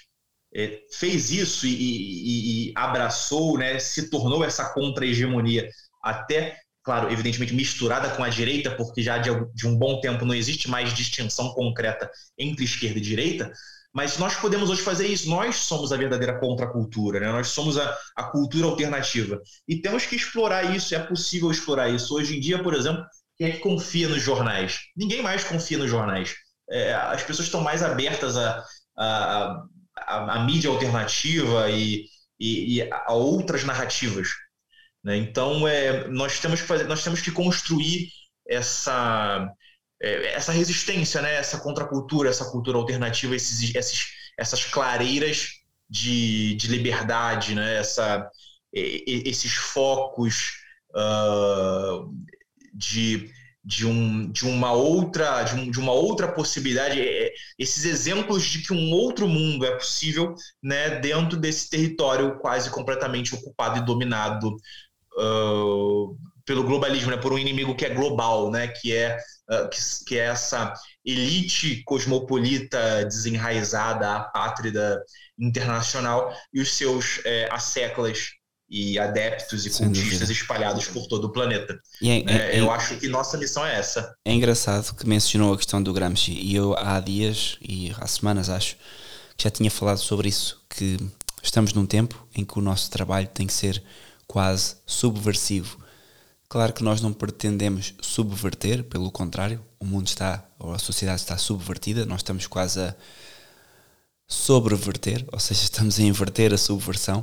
é, 0.54 0.80
fez 0.92 1.30
isso 1.30 1.66
e, 1.66 1.70
e, 1.70 2.70
e, 2.70 2.72
abraçou, 2.74 3.58
né, 3.58 3.78
se 3.78 4.10
tornou 4.10 4.44
essa 4.44 4.72
contra-hegemonia 4.72 5.68
até 6.02 6.58
claro, 6.88 7.12
evidentemente 7.12 7.54
misturada 7.54 8.08
com 8.08 8.24
a 8.24 8.30
direita, 8.30 8.70
porque 8.70 9.02
já 9.02 9.18
de, 9.18 9.28
de, 9.52 9.68
um 9.68 9.76
bom 9.76 10.00
tempo 10.00 10.24
não 10.24 10.34
existe 10.34 10.70
mais 10.70 10.94
distinção 10.94 11.50
concreta 11.50 12.10
entre 12.38 12.64
esquerda 12.64 12.96
e 12.96 13.02
direita, 13.02 13.52
mas 13.92 14.16
nós 14.16 14.36
podemos 14.36 14.70
hoje 14.70 14.80
fazer 14.80 15.06
isso. 15.06 15.28
Nós 15.28 15.56
somos 15.56 15.92
a 15.92 15.98
verdadeira 15.98 16.40
contracultura, 16.40 17.20
né? 17.20 17.30
nós 17.30 17.48
somos 17.48 17.76
a, 17.76 17.94
a 18.16 18.22
cultura 18.30 18.64
alternativa. 18.64 19.38
E 19.68 19.82
temos 19.82 20.06
que 20.06 20.16
explorar 20.16 20.74
isso, 20.74 20.94
é 20.94 20.98
possível 20.98 21.50
explorar 21.50 21.90
isso. 21.90 22.14
Hoje 22.14 22.38
em 22.38 22.40
dia, 22.40 22.62
por 22.62 22.72
exemplo, 22.72 23.04
quem 23.36 23.48
é 23.48 23.50
que 23.50 23.58
confia 23.58 24.08
nos 24.08 24.22
jornais? 24.22 24.78
Ninguém 24.96 25.20
mais 25.20 25.44
confia 25.44 25.76
nos 25.76 25.90
jornais. 25.90 26.36
É, 26.70 26.94
as 26.94 27.22
pessoas 27.22 27.48
estão 27.48 27.60
mais 27.60 27.82
abertas 27.82 28.34
a, 28.38 28.64
a, 28.96 29.62
a, 29.94 30.36
a 30.36 30.44
mídia 30.46 30.70
alternativa 30.70 31.70
e, 31.70 32.06
e, 32.40 32.78
e, 32.78 32.90
a 32.90 33.12
outras 33.12 33.62
narrativas. 33.62 34.28
Né? 35.08 35.16
Então, 35.16 35.66
é, 35.66 36.06
nós, 36.08 36.38
temos 36.38 36.60
que 36.60 36.66
fazer, 36.66 36.84
nós 36.84 37.02
temos 37.02 37.22
que 37.22 37.30
construir 37.30 38.10
essa, 38.46 39.50
é, 40.02 40.34
essa 40.34 40.52
resistência, 40.52 41.22
né? 41.22 41.34
essa 41.36 41.58
contracultura, 41.60 42.28
essa 42.28 42.44
cultura 42.50 42.76
alternativa, 42.76 43.34
esses, 43.34 43.74
esses, 43.74 44.04
essas 44.38 44.66
clareiras 44.66 45.48
de, 45.88 46.54
de 46.56 46.68
liberdade, 46.68 47.54
né? 47.54 47.78
essa, 47.78 48.28
esses 48.70 49.54
focos 49.54 50.58
uh, 50.94 52.14
de, 52.74 53.30
de, 53.64 53.86
um, 53.86 54.30
de 54.30 54.44
uma 54.44 54.72
outra 54.72 55.42
de, 55.42 55.54
um, 55.54 55.70
de 55.70 55.80
uma 55.80 55.92
outra 55.92 56.30
possibilidade, 56.30 57.00
é, 57.00 57.32
esses 57.58 57.86
exemplos 57.86 58.44
de 58.44 58.60
que 58.60 58.74
um 58.74 58.92
outro 58.92 59.26
mundo 59.26 59.64
é 59.64 59.70
possível 59.74 60.34
né, 60.62 61.00
dentro 61.00 61.38
desse 61.38 61.70
território 61.70 62.38
quase 62.40 62.68
completamente 62.70 63.34
ocupado 63.34 63.78
e 63.78 63.84
dominado 63.86 64.54
uh, 65.18 66.16
pelo 66.44 66.64
globalismo, 66.64 67.10
né, 67.10 67.16
por 67.16 67.32
um 67.32 67.38
inimigo 67.38 67.74
que 67.74 67.84
é 67.84 67.90
global, 67.90 68.50
né, 68.50 68.68
que 68.68 68.94
é 68.94 69.18
ah, 69.50 69.66
que, 69.66 69.80
que, 70.06 70.18
é 70.18 70.26
essa 70.26 70.74
elite 71.04 71.82
cosmopolita 71.84 73.04
desenraizada, 73.06 74.16
apátrida, 74.16 75.02
internacional, 75.38 76.34
e 76.52 76.60
os 76.60 76.74
seus 76.74 77.20
é, 77.24 77.48
asseclas 77.50 78.26
e 78.68 78.98
adeptos 78.98 79.64
e 79.64 79.70
Sem 79.70 79.86
cultistas 79.86 80.20
dúvida. 80.20 80.32
espalhados 80.32 80.86
por 80.88 81.06
todo 81.06 81.24
o 81.24 81.32
planeta. 81.32 81.80
É, 82.02 82.08
é, 82.08 82.56
é, 82.56 82.60
eu 82.60 82.70
acho 82.70 82.98
que 82.98 83.08
nossa 83.08 83.38
missão 83.38 83.64
é 83.64 83.76
essa. 83.76 84.14
É 84.22 84.34
engraçado 84.34 84.94
que 84.94 85.08
mencionou 85.08 85.54
a 85.54 85.56
questão 85.56 85.82
do 85.82 85.94
Gramsci, 85.94 86.32
e 86.32 86.54
eu 86.54 86.76
há 86.76 87.00
dias, 87.00 87.56
e 87.62 87.94
há 87.98 88.06
semanas 88.06 88.50
acho, 88.50 88.76
que 89.34 89.44
já 89.44 89.50
tinha 89.50 89.70
falado 89.70 89.98
sobre 89.98 90.28
isso, 90.28 90.62
que 90.68 90.98
estamos 91.42 91.72
num 91.72 91.86
tempo 91.86 92.22
em 92.36 92.44
que 92.44 92.58
o 92.58 92.62
nosso 92.62 92.90
trabalho 92.90 93.28
tem 93.28 93.46
que 93.46 93.54
ser 93.54 93.82
quase 94.28 94.76
subversivo 94.86 95.78
Claro 96.48 96.72
que 96.72 96.82
nós 96.82 97.02
não 97.02 97.12
pretendemos 97.12 97.94
subverter, 98.00 98.82
pelo 98.84 99.12
contrário, 99.12 99.62
o 99.78 99.84
mundo 99.84 100.06
está, 100.06 100.48
ou 100.58 100.72
a 100.72 100.78
sociedade 100.78 101.20
está 101.20 101.36
subvertida, 101.36 102.06
nós 102.06 102.20
estamos 102.20 102.46
quase 102.46 102.80
a 102.80 102.96
sobreverter, 104.26 105.26
ou 105.30 105.38
seja, 105.38 105.60
estamos 105.64 105.98
a 105.98 106.02
inverter 106.02 106.54
a 106.54 106.58
subversão, 106.58 107.22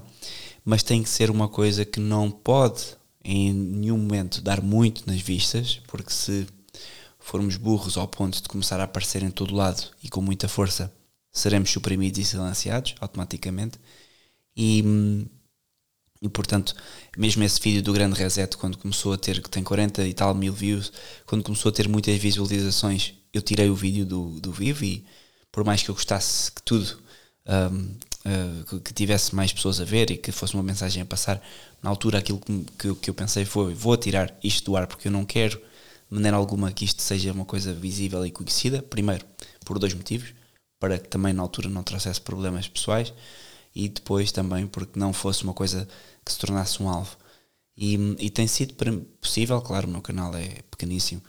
mas 0.63 0.83
tem 0.83 1.01
que 1.01 1.09
ser 1.09 1.31
uma 1.31 1.49
coisa 1.49 1.83
que 1.83 1.99
não 1.99 2.29
pode 2.29 2.95
em 3.23 3.51
nenhum 3.51 3.97
momento 3.97 4.41
dar 4.41 4.61
muito 4.61 5.07
nas 5.07 5.21
vistas, 5.21 5.81
porque 5.87 6.13
se 6.13 6.45
formos 7.17 7.57
burros 7.57 7.97
ao 7.97 8.07
ponto 8.07 8.39
de 8.39 8.47
começar 8.47 8.79
a 8.79 8.83
aparecer 8.83 9.23
em 9.23 9.31
todo 9.31 9.55
lado 9.55 9.89
e 10.03 10.09
com 10.09 10.21
muita 10.21 10.47
força, 10.47 10.93
seremos 11.31 11.71
suprimidos 11.71 12.19
e 12.19 12.25
silenciados 12.25 12.93
automaticamente. 12.99 13.79
E 14.55 14.83
hum, 14.85 15.25
e 16.21 16.29
portanto, 16.29 16.73
mesmo 17.17 17.43
esse 17.43 17.59
vídeo 17.59 17.81
do 17.83 17.93
grande 17.93 18.17
reset, 18.17 18.57
quando 18.57 18.77
começou 18.77 19.13
a 19.13 19.17
ter, 19.17 19.41
que 19.41 19.49
tem 19.49 19.63
40 19.63 20.07
e 20.07 20.13
tal 20.13 20.33
mil 20.33 20.53
views, 20.53 20.91
quando 21.25 21.43
começou 21.43 21.69
a 21.69 21.73
ter 21.73 21.87
muitas 21.87 22.17
visualizações, 22.17 23.13
eu 23.33 23.41
tirei 23.41 23.69
o 23.69 23.75
vídeo 23.75 24.05
do, 24.05 24.39
do 24.39 24.51
vivo 24.51 24.83
e 24.85 25.05
por 25.51 25.63
mais 25.63 25.83
que 25.83 25.89
eu 25.89 25.95
gostasse 25.95 26.51
que 26.51 26.61
tudo 26.61 26.97
um, 27.47 27.95
uh, 28.25 28.79
que 28.79 28.93
tivesse 28.93 29.35
mais 29.35 29.53
pessoas 29.53 29.79
a 29.79 29.85
ver 29.85 30.09
e 30.11 30.17
que 30.17 30.31
fosse 30.31 30.53
uma 30.53 30.63
mensagem 30.63 31.03
a 31.03 31.05
passar, 31.05 31.41
na 31.81 31.89
altura 31.89 32.19
aquilo 32.19 32.39
que, 32.39 32.65
que, 32.79 32.95
que 32.95 33.09
eu 33.09 33.13
pensei 33.13 33.45
foi 33.45 33.73
vou 33.73 33.95
tirar 33.97 34.33
isto 34.43 34.65
do 34.65 34.77
ar 34.77 34.87
porque 34.87 35.07
eu 35.07 35.11
não 35.11 35.25
quero 35.25 35.57
de 35.57 36.15
maneira 36.15 36.37
alguma 36.37 36.71
que 36.71 36.85
isto 36.85 37.01
seja 37.01 37.31
uma 37.31 37.45
coisa 37.45 37.73
visível 37.73 38.25
e 38.25 38.31
conhecida. 38.31 38.81
Primeiro, 38.81 39.25
por 39.65 39.79
dois 39.79 39.93
motivos, 39.93 40.33
para 40.79 40.99
que 40.99 41.07
também 41.09 41.33
na 41.33 41.41
altura 41.41 41.67
não 41.67 41.83
trouxesse 41.83 42.21
problemas 42.21 42.67
pessoais 42.67 43.13
e 43.75 43.89
depois 43.89 44.31
também 44.31 44.65
porque 44.65 44.97
não 44.97 45.11
fosse 45.11 45.43
uma 45.43 45.53
coisa 45.53 45.87
que 46.23 46.31
se 46.31 46.39
tornasse 46.39 46.81
um 46.81 46.89
alvo. 46.89 47.17
E, 47.77 47.95
e 48.19 48.29
tem 48.29 48.47
sido 48.47 48.73
possível, 49.19 49.61
claro, 49.61 49.87
o 49.87 49.91
meu 49.91 50.01
canal 50.01 50.33
é 50.35 50.61
pequeníssimo, 50.71 51.21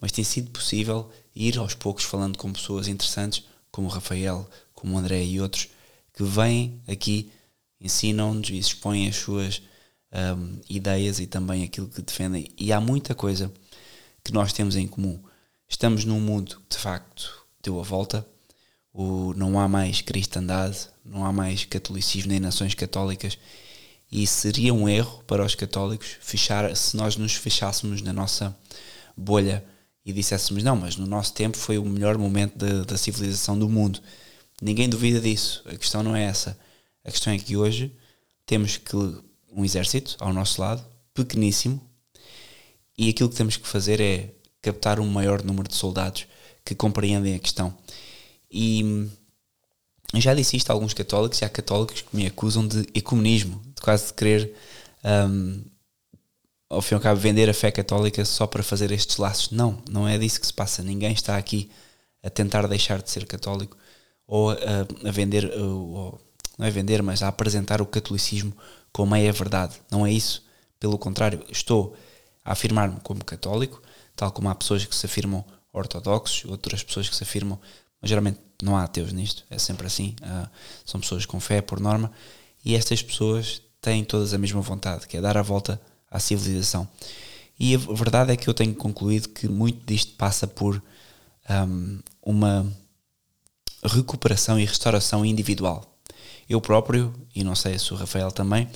mas 0.00 0.12
tem 0.12 0.22
sido 0.22 0.50
possível 0.50 1.10
ir 1.34 1.58
aos 1.58 1.74
poucos 1.74 2.04
falando 2.04 2.36
com 2.36 2.52
pessoas 2.52 2.88
interessantes, 2.88 3.44
como 3.70 3.88
o 3.88 3.90
Rafael, 3.90 4.48
como 4.74 4.94
o 4.94 4.98
André 4.98 5.24
e 5.24 5.40
outros, 5.40 5.68
que 6.12 6.22
vêm 6.22 6.80
aqui, 6.86 7.32
ensinam-nos 7.80 8.50
e 8.50 8.58
expõem 8.58 9.08
as 9.08 9.16
suas 9.16 9.62
um, 10.12 10.60
ideias 10.68 11.18
e 11.18 11.26
também 11.26 11.64
aquilo 11.64 11.88
que 11.88 12.02
defendem. 12.02 12.50
E 12.58 12.72
há 12.72 12.80
muita 12.80 13.14
coisa 13.14 13.52
que 14.22 14.32
nós 14.32 14.52
temos 14.52 14.76
em 14.76 14.86
comum. 14.86 15.18
Estamos 15.66 16.04
num 16.04 16.20
mundo 16.20 16.60
que 16.68 16.76
de 16.76 16.82
facto 16.82 17.44
deu 17.62 17.80
a 17.80 17.82
volta, 17.82 18.26
o, 18.94 19.34
não 19.34 19.58
há 19.58 19.68
mais 19.68 20.00
cristandade, 20.00 20.88
não 21.04 21.26
há 21.26 21.32
mais 21.32 21.64
catolicismo 21.64 22.30
nem 22.30 22.38
nações 22.38 22.74
católicas 22.74 23.36
e 24.10 24.24
seria 24.26 24.72
um 24.72 24.88
erro 24.88 25.24
para 25.26 25.44
os 25.44 25.56
católicos 25.56 26.16
fechar 26.20 26.74
se 26.76 26.96
nós 26.96 27.16
nos 27.16 27.34
fechássemos 27.34 28.00
na 28.00 28.12
nossa 28.12 28.56
bolha 29.16 29.64
e 30.06 30.12
disséssemos 30.12 30.62
não, 30.62 30.76
mas 30.76 30.96
no 30.96 31.06
nosso 31.06 31.34
tempo 31.34 31.56
foi 31.56 31.78
o 31.78 31.84
melhor 31.84 32.16
momento 32.16 32.56
da, 32.56 32.84
da 32.84 32.96
civilização 32.96 33.58
do 33.58 33.68
mundo. 33.68 34.00
Ninguém 34.62 34.88
duvida 34.88 35.20
disso. 35.20 35.62
A 35.66 35.74
questão 35.76 36.02
não 36.02 36.14
é 36.14 36.22
essa. 36.22 36.56
A 37.04 37.10
questão 37.10 37.32
é 37.32 37.38
que 37.38 37.56
hoje 37.56 37.90
temos 38.46 38.76
que 38.76 38.94
um 39.50 39.64
exército 39.64 40.16
ao 40.20 40.32
nosso 40.32 40.60
lado, 40.60 40.84
pequeníssimo, 41.12 41.80
e 42.96 43.08
aquilo 43.08 43.28
que 43.28 43.36
temos 43.36 43.56
que 43.56 43.66
fazer 43.66 44.00
é 44.00 44.30
captar 44.62 45.00
um 45.00 45.08
maior 45.08 45.42
número 45.42 45.68
de 45.68 45.74
soldados 45.74 46.26
que 46.64 46.74
compreendem 46.74 47.34
a 47.34 47.38
questão. 47.38 47.76
E 48.56 49.10
já 50.14 50.32
disse 50.32 50.56
isto 50.56 50.70
a 50.70 50.72
alguns 50.72 50.94
católicos 50.94 51.40
e 51.40 51.44
há 51.44 51.48
católicos 51.48 52.02
que 52.02 52.16
me 52.16 52.24
acusam 52.24 52.66
de 52.66 52.86
ecumenismo, 52.94 53.60
de 53.74 53.82
quase 53.82 54.14
querer, 54.14 54.54
um, 55.28 55.64
ao 56.70 56.80
fim 56.80 56.94
e 56.94 56.96
ao 56.96 57.00
cabo, 57.00 57.20
vender 57.20 57.50
a 57.50 57.54
fé 57.54 57.72
católica 57.72 58.24
só 58.24 58.46
para 58.46 58.62
fazer 58.62 58.92
estes 58.92 59.16
laços. 59.16 59.50
Não, 59.50 59.82
não 59.90 60.06
é 60.06 60.16
disso 60.16 60.40
que 60.40 60.46
se 60.46 60.52
passa. 60.52 60.84
Ninguém 60.84 61.12
está 61.12 61.36
aqui 61.36 61.68
a 62.22 62.30
tentar 62.30 62.68
deixar 62.68 63.02
de 63.02 63.10
ser 63.10 63.26
católico 63.26 63.76
ou 64.24 64.52
a, 64.52 64.54
a 65.08 65.10
vender, 65.10 65.50
ou, 65.58 66.20
não 66.56 66.66
é 66.66 66.70
vender, 66.70 67.02
mas 67.02 67.22
a 67.22 67.28
apresentar 67.28 67.82
o 67.82 67.86
catolicismo 67.86 68.56
como 68.92 69.16
é 69.16 69.28
a 69.28 69.32
verdade. 69.32 69.74
Não 69.90 70.06
é 70.06 70.12
isso. 70.12 70.44
Pelo 70.78 70.96
contrário, 70.96 71.44
estou 71.50 71.96
a 72.44 72.52
afirmar-me 72.52 73.00
como 73.00 73.24
católico, 73.24 73.82
tal 74.14 74.30
como 74.30 74.48
há 74.48 74.54
pessoas 74.54 74.84
que 74.84 74.94
se 74.94 75.06
afirmam 75.06 75.44
ortodoxos, 75.72 76.44
outras 76.44 76.84
pessoas 76.84 77.08
que 77.08 77.16
se 77.16 77.24
afirmam 77.24 77.58
mas 78.04 78.10
geralmente 78.10 78.38
não 78.62 78.76
há 78.76 78.82
ateus 78.82 79.14
nisto, 79.14 79.44
é 79.48 79.56
sempre 79.56 79.86
assim. 79.86 80.14
Uh, 80.20 80.46
são 80.84 81.00
pessoas 81.00 81.24
com 81.24 81.40
fé 81.40 81.62
por 81.62 81.80
norma 81.80 82.12
e 82.62 82.74
estas 82.74 83.02
pessoas 83.02 83.62
têm 83.80 84.04
todas 84.04 84.34
a 84.34 84.38
mesma 84.38 84.60
vontade, 84.60 85.08
que 85.08 85.16
é 85.16 85.22
dar 85.22 85.38
a 85.38 85.42
volta 85.42 85.80
à 86.10 86.20
civilização. 86.20 86.86
E 87.58 87.74
a 87.74 87.78
verdade 87.78 88.30
é 88.30 88.36
que 88.36 88.46
eu 88.46 88.52
tenho 88.52 88.74
concluído 88.74 89.30
que 89.30 89.48
muito 89.48 89.86
disto 89.86 90.12
passa 90.16 90.46
por 90.46 90.82
um, 91.48 91.98
uma 92.22 92.70
recuperação 93.82 94.60
e 94.60 94.66
restauração 94.66 95.24
individual. 95.24 95.98
Eu 96.46 96.60
próprio, 96.60 97.10
e 97.34 97.42
não 97.42 97.54
sei 97.54 97.78
se 97.78 97.90
o 97.94 97.96
Rafael 97.96 98.30
também, 98.30 98.68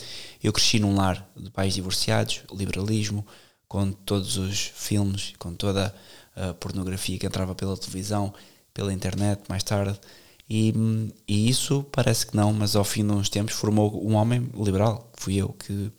eu 0.43 0.55
cresci 0.55 0.79
num 0.79 0.97
lar 0.97 1.29
de 1.37 1.51
pais 1.51 1.75
divorciados, 1.75 2.45
liberalismo, 2.51 3.27
com 3.69 3.93
todos 3.93 4.39
os 4.39 4.73
filmes, 4.75 5.35
com 5.39 5.53
toda 5.53 5.95
a 6.35 6.55
pornografia 6.55 7.19
que 7.19 7.27
entrava 7.27 7.55
pela 7.55 7.77
televisão, 7.77 8.33
pela 8.79 8.93
internet 8.93 9.43
mais 9.49 9.65
tarde. 9.65 9.99
E, 10.49 10.73
e 11.27 11.51
isso 11.51 11.85
parece 11.91 12.25
que 12.25 12.37
não, 12.37 12.53
mas 12.53 12.77
ao 12.77 12.85
fim 12.85 13.05
de 13.05 13.13
uns 13.13 13.29
tempos 13.29 13.55
formou 13.55 14.07
um 14.09 14.15
homem 14.15 14.49
liberal, 14.55 15.11
que 15.13 15.21
fui 15.21 15.35
eu, 15.35 15.49
que 15.49 15.91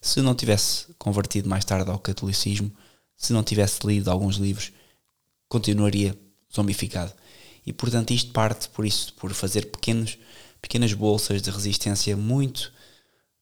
se 0.00 0.20
não 0.20 0.34
tivesse 0.34 0.86
convertido 0.98 1.48
mais 1.48 1.64
tarde 1.64 1.88
ao 1.88 1.98
catolicismo, 1.98 2.72
se 3.16 3.32
não 3.32 3.44
tivesse 3.44 3.86
lido 3.86 4.10
alguns 4.10 4.34
livros, 4.36 4.72
continuaria 5.48 6.18
zombificado. 6.52 7.12
E 7.64 7.72
portanto 7.72 8.12
isto 8.12 8.32
parte 8.32 8.68
por 8.68 8.84
isso, 8.84 9.14
por 9.14 9.32
fazer 9.32 9.70
pequenos, 9.70 10.18
pequenas 10.60 10.92
bolsas 10.92 11.40
de 11.40 11.50
resistência 11.50 12.16
muito, 12.16 12.72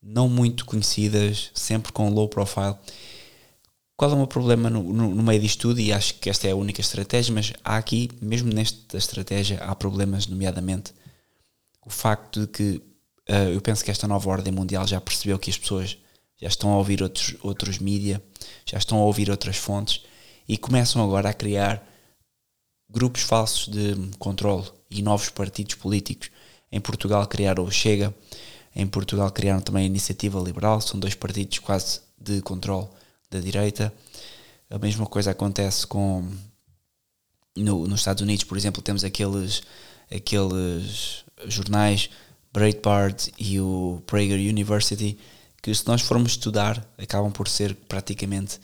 não 0.03 0.29
muito 0.29 0.67
conhecidas, 0.67 1.51
sempre 1.55 1.93
com 1.93 2.11
low 2.11 2.29
profile. 2.29 2.77
Qual 4.03 4.11
é 4.11 4.15
o 4.15 4.19
meu 4.19 4.27
problema 4.27 4.69
no, 4.69 4.83
no, 4.83 5.15
no, 5.15 5.23
meio 5.23 5.41
disto 5.41 5.61
tudo? 5.61 5.79
E 5.79 5.93
acho 5.93 6.15
que 6.15 6.29
esta 6.29 6.49
é 6.49 6.51
a 6.51 6.57
única 6.57 6.81
estratégia, 6.81 7.33
mas 7.33 7.53
há 7.63 7.77
aqui, 7.77 8.11
mesmo 8.21 8.53
nesta 8.53 8.97
estratégia, 8.97 9.59
há 9.63 9.77
problemas, 9.77 10.27
nomeadamente 10.27 10.93
o 11.87 11.89
facto 11.89 12.41
de 12.41 12.47
que 12.49 12.83
uh, 13.31 13.51
eu 13.55 13.61
penso 13.61 13.85
que 13.85 13.93
esta 13.93 14.09
nova 14.09 14.29
ordem 14.29 14.53
mundial 14.53 14.85
já 14.89 15.01
percebeu 15.01 15.39
que 15.39 15.51
as 15.51 15.57
pessoas 15.57 15.97
já 16.37 16.49
estão 16.49 16.73
a 16.73 16.79
ouvir 16.79 17.01
outros, 17.01 17.37
outros 17.45 17.79
mídia, 17.79 18.21
já 18.67 18.77
estão 18.77 18.99
a 18.99 19.05
ouvir 19.05 19.31
outras 19.31 19.57
fontes 19.57 20.03
e 20.49 20.59
começam 20.59 21.01
agora 21.01 21.29
a 21.29 21.33
criar 21.33 21.81
grupos 22.91 23.23
falsos 23.23 23.69
de 23.69 23.95
controle 24.19 24.67
e 24.91 25.01
novos 25.01 25.29
partidos 25.29 25.77
políticos. 25.77 26.29
Em 26.73 26.81
Portugal 26.81 27.25
criaram 27.29 27.63
o 27.63 27.71
Chega, 27.71 28.13
em 28.75 28.85
Portugal 28.85 29.31
criaram 29.31 29.61
também 29.61 29.85
a 29.85 29.87
Iniciativa 29.87 30.41
Liberal, 30.41 30.81
são 30.81 30.99
dois 30.99 31.15
partidos 31.15 31.61
quase 31.61 32.01
de 32.21 32.43
controle 32.43 32.89
da 33.33 33.41
direita. 33.41 33.93
A 34.71 34.79
mesma 34.79 35.07
coisa 35.07 35.31
acontece 35.31 35.87
com 35.87 36.29
no, 37.57 37.87
nos 37.87 38.01
Estados 38.01 38.23
Unidos, 38.23 38.45
por 38.45 38.57
exemplo, 38.57 38.83
temos 38.83 39.05
aqueles 39.05 39.63
aqueles 40.11 41.25
jornais 41.47 42.11
Breitbart 42.53 43.29
e 43.39 43.61
o 43.61 44.03
Prager 44.07 44.39
University 44.39 45.19
que 45.63 45.75
se 45.75 45.87
nós 45.87 46.03
formos 46.03 46.33
estudar 46.33 46.87
acabam 46.99 47.33
por 47.33 47.49
ser 47.49 47.75
praticamente 47.75 48.61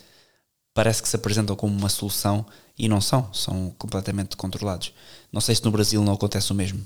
parece 0.73 1.01
que 1.01 1.09
se 1.09 1.15
apresentam 1.15 1.55
como 1.55 1.77
uma 1.77 1.89
solução 1.89 2.45
e 2.77 2.87
não 2.87 3.01
são, 3.01 3.33
são 3.33 3.71
completamente 3.71 4.37
controlados. 4.37 4.93
Não 5.31 5.41
sei 5.41 5.55
se 5.55 5.65
no 5.65 5.71
Brasil 5.71 6.01
não 6.01 6.13
acontece 6.13 6.51
o 6.51 6.55
mesmo. 6.55 6.85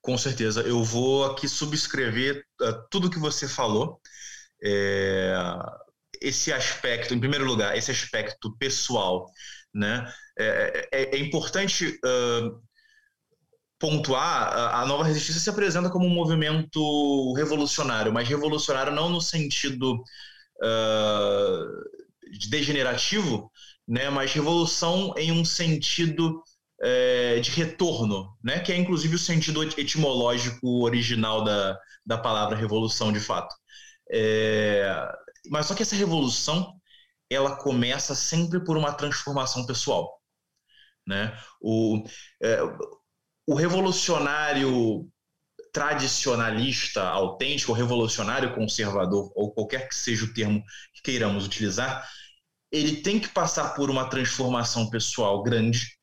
Com 0.00 0.16
certeza, 0.18 0.62
eu 0.62 0.82
vou 0.82 1.24
aqui 1.24 1.48
subscrever 1.48 2.44
uh, 2.60 2.86
tudo 2.90 3.10
que 3.10 3.18
você 3.18 3.48
falou. 3.48 4.00
É, 4.62 5.34
esse 6.20 6.52
aspecto, 6.52 7.14
em 7.14 7.20
primeiro 7.20 7.44
lugar, 7.44 7.76
esse 7.76 7.90
aspecto 7.90 8.56
pessoal, 8.58 9.28
né? 9.74 10.12
É, 10.38 10.88
é, 10.92 11.16
é 11.16 11.18
importante 11.18 11.98
uh, 12.04 12.62
pontuar, 13.78 14.48
a, 14.52 14.82
a 14.82 14.86
nova 14.86 15.04
resistência 15.04 15.40
se 15.40 15.50
apresenta 15.50 15.90
como 15.90 16.06
um 16.06 16.10
movimento 16.14 17.32
revolucionário, 17.34 18.12
mas 18.12 18.28
revolucionário 18.28 18.92
não 18.92 19.08
no 19.10 19.20
sentido 19.20 19.94
uh, 20.62 21.66
degenerativo, 22.48 23.50
né, 23.86 24.08
mas 24.08 24.32
revolução 24.32 25.12
em 25.16 25.32
um 25.32 25.44
sentido 25.44 26.42
é, 26.80 27.40
de 27.40 27.50
retorno, 27.50 28.36
né, 28.42 28.60
que 28.60 28.72
é 28.72 28.76
inclusive 28.76 29.16
o 29.16 29.18
sentido 29.18 29.62
etimológico 29.62 30.84
original 30.84 31.44
da, 31.44 31.76
da 32.06 32.18
palavra 32.18 32.56
revolução, 32.56 33.12
de 33.12 33.20
fato. 33.20 33.54
É, 34.12 34.94
mas 35.50 35.66
só 35.66 35.74
que 35.74 35.82
essa 35.82 35.96
revolução 35.96 36.78
ela 37.30 37.56
começa 37.56 38.14
sempre 38.14 38.62
por 38.62 38.76
uma 38.76 38.92
transformação 38.92 39.64
pessoal. 39.64 40.20
Né? 41.06 41.36
O, 41.60 42.04
é, 42.42 42.58
o 43.46 43.54
revolucionário 43.54 45.08
tradicionalista, 45.72 47.02
autêntico, 47.02 47.72
revolucionário 47.72 48.54
conservador, 48.54 49.32
ou 49.34 49.52
qualquer 49.52 49.88
que 49.88 49.94
seja 49.94 50.26
o 50.26 50.34
termo 50.34 50.62
que 50.94 51.02
queiramos 51.02 51.46
utilizar, 51.46 52.06
ele 52.70 53.02
tem 53.02 53.18
que 53.18 53.28
passar 53.28 53.74
por 53.74 53.90
uma 53.90 54.08
transformação 54.08 54.90
pessoal 54.90 55.42
grande. 55.42 55.98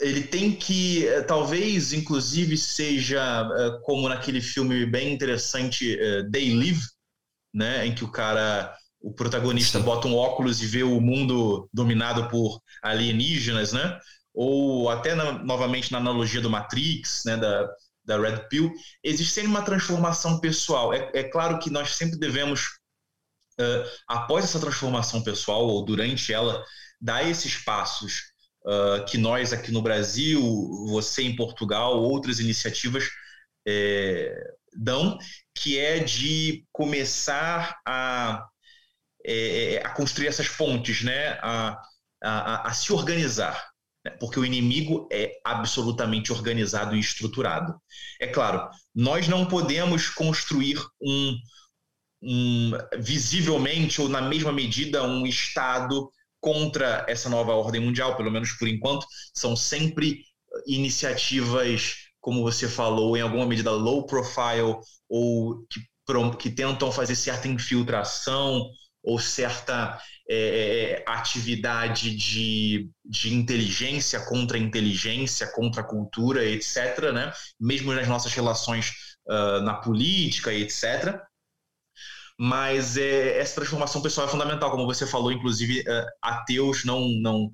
Ele 0.00 0.22
tem 0.22 0.52
que, 0.52 1.06
eh, 1.06 1.22
talvez, 1.22 1.92
inclusive, 1.92 2.56
seja 2.56 3.20
eh, 3.56 3.78
como 3.82 4.08
naquele 4.08 4.40
filme 4.40 4.86
bem 4.86 5.12
interessante, 5.12 5.98
eh, 5.98 6.24
They 6.30 6.54
Live, 6.54 6.80
né, 7.54 7.86
em 7.86 7.94
que 7.94 8.04
o 8.04 8.10
cara, 8.10 8.74
o 9.00 9.12
protagonista, 9.12 9.78
Sim. 9.78 9.84
bota 9.84 10.08
um 10.08 10.16
óculos 10.16 10.62
e 10.62 10.66
vê 10.66 10.82
o 10.82 11.00
mundo 11.00 11.68
dominado 11.72 12.28
por 12.28 12.60
alienígenas, 12.82 13.72
né? 13.72 13.98
ou 14.34 14.88
até 14.88 15.14
na, 15.14 15.32
novamente 15.32 15.92
na 15.92 15.98
analogia 15.98 16.40
do 16.40 16.50
Matrix, 16.50 17.22
né, 17.26 17.36
da, 17.36 17.68
da 18.04 18.18
Red 18.18 18.48
Pill, 18.48 18.72
existe 19.02 19.32
sempre 19.32 19.50
uma 19.50 19.62
transformação 19.62 20.40
pessoal. 20.40 20.92
É, 20.92 21.10
é 21.14 21.24
claro 21.24 21.58
que 21.58 21.70
nós 21.70 21.94
sempre 21.96 22.18
devemos, 22.18 22.66
uh, 23.60 23.84
após 24.08 24.44
essa 24.44 24.60
transformação 24.60 25.22
pessoal 25.22 25.66
ou 25.66 25.84
durante 25.84 26.32
ela, 26.32 26.64
dar 27.00 27.28
esses 27.28 27.56
passos 27.58 28.31
uh, 28.64 29.04
que 29.06 29.18
nós 29.18 29.52
aqui 29.52 29.70
no 29.70 29.82
Brasil, 29.82 30.40
você 30.88 31.22
em 31.22 31.36
Portugal, 31.36 32.02
outras 32.02 32.40
iniciativas 32.40 33.08
é, 33.66 34.34
dão, 34.74 35.18
que 35.54 35.78
é 35.78 35.98
de 35.98 36.64
começar 36.72 37.78
a, 37.86 38.44
é, 39.24 39.82
a 39.84 39.90
construir 39.90 40.28
essas 40.28 40.48
pontes, 40.48 41.02
né, 41.02 41.38
a, 41.42 41.80
a, 42.22 42.68
a 42.68 42.72
se 42.72 42.92
organizar 42.92 43.72
né? 44.04 44.10
porque 44.18 44.38
o 44.38 44.44
inimigo 44.44 45.08
é 45.12 45.40
absolutamente 45.44 46.32
organizado 46.32 46.96
e 46.96 47.00
estruturado. 47.00 47.74
É 48.20 48.26
claro, 48.26 48.68
nós 48.94 49.28
não 49.28 49.46
podemos 49.46 50.08
construir 50.08 50.78
um, 51.00 51.36
um 52.22 52.72
visivelmente 52.98 54.00
ou 54.00 54.08
na 54.08 54.22
mesma 54.22 54.52
medida 54.52 55.02
um 55.02 55.26
Estado 55.26 56.10
contra 56.42 57.06
essa 57.08 57.28
nova 57.30 57.52
ordem 57.52 57.80
mundial, 57.80 58.16
pelo 58.16 58.30
menos 58.30 58.50
por 58.52 58.66
enquanto, 58.66 59.06
são 59.32 59.54
sempre 59.54 60.24
iniciativas, 60.66 61.94
como 62.20 62.42
você 62.42 62.68
falou, 62.68 63.16
em 63.16 63.20
alguma 63.20 63.46
medida 63.46 63.70
low 63.70 64.04
profile 64.04 64.76
ou 65.08 65.64
que, 65.70 65.80
que 66.40 66.50
tentam 66.50 66.90
fazer 66.90 67.14
certa 67.14 67.46
infiltração 67.46 68.68
ou 69.04 69.20
certa 69.20 70.00
é, 70.28 70.36
é, 70.36 71.04
atividade 71.06 72.14
de, 72.16 72.90
de 73.04 73.32
inteligência 73.32 74.20
contra 74.26 74.58
inteligência, 74.58 75.46
contra 75.52 75.84
cultura, 75.84 76.44
etc., 76.44 77.12
né? 77.14 77.32
mesmo 77.58 77.92
nas 77.94 78.08
nossas 78.08 78.32
relações 78.34 78.90
uh, 79.28 79.60
na 79.62 79.74
política, 79.74 80.52
etc. 80.52 81.20
Mas 82.38 82.96
é, 82.96 83.38
essa 83.38 83.56
transformação 83.56 84.02
pessoal 84.02 84.26
é 84.26 84.30
fundamental, 84.30 84.70
como 84.70 84.86
você 84.86 85.06
falou, 85.06 85.32
inclusive 85.32 85.80
uh, 85.80 86.06
ateus 86.22 86.84
não, 86.84 87.08
não, 87.20 87.50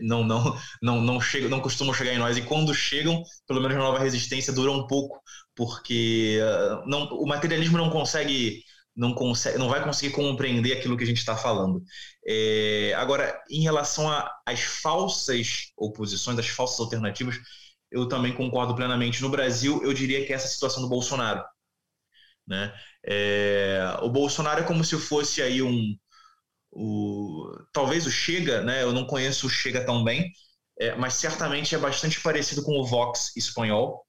não, 0.00 0.24
não, 0.24 0.58
não, 0.82 1.00
não, 1.00 1.20
chegam, 1.20 1.48
não 1.48 1.60
costumam 1.60 1.94
chegar 1.94 2.12
em 2.12 2.18
nós, 2.18 2.36
e 2.36 2.42
quando 2.42 2.74
chegam, 2.74 3.22
pelo 3.46 3.60
menos 3.60 3.76
na 3.76 3.82
nova 3.82 3.98
resistência, 3.98 4.52
dura 4.52 4.70
um 4.72 4.86
pouco, 4.86 5.20
porque 5.54 6.38
uh, 6.40 6.88
não, 6.88 7.04
o 7.08 7.26
materialismo 7.26 7.78
não 7.78 7.90
consegue 7.90 8.62
não, 8.96 9.12
consegue, 9.12 9.58
não 9.58 9.68
vai 9.68 9.82
conseguir 9.82 10.12
compreender 10.12 10.72
aquilo 10.72 10.96
que 10.96 11.04
a 11.04 11.06
gente 11.06 11.18
está 11.18 11.36
falando. 11.36 11.82
É, 12.26 12.94
agora, 12.96 13.42
em 13.50 13.62
relação 13.62 14.08
às 14.46 14.60
falsas 14.60 15.72
oposições, 15.76 16.38
às 16.38 16.48
falsas 16.48 16.78
alternativas, 16.78 17.36
eu 17.90 18.06
também 18.08 18.32
concordo 18.32 18.74
plenamente. 18.74 19.22
No 19.22 19.30
Brasil, 19.30 19.82
eu 19.82 19.92
diria 19.92 20.24
que 20.24 20.32
é 20.32 20.36
essa 20.36 20.48
situação 20.48 20.82
do 20.82 20.88
Bolsonaro. 20.88 21.42
Né? 22.46 22.72
É, 23.04 23.96
o 24.02 24.10
Bolsonaro 24.10 24.60
é 24.60 24.64
como 24.64 24.84
se 24.84 24.96
fosse 24.98 25.42
aí 25.42 25.62
um. 25.62 25.96
O, 26.70 27.50
talvez 27.72 28.06
o 28.06 28.10
Chega, 28.10 28.62
né? 28.62 28.82
eu 28.82 28.92
não 28.92 29.06
conheço 29.06 29.46
o 29.46 29.50
Chega 29.50 29.84
tão 29.84 30.02
bem, 30.02 30.32
é, 30.78 30.94
mas 30.96 31.14
certamente 31.14 31.74
é 31.74 31.78
bastante 31.78 32.20
parecido 32.20 32.62
com 32.64 32.72
o 32.78 32.84
Vox 32.84 33.36
espanhol, 33.36 34.04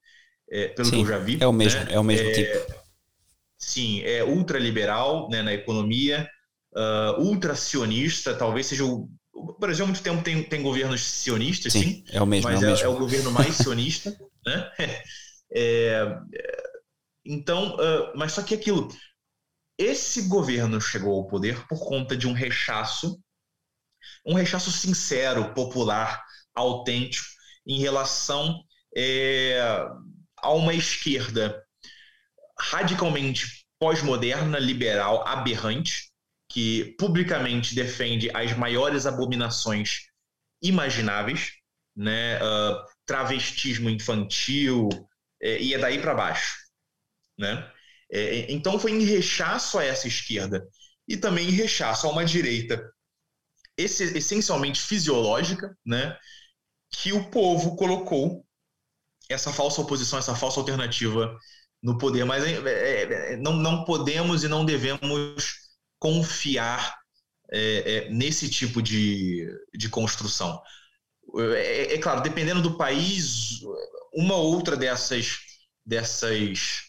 é, 0.52 0.70
pelo 0.70 0.90
Sim, 0.90 0.96
que 0.96 1.02
eu 1.02 1.08
já 1.08 1.18
vi. 1.20 1.38
É 1.40 1.48
o 1.48 1.54
mesmo, 1.54 1.84
né? 1.84 1.94
é 1.94 2.00
o 2.00 2.04
mesmo 2.04 2.28
é, 2.28 2.32
tipo 2.32 2.86
sim, 3.58 4.02
é 4.02 4.24
ultraliberal 4.24 5.30
né, 5.30 5.42
na 5.42 5.54
economia, 5.54 6.30
uh, 6.76 7.22
ultracionista, 7.22 8.36
talvez 8.36 8.68
seja 8.68 8.86
o. 8.86 9.10
O 9.38 9.60
Brasil 9.60 9.84
há 9.84 9.88
muito 9.88 10.02
tempo 10.02 10.24
tem, 10.24 10.44
tem 10.44 10.62
governos 10.62 11.02
sionistas, 11.02 11.74
sim, 11.74 11.82
sim 11.82 12.04
é 12.10 12.22
o 12.22 12.26
mesmo, 12.26 12.50
mas 12.50 12.64
é 12.64 12.66
o, 12.66 12.70
mesmo. 12.70 12.86
É, 12.86 12.88
é 12.88 12.90
o 12.90 12.98
governo 12.98 13.32
mais 13.32 13.56
sionista, 13.56 14.16
né? 14.48 14.72
É, 17.26 17.32
então, 17.34 17.76
uh, 17.76 18.18
mas 18.18 18.34
só 18.34 18.44
que 18.44 18.54
aquilo, 18.54 18.90
esse 19.78 20.24
governo 20.28 20.80
chegou 20.80 21.16
ao 21.18 21.28
poder 21.28 21.68
por 21.68 21.80
conta 21.88 22.16
de 22.16 22.28
um 22.28 22.34
rechaço, 22.34 23.20
um 24.26 24.34
rechaço 24.34 24.72
sincero, 24.72 25.54
popular, 25.54 26.24
autêntico, 26.54 27.28
em 27.68 27.80
relação 27.80 28.64
é, 28.96 29.60
a 30.38 30.52
uma 30.52 30.74
esquerda 30.74 31.62
radicalmente 32.58 33.66
pós-moderna, 33.80 34.58
liberal, 34.58 35.28
aberrante, 35.28 36.10
que 36.50 36.96
publicamente 36.98 37.76
defende 37.76 38.30
as 38.34 38.56
maiores 38.56 39.06
abominações 39.06 40.08
imagináveis, 40.62 41.52
né? 41.96 42.40
Uh, 42.42 42.86
travestismo 43.06 43.90
infantil, 43.90 44.90
é, 45.42 45.62
e 45.62 45.74
é 45.74 45.78
daí 45.78 46.00
para 46.00 46.14
baixo. 46.14 46.65
Né? 47.38 47.72
É, 48.12 48.52
então 48.52 48.80
foi 48.80 48.92
em 48.92 49.04
rechaço 49.04 49.78
a 49.78 49.84
essa 49.84 50.08
esquerda 50.08 50.66
e 51.08 51.18
também 51.18 51.48
em 51.48 51.52
rechaço 51.52 52.08
a 52.08 52.10
uma 52.10 52.24
direita 52.24 52.82
esse, 53.78 54.18
essencialmente 54.18 54.80
fisiológica, 54.80 55.76
né? 55.86 56.18
que 56.92 57.12
o 57.12 57.30
povo 57.30 57.76
colocou 57.76 58.46
essa 59.30 59.52
falsa 59.52 59.82
oposição, 59.82 60.20
essa 60.20 60.36
falsa 60.36 60.60
alternativa 60.60 61.38
no 61.82 61.98
poder. 61.98 62.26
Mas 62.26 62.44
é, 62.44 62.52
é, 62.52 63.34
é 63.34 63.38
não, 63.38 63.54
não 63.54 63.84
podemos 63.84 64.44
e 64.44 64.48
não 64.48 64.66
devemos 64.66 65.66
confiar 66.00 66.96
é, 67.52 67.96
é, 67.96 68.10
nesse 68.10 68.50
tipo 68.50 68.82
de, 68.82 69.48
de 69.74 69.90
construção. 69.90 70.62
É, 71.38 71.96
é, 71.96 71.98
claro, 71.98 72.22
dependendo 72.22 72.62
do 72.62 72.78
país, 72.78 73.60
uma 74.14 74.36
outra 74.36 74.78
dessas, 74.78 75.40
dessas, 75.86 76.85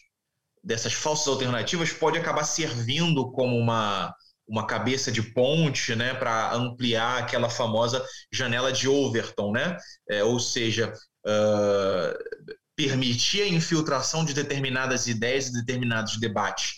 dessas 0.67 0.91
falsas 0.91 1.29
alternativas 1.29 1.93
pode 1.93 2.17
acabar 2.17 2.43
servindo 2.43 3.31
como 3.31 3.57
uma, 3.57 4.13
uma 4.45 4.67
cabeça 4.67 5.09
de 5.09 5.21
ponte 5.21 5.95
né, 5.95 6.13
para 6.13 6.53
ampliar 6.53 7.19
aquela 7.19 7.49
famosa 7.49 8.05
janela 8.31 8.69
de 8.69 8.85
Overton, 8.85 9.53
né? 9.53 9.77
É, 10.09 10.25
ou 10.25 10.41
seja, 10.41 10.93
uh, 11.25 12.47
permitir 12.75 13.43
a 13.43 13.47
infiltração 13.47 14.25
de 14.25 14.33
determinadas 14.33 15.07
ideias 15.07 15.47
e 15.47 15.53
determinados 15.53 16.19
debates 16.19 16.73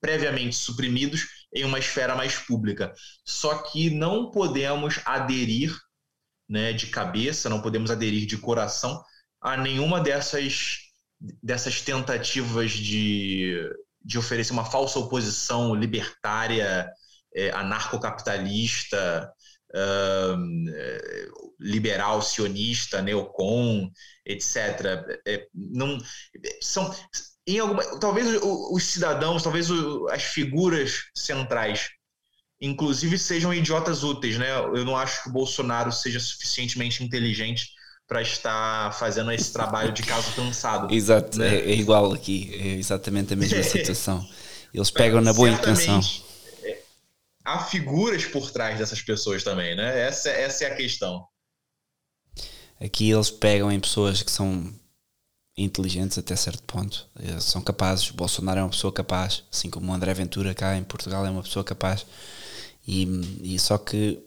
previamente 0.00 0.54
suprimidos 0.54 1.26
em 1.52 1.64
uma 1.64 1.80
esfera 1.80 2.14
mais 2.14 2.36
pública. 2.36 2.94
Só 3.24 3.58
que 3.58 3.90
não 3.90 4.30
podemos 4.30 5.00
aderir 5.04 5.76
né, 6.48 6.72
de 6.72 6.86
cabeça, 6.86 7.48
não 7.48 7.60
podemos 7.60 7.90
aderir 7.90 8.24
de 8.24 8.38
coração 8.38 9.02
a 9.40 9.56
nenhuma 9.56 10.00
dessas, 10.00 10.78
dessas 11.20 11.80
tentativas 11.80 12.72
de, 12.72 13.54
de 14.02 14.18
oferecer 14.18 14.52
uma 14.52 14.64
falsa 14.64 14.98
oposição 14.98 15.74
libertária, 15.74 16.88
é, 17.34 17.50
anarcocapitalista, 17.50 19.30
uh, 19.74 20.36
liberal, 21.58 22.22
sionista, 22.22 23.02
neocon, 23.02 23.90
etc. 24.24 25.02
É, 25.26 25.46
não, 25.54 25.98
são, 26.62 26.94
em 27.46 27.58
alguma, 27.58 27.98
talvez 27.98 28.28
os 28.42 28.82
cidadãos, 28.84 29.42
talvez 29.42 29.68
as 30.10 30.22
figuras 30.22 31.04
centrais 31.14 31.88
inclusive 32.60 33.18
sejam 33.18 33.52
idiotas 33.52 34.02
úteis, 34.02 34.38
né? 34.38 34.50
Eu 34.58 34.84
não 34.84 34.96
acho 34.96 35.22
que 35.22 35.28
o 35.28 35.32
Bolsonaro 35.32 35.92
seja 35.92 36.18
suficientemente 36.18 37.04
inteligente 37.04 37.68
para 38.06 38.22
estar 38.22 38.92
fazendo 38.94 39.32
esse 39.32 39.52
trabalho 39.52 39.92
de 39.92 40.02
caso 40.02 40.32
cansado. 40.34 40.92
Exato, 40.94 41.38
né? 41.38 41.56
é, 41.56 41.70
é, 41.70 41.74
igual 41.74 42.12
aqui, 42.12 42.54
é 42.54 42.68
exatamente 42.74 43.32
a 43.32 43.36
mesma 43.36 43.62
situação. 43.64 44.26
Eles 44.72 44.90
pegam 44.90 45.20
na 45.20 45.32
boa 45.32 45.48
intenção. 45.50 46.00
É, 46.62 46.78
há 47.44 47.64
figuras 47.64 48.24
por 48.24 48.50
trás 48.50 48.78
dessas 48.78 49.00
pessoas 49.02 49.42
também, 49.42 49.74
né? 49.74 50.06
Essa, 50.06 50.30
essa 50.30 50.64
é 50.64 50.72
a 50.72 50.76
questão. 50.76 51.26
Aqui 52.80 53.10
eles 53.10 53.30
pegam 53.30 53.72
em 53.72 53.80
pessoas 53.80 54.22
que 54.22 54.30
são 54.30 54.72
inteligentes 55.56 56.18
até 56.18 56.36
certo 56.36 56.62
ponto, 56.64 57.08
são 57.40 57.62
capazes. 57.62 58.10
Bolsonaro 58.10 58.60
é 58.60 58.62
uma 58.62 58.68
pessoa 58.68 58.92
capaz, 58.92 59.42
assim 59.50 59.70
como 59.70 59.90
o 59.90 59.94
André 59.94 60.12
Ventura 60.12 60.54
cá 60.54 60.76
em 60.76 60.84
Portugal 60.84 61.24
é 61.24 61.30
uma 61.30 61.42
pessoa 61.42 61.64
capaz 61.64 62.04
e, 62.86 63.54
e 63.54 63.58
só 63.58 63.76
que 63.76 64.22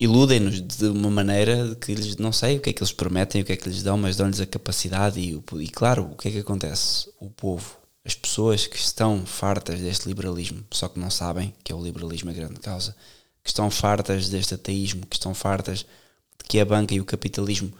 iludem-nos 0.00 0.60
de 0.60 0.86
uma 0.86 1.10
maneira 1.10 1.74
que 1.74 1.90
eles 1.90 2.16
não 2.16 2.32
sei 2.32 2.56
o 2.56 2.60
que 2.60 2.70
é 2.70 2.72
que 2.72 2.82
eles 2.82 2.92
prometem, 2.92 3.42
o 3.42 3.44
que 3.44 3.52
é 3.52 3.56
que 3.56 3.68
lhes 3.68 3.82
dão, 3.82 3.98
mas 3.98 4.16
dão-lhes 4.16 4.40
a 4.40 4.46
capacidade 4.46 5.18
e, 5.18 5.42
e 5.60 5.68
claro, 5.68 6.04
o 6.12 6.16
que 6.16 6.28
é 6.28 6.30
que 6.30 6.38
acontece? 6.38 7.10
O 7.18 7.28
povo, 7.30 7.76
as 8.04 8.14
pessoas 8.14 8.66
que 8.66 8.76
estão 8.76 9.26
fartas 9.26 9.80
deste 9.80 10.08
liberalismo, 10.08 10.64
só 10.70 10.88
que 10.88 11.00
não 11.00 11.10
sabem 11.10 11.52
que 11.64 11.72
é 11.72 11.74
o 11.74 11.82
liberalismo 11.82 12.30
a 12.30 12.32
grande 12.32 12.60
causa, 12.60 12.94
que 13.42 13.50
estão 13.50 13.70
fartas 13.70 14.28
deste 14.28 14.54
ateísmo, 14.54 15.06
que 15.06 15.16
estão 15.16 15.34
fartas 15.34 15.78
de 15.80 16.44
que 16.48 16.60
a 16.60 16.64
banca 16.64 16.94
e 16.94 17.00
o 17.00 17.04
capitalismo 17.04 17.72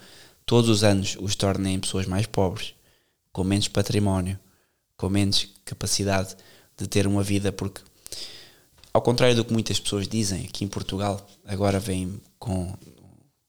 todos 0.44 0.68
os 0.70 0.82
anos 0.82 1.16
os 1.20 1.36
tornem 1.36 1.78
pessoas 1.78 2.06
mais 2.06 2.26
pobres, 2.26 2.74
com 3.32 3.44
menos 3.44 3.68
património, 3.68 4.38
com 4.96 5.08
menos 5.08 5.48
capacidade 5.64 6.34
de 6.76 6.88
ter 6.88 7.06
uma 7.06 7.22
vida, 7.22 7.52
porque 7.52 7.82
ao 8.98 9.02
contrário 9.02 9.36
do 9.36 9.44
que 9.44 9.52
muitas 9.52 9.78
pessoas 9.78 10.08
dizem, 10.08 10.44
aqui 10.44 10.64
em 10.64 10.68
Portugal 10.68 11.24
agora 11.46 11.78
vêm 11.78 12.20
com 12.36 12.74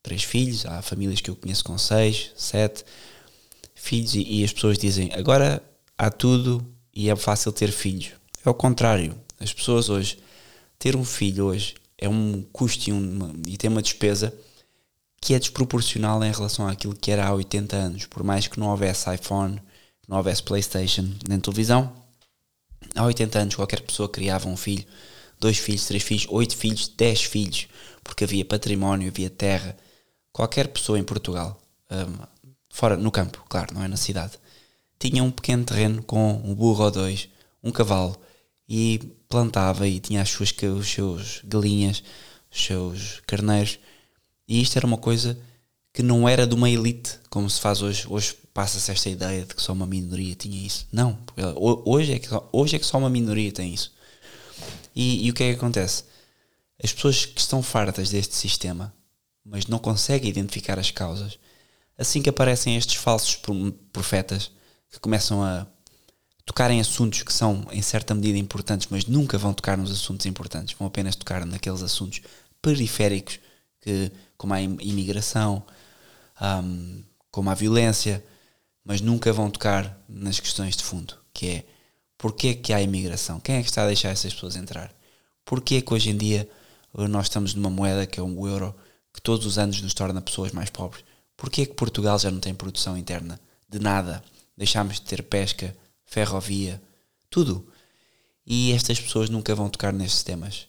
três 0.04 0.24
filhos, 0.24 0.64
há 0.64 0.80
famílias 0.84 1.22
que 1.22 1.30
eu 1.32 1.36
conheço 1.36 1.64
com 1.64 1.76
seis, 1.76 2.32
sete 2.36 2.86
filhos 3.74 4.14
e, 4.14 4.22
e 4.22 4.44
as 4.44 4.54
pessoas 4.54 4.78
dizem 4.78 5.12
agora 5.12 5.62
há 5.98 6.12
tudo 6.12 6.64
e 6.94 7.10
é 7.10 7.16
fácil 7.16 7.52
ter 7.52 7.72
filhos. 7.72 8.12
É 8.46 8.50
o 8.50 8.54
contrário. 8.54 9.20
As 9.40 9.52
pessoas 9.52 9.90
hoje, 9.90 10.20
ter 10.78 10.96
um 10.96 11.04
filho 11.04 11.46
hoje 11.46 11.74
é 11.98 12.08
um 12.08 12.44
custo 12.54 12.88
e, 12.88 12.94
uma, 12.94 13.34
e 13.48 13.58
tem 13.58 13.72
uma 13.72 13.82
despesa 13.82 14.32
que 15.20 15.34
é 15.34 15.40
desproporcional 15.40 16.24
em 16.24 16.32
relação 16.32 16.68
àquilo 16.68 16.96
que 16.96 17.10
era 17.10 17.26
há 17.26 17.34
80 17.34 17.76
anos. 17.76 18.06
Por 18.06 18.24
mais 18.24 18.46
que 18.46 18.60
não 18.60 18.68
houvesse 18.68 19.12
iPhone, 19.12 19.60
não 20.08 20.18
houvesse 20.18 20.44
Playstation 20.44 21.10
nem 21.28 21.40
televisão, 21.40 21.92
há 22.96 23.04
80 23.04 23.40
anos 23.40 23.56
qualquer 23.56 23.82
pessoa 23.82 24.08
criava 24.08 24.48
um 24.48 24.56
filho 24.56 24.86
dois 25.40 25.57
filhos, 25.57 25.86
três 25.86 26.03
filhos, 26.03 26.28
oito 26.30 26.56
filhos, 26.56 26.88
dez 26.90 27.24
filhos, 27.24 27.68
porque 28.03 28.24
havia 28.24 28.44
património, 28.44 29.10
havia 29.10 29.30
terra. 29.30 29.78
Qualquer 30.32 30.68
pessoa 30.68 30.99
em 30.99 31.03
Portugal, 31.03 31.61
um, 31.91 32.26
fora 32.70 32.98
no 32.98 33.11
campo, 33.11 33.44
claro, 33.49 33.74
não 33.74 33.84
é 33.84 33.88
na 33.88 33.98
cidade, 33.98 34.34
tinha 34.99 35.24
um 35.24 35.32
pequeno 35.32 35.64
terreno 35.64 36.03
com 36.03 36.34
um 36.44 36.53
burro 36.53 36.84
ou 36.84 36.91
dois, 36.91 37.30
um 37.64 37.72
cavalo 37.72 38.18
e 38.68 38.99
plantava 39.28 39.88
e 39.88 39.99
tinha 39.99 40.22
as 40.22 40.30
suas, 40.30 40.53
os 40.78 40.88
seus 40.88 41.41
galinhas, 41.44 42.03
os 42.52 42.64
seus 42.64 43.22
carneiros. 43.26 43.80
E 44.48 44.61
isto 44.61 44.78
era 44.78 44.86
uma 44.86 44.98
coisa 44.98 45.40
que 45.94 46.03
não 46.03 46.28
era 46.28 46.45
de 46.45 46.53
uma 46.53 46.70
elite, 46.70 47.20
como 47.30 47.49
se 47.49 47.60
faz 47.60 47.82
hoje. 47.82 48.06
Hoje 48.10 48.36
passa-se 48.53 48.91
esta 48.91 49.10
ideia 49.10 49.45
de 49.45 49.56
que 49.56 49.61
só 49.61 49.74
uma 49.74 49.86
minoria 49.86 50.36
tinha 50.36 50.66
isso. 50.66 50.88
Não, 50.91 51.18
hoje 51.86 52.14
é 52.14 52.20
que, 52.20 52.28
hoje 52.52 52.76
é 52.76 52.80
que 52.80 52.86
só 52.86 52.98
uma 52.98 53.10
minoria 53.10 53.52
tem 53.52 53.74
isso. 53.74 53.91
E, 54.95 55.26
e 55.26 55.30
o 55.30 55.34
que 55.34 55.44
é 55.44 55.52
que 55.52 55.57
acontece? 55.57 56.03
As 56.82 56.94
pessoas 56.94 57.26
que 57.26 57.40
estão 57.40 57.61
fartas 57.61 58.10
deste 58.10 58.36
sistema, 58.36 58.94
mas 59.44 59.68
não 59.68 59.80
conseguem 59.80 60.30
identificar 60.30 60.80
as 60.80 60.91
causas, 60.91 61.40
assim 61.98 62.22
que 62.22 62.30
aparecem 62.30 62.78
estes 62.78 62.95
falsos 62.95 63.40
profetas 63.91 64.52
que 64.90 64.99
começam 64.99 65.44
a 65.44 65.68
tocar 66.45 66.72
em 66.72 66.80
assuntos 66.80 67.22
que 67.22 67.32
são 67.32 67.68
em 67.72 67.82
certa 67.82 68.16
medida 68.16 68.38
importantes, 68.38 68.88
mas 68.90 69.06
nunca 69.06 69.38
vão 69.38 69.53
tocar 69.53 69.78
nos 69.78 69.91
assuntos 69.91 70.26
importantes, 70.26 70.76
vão 70.78 70.88
apenas 70.88 71.16
tocar 71.16 71.45
naqueles 71.45 71.84
assuntos 71.84 72.22
periféricos, 72.61 73.40
que, 73.82 74.11
como 74.38 74.53
a 74.53 74.61
imigração, 74.61 75.64
um, 76.41 77.03
como 77.30 77.49
a 77.49 77.53
violência, 77.53 78.24
mas 78.84 79.02
nunca 79.02 79.32
vão 79.32 79.52
tocar 79.52 80.02
nas 80.07 80.40
questões 80.40 80.76
de 80.76 80.84
fundo, 80.84 81.16
que 81.34 81.48
é 81.48 81.66
Porquê 82.20 82.54
que 82.54 82.74
há 82.74 82.82
imigração? 82.82 83.40
Quem 83.40 83.56
é 83.56 83.64
que 83.64 83.70
está 83.70 83.84
a 83.84 83.88
deixar 83.88 84.10
essas 84.10 84.34
pessoas 84.34 84.58
entrar? 84.58 84.94
Porquê 85.46 85.82
que 85.82 85.94
hoje 85.94 86.10
em 86.10 86.18
dia 86.18 86.50
eh, 86.98 87.08
nós 87.08 87.28
estamos 87.28 87.54
numa 87.54 87.70
moeda 87.70 88.06
que 88.06 88.20
é 88.20 88.24
um 88.24 88.46
euro 88.46 88.76
que 89.14 89.22
todos 89.22 89.46
os 89.46 89.58
anos 89.58 89.82
nos 89.82 89.94
torna 89.94 90.22
pessoas 90.22 90.52
mais 90.52 90.70
pobres? 90.70 91.06
Porquê 91.38 91.66
que 91.66 91.74
Portugal 91.76 92.20
já 92.20 92.30
não 92.30 92.41
tem 92.41 92.54
produção 92.54 92.98
interna? 92.98 93.40
De 93.70 93.80
nada. 93.80 94.22
Deixámos 94.58 94.96
de 94.96 95.04
ter 95.04 95.24
pesca, 95.24 95.74
ferrovia, 96.06 96.82
tudo. 97.30 97.66
E 98.46 98.74
estas 98.74 99.00
pessoas 99.00 99.30
nunca 99.30 99.56
vão 99.56 99.70
tocar 99.70 99.94
nestes 99.94 100.22
temas. 100.22 100.68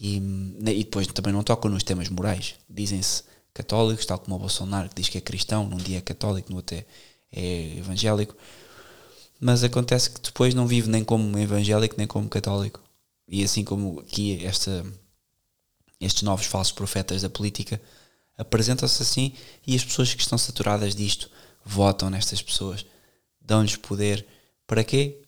E, 0.00 0.16
e 0.16 0.84
depois 0.84 1.06
também 1.08 1.34
não 1.34 1.42
tocam 1.42 1.70
nos 1.70 1.82
temas 1.82 2.08
morais. 2.08 2.54
Dizem-se 2.66 3.24
católicos, 3.52 4.06
tal 4.06 4.18
como 4.18 4.36
o 4.36 4.38
Bolsonaro, 4.38 4.88
que 4.88 4.94
diz 4.94 5.10
que 5.10 5.18
é 5.18 5.20
cristão, 5.20 5.68
num 5.68 5.76
dia 5.76 5.98
é 5.98 6.00
católico, 6.00 6.50
no 6.50 6.56
outro 6.56 6.74
é, 6.76 6.86
é 7.30 7.76
evangélico 7.76 8.34
mas 9.42 9.64
acontece 9.64 10.08
que 10.08 10.20
depois 10.20 10.54
não 10.54 10.68
vive 10.68 10.88
nem 10.88 11.02
como 11.02 11.36
evangélico 11.36 11.96
nem 11.98 12.06
como 12.06 12.28
católico. 12.28 12.80
E 13.26 13.42
assim 13.42 13.64
como 13.64 13.98
aqui 13.98 14.44
esta, 14.46 14.86
estes 16.00 16.22
novos 16.22 16.46
falsos 16.46 16.72
profetas 16.72 17.22
da 17.22 17.28
política 17.28 17.82
apresentam-se 18.38 19.02
assim 19.02 19.32
e 19.66 19.74
as 19.74 19.84
pessoas 19.84 20.14
que 20.14 20.22
estão 20.22 20.38
saturadas 20.38 20.94
disto 20.94 21.28
votam 21.64 22.08
nestas 22.08 22.40
pessoas, 22.40 22.86
dão-lhes 23.40 23.74
poder. 23.74 24.24
Para 24.64 24.84
quê? 24.84 25.18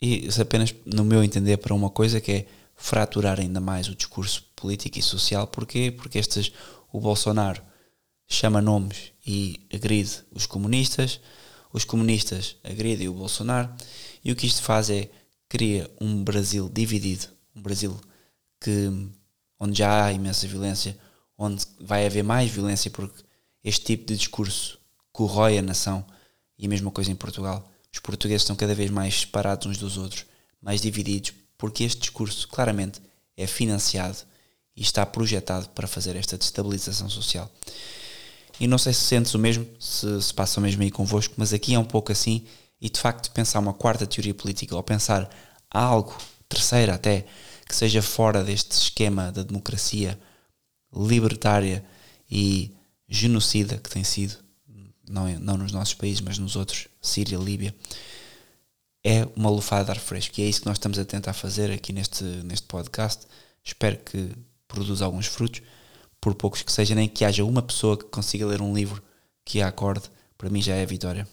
e 0.00 0.28
apenas, 0.40 0.72
no 0.84 1.04
meu 1.04 1.24
entender, 1.24 1.56
para 1.56 1.74
uma 1.74 1.90
coisa 1.90 2.20
que 2.20 2.32
é 2.32 2.46
fraturar 2.76 3.40
ainda 3.40 3.60
mais 3.60 3.88
o 3.88 3.96
discurso 3.96 4.44
político 4.54 4.96
e 4.96 5.02
social. 5.02 5.44
Porquê? 5.48 5.90
Porque 5.90 6.18
estes, 6.18 6.52
o 6.92 7.00
Bolsonaro 7.00 7.60
chama 8.28 8.62
nomes 8.62 9.10
e 9.26 9.66
agride 9.74 10.22
os 10.30 10.46
comunistas, 10.46 11.20
os 11.72 11.84
comunistas 11.84 12.56
agridem 12.64 13.08
o 13.08 13.14
Bolsonaro, 13.14 13.70
e 14.24 14.32
o 14.32 14.36
que 14.36 14.46
isto 14.46 14.62
faz 14.62 14.90
é 14.90 15.08
cria 15.48 15.90
um 16.00 16.22
Brasil 16.24 16.68
dividido, 16.72 17.28
um 17.54 17.62
Brasil 17.62 17.98
que 18.60 18.90
onde 19.58 19.78
já 19.78 20.04
há 20.04 20.12
imensa 20.12 20.46
violência, 20.46 20.98
onde 21.38 21.64
vai 21.80 22.06
haver 22.06 22.22
mais 22.22 22.50
violência 22.50 22.90
porque 22.90 23.22
este 23.62 23.84
tipo 23.84 24.06
de 24.06 24.16
discurso 24.16 24.78
corrói 25.12 25.58
a 25.58 25.62
nação 25.62 26.04
e 26.58 26.66
a 26.66 26.68
mesma 26.68 26.90
coisa 26.90 27.10
em 27.10 27.16
Portugal. 27.16 27.70
Os 27.92 27.98
portugueses 27.98 28.42
estão 28.42 28.56
cada 28.56 28.74
vez 28.74 28.90
mais 28.90 29.20
separados 29.20 29.66
uns 29.66 29.78
dos 29.78 29.96
outros, 29.96 30.26
mais 30.60 30.80
divididos, 30.80 31.32
porque 31.56 31.84
este 31.84 32.00
discurso 32.00 32.46
claramente 32.48 33.00
é 33.36 33.46
financiado 33.46 34.18
e 34.74 34.82
está 34.82 35.06
projetado 35.06 35.68
para 35.70 35.86
fazer 35.86 36.16
esta 36.16 36.36
destabilização 36.36 37.08
social. 37.08 37.50
E 38.58 38.66
não 38.66 38.78
sei 38.78 38.92
se 38.92 39.00
sentes 39.00 39.34
o 39.34 39.38
mesmo, 39.38 39.66
se, 39.78 40.22
se 40.22 40.32
passa 40.32 40.58
o 40.58 40.62
mesmo 40.62 40.82
aí 40.82 40.90
convosco, 40.90 41.34
mas 41.36 41.52
aqui 41.52 41.74
é 41.74 41.78
um 41.78 41.84
pouco 41.84 42.10
assim, 42.10 42.46
e 42.80 42.88
de 42.88 42.98
facto 42.98 43.30
pensar 43.30 43.58
uma 43.58 43.74
quarta 43.74 44.06
teoria 44.06 44.34
política 44.34 44.74
ou 44.74 44.82
pensar 44.82 45.28
algo, 45.70 46.16
terceira 46.48 46.94
até, 46.94 47.26
que 47.66 47.74
seja 47.74 48.00
fora 48.00 48.44
deste 48.44 48.72
esquema 48.72 49.32
da 49.32 49.42
democracia 49.42 50.18
libertária 50.94 51.84
e 52.30 52.72
genocida 53.08 53.78
que 53.78 53.90
tem 53.90 54.04
sido, 54.04 54.36
não, 55.08 55.28
não 55.38 55.56
nos 55.56 55.72
nossos 55.72 55.94
países, 55.94 56.20
mas 56.20 56.38
nos 56.38 56.56
outros, 56.56 56.88
Síria, 57.00 57.38
Líbia, 57.38 57.74
é 59.04 59.26
uma 59.36 59.50
lufada 59.50 59.84
de 59.84 59.90
ar 59.92 59.98
fresco. 59.98 60.40
E 60.40 60.42
é 60.42 60.48
isso 60.48 60.60
que 60.60 60.66
nós 60.66 60.76
estamos 60.76 60.98
a 60.98 61.04
tentar 61.04 61.32
fazer 61.32 61.70
aqui 61.70 61.92
neste, 61.92 62.24
neste 62.24 62.66
podcast. 62.66 63.26
Espero 63.62 63.98
que 63.98 64.32
produza 64.66 65.04
alguns 65.04 65.26
frutos, 65.26 65.62
por 66.26 66.34
poucos 66.34 66.60
que 66.60 66.72
sejam, 66.72 66.96
nem 66.96 67.08
que 67.08 67.24
haja 67.24 67.44
uma 67.44 67.62
pessoa 67.62 67.96
que 67.96 68.06
consiga 68.06 68.44
ler 68.44 68.60
um 68.60 68.74
livro 68.74 69.00
que 69.44 69.62
a 69.62 69.68
acorde, 69.68 70.10
para 70.36 70.50
mim 70.50 70.60
já 70.60 70.74
é 70.74 70.84
vitória. 70.84 71.24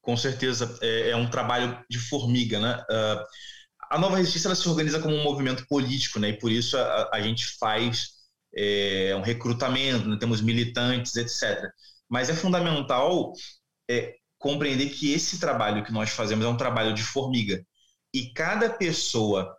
Com 0.00 0.16
certeza, 0.16 0.78
é, 0.80 1.10
é 1.10 1.16
um 1.16 1.28
trabalho 1.28 1.84
de 1.90 1.98
formiga, 1.98 2.58
né? 2.58 2.82
Uh, 2.90 3.22
a 3.90 3.98
Nova 3.98 4.16
Resistência 4.16 4.48
ela 4.48 4.54
se 4.54 4.66
organiza 4.66 4.98
como 4.98 5.14
um 5.14 5.22
movimento 5.22 5.66
político, 5.68 6.18
né? 6.18 6.30
E 6.30 6.38
por 6.38 6.50
isso 6.50 6.78
a, 6.78 7.10
a 7.12 7.20
gente 7.20 7.44
faz 7.58 8.12
é, 8.56 9.14
um 9.14 9.20
recrutamento, 9.20 10.08
né? 10.08 10.16
temos 10.18 10.40
militantes, 10.40 11.14
etc. 11.16 11.70
Mas 12.08 12.30
é 12.30 12.34
fundamental 12.34 13.34
é, 13.90 14.14
compreender 14.38 14.88
que 14.88 15.12
esse 15.12 15.38
trabalho 15.38 15.84
que 15.84 15.92
nós 15.92 16.08
fazemos 16.08 16.46
é 16.46 16.48
um 16.48 16.56
trabalho 16.56 16.94
de 16.94 17.02
formiga. 17.02 17.62
E 18.14 18.32
cada 18.32 18.70
pessoa 18.70 19.54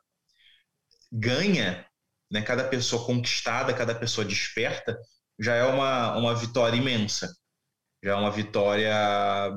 ganha, 1.12 1.86
né? 2.32 2.42
Cada 2.42 2.64
pessoa 2.64 3.06
conquistada, 3.06 3.74
cada 3.74 3.94
pessoa 3.94 4.26
desperta, 4.26 4.98
já 5.40 5.56
é 5.56 5.66
uma, 5.66 6.18
uma 6.18 6.36
vitória 6.36 6.78
imensa 6.78 7.30
já 8.04 8.12
é 8.12 8.16
uma 8.16 8.32
vitória 8.32 8.92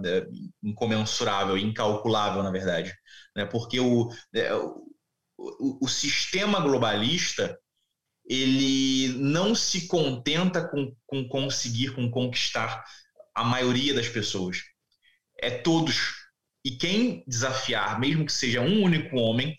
é, 0.05 0.27
incomensurável, 0.63 1.57
incalculável, 1.57 2.43
na 2.43 2.51
verdade. 2.51 2.95
Né? 3.35 3.47
Porque 3.47 3.81
o, 3.81 4.11
é, 4.35 4.55
o, 4.55 5.79
o 5.83 5.89
sistema 5.89 6.61
globalista 6.61 7.59
ele 8.27 9.09
não 9.19 9.55
se 9.55 9.87
contenta 9.87 10.67
com, 10.67 10.95
com 11.07 11.29
conseguir, 11.29 11.95
com 11.95 12.11
conquistar 12.11 12.85
a 13.35 13.45
maioria 13.45 13.95
das 13.95 14.09
pessoas. 14.09 14.59
É 15.41 15.51
todos. 15.51 16.15
E 16.65 16.71
quem 16.77 17.23
desafiar, 17.27 17.99
mesmo 18.01 18.25
que 18.25 18.33
seja 18.33 18.61
um 18.61 18.83
único 18.83 19.17
homem, 19.17 19.55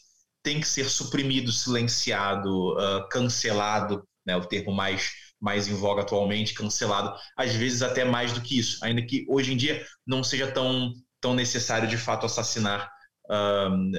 tem 0.45 0.61
que 0.61 0.67
ser 0.67 0.85
suprimido, 0.85 1.51
silenciado, 1.51 2.73
uh, 2.73 3.09
cancelado, 3.09 4.07
né, 4.25 4.37
o 4.37 4.45
termo 4.45 4.71
mais 4.71 5.11
mais 5.41 5.67
em 5.67 5.75
voga 5.75 6.01
atualmente, 6.01 6.53
cancelado, 6.53 7.13
às 7.37 7.53
vezes 7.53 7.81
até 7.81 8.03
mais 8.05 8.31
do 8.31 8.41
que 8.41 8.57
isso, 8.57 8.83
ainda 8.83 9.01
que 9.01 9.25
hoje 9.27 9.53
em 9.53 9.57
dia 9.57 9.85
não 10.07 10.23
seja 10.23 10.49
tão, 10.49 10.91
tão 11.21 11.35
necessário 11.35 11.87
de 11.87 11.97
fato 11.97 12.25
assassinar 12.25 12.89
um, 13.29 13.91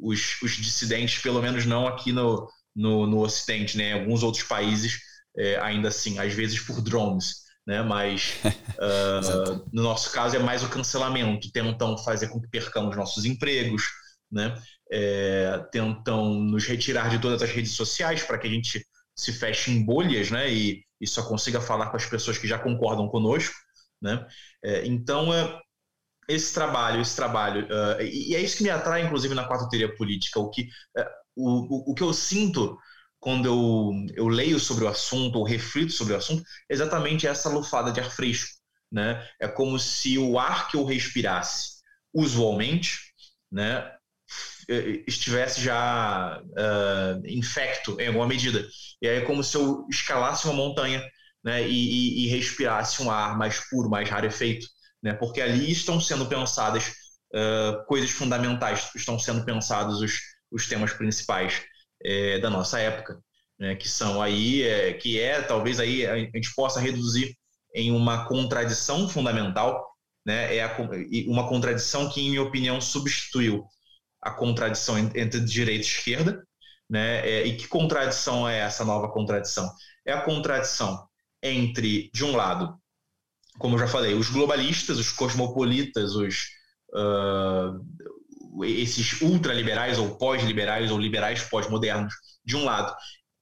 os, 0.00 0.40
os, 0.42 0.52
dissidentes, 0.52 1.20
pelo 1.22 1.40
menos 1.40 1.64
não 1.66 1.88
aqui 1.88 2.12
no, 2.12 2.48
no, 2.74 3.06
no 3.06 3.20
Ocidente, 3.20 3.76
né? 3.76 3.90
Em 3.90 3.92
alguns 4.00 4.22
outros 4.22 4.44
países, 4.44 4.98
é, 5.36 5.58
ainda 5.60 5.88
assim, 5.88 6.18
às 6.18 6.32
vezes 6.32 6.60
por 6.60 6.80
drones. 6.80 7.40
Né? 7.66 7.82
Mas 7.82 8.34
uh, 8.44 9.68
no 9.72 9.82
nosso 9.82 10.12
caso 10.12 10.36
é 10.36 10.38
mais 10.38 10.62
o 10.62 10.68
cancelamento. 10.68 11.50
Tentam 11.52 11.96
fazer 11.98 12.28
com 12.28 12.40
que 12.40 12.48
percamos 12.48 12.96
nossos 12.96 13.24
empregos, 13.24 13.84
né? 14.30 14.54
É, 14.92 15.58
tentam 15.70 16.34
nos 16.34 16.66
retirar 16.66 17.08
de 17.10 17.20
todas 17.20 17.42
as 17.42 17.50
redes 17.50 17.72
sociais 17.72 18.22
para 18.22 18.38
que 18.38 18.46
a 18.46 18.50
gente 18.50 18.84
se 19.14 19.32
feche 19.32 19.70
em 19.70 19.84
bolhas, 19.84 20.30
né? 20.30 20.52
E, 20.52 20.84
e 21.00 21.06
só 21.06 21.22
consiga 21.22 21.60
falar 21.60 21.90
com 21.90 21.96
as 21.96 22.06
pessoas 22.06 22.38
que 22.38 22.48
já 22.48 22.58
concordam 22.58 23.08
conosco, 23.08 23.54
né? 24.00 24.26
É, 24.64 24.86
então, 24.86 25.32
é, 25.32 25.60
esse 26.28 26.54
trabalho, 26.54 27.00
esse 27.00 27.16
trabalho, 27.16 27.66
uh, 27.66 28.00
e, 28.00 28.30
e, 28.30 28.36
é 28.36 28.40
isso 28.40 28.56
que 28.56 28.62
me 28.62 28.70
atrai, 28.70 29.02
inclusive, 29.02 29.34
na 29.34 29.46
quarta 29.46 29.68
teoria 29.68 29.94
política. 29.94 30.38
O 30.38 30.48
que, 30.48 30.62
uh, 30.96 31.04
o, 31.36 31.90
o, 31.90 31.94
que 31.94 32.02
eu 32.02 32.12
sinto 32.12 32.78
quando 33.18 33.46
eu, 33.46 33.90
eu 34.14 34.28
leio 34.28 34.58
sobre 34.58 34.84
o 34.84 34.88
assunto 34.88 35.36
ou 35.36 35.44
reflito 35.44 35.92
sobre 35.92 36.14
o 36.14 36.16
assunto 36.16 36.42
é 36.68 36.74
exatamente 36.74 37.26
essa 37.26 37.48
lufada 37.48 37.92
de 37.92 38.00
ar 38.00 38.10
fresco. 38.10 38.48
Né? 38.90 39.26
É 39.40 39.46
como 39.46 39.78
se 39.78 40.18
o 40.18 40.38
ar 40.38 40.68
que 40.68 40.76
eu 40.76 40.84
respirasse 40.84 41.80
usualmente 42.12 42.98
né, 43.50 43.92
estivesse 45.06 45.60
já 45.60 46.40
uh, 46.42 47.26
infecto 47.26 48.00
em 48.00 48.08
alguma 48.08 48.26
medida. 48.26 48.66
E 49.02 49.08
aí 49.08 49.18
é 49.18 49.20
como 49.22 49.42
se 49.42 49.56
eu 49.56 49.86
escalasse 49.90 50.46
uma 50.46 50.54
montanha 50.54 51.02
né, 51.42 51.66
e, 51.66 52.24
e, 52.24 52.24
e 52.24 52.28
respirasse 52.28 53.02
um 53.02 53.10
ar 53.10 53.36
mais 53.36 53.68
puro, 53.68 53.88
mais 53.90 54.08
rarefeito, 54.08 54.66
né, 55.02 55.14
porque 55.14 55.40
ali 55.40 55.70
estão 55.70 56.00
sendo 56.00 56.26
pensadas 56.26 56.88
uh, 57.34 57.84
coisas 57.86 58.10
fundamentais, 58.10 58.90
estão 58.94 59.18
sendo 59.18 59.44
pensados 59.44 60.00
os, 60.00 60.18
os 60.50 60.68
temas 60.68 60.92
principais 60.92 61.62
é, 62.04 62.38
da 62.38 62.50
nossa 62.50 62.78
época, 62.78 63.18
né, 63.58 63.74
que 63.74 63.88
são 63.88 64.22
aí, 64.22 64.62
é, 64.62 64.92
que 64.92 65.20
é 65.20 65.40
talvez 65.42 65.80
aí 65.80 66.06
a 66.06 66.16
gente 66.16 66.54
possa 66.54 66.80
reduzir 66.80 67.34
em 67.74 67.90
uma 67.90 68.26
contradição 68.26 69.08
fundamental, 69.08 69.86
né, 70.24 70.56
é 70.56 70.62
a, 70.62 70.76
uma 71.26 71.48
contradição 71.48 72.10
que, 72.10 72.20
em 72.20 72.30
minha 72.30 72.42
opinião, 72.42 72.80
substituiu 72.80 73.64
a 74.22 74.30
contradição 74.30 74.98
entre 74.98 75.40
direita 75.40 75.84
e 75.84 75.88
esquerda, 75.88 76.46
né? 76.88 77.26
É, 77.26 77.46
e 77.46 77.56
que 77.56 77.68
contradição 77.68 78.48
é 78.48 78.58
essa 78.58 78.84
nova 78.84 79.08
contradição? 79.08 79.70
É 80.04 80.12
a 80.12 80.22
contradição 80.22 81.06
entre, 81.42 82.10
de 82.12 82.24
um 82.24 82.36
lado, 82.36 82.76
como 83.58 83.74
eu 83.74 83.78
já 83.78 83.86
falei, 83.86 84.14
os 84.14 84.28
globalistas, 84.28 84.98
os 84.98 85.12
cosmopolitas, 85.12 86.14
os 86.14 86.46
uh, 86.94 88.64
esses 88.64 89.20
ultraliberais 89.20 89.98
ou 89.98 90.16
pós-liberais 90.16 90.90
ou 90.90 90.98
liberais 90.98 91.42
pós-modernos, 91.42 92.12
de 92.44 92.56
um 92.56 92.64
lado, 92.64 92.94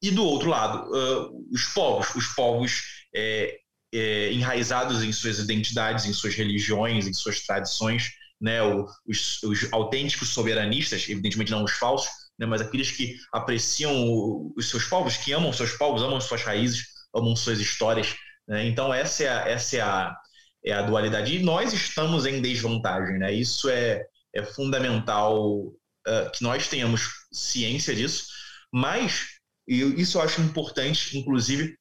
e 0.02 0.10
do 0.10 0.24
outro 0.24 0.48
lado, 0.48 0.88
uh, 0.90 1.46
os 1.52 1.64
povos, 1.66 2.14
os 2.14 2.26
povos 2.28 2.82
é, 3.14 3.58
é, 3.92 4.32
enraizados 4.32 5.02
em 5.02 5.12
suas 5.12 5.38
identidades, 5.38 6.04
em 6.04 6.12
suas 6.12 6.34
religiões, 6.34 7.06
em 7.06 7.12
suas 7.12 7.40
tradições, 7.40 8.10
né, 8.40 8.60
os, 9.06 9.42
os 9.42 9.72
autênticos 9.72 10.28
soberanistas, 10.30 11.08
evidentemente 11.08 11.50
não 11.50 11.64
os 11.64 11.72
falsos, 11.72 12.10
né, 12.38 12.46
mas 12.46 12.60
aqueles 12.60 12.90
que 12.90 13.16
apreciam 13.32 14.52
os 14.56 14.68
seus 14.70 14.84
povos, 14.84 15.16
que 15.16 15.32
amam 15.32 15.52
seus 15.52 15.72
povos, 15.72 16.02
amam 16.02 16.20
suas 16.20 16.42
raízes, 16.42 16.86
amam 17.14 17.34
suas 17.34 17.58
histórias. 17.58 18.14
Né? 18.46 18.66
Então 18.66 18.94
essa 18.94 19.24
é 19.24 19.28
a, 19.28 19.48
essa 19.48 19.76
é 19.76 19.80
a, 19.80 20.16
é 20.64 20.72
a 20.72 20.82
dualidade. 20.82 21.34
E 21.34 21.42
nós 21.42 21.72
estamos 21.72 22.26
em 22.26 22.40
desvantagem. 22.40 23.18
Né? 23.18 23.32
Isso 23.32 23.68
é, 23.68 24.04
é 24.34 24.42
fundamental 24.44 25.66
uh, 25.66 26.30
que 26.32 26.42
nós 26.42 26.68
tenhamos 26.68 27.26
ciência 27.32 27.94
disso, 27.94 28.26
mas 28.72 29.38
isso 29.66 30.16
eu 30.16 30.22
acho 30.22 30.40
importante, 30.40 31.18
inclusive, 31.18 31.76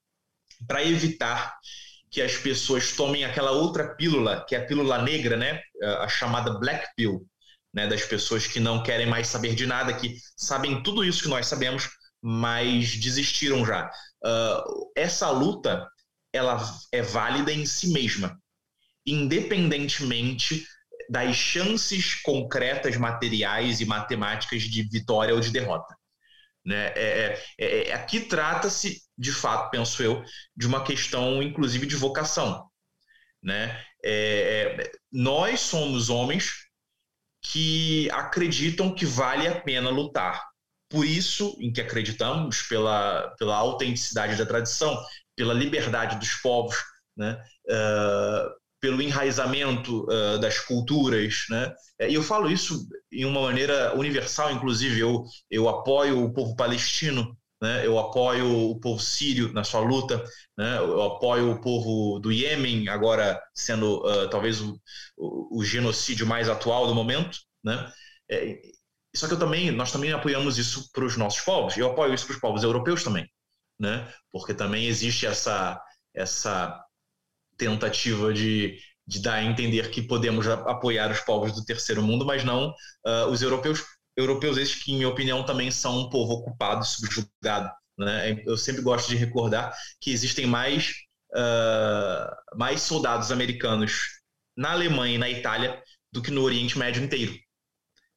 para 0.67 0.83
evitar 0.83 1.55
que 2.17 2.21
as 2.23 2.35
pessoas 2.35 2.93
tomem 2.93 3.23
aquela 3.23 3.51
outra 3.51 3.93
pílula, 3.93 4.43
que 4.49 4.55
é 4.55 4.57
a 4.57 4.65
pílula 4.65 5.03
negra, 5.03 5.37
né? 5.37 5.61
a 5.99 6.07
chamada 6.07 6.57
black 6.57 6.87
pill, 6.95 7.23
né, 7.71 7.85
das 7.85 8.03
pessoas 8.03 8.47
que 8.47 8.59
não 8.59 8.81
querem 8.81 9.05
mais 9.05 9.27
saber 9.27 9.53
de 9.53 9.67
nada, 9.67 9.93
que 9.93 10.17
sabem 10.35 10.81
tudo 10.81 11.05
isso 11.05 11.21
que 11.21 11.29
nós 11.29 11.45
sabemos, 11.45 11.87
mas 12.19 12.97
desistiram 12.97 13.63
já. 13.63 13.87
Uh, 14.25 14.91
essa 14.95 15.29
luta 15.29 15.87
ela 16.33 16.59
é 16.91 17.03
válida 17.03 17.53
em 17.53 17.67
si 17.67 17.89
mesma, 17.89 18.35
independentemente 19.05 20.65
das 21.11 21.35
chances 21.35 22.15
concretas, 22.15 22.97
materiais 22.97 23.79
e 23.79 23.85
matemáticas 23.85 24.63
de 24.63 24.81
vitória 24.89 25.35
ou 25.35 25.39
de 25.39 25.51
derrota. 25.51 25.95
Né? 26.65 26.87
É, 26.95 27.43
é, 27.59 27.89
é, 27.89 27.93
aqui 27.93 28.21
trata-se, 28.21 29.03
de 29.17 29.31
fato, 29.31 29.71
penso 29.71 30.03
eu, 30.03 30.23
de 30.55 30.67
uma 30.67 30.83
questão, 30.83 31.41
inclusive, 31.41 31.85
de 31.85 31.95
vocação. 31.95 32.69
Né? 33.41 33.79
É, 34.03 34.77
é, 34.79 34.91
nós 35.11 35.59
somos 35.61 36.09
homens 36.09 36.51
que 37.41 38.09
acreditam 38.11 38.93
que 38.93 39.05
vale 39.05 39.47
a 39.47 39.59
pena 39.61 39.89
lutar. 39.89 40.43
Por 40.89 41.05
isso, 41.05 41.55
em 41.59 41.71
que 41.71 41.81
acreditamos, 41.81 42.61
pela, 42.63 43.33
pela 43.37 43.55
autenticidade 43.55 44.35
da 44.37 44.45
tradição, 44.45 44.97
pela 45.35 45.53
liberdade 45.53 46.17
dos 46.17 46.33
povos, 46.35 46.75
né? 47.15 47.41
Uh, 47.69 48.49
pelo 48.79 49.01
enraizamento 49.01 50.05
uh, 50.05 50.39
das 50.39 50.59
culturas, 50.59 51.45
né? 51.49 51.73
E 52.07 52.13
eu 52.13 52.23
falo 52.23 52.49
isso 52.49 52.87
em 53.11 53.25
uma 53.25 53.41
maneira 53.41 53.95
universal, 53.97 54.51
inclusive 54.51 54.99
eu 54.99 55.23
eu 55.49 55.67
apoio 55.67 56.23
o 56.23 56.31
povo 56.31 56.55
palestino, 56.55 57.36
né? 57.61 57.85
Eu 57.85 57.97
apoio 57.97 58.69
o 58.71 58.79
povo 58.79 59.01
sírio 59.01 59.51
na 59.53 59.63
sua 59.63 59.81
luta, 59.81 60.23
né? 60.57 60.77
Eu 60.77 61.01
apoio 61.03 61.51
o 61.51 61.61
povo 61.61 62.19
do 62.19 62.31
Iêmen 62.31 62.89
agora 62.89 63.41
sendo 63.53 64.05
uh, 64.05 64.29
talvez 64.29 64.61
o, 64.61 64.79
o, 65.17 65.59
o, 65.59 65.63
genocídio 65.63 66.27
mais 66.27 66.49
atual 66.49 66.87
do 66.87 66.95
momento, 66.95 67.39
né? 67.63 67.91
É, 68.29 68.59
só 69.15 69.27
que 69.27 69.33
eu 69.33 69.39
também 69.39 69.71
nós 69.71 69.91
também 69.91 70.11
apoiamos 70.11 70.57
isso 70.57 70.91
para 70.91 71.05
os 71.05 71.17
nossos 71.17 71.41
povos. 71.41 71.77
Eu 71.77 71.91
apoio 71.91 72.13
isso 72.13 72.25
para 72.25 72.35
os 72.35 72.41
povos 72.41 72.63
europeus 72.63 73.03
também, 73.03 73.27
né? 73.79 74.11
Porque 74.31 74.53
também 74.53 74.85
existe 74.85 75.25
essa 75.25 75.81
essa 76.13 76.83
tentativa 77.57 78.33
de, 78.33 78.79
de 79.05 79.21
dar 79.21 79.35
a 79.35 79.43
entender 79.43 79.89
que 79.89 80.01
podemos 80.01 80.47
apoiar 80.47 81.11
os 81.11 81.19
povos 81.21 81.53
do 81.53 81.65
terceiro 81.65 82.03
mundo, 82.03 82.25
mas 82.25 82.43
não 82.43 82.69
uh, 83.05 83.25
os 83.31 83.41
europeus, 83.41 83.83
europeus 84.17 84.57
esses 84.57 84.83
que, 84.83 84.91
em 84.91 84.95
minha 84.95 85.07
opinião, 85.07 85.45
também 85.45 85.69
são 85.69 85.99
um 85.99 86.09
povo 86.09 86.33
ocupado, 86.33 86.83
subjugado. 86.83 87.71
Né? 87.97 88.43
Eu 88.45 88.57
sempre 88.57 88.81
gosto 88.81 89.07
de 89.07 89.15
recordar 89.15 89.73
que 90.01 90.11
existem 90.11 90.45
mais, 90.47 90.93
uh, 91.33 92.57
mais 92.57 92.81
soldados 92.81 93.31
americanos 93.31 94.01
na 94.55 94.71
Alemanha 94.71 95.15
e 95.15 95.19
na 95.19 95.29
Itália 95.29 95.81
do 96.11 96.21
que 96.21 96.31
no 96.31 96.41
Oriente 96.41 96.77
Médio 96.77 97.03
inteiro. 97.03 97.37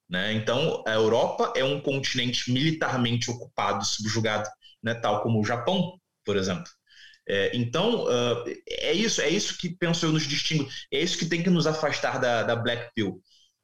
Né? 0.09 0.33
Então, 0.33 0.83
a 0.87 0.93
Europa 0.93 1.53
é 1.55 1.63
um 1.63 1.81
continente 1.81 2.51
militarmente 2.51 3.31
ocupado, 3.31 3.85
subjugado, 3.85 4.49
né? 4.83 4.95
tal 4.95 5.23
como 5.23 5.41
o 5.41 5.45
Japão, 5.45 6.01
por 6.25 6.37
exemplo. 6.37 6.71
É, 7.29 7.57
então, 7.57 8.07
uh, 8.07 8.45
é 8.69 8.93
isso, 8.93 9.21
é 9.21 9.29
isso 9.29 9.57
que 9.57 9.69
penso 9.69 10.05
eu 10.05 10.11
nos 10.11 10.27
distingue, 10.27 10.69
é 10.91 11.01
isso 11.01 11.17
que 11.17 11.27
tem 11.27 11.43
que 11.43 11.51
nos 11.51 11.65
afastar 11.65 12.19
da, 12.19 12.43
da 12.43 12.57
Black 12.57 12.91
Pill. 12.93 13.23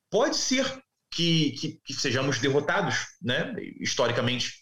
Pode 0.08 0.36
ser 0.36 0.64
que, 1.10 1.52
que, 1.52 1.80
que, 1.84 1.94
sejamos 1.94 2.38
derrotados, 2.38 2.96
né, 3.22 3.54
historicamente, 3.80 4.52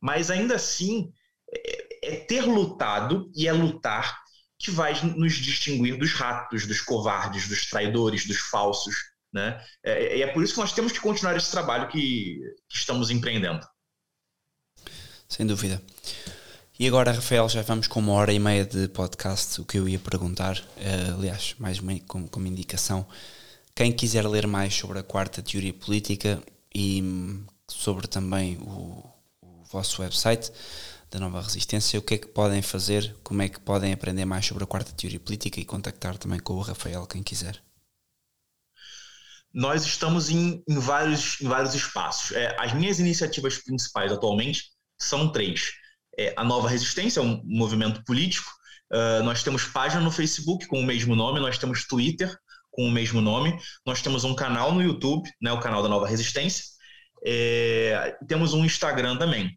mas 0.00 0.30
ainda 0.30 0.54
assim 0.54 1.12
é, 1.52 2.14
é, 2.14 2.16
ter 2.16 2.42
lutado 2.42 3.30
e 3.34 3.46
é 3.48 3.52
lutar 3.52 4.18
que 4.58 4.70
vai 4.70 4.92
nos 5.16 5.34
distinguir 5.34 5.96
dos 5.96 6.12
ratos, 6.12 6.66
dos 6.66 6.80
covardes, 6.80 7.48
dos 7.48 7.68
traidores, 7.68 8.26
dos 8.26 8.38
falsos. 8.38 8.94
Né? 9.32 9.62
É, 9.84 10.20
é 10.20 10.26
por 10.26 10.42
isso 10.42 10.54
que 10.54 10.60
nós 10.60 10.72
temos 10.72 10.92
que 10.92 11.00
continuar 11.00 11.36
esse 11.36 11.50
trabalho 11.50 11.88
que, 11.88 12.40
que 12.68 12.76
estamos 12.76 13.10
empreendendo. 13.10 13.64
Sem 15.28 15.46
dúvida. 15.46 15.80
E 16.78 16.86
agora, 16.86 17.12
Rafael, 17.12 17.48
já 17.48 17.60
vamos 17.62 17.86
com 17.86 17.98
uma 17.98 18.12
hora 18.12 18.32
e 18.32 18.38
meia 18.38 18.64
de 18.64 18.88
podcast. 18.88 19.60
O 19.60 19.64
que 19.64 19.78
eu 19.78 19.88
ia 19.88 19.98
perguntar, 19.98 20.56
uh, 20.58 21.14
aliás, 21.18 21.54
mais 21.58 21.80
uma, 21.80 21.98
como, 22.06 22.28
como 22.28 22.46
indicação, 22.46 23.06
quem 23.78 23.92
quiser 23.92 24.26
ler 24.26 24.44
mais 24.44 24.74
sobre 24.74 24.98
a 24.98 25.04
quarta 25.04 25.40
teoria 25.40 25.72
política 25.72 26.42
e 26.74 27.00
hum, 27.00 27.46
sobre 27.70 28.08
também 28.08 28.56
o, 28.56 29.08
o 29.40 29.62
vosso 29.70 30.02
website 30.02 30.50
da 31.08 31.20
Nova 31.20 31.40
Resistência, 31.40 31.96
o 31.96 32.02
que 32.02 32.14
é 32.14 32.18
que 32.18 32.26
podem 32.26 32.60
fazer, 32.60 33.14
como 33.22 33.40
é 33.40 33.48
que 33.48 33.60
podem 33.60 33.92
aprender 33.92 34.24
mais 34.24 34.44
sobre 34.44 34.64
a 34.64 34.66
quarta 34.66 34.90
teoria 34.90 35.20
política 35.20 35.60
e 35.60 35.64
contactar 35.64 36.18
também 36.18 36.40
com 36.40 36.54
o 36.54 36.60
Rafael, 36.60 37.06
quem 37.06 37.22
quiser. 37.22 37.62
Nós 39.54 39.86
estamos 39.86 40.28
em, 40.28 40.60
em 40.68 40.78
vários, 40.80 41.40
em 41.40 41.46
vários 41.46 41.72
espaços. 41.72 42.32
É, 42.32 42.56
as 42.58 42.72
minhas 42.72 42.98
iniciativas 42.98 43.58
principais 43.58 44.10
atualmente 44.10 44.72
são 45.00 45.30
três 45.30 45.70
é, 46.18 46.34
a 46.36 46.42
Nova 46.42 46.68
Resistência, 46.68 47.22
um 47.22 47.40
movimento 47.44 48.02
político. 48.02 48.50
Uh, 48.92 49.22
nós 49.22 49.44
temos 49.44 49.66
página 49.66 50.00
no 50.00 50.10
Facebook 50.10 50.66
com 50.66 50.80
o 50.80 50.84
mesmo 50.84 51.14
nome, 51.14 51.38
nós 51.38 51.58
temos 51.58 51.86
Twitter 51.86 52.36
com 52.78 52.86
o 52.86 52.92
mesmo 52.92 53.20
nome, 53.20 53.58
nós 53.84 54.00
temos 54.00 54.22
um 54.22 54.36
canal 54.36 54.72
no 54.72 54.80
YouTube, 54.80 55.28
né, 55.42 55.50
o 55.50 55.58
canal 55.58 55.82
da 55.82 55.88
Nova 55.88 56.06
Resistência, 56.06 56.64
é, 57.26 58.16
temos 58.28 58.54
um 58.54 58.64
Instagram 58.64 59.16
também. 59.16 59.50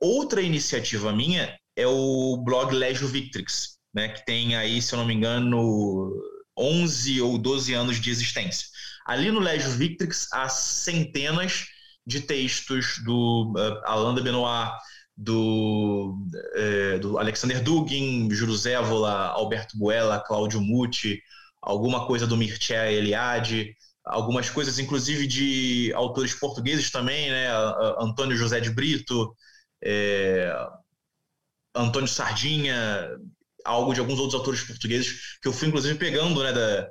Outra 0.00 0.40
iniciativa 0.40 1.12
minha 1.12 1.58
é 1.74 1.84
o 1.84 2.36
blog 2.36 2.72
Legio 2.72 3.08
Victrix, 3.08 3.76
né, 3.92 4.10
que 4.10 4.24
tem 4.24 4.54
aí, 4.54 4.80
se 4.80 4.94
eu 4.94 5.00
não 5.00 5.04
me 5.04 5.12
engano, 5.12 6.12
11 6.56 7.20
ou 7.20 7.36
12 7.38 7.74
anos 7.74 8.00
de 8.00 8.08
existência. 8.08 8.68
Ali 9.04 9.32
no 9.32 9.40
Legio 9.40 9.72
Victrix 9.72 10.28
há 10.32 10.48
centenas 10.48 11.64
de 12.06 12.20
textos 12.20 13.02
do 13.04 13.52
uh, 13.56 13.82
Alain 13.84 14.14
de 14.14 14.22
Benoit, 14.22 14.70
do, 15.16 16.16
é, 16.54 16.98
do 17.00 17.18
Alexander 17.18 17.60
Dugin, 17.60 18.30
Júlio 18.30 18.56
Zévola, 18.56 19.26
Alberto 19.30 19.76
Buella, 19.76 20.20
Cláudio 20.20 20.60
Muti, 20.60 21.20
alguma 21.60 22.06
coisa 22.06 22.26
do 22.26 22.36
Mircea 22.36 22.90
Eliade, 22.90 23.74
algumas 24.04 24.48
coisas 24.48 24.78
inclusive 24.78 25.26
de 25.26 25.92
autores 25.94 26.34
portugueses 26.34 26.90
também, 26.90 27.30
né? 27.30 27.48
Antônio 27.98 28.36
José 28.36 28.60
de 28.60 28.70
Brito, 28.70 29.34
é, 29.82 30.52
Antônio 31.74 32.08
Sardinha, 32.08 33.10
algo 33.64 33.92
de 33.92 34.00
alguns 34.00 34.18
outros 34.18 34.34
autores 34.34 34.62
portugueses 34.62 35.38
que 35.40 35.48
eu 35.48 35.52
fui 35.52 35.68
inclusive 35.68 35.98
pegando, 35.98 36.42
né, 36.42 36.52
da, 36.52 36.88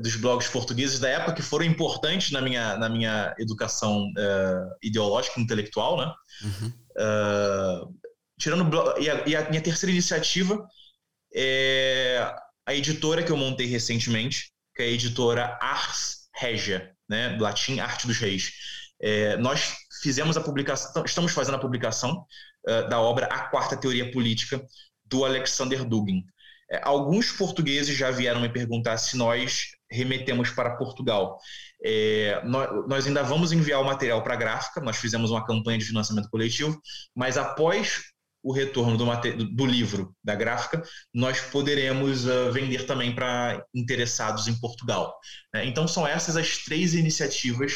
dos 0.00 0.16
blogs 0.16 0.48
portugueses 0.48 0.98
da 0.98 1.08
época 1.08 1.34
que 1.34 1.42
foram 1.42 1.64
importantes 1.64 2.30
na 2.30 2.40
minha, 2.40 2.76
na 2.76 2.88
minha 2.88 3.34
educação 3.38 4.06
uh, 4.06 4.76
ideológica 4.82 5.40
intelectual, 5.40 5.98
né? 5.98 6.12
Uhum. 6.42 6.72
Uh, 6.98 7.94
tirando 8.38 8.70
e 8.98 9.10
a, 9.10 9.28
e 9.28 9.36
a, 9.36 9.48
minha 9.48 9.62
terceira 9.62 9.92
iniciativa 9.92 10.66
é 11.34 12.34
a 12.66 12.74
editora 12.74 13.22
que 13.22 13.30
eu 13.30 13.36
montei 13.36 13.66
recentemente, 13.66 14.50
que 14.74 14.82
é 14.82 14.86
a 14.86 14.90
editora 14.90 15.56
Ars 15.60 16.26
Regia, 16.34 16.92
né, 17.08 17.36
latim 17.40 17.78
Arte 17.78 18.06
dos 18.06 18.18
Reis. 18.18 18.52
É, 19.00 19.36
nós 19.36 19.74
fizemos 20.02 20.36
a 20.36 20.40
publicação, 20.40 21.04
estamos 21.04 21.32
fazendo 21.32 21.54
a 21.54 21.60
publicação 21.60 22.26
uh, 22.68 22.88
da 22.88 23.00
obra 23.00 23.26
A 23.26 23.48
Quarta 23.48 23.76
Teoria 23.76 24.10
Política 24.10 24.62
do 25.04 25.24
Alexander 25.24 25.84
Dugin. 25.84 26.24
É, 26.70 26.80
alguns 26.82 27.30
portugueses 27.30 27.96
já 27.96 28.10
vieram 28.10 28.40
me 28.40 28.48
perguntar 28.48 28.96
se 28.98 29.16
nós 29.16 29.66
remetemos 29.90 30.50
para 30.50 30.76
Portugal. 30.76 31.38
É, 31.84 32.42
nós, 32.44 32.88
nós, 32.88 33.06
ainda 33.06 33.22
vamos 33.22 33.52
enviar 33.52 33.80
o 33.80 33.84
material 33.84 34.22
para 34.22 34.34
a 34.34 34.36
gráfica, 34.36 34.80
nós 34.80 34.96
fizemos 34.96 35.30
uma 35.30 35.46
campanha 35.46 35.78
de 35.78 35.84
financiamento 35.84 36.28
coletivo, 36.28 36.80
mas 37.14 37.38
após 37.38 38.02
o 38.46 38.52
retorno 38.52 38.96
do, 38.96 39.04
do 39.56 39.66
livro 39.66 40.14
da 40.22 40.36
gráfica, 40.36 40.80
nós 41.12 41.40
poderemos 41.40 42.26
uh, 42.26 42.52
vender 42.52 42.86
também 42.86 43.12
para 43.12 43.66
interessados 43.74 44.46
em 44.46 44.54
Portugal. 44.60 45.18
É, 45.52 45.64
então, 45.64 45.88
são 45.88 46.06
essas 46.06 46.36
as 46.36 46.58
três 46.58 46.94
iniciativas. 46.94 47.72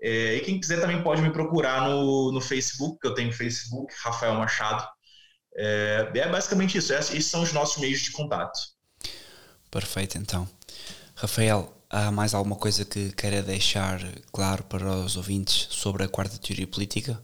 É, 0.00 0.36
e 0.36 0.40
quem 0.40 0.58
quiser 0.58 0.80
também 0.80 1.02
pode 1.02 1.20
me 1.20 1.30
procurar 1.30 1.86
no, 1.86 2.32
no 2.32 2.40
Facebook, 2.40 2.98
que 2.98 3.06
eu 3.06 3.12
tenho 3.12 3.30
Facebook, 3.30 3.92
Rafael 4.02 4.34
Machado. 4.36 4.88
É, 5.54 6.10
é 6.14 6.28
basicamente 6.30 6.78
isso, 6.78 6.94
esses 6.94 7.26
são 7.26 7.42
os 7.42 7.52
nossos 7.52 7.76
meios 7.76 8.00
de 8.00 8.10
contato. 8.12 8.58
Perfeito, 9.70 10.16
então. 10.16 10.48
Rafael, 11.14 11.76
há 11.90 12.10
mais 12.10 12.32
alguma 12.32 12.56
coisa 12.56 12.86
que 12.86 13.12
queira 13.12 13.42
deixar 13.42 14.00
claro 14.32 14.64
para 14.64 14.90
os 14.96 15.14
ouvintes 15.14 15.68
sobre 15.72 16.04
a 16.04 16.08
quarta 16.08 16.38
teoria 16.38 16.66
política? 16.66 17.22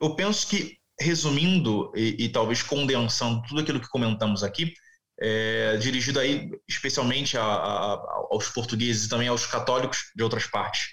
Eu 0.00 0.14
penso 0.14 0.46
que, 0.46 0.76
resumindo 1.04 1.92
e, 1.94 2.24
e 2.24 2.28
talvez 2.28 2.62
condensando 2.62 3.42
tudo 3.46 3.60
aquilo 3.60 3.80
que 3.80 3.88
comentamos 3.88 4.42
aqui, 4.42 4.72
é, 5.20 5.76
dirigido 5.76 6.18
aí 6.18 6.50
especialmente 6.68 7.36
a, 7.36 7.44
a, 7.44 7.92
aos 8.30 8.48
portugueses 8.48 9.06
e 9.06 9.08
também 9.08 9.28
aos 9.28 9.46
católicos 9.46 10.10
de 10.14 10.22
outras 10.22 10.46
partes, 10.46 10.88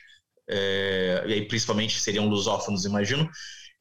é, 0.50 1.24
e 1.28 1.34
aí 1.34 1.48
principalmente 1.48 2.00
seriam 2.00 2.28
lusófonos, 2.28 2.86
imagino, 2.86 3.30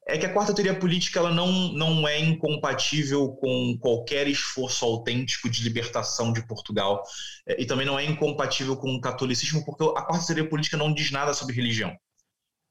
é 0.07 0.17
que 0.17 0.25
a 0.25 0.33
quarta 0.33 0.53
teoria 0.53 0.77
política 0.77 1.19
ela 1.19 1.31
não, 1.31 1.73
não 1.73 2.07
é 2.07 2.19
incompatível 2.19 3.29
com 3.33 3.77
qualquer 3.79 4.27
esforço 4.27 4.83
autêntico 4.83 5.49
de 5.49 5.63
libertação 5.63 6.33
de 6.33 6.45
Portugal 6.47 7.03
é, 7.47 7.61
e 7.61 7.65
também 7.65 7.85
não 7.85 7.99
é 7.99 8.05
incompatível 8.05 8.75
com 8.75 8.95
o 8.95 9.01
catolicismo 9.01 9.63
porque 9.63 9.83
a 9.83 10.01
quarta 10.01 10.25
teoria 10.25 10.49
política 10.49 10.77
não 10.77 10.93
diz 10.93 11.11
nada 11.11 11.33
sobre 11.33 11.55
religião. 11.55 11.95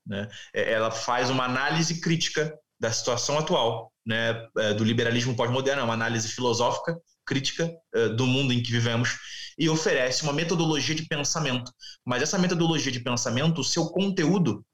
Né? 0.06 0.28
É, 0.52 0.72
ela 0.72 0.90
faz 0.90 1.30
uma 1.30 1.44
análise 1.44 2.00
crítica 2.00 2.52
da 2.80 2.90
situação 2.90 3.38
atual, 3.38 3.92
né, 4.04 4.46
é, 4.58 4.74
do 4.74 4.82
liberalismo 4.82 5.36
pós-moderno, 5.36 5.82
é 5.82 5.84
uma 5.84 5.94
análise 5.94 6.28
filosófica 6.28 6.96
crítica 7.26 7.70
do 8.16 8.26
mundo 8.26 8.52
em 8.52 8.60
que 8.60 8.72
vivemos 8.72 9.16
e 9.56 9.68
oferece 9.68 10.24
uma 10.24 10.32
metodologia 10.32 10.96
de 10.96 11.06
pensamento. 11.06 11.70
Mas 12.04 12.22
essa 12.22 12.38
metodologia 12.38 12.90
de 12.90 12.98
pensamento, 12.98 13.60
o 13.60 13.64
seu 13.64 13.86
conteúdo 13.86 14.64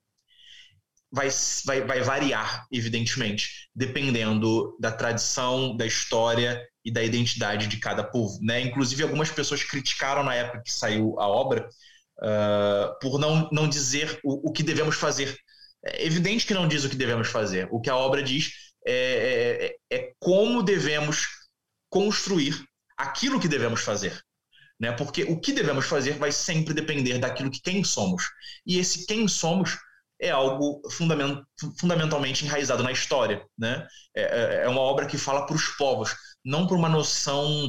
vai, 1.10 1.28
vai, 1.64 1.80
vai 1.82 2.00
variar, 2.02 2.66
evidentemente, 2.70 3.68
dependendo 3.74 4.76
da 4.80 4.92
tradição, 4.92 5.76
da 5.76 5.86
história 5.86 6.62
e 6.84 6.92
da 6.92 7.02
identidade 7.02 7.66
de 7.66 7.78
cada 7.78 8.04
povo. 8.04 8.38
Né? 8.42 8.60
Inclusive, 8.60 9.02
algumas 9.02 9.30
pessoas 9.30 9.64
criticaram 9.64 10.22
na 10.22 10.34
época 10.34 10.62
que 10.64 10.72
saiu 10.72 11.18
a 11.18 11.26
obra 11.26 11.68
uh, 12.18 12.98
por 13.00 13.18
não, 13.18 13.48
não 13.50 13.68
dizer 13.68 14.20
o, 14.22 14.50
o, 14.50 14.52
que 14.52 14.62
devemos 14.62 14.96
fazer. 14.96 15.36
É 15.84 16.06
evidente 16.06 16.46
que 16.46 16.54
não 16.54 16.68
diz 16.68 16.84
o 16.84 16.88
que 16.90 16.96
devemos 16.96 17.28
fazer. 17.28 17.68
O 17.70 17.80
que 17.80 17.90
a 17.90 17.96
obra 17.96 18.22
diz 18.22 18.52
é, 18.86 19.76
é, 19.90 19.96
é 19.96 20.12
como 20.18 20.62
devemos 20.62 21.26
construir 21.88 22.64
aquilo 22.96 23.40
que 23.40 23.48
devemos 23.48 23.82
fazer. 23.82 24.20
Né? 24.78 24.92
Porque 24.92 25.24
o 25.24 25.40
que 25.40 25.52
devemos 25.52 25.86
fazer 25.86 26.18
vai 26.18 26.32
sempre 26.32 26.74
depender 26.74 27.18
daquilo 27.18 27.50
que 27.50 27.60
quem 27.60 27.82
somos. 27.82 28.24
E 28.66 28.78
esse 28.78 29.06
quem 29.06 29.26
somos 29.26 29.78
é 30.20 30.30
algo 30.30 30.80
fundament, 30.90 31.42
fundamentalmente 31.78 32.44
enraizado 32.44 32.82
na 32.82 32.92
história. 32.92 33.44
Né? 33.58 33.86
É, 34.14 34.22
é, 34.22 34.64
é 34.64 34.68
uma 34.68 34.80
obra 34.80 35.06
que 35.06 35.18
fala 35.18 35.46
para 35.46 35.56
os 35.56 35.68
povos, 35.76 36.14
não 36.44 36.66
para 36.66 36.76
uma 36.76 36.88
noção 36.88 37.68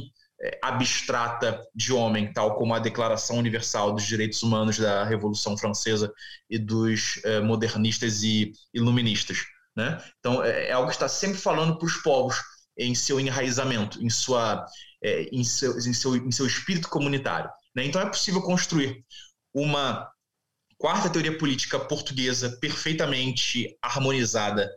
abstrata 0.62 1.60
de 1.74 1.92
homem, 1.92 2.32
tal 2.32 2.56
como 2.56 2.72
a 2.74 2.78
Declaração 2.78 3.38
Universal 3.38 3.92
dos 3.92 4.04
Direitos 4.06 4.42
Humanos 4.42 4.78
da 4.78 5.04
Revolução 5.04 5.56
Francesa 5.56 6.12
e 6.48 6.58
dos 6.58 7.20
é, 7.24 7.40
modernistas 7.40 8.22
e 8.22 8.52
iluministas. 8.72 9.38
Né? 9.76 10.02
Então, 10.18 10.42
é, 10.42 10.68
é 10.68 10.72
algo 10.72 10.88
que 10.88 10.94
está 10.94 11.08
sempre 11.08 11.38
falando 11.38 11.76
para 11.78 11.86
os 11.86 11.96
povos 11.96 12.36
em 12.76 12.94
seu 12.94 13.18
enraizamento, 13.18 14.00
em, 14.02 14.08
sua, 14.08 14.64
é, 15.02 15.22
em, 15.32 15.42
seu, 15.42 15.76
em, 15.76 15.92
seu, 15.92 16.16
em 16.16 16.30
seu 16.30 16.46
espírito 16.46 16.88
comunitário. 16.88 17.50
Né? 17.74 17.84
Então, 17.84 18.00
é 18.00 18.06
possível 18.06 18.40
construir 18.42 19.04
uma 19.52 20.08
quarta 20.76 21.10
teoria 21.10 21.36
política 21.36 21.78
portuguesa 21.80 22.56
perfeitamente 22.60 23.76
harmonizada 23.82 24.70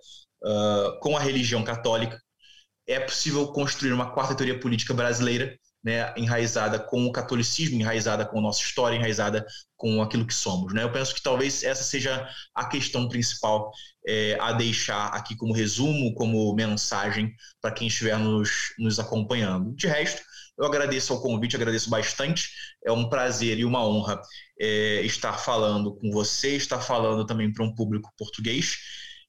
uh, 0.44 1.00
com 1.00 1.16
a 1.16 1.20
religião 1.20 1.64
católica. 1.64 2.20
É 2.88 3.00
possível 3.00 3.48
construir 3.48 3.94
uma 3.94 4.12
quarta 4.12 4.36
teoria 4.36 4.60
política 4.60 4.94
brasileira, 4.94 5.58
né, 5.84 6.14
enraizada 6.16 6.80
com 6.80 7.06
o 7.06 7.12
catolicismo, 7.12 7.80
enraizada 7.80 8.26
com 8.26 8.38
a 8.38 8.42
nossa 8.42 8.62
história, 8.62 8.96
enraizada 8.96 9.46
com 9.76 10.02
aquilo 10.02 10.28
que 10.28 10.34
somos. 10.34 10.74
Né? 10.74 10.84
Eu 10.84 10.92
penso 10.92 11.14
que 11.16 11.24
talvez 11.24 11.64
essa 11.64 11.84
seja 11.84 12.28
a 12.54 12.66
questão 12.66 13.08
principal 13.10 13.72
é, 14.08 14.38
a 14.40 14.52
deixar 14.52 15.08
aqui 15.08 15.36
como 15.36 15.54
resumo, 15.54 16.14
como 16.14 16.54
mensagem 16.54 17.34
para 17.60 17.72
quem 17.72 17.88
estiver 17.88 18.18
nos, 18.18 18.74
nos 18.78 19.00
acompanhando. 19.00 19.74
De 19.76 19.88
resto, 19.88 20.22
eu 20.58 20.66
agradeço 20.66 21.14
ao 21.14 21.22
convite, 21.22 21.56
agradeço 21.56 21.90
bastante. 21.90 22.50
É 22.86 22.92
um 22.92 23.10
prazer 23.10 23.58
e 23.58 23.66
uma 23.66 23.84
honra 23.84 24.22
é, 24.60 25.02
estar 25.02 25.34
falando 25.40 25.96
com 25.96 26.12
você, 26.12 26.56
estar 26.56 26.80
falando 26.80 27.26
também 27.26 27.52
para 27.52 27.66
um 27.66 27.74
público 27.74 28.12
português. 28.16 28.78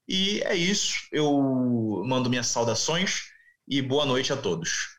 E 0.07 0.41
é 0.43 0.55
isso. 0.55 0.93
Eu 1.11 2.03
mando 2.05 2.29
minhas 2.29 2.47
saudações 2.47 3.32
e 3.67 3.81
boa 3.81 4.05
noite 4.05 4.31
a 4.33 4.37
todos. 4.37 4.97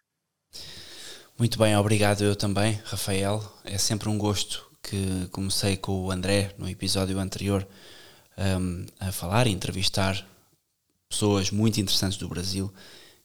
Muito 1.38 1.58
bem, 1.58 1.76
obrigado 1.76 2.22
eu 2.24 2.36
também, 2.36 2.80
Rafael. 2.84 3.42
É 3.64 3.76
sempre 3.76 4.08
um 4.08 4.16
gosto 4.16 4.64
que 4.82 5.28
comecei 5.32 5.76
com 5.76 6.04
o 6.04 6.10
André 6.10 6.54
no 6.58 6.68
episódio 6.68 7.18
anterior 7.18 7.66
um, 8.38 8.86
a 9.00 9.10
falar 9.10 9.46
e 9.46 9.50
entrevistar 9.50 10.26
pessoas 11.08 11.50
muito 11.50 11.80
interessantes 11.80 12.18
do 12.18 12.28
Brasil 12.28 12.72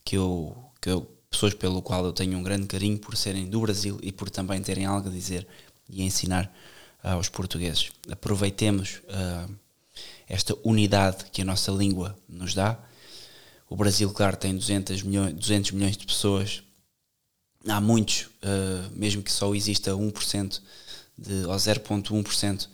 que 0.04 0.18
eu, 0.18 0.58
que 0.82 0.90
eu 0.90 1.08
pessoas 1.30 1.54
pelo 1.54 1.82
qual 1.82 2.04
eu 2.06 2.14
tenho 2.14 2.38
um 2.38 2.44
grande 2.44 2.68
carinho 2.68 2.98
por 2.98 3.16
serem 3.16 3.48
do 3.48 3.62
Brasil 3.62 4.00
e 4.02 4.12
por 4.12 4.30
também 4.30 4.62
terem 4.62 4.86
algo 4.86 5.08
a 5.08 5.12
dizer 5.12 5.48
e 5.88 6.02
a 6.02 6.06
ensinar 6.06 6.46
uh, 7.04 7.10
aos 7.10 7.30
portugueses. 7.30 7.92
Aproveitemos 8.12 9.02
uh, 9.06 9.54
esta 10.28 10.56
unidade 10.64 11.26
que 11.32 11.42
a 11.42 11.46
nossa 11.46 11.72
língua 11.72 12.18
nos 12.28 12.54
dá. 12.54 12.80
O 13.70 13.76
Brasil, 13.76 14.12
claro, 14.12 14.36
tem 14.36 14.56
200 14.56 15.04
milhões, 15.04 15.34
200 15.36 15.72
milhões 15.72 15.96
de 15.96 16.06
pessoas. 16.06 16.64
Há 17.68 17.80
muitos, 17.80 18.24
uh, 18.24 18.90
mesmo 18.94 19.22
que 19.22 19.32
só 19.32 19.54
exista 19.54 19.92
1% 19.92 20.62
de, 21.16 21.46
ou 21.46 21.56
0,1% 21.56 22.68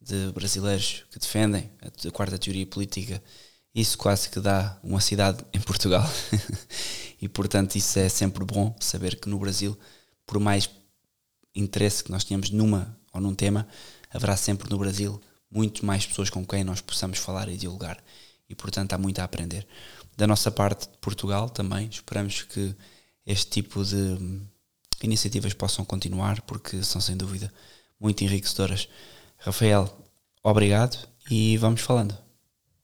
de 0.00 0.32
brasileiros 0.32 1.04
que 1.10 1.18
defendem 1.18 1.70
a 1.82 2.10
quarta 2.10 2.38
teoria 2.38 2.64
política, 2.66 3.22
isso 3.74 3.98
quase 3.98 4.30
que 4.30 4.40
dá 4.40 4.78
uma 4.82 5.00
cidade 5.00 5.44
em 5.52 5.60
Portugal. 5.60 6.08
e 7.20 7.28
portanto 7.28 7.76
isso 7.76 7.98
é 7.98 8.08
sempre 8.08 8.42
bom 8.44 8.74
saber 8.80 9.16
que 9.20 9.28
no 9.28 9.38
Brasil, 9.38 9.78
por 10.24 10.40
mais 10.40 10.70
interesse 11.54 12.02
que 12.02 12.10
nós 12.10 12.24
tenhamos 12.24 12.50
numa 12.50 12.98
ou 13.12 13.20
num 13.20 13.34
tema, 13.34 13.68
haverá 14.10 14.36
sempre 14.36 14.70
no 14.70 14.78
Brasil 14.78 15.20
muito 15.50 15.84
mais 15.84 16.06
pessoas 16.06 16.30
com 16.30 16.46
quem 16.46 16.64
nós 16.64 16.80
possamos 16.80 17.18
falar 17.18 17.48
e 17.48 17.56
dialogar. 17.56 18.02
E 18.48 18.54
portanto 18.54 18.94
há 18.94 18.98
muito 18.98 19.18
a 19.18 19.24
aprender. 19.24 19.66
Da 20.18 20.26
nossa 20.26 20.50
parte 20.50 20.90
de 20.90 20.98
Portugal 20.98 21.48
também, 21.48 21.88
esperamos 21.88 22.42
que 22.42 22.74
este 23.24 23.48
tipo 23.50 23.84
de 23.84 24.42
iniciativas 25.00 25.54
possam 25.54 25.84
continuar, 25.84 26.42
porque 26.42 26.82
são 26.82 27.00
sem 27.00 27.16
dúvida 27.16 27.54
muito 28.00 28.24
enriquecedoras. 28.24 28.88
Rafael, 29.36 29.88
obrigado 30.42 30.98
e 31.30 31.56
vamos 31.58 31.82
falando. 31.82 32.18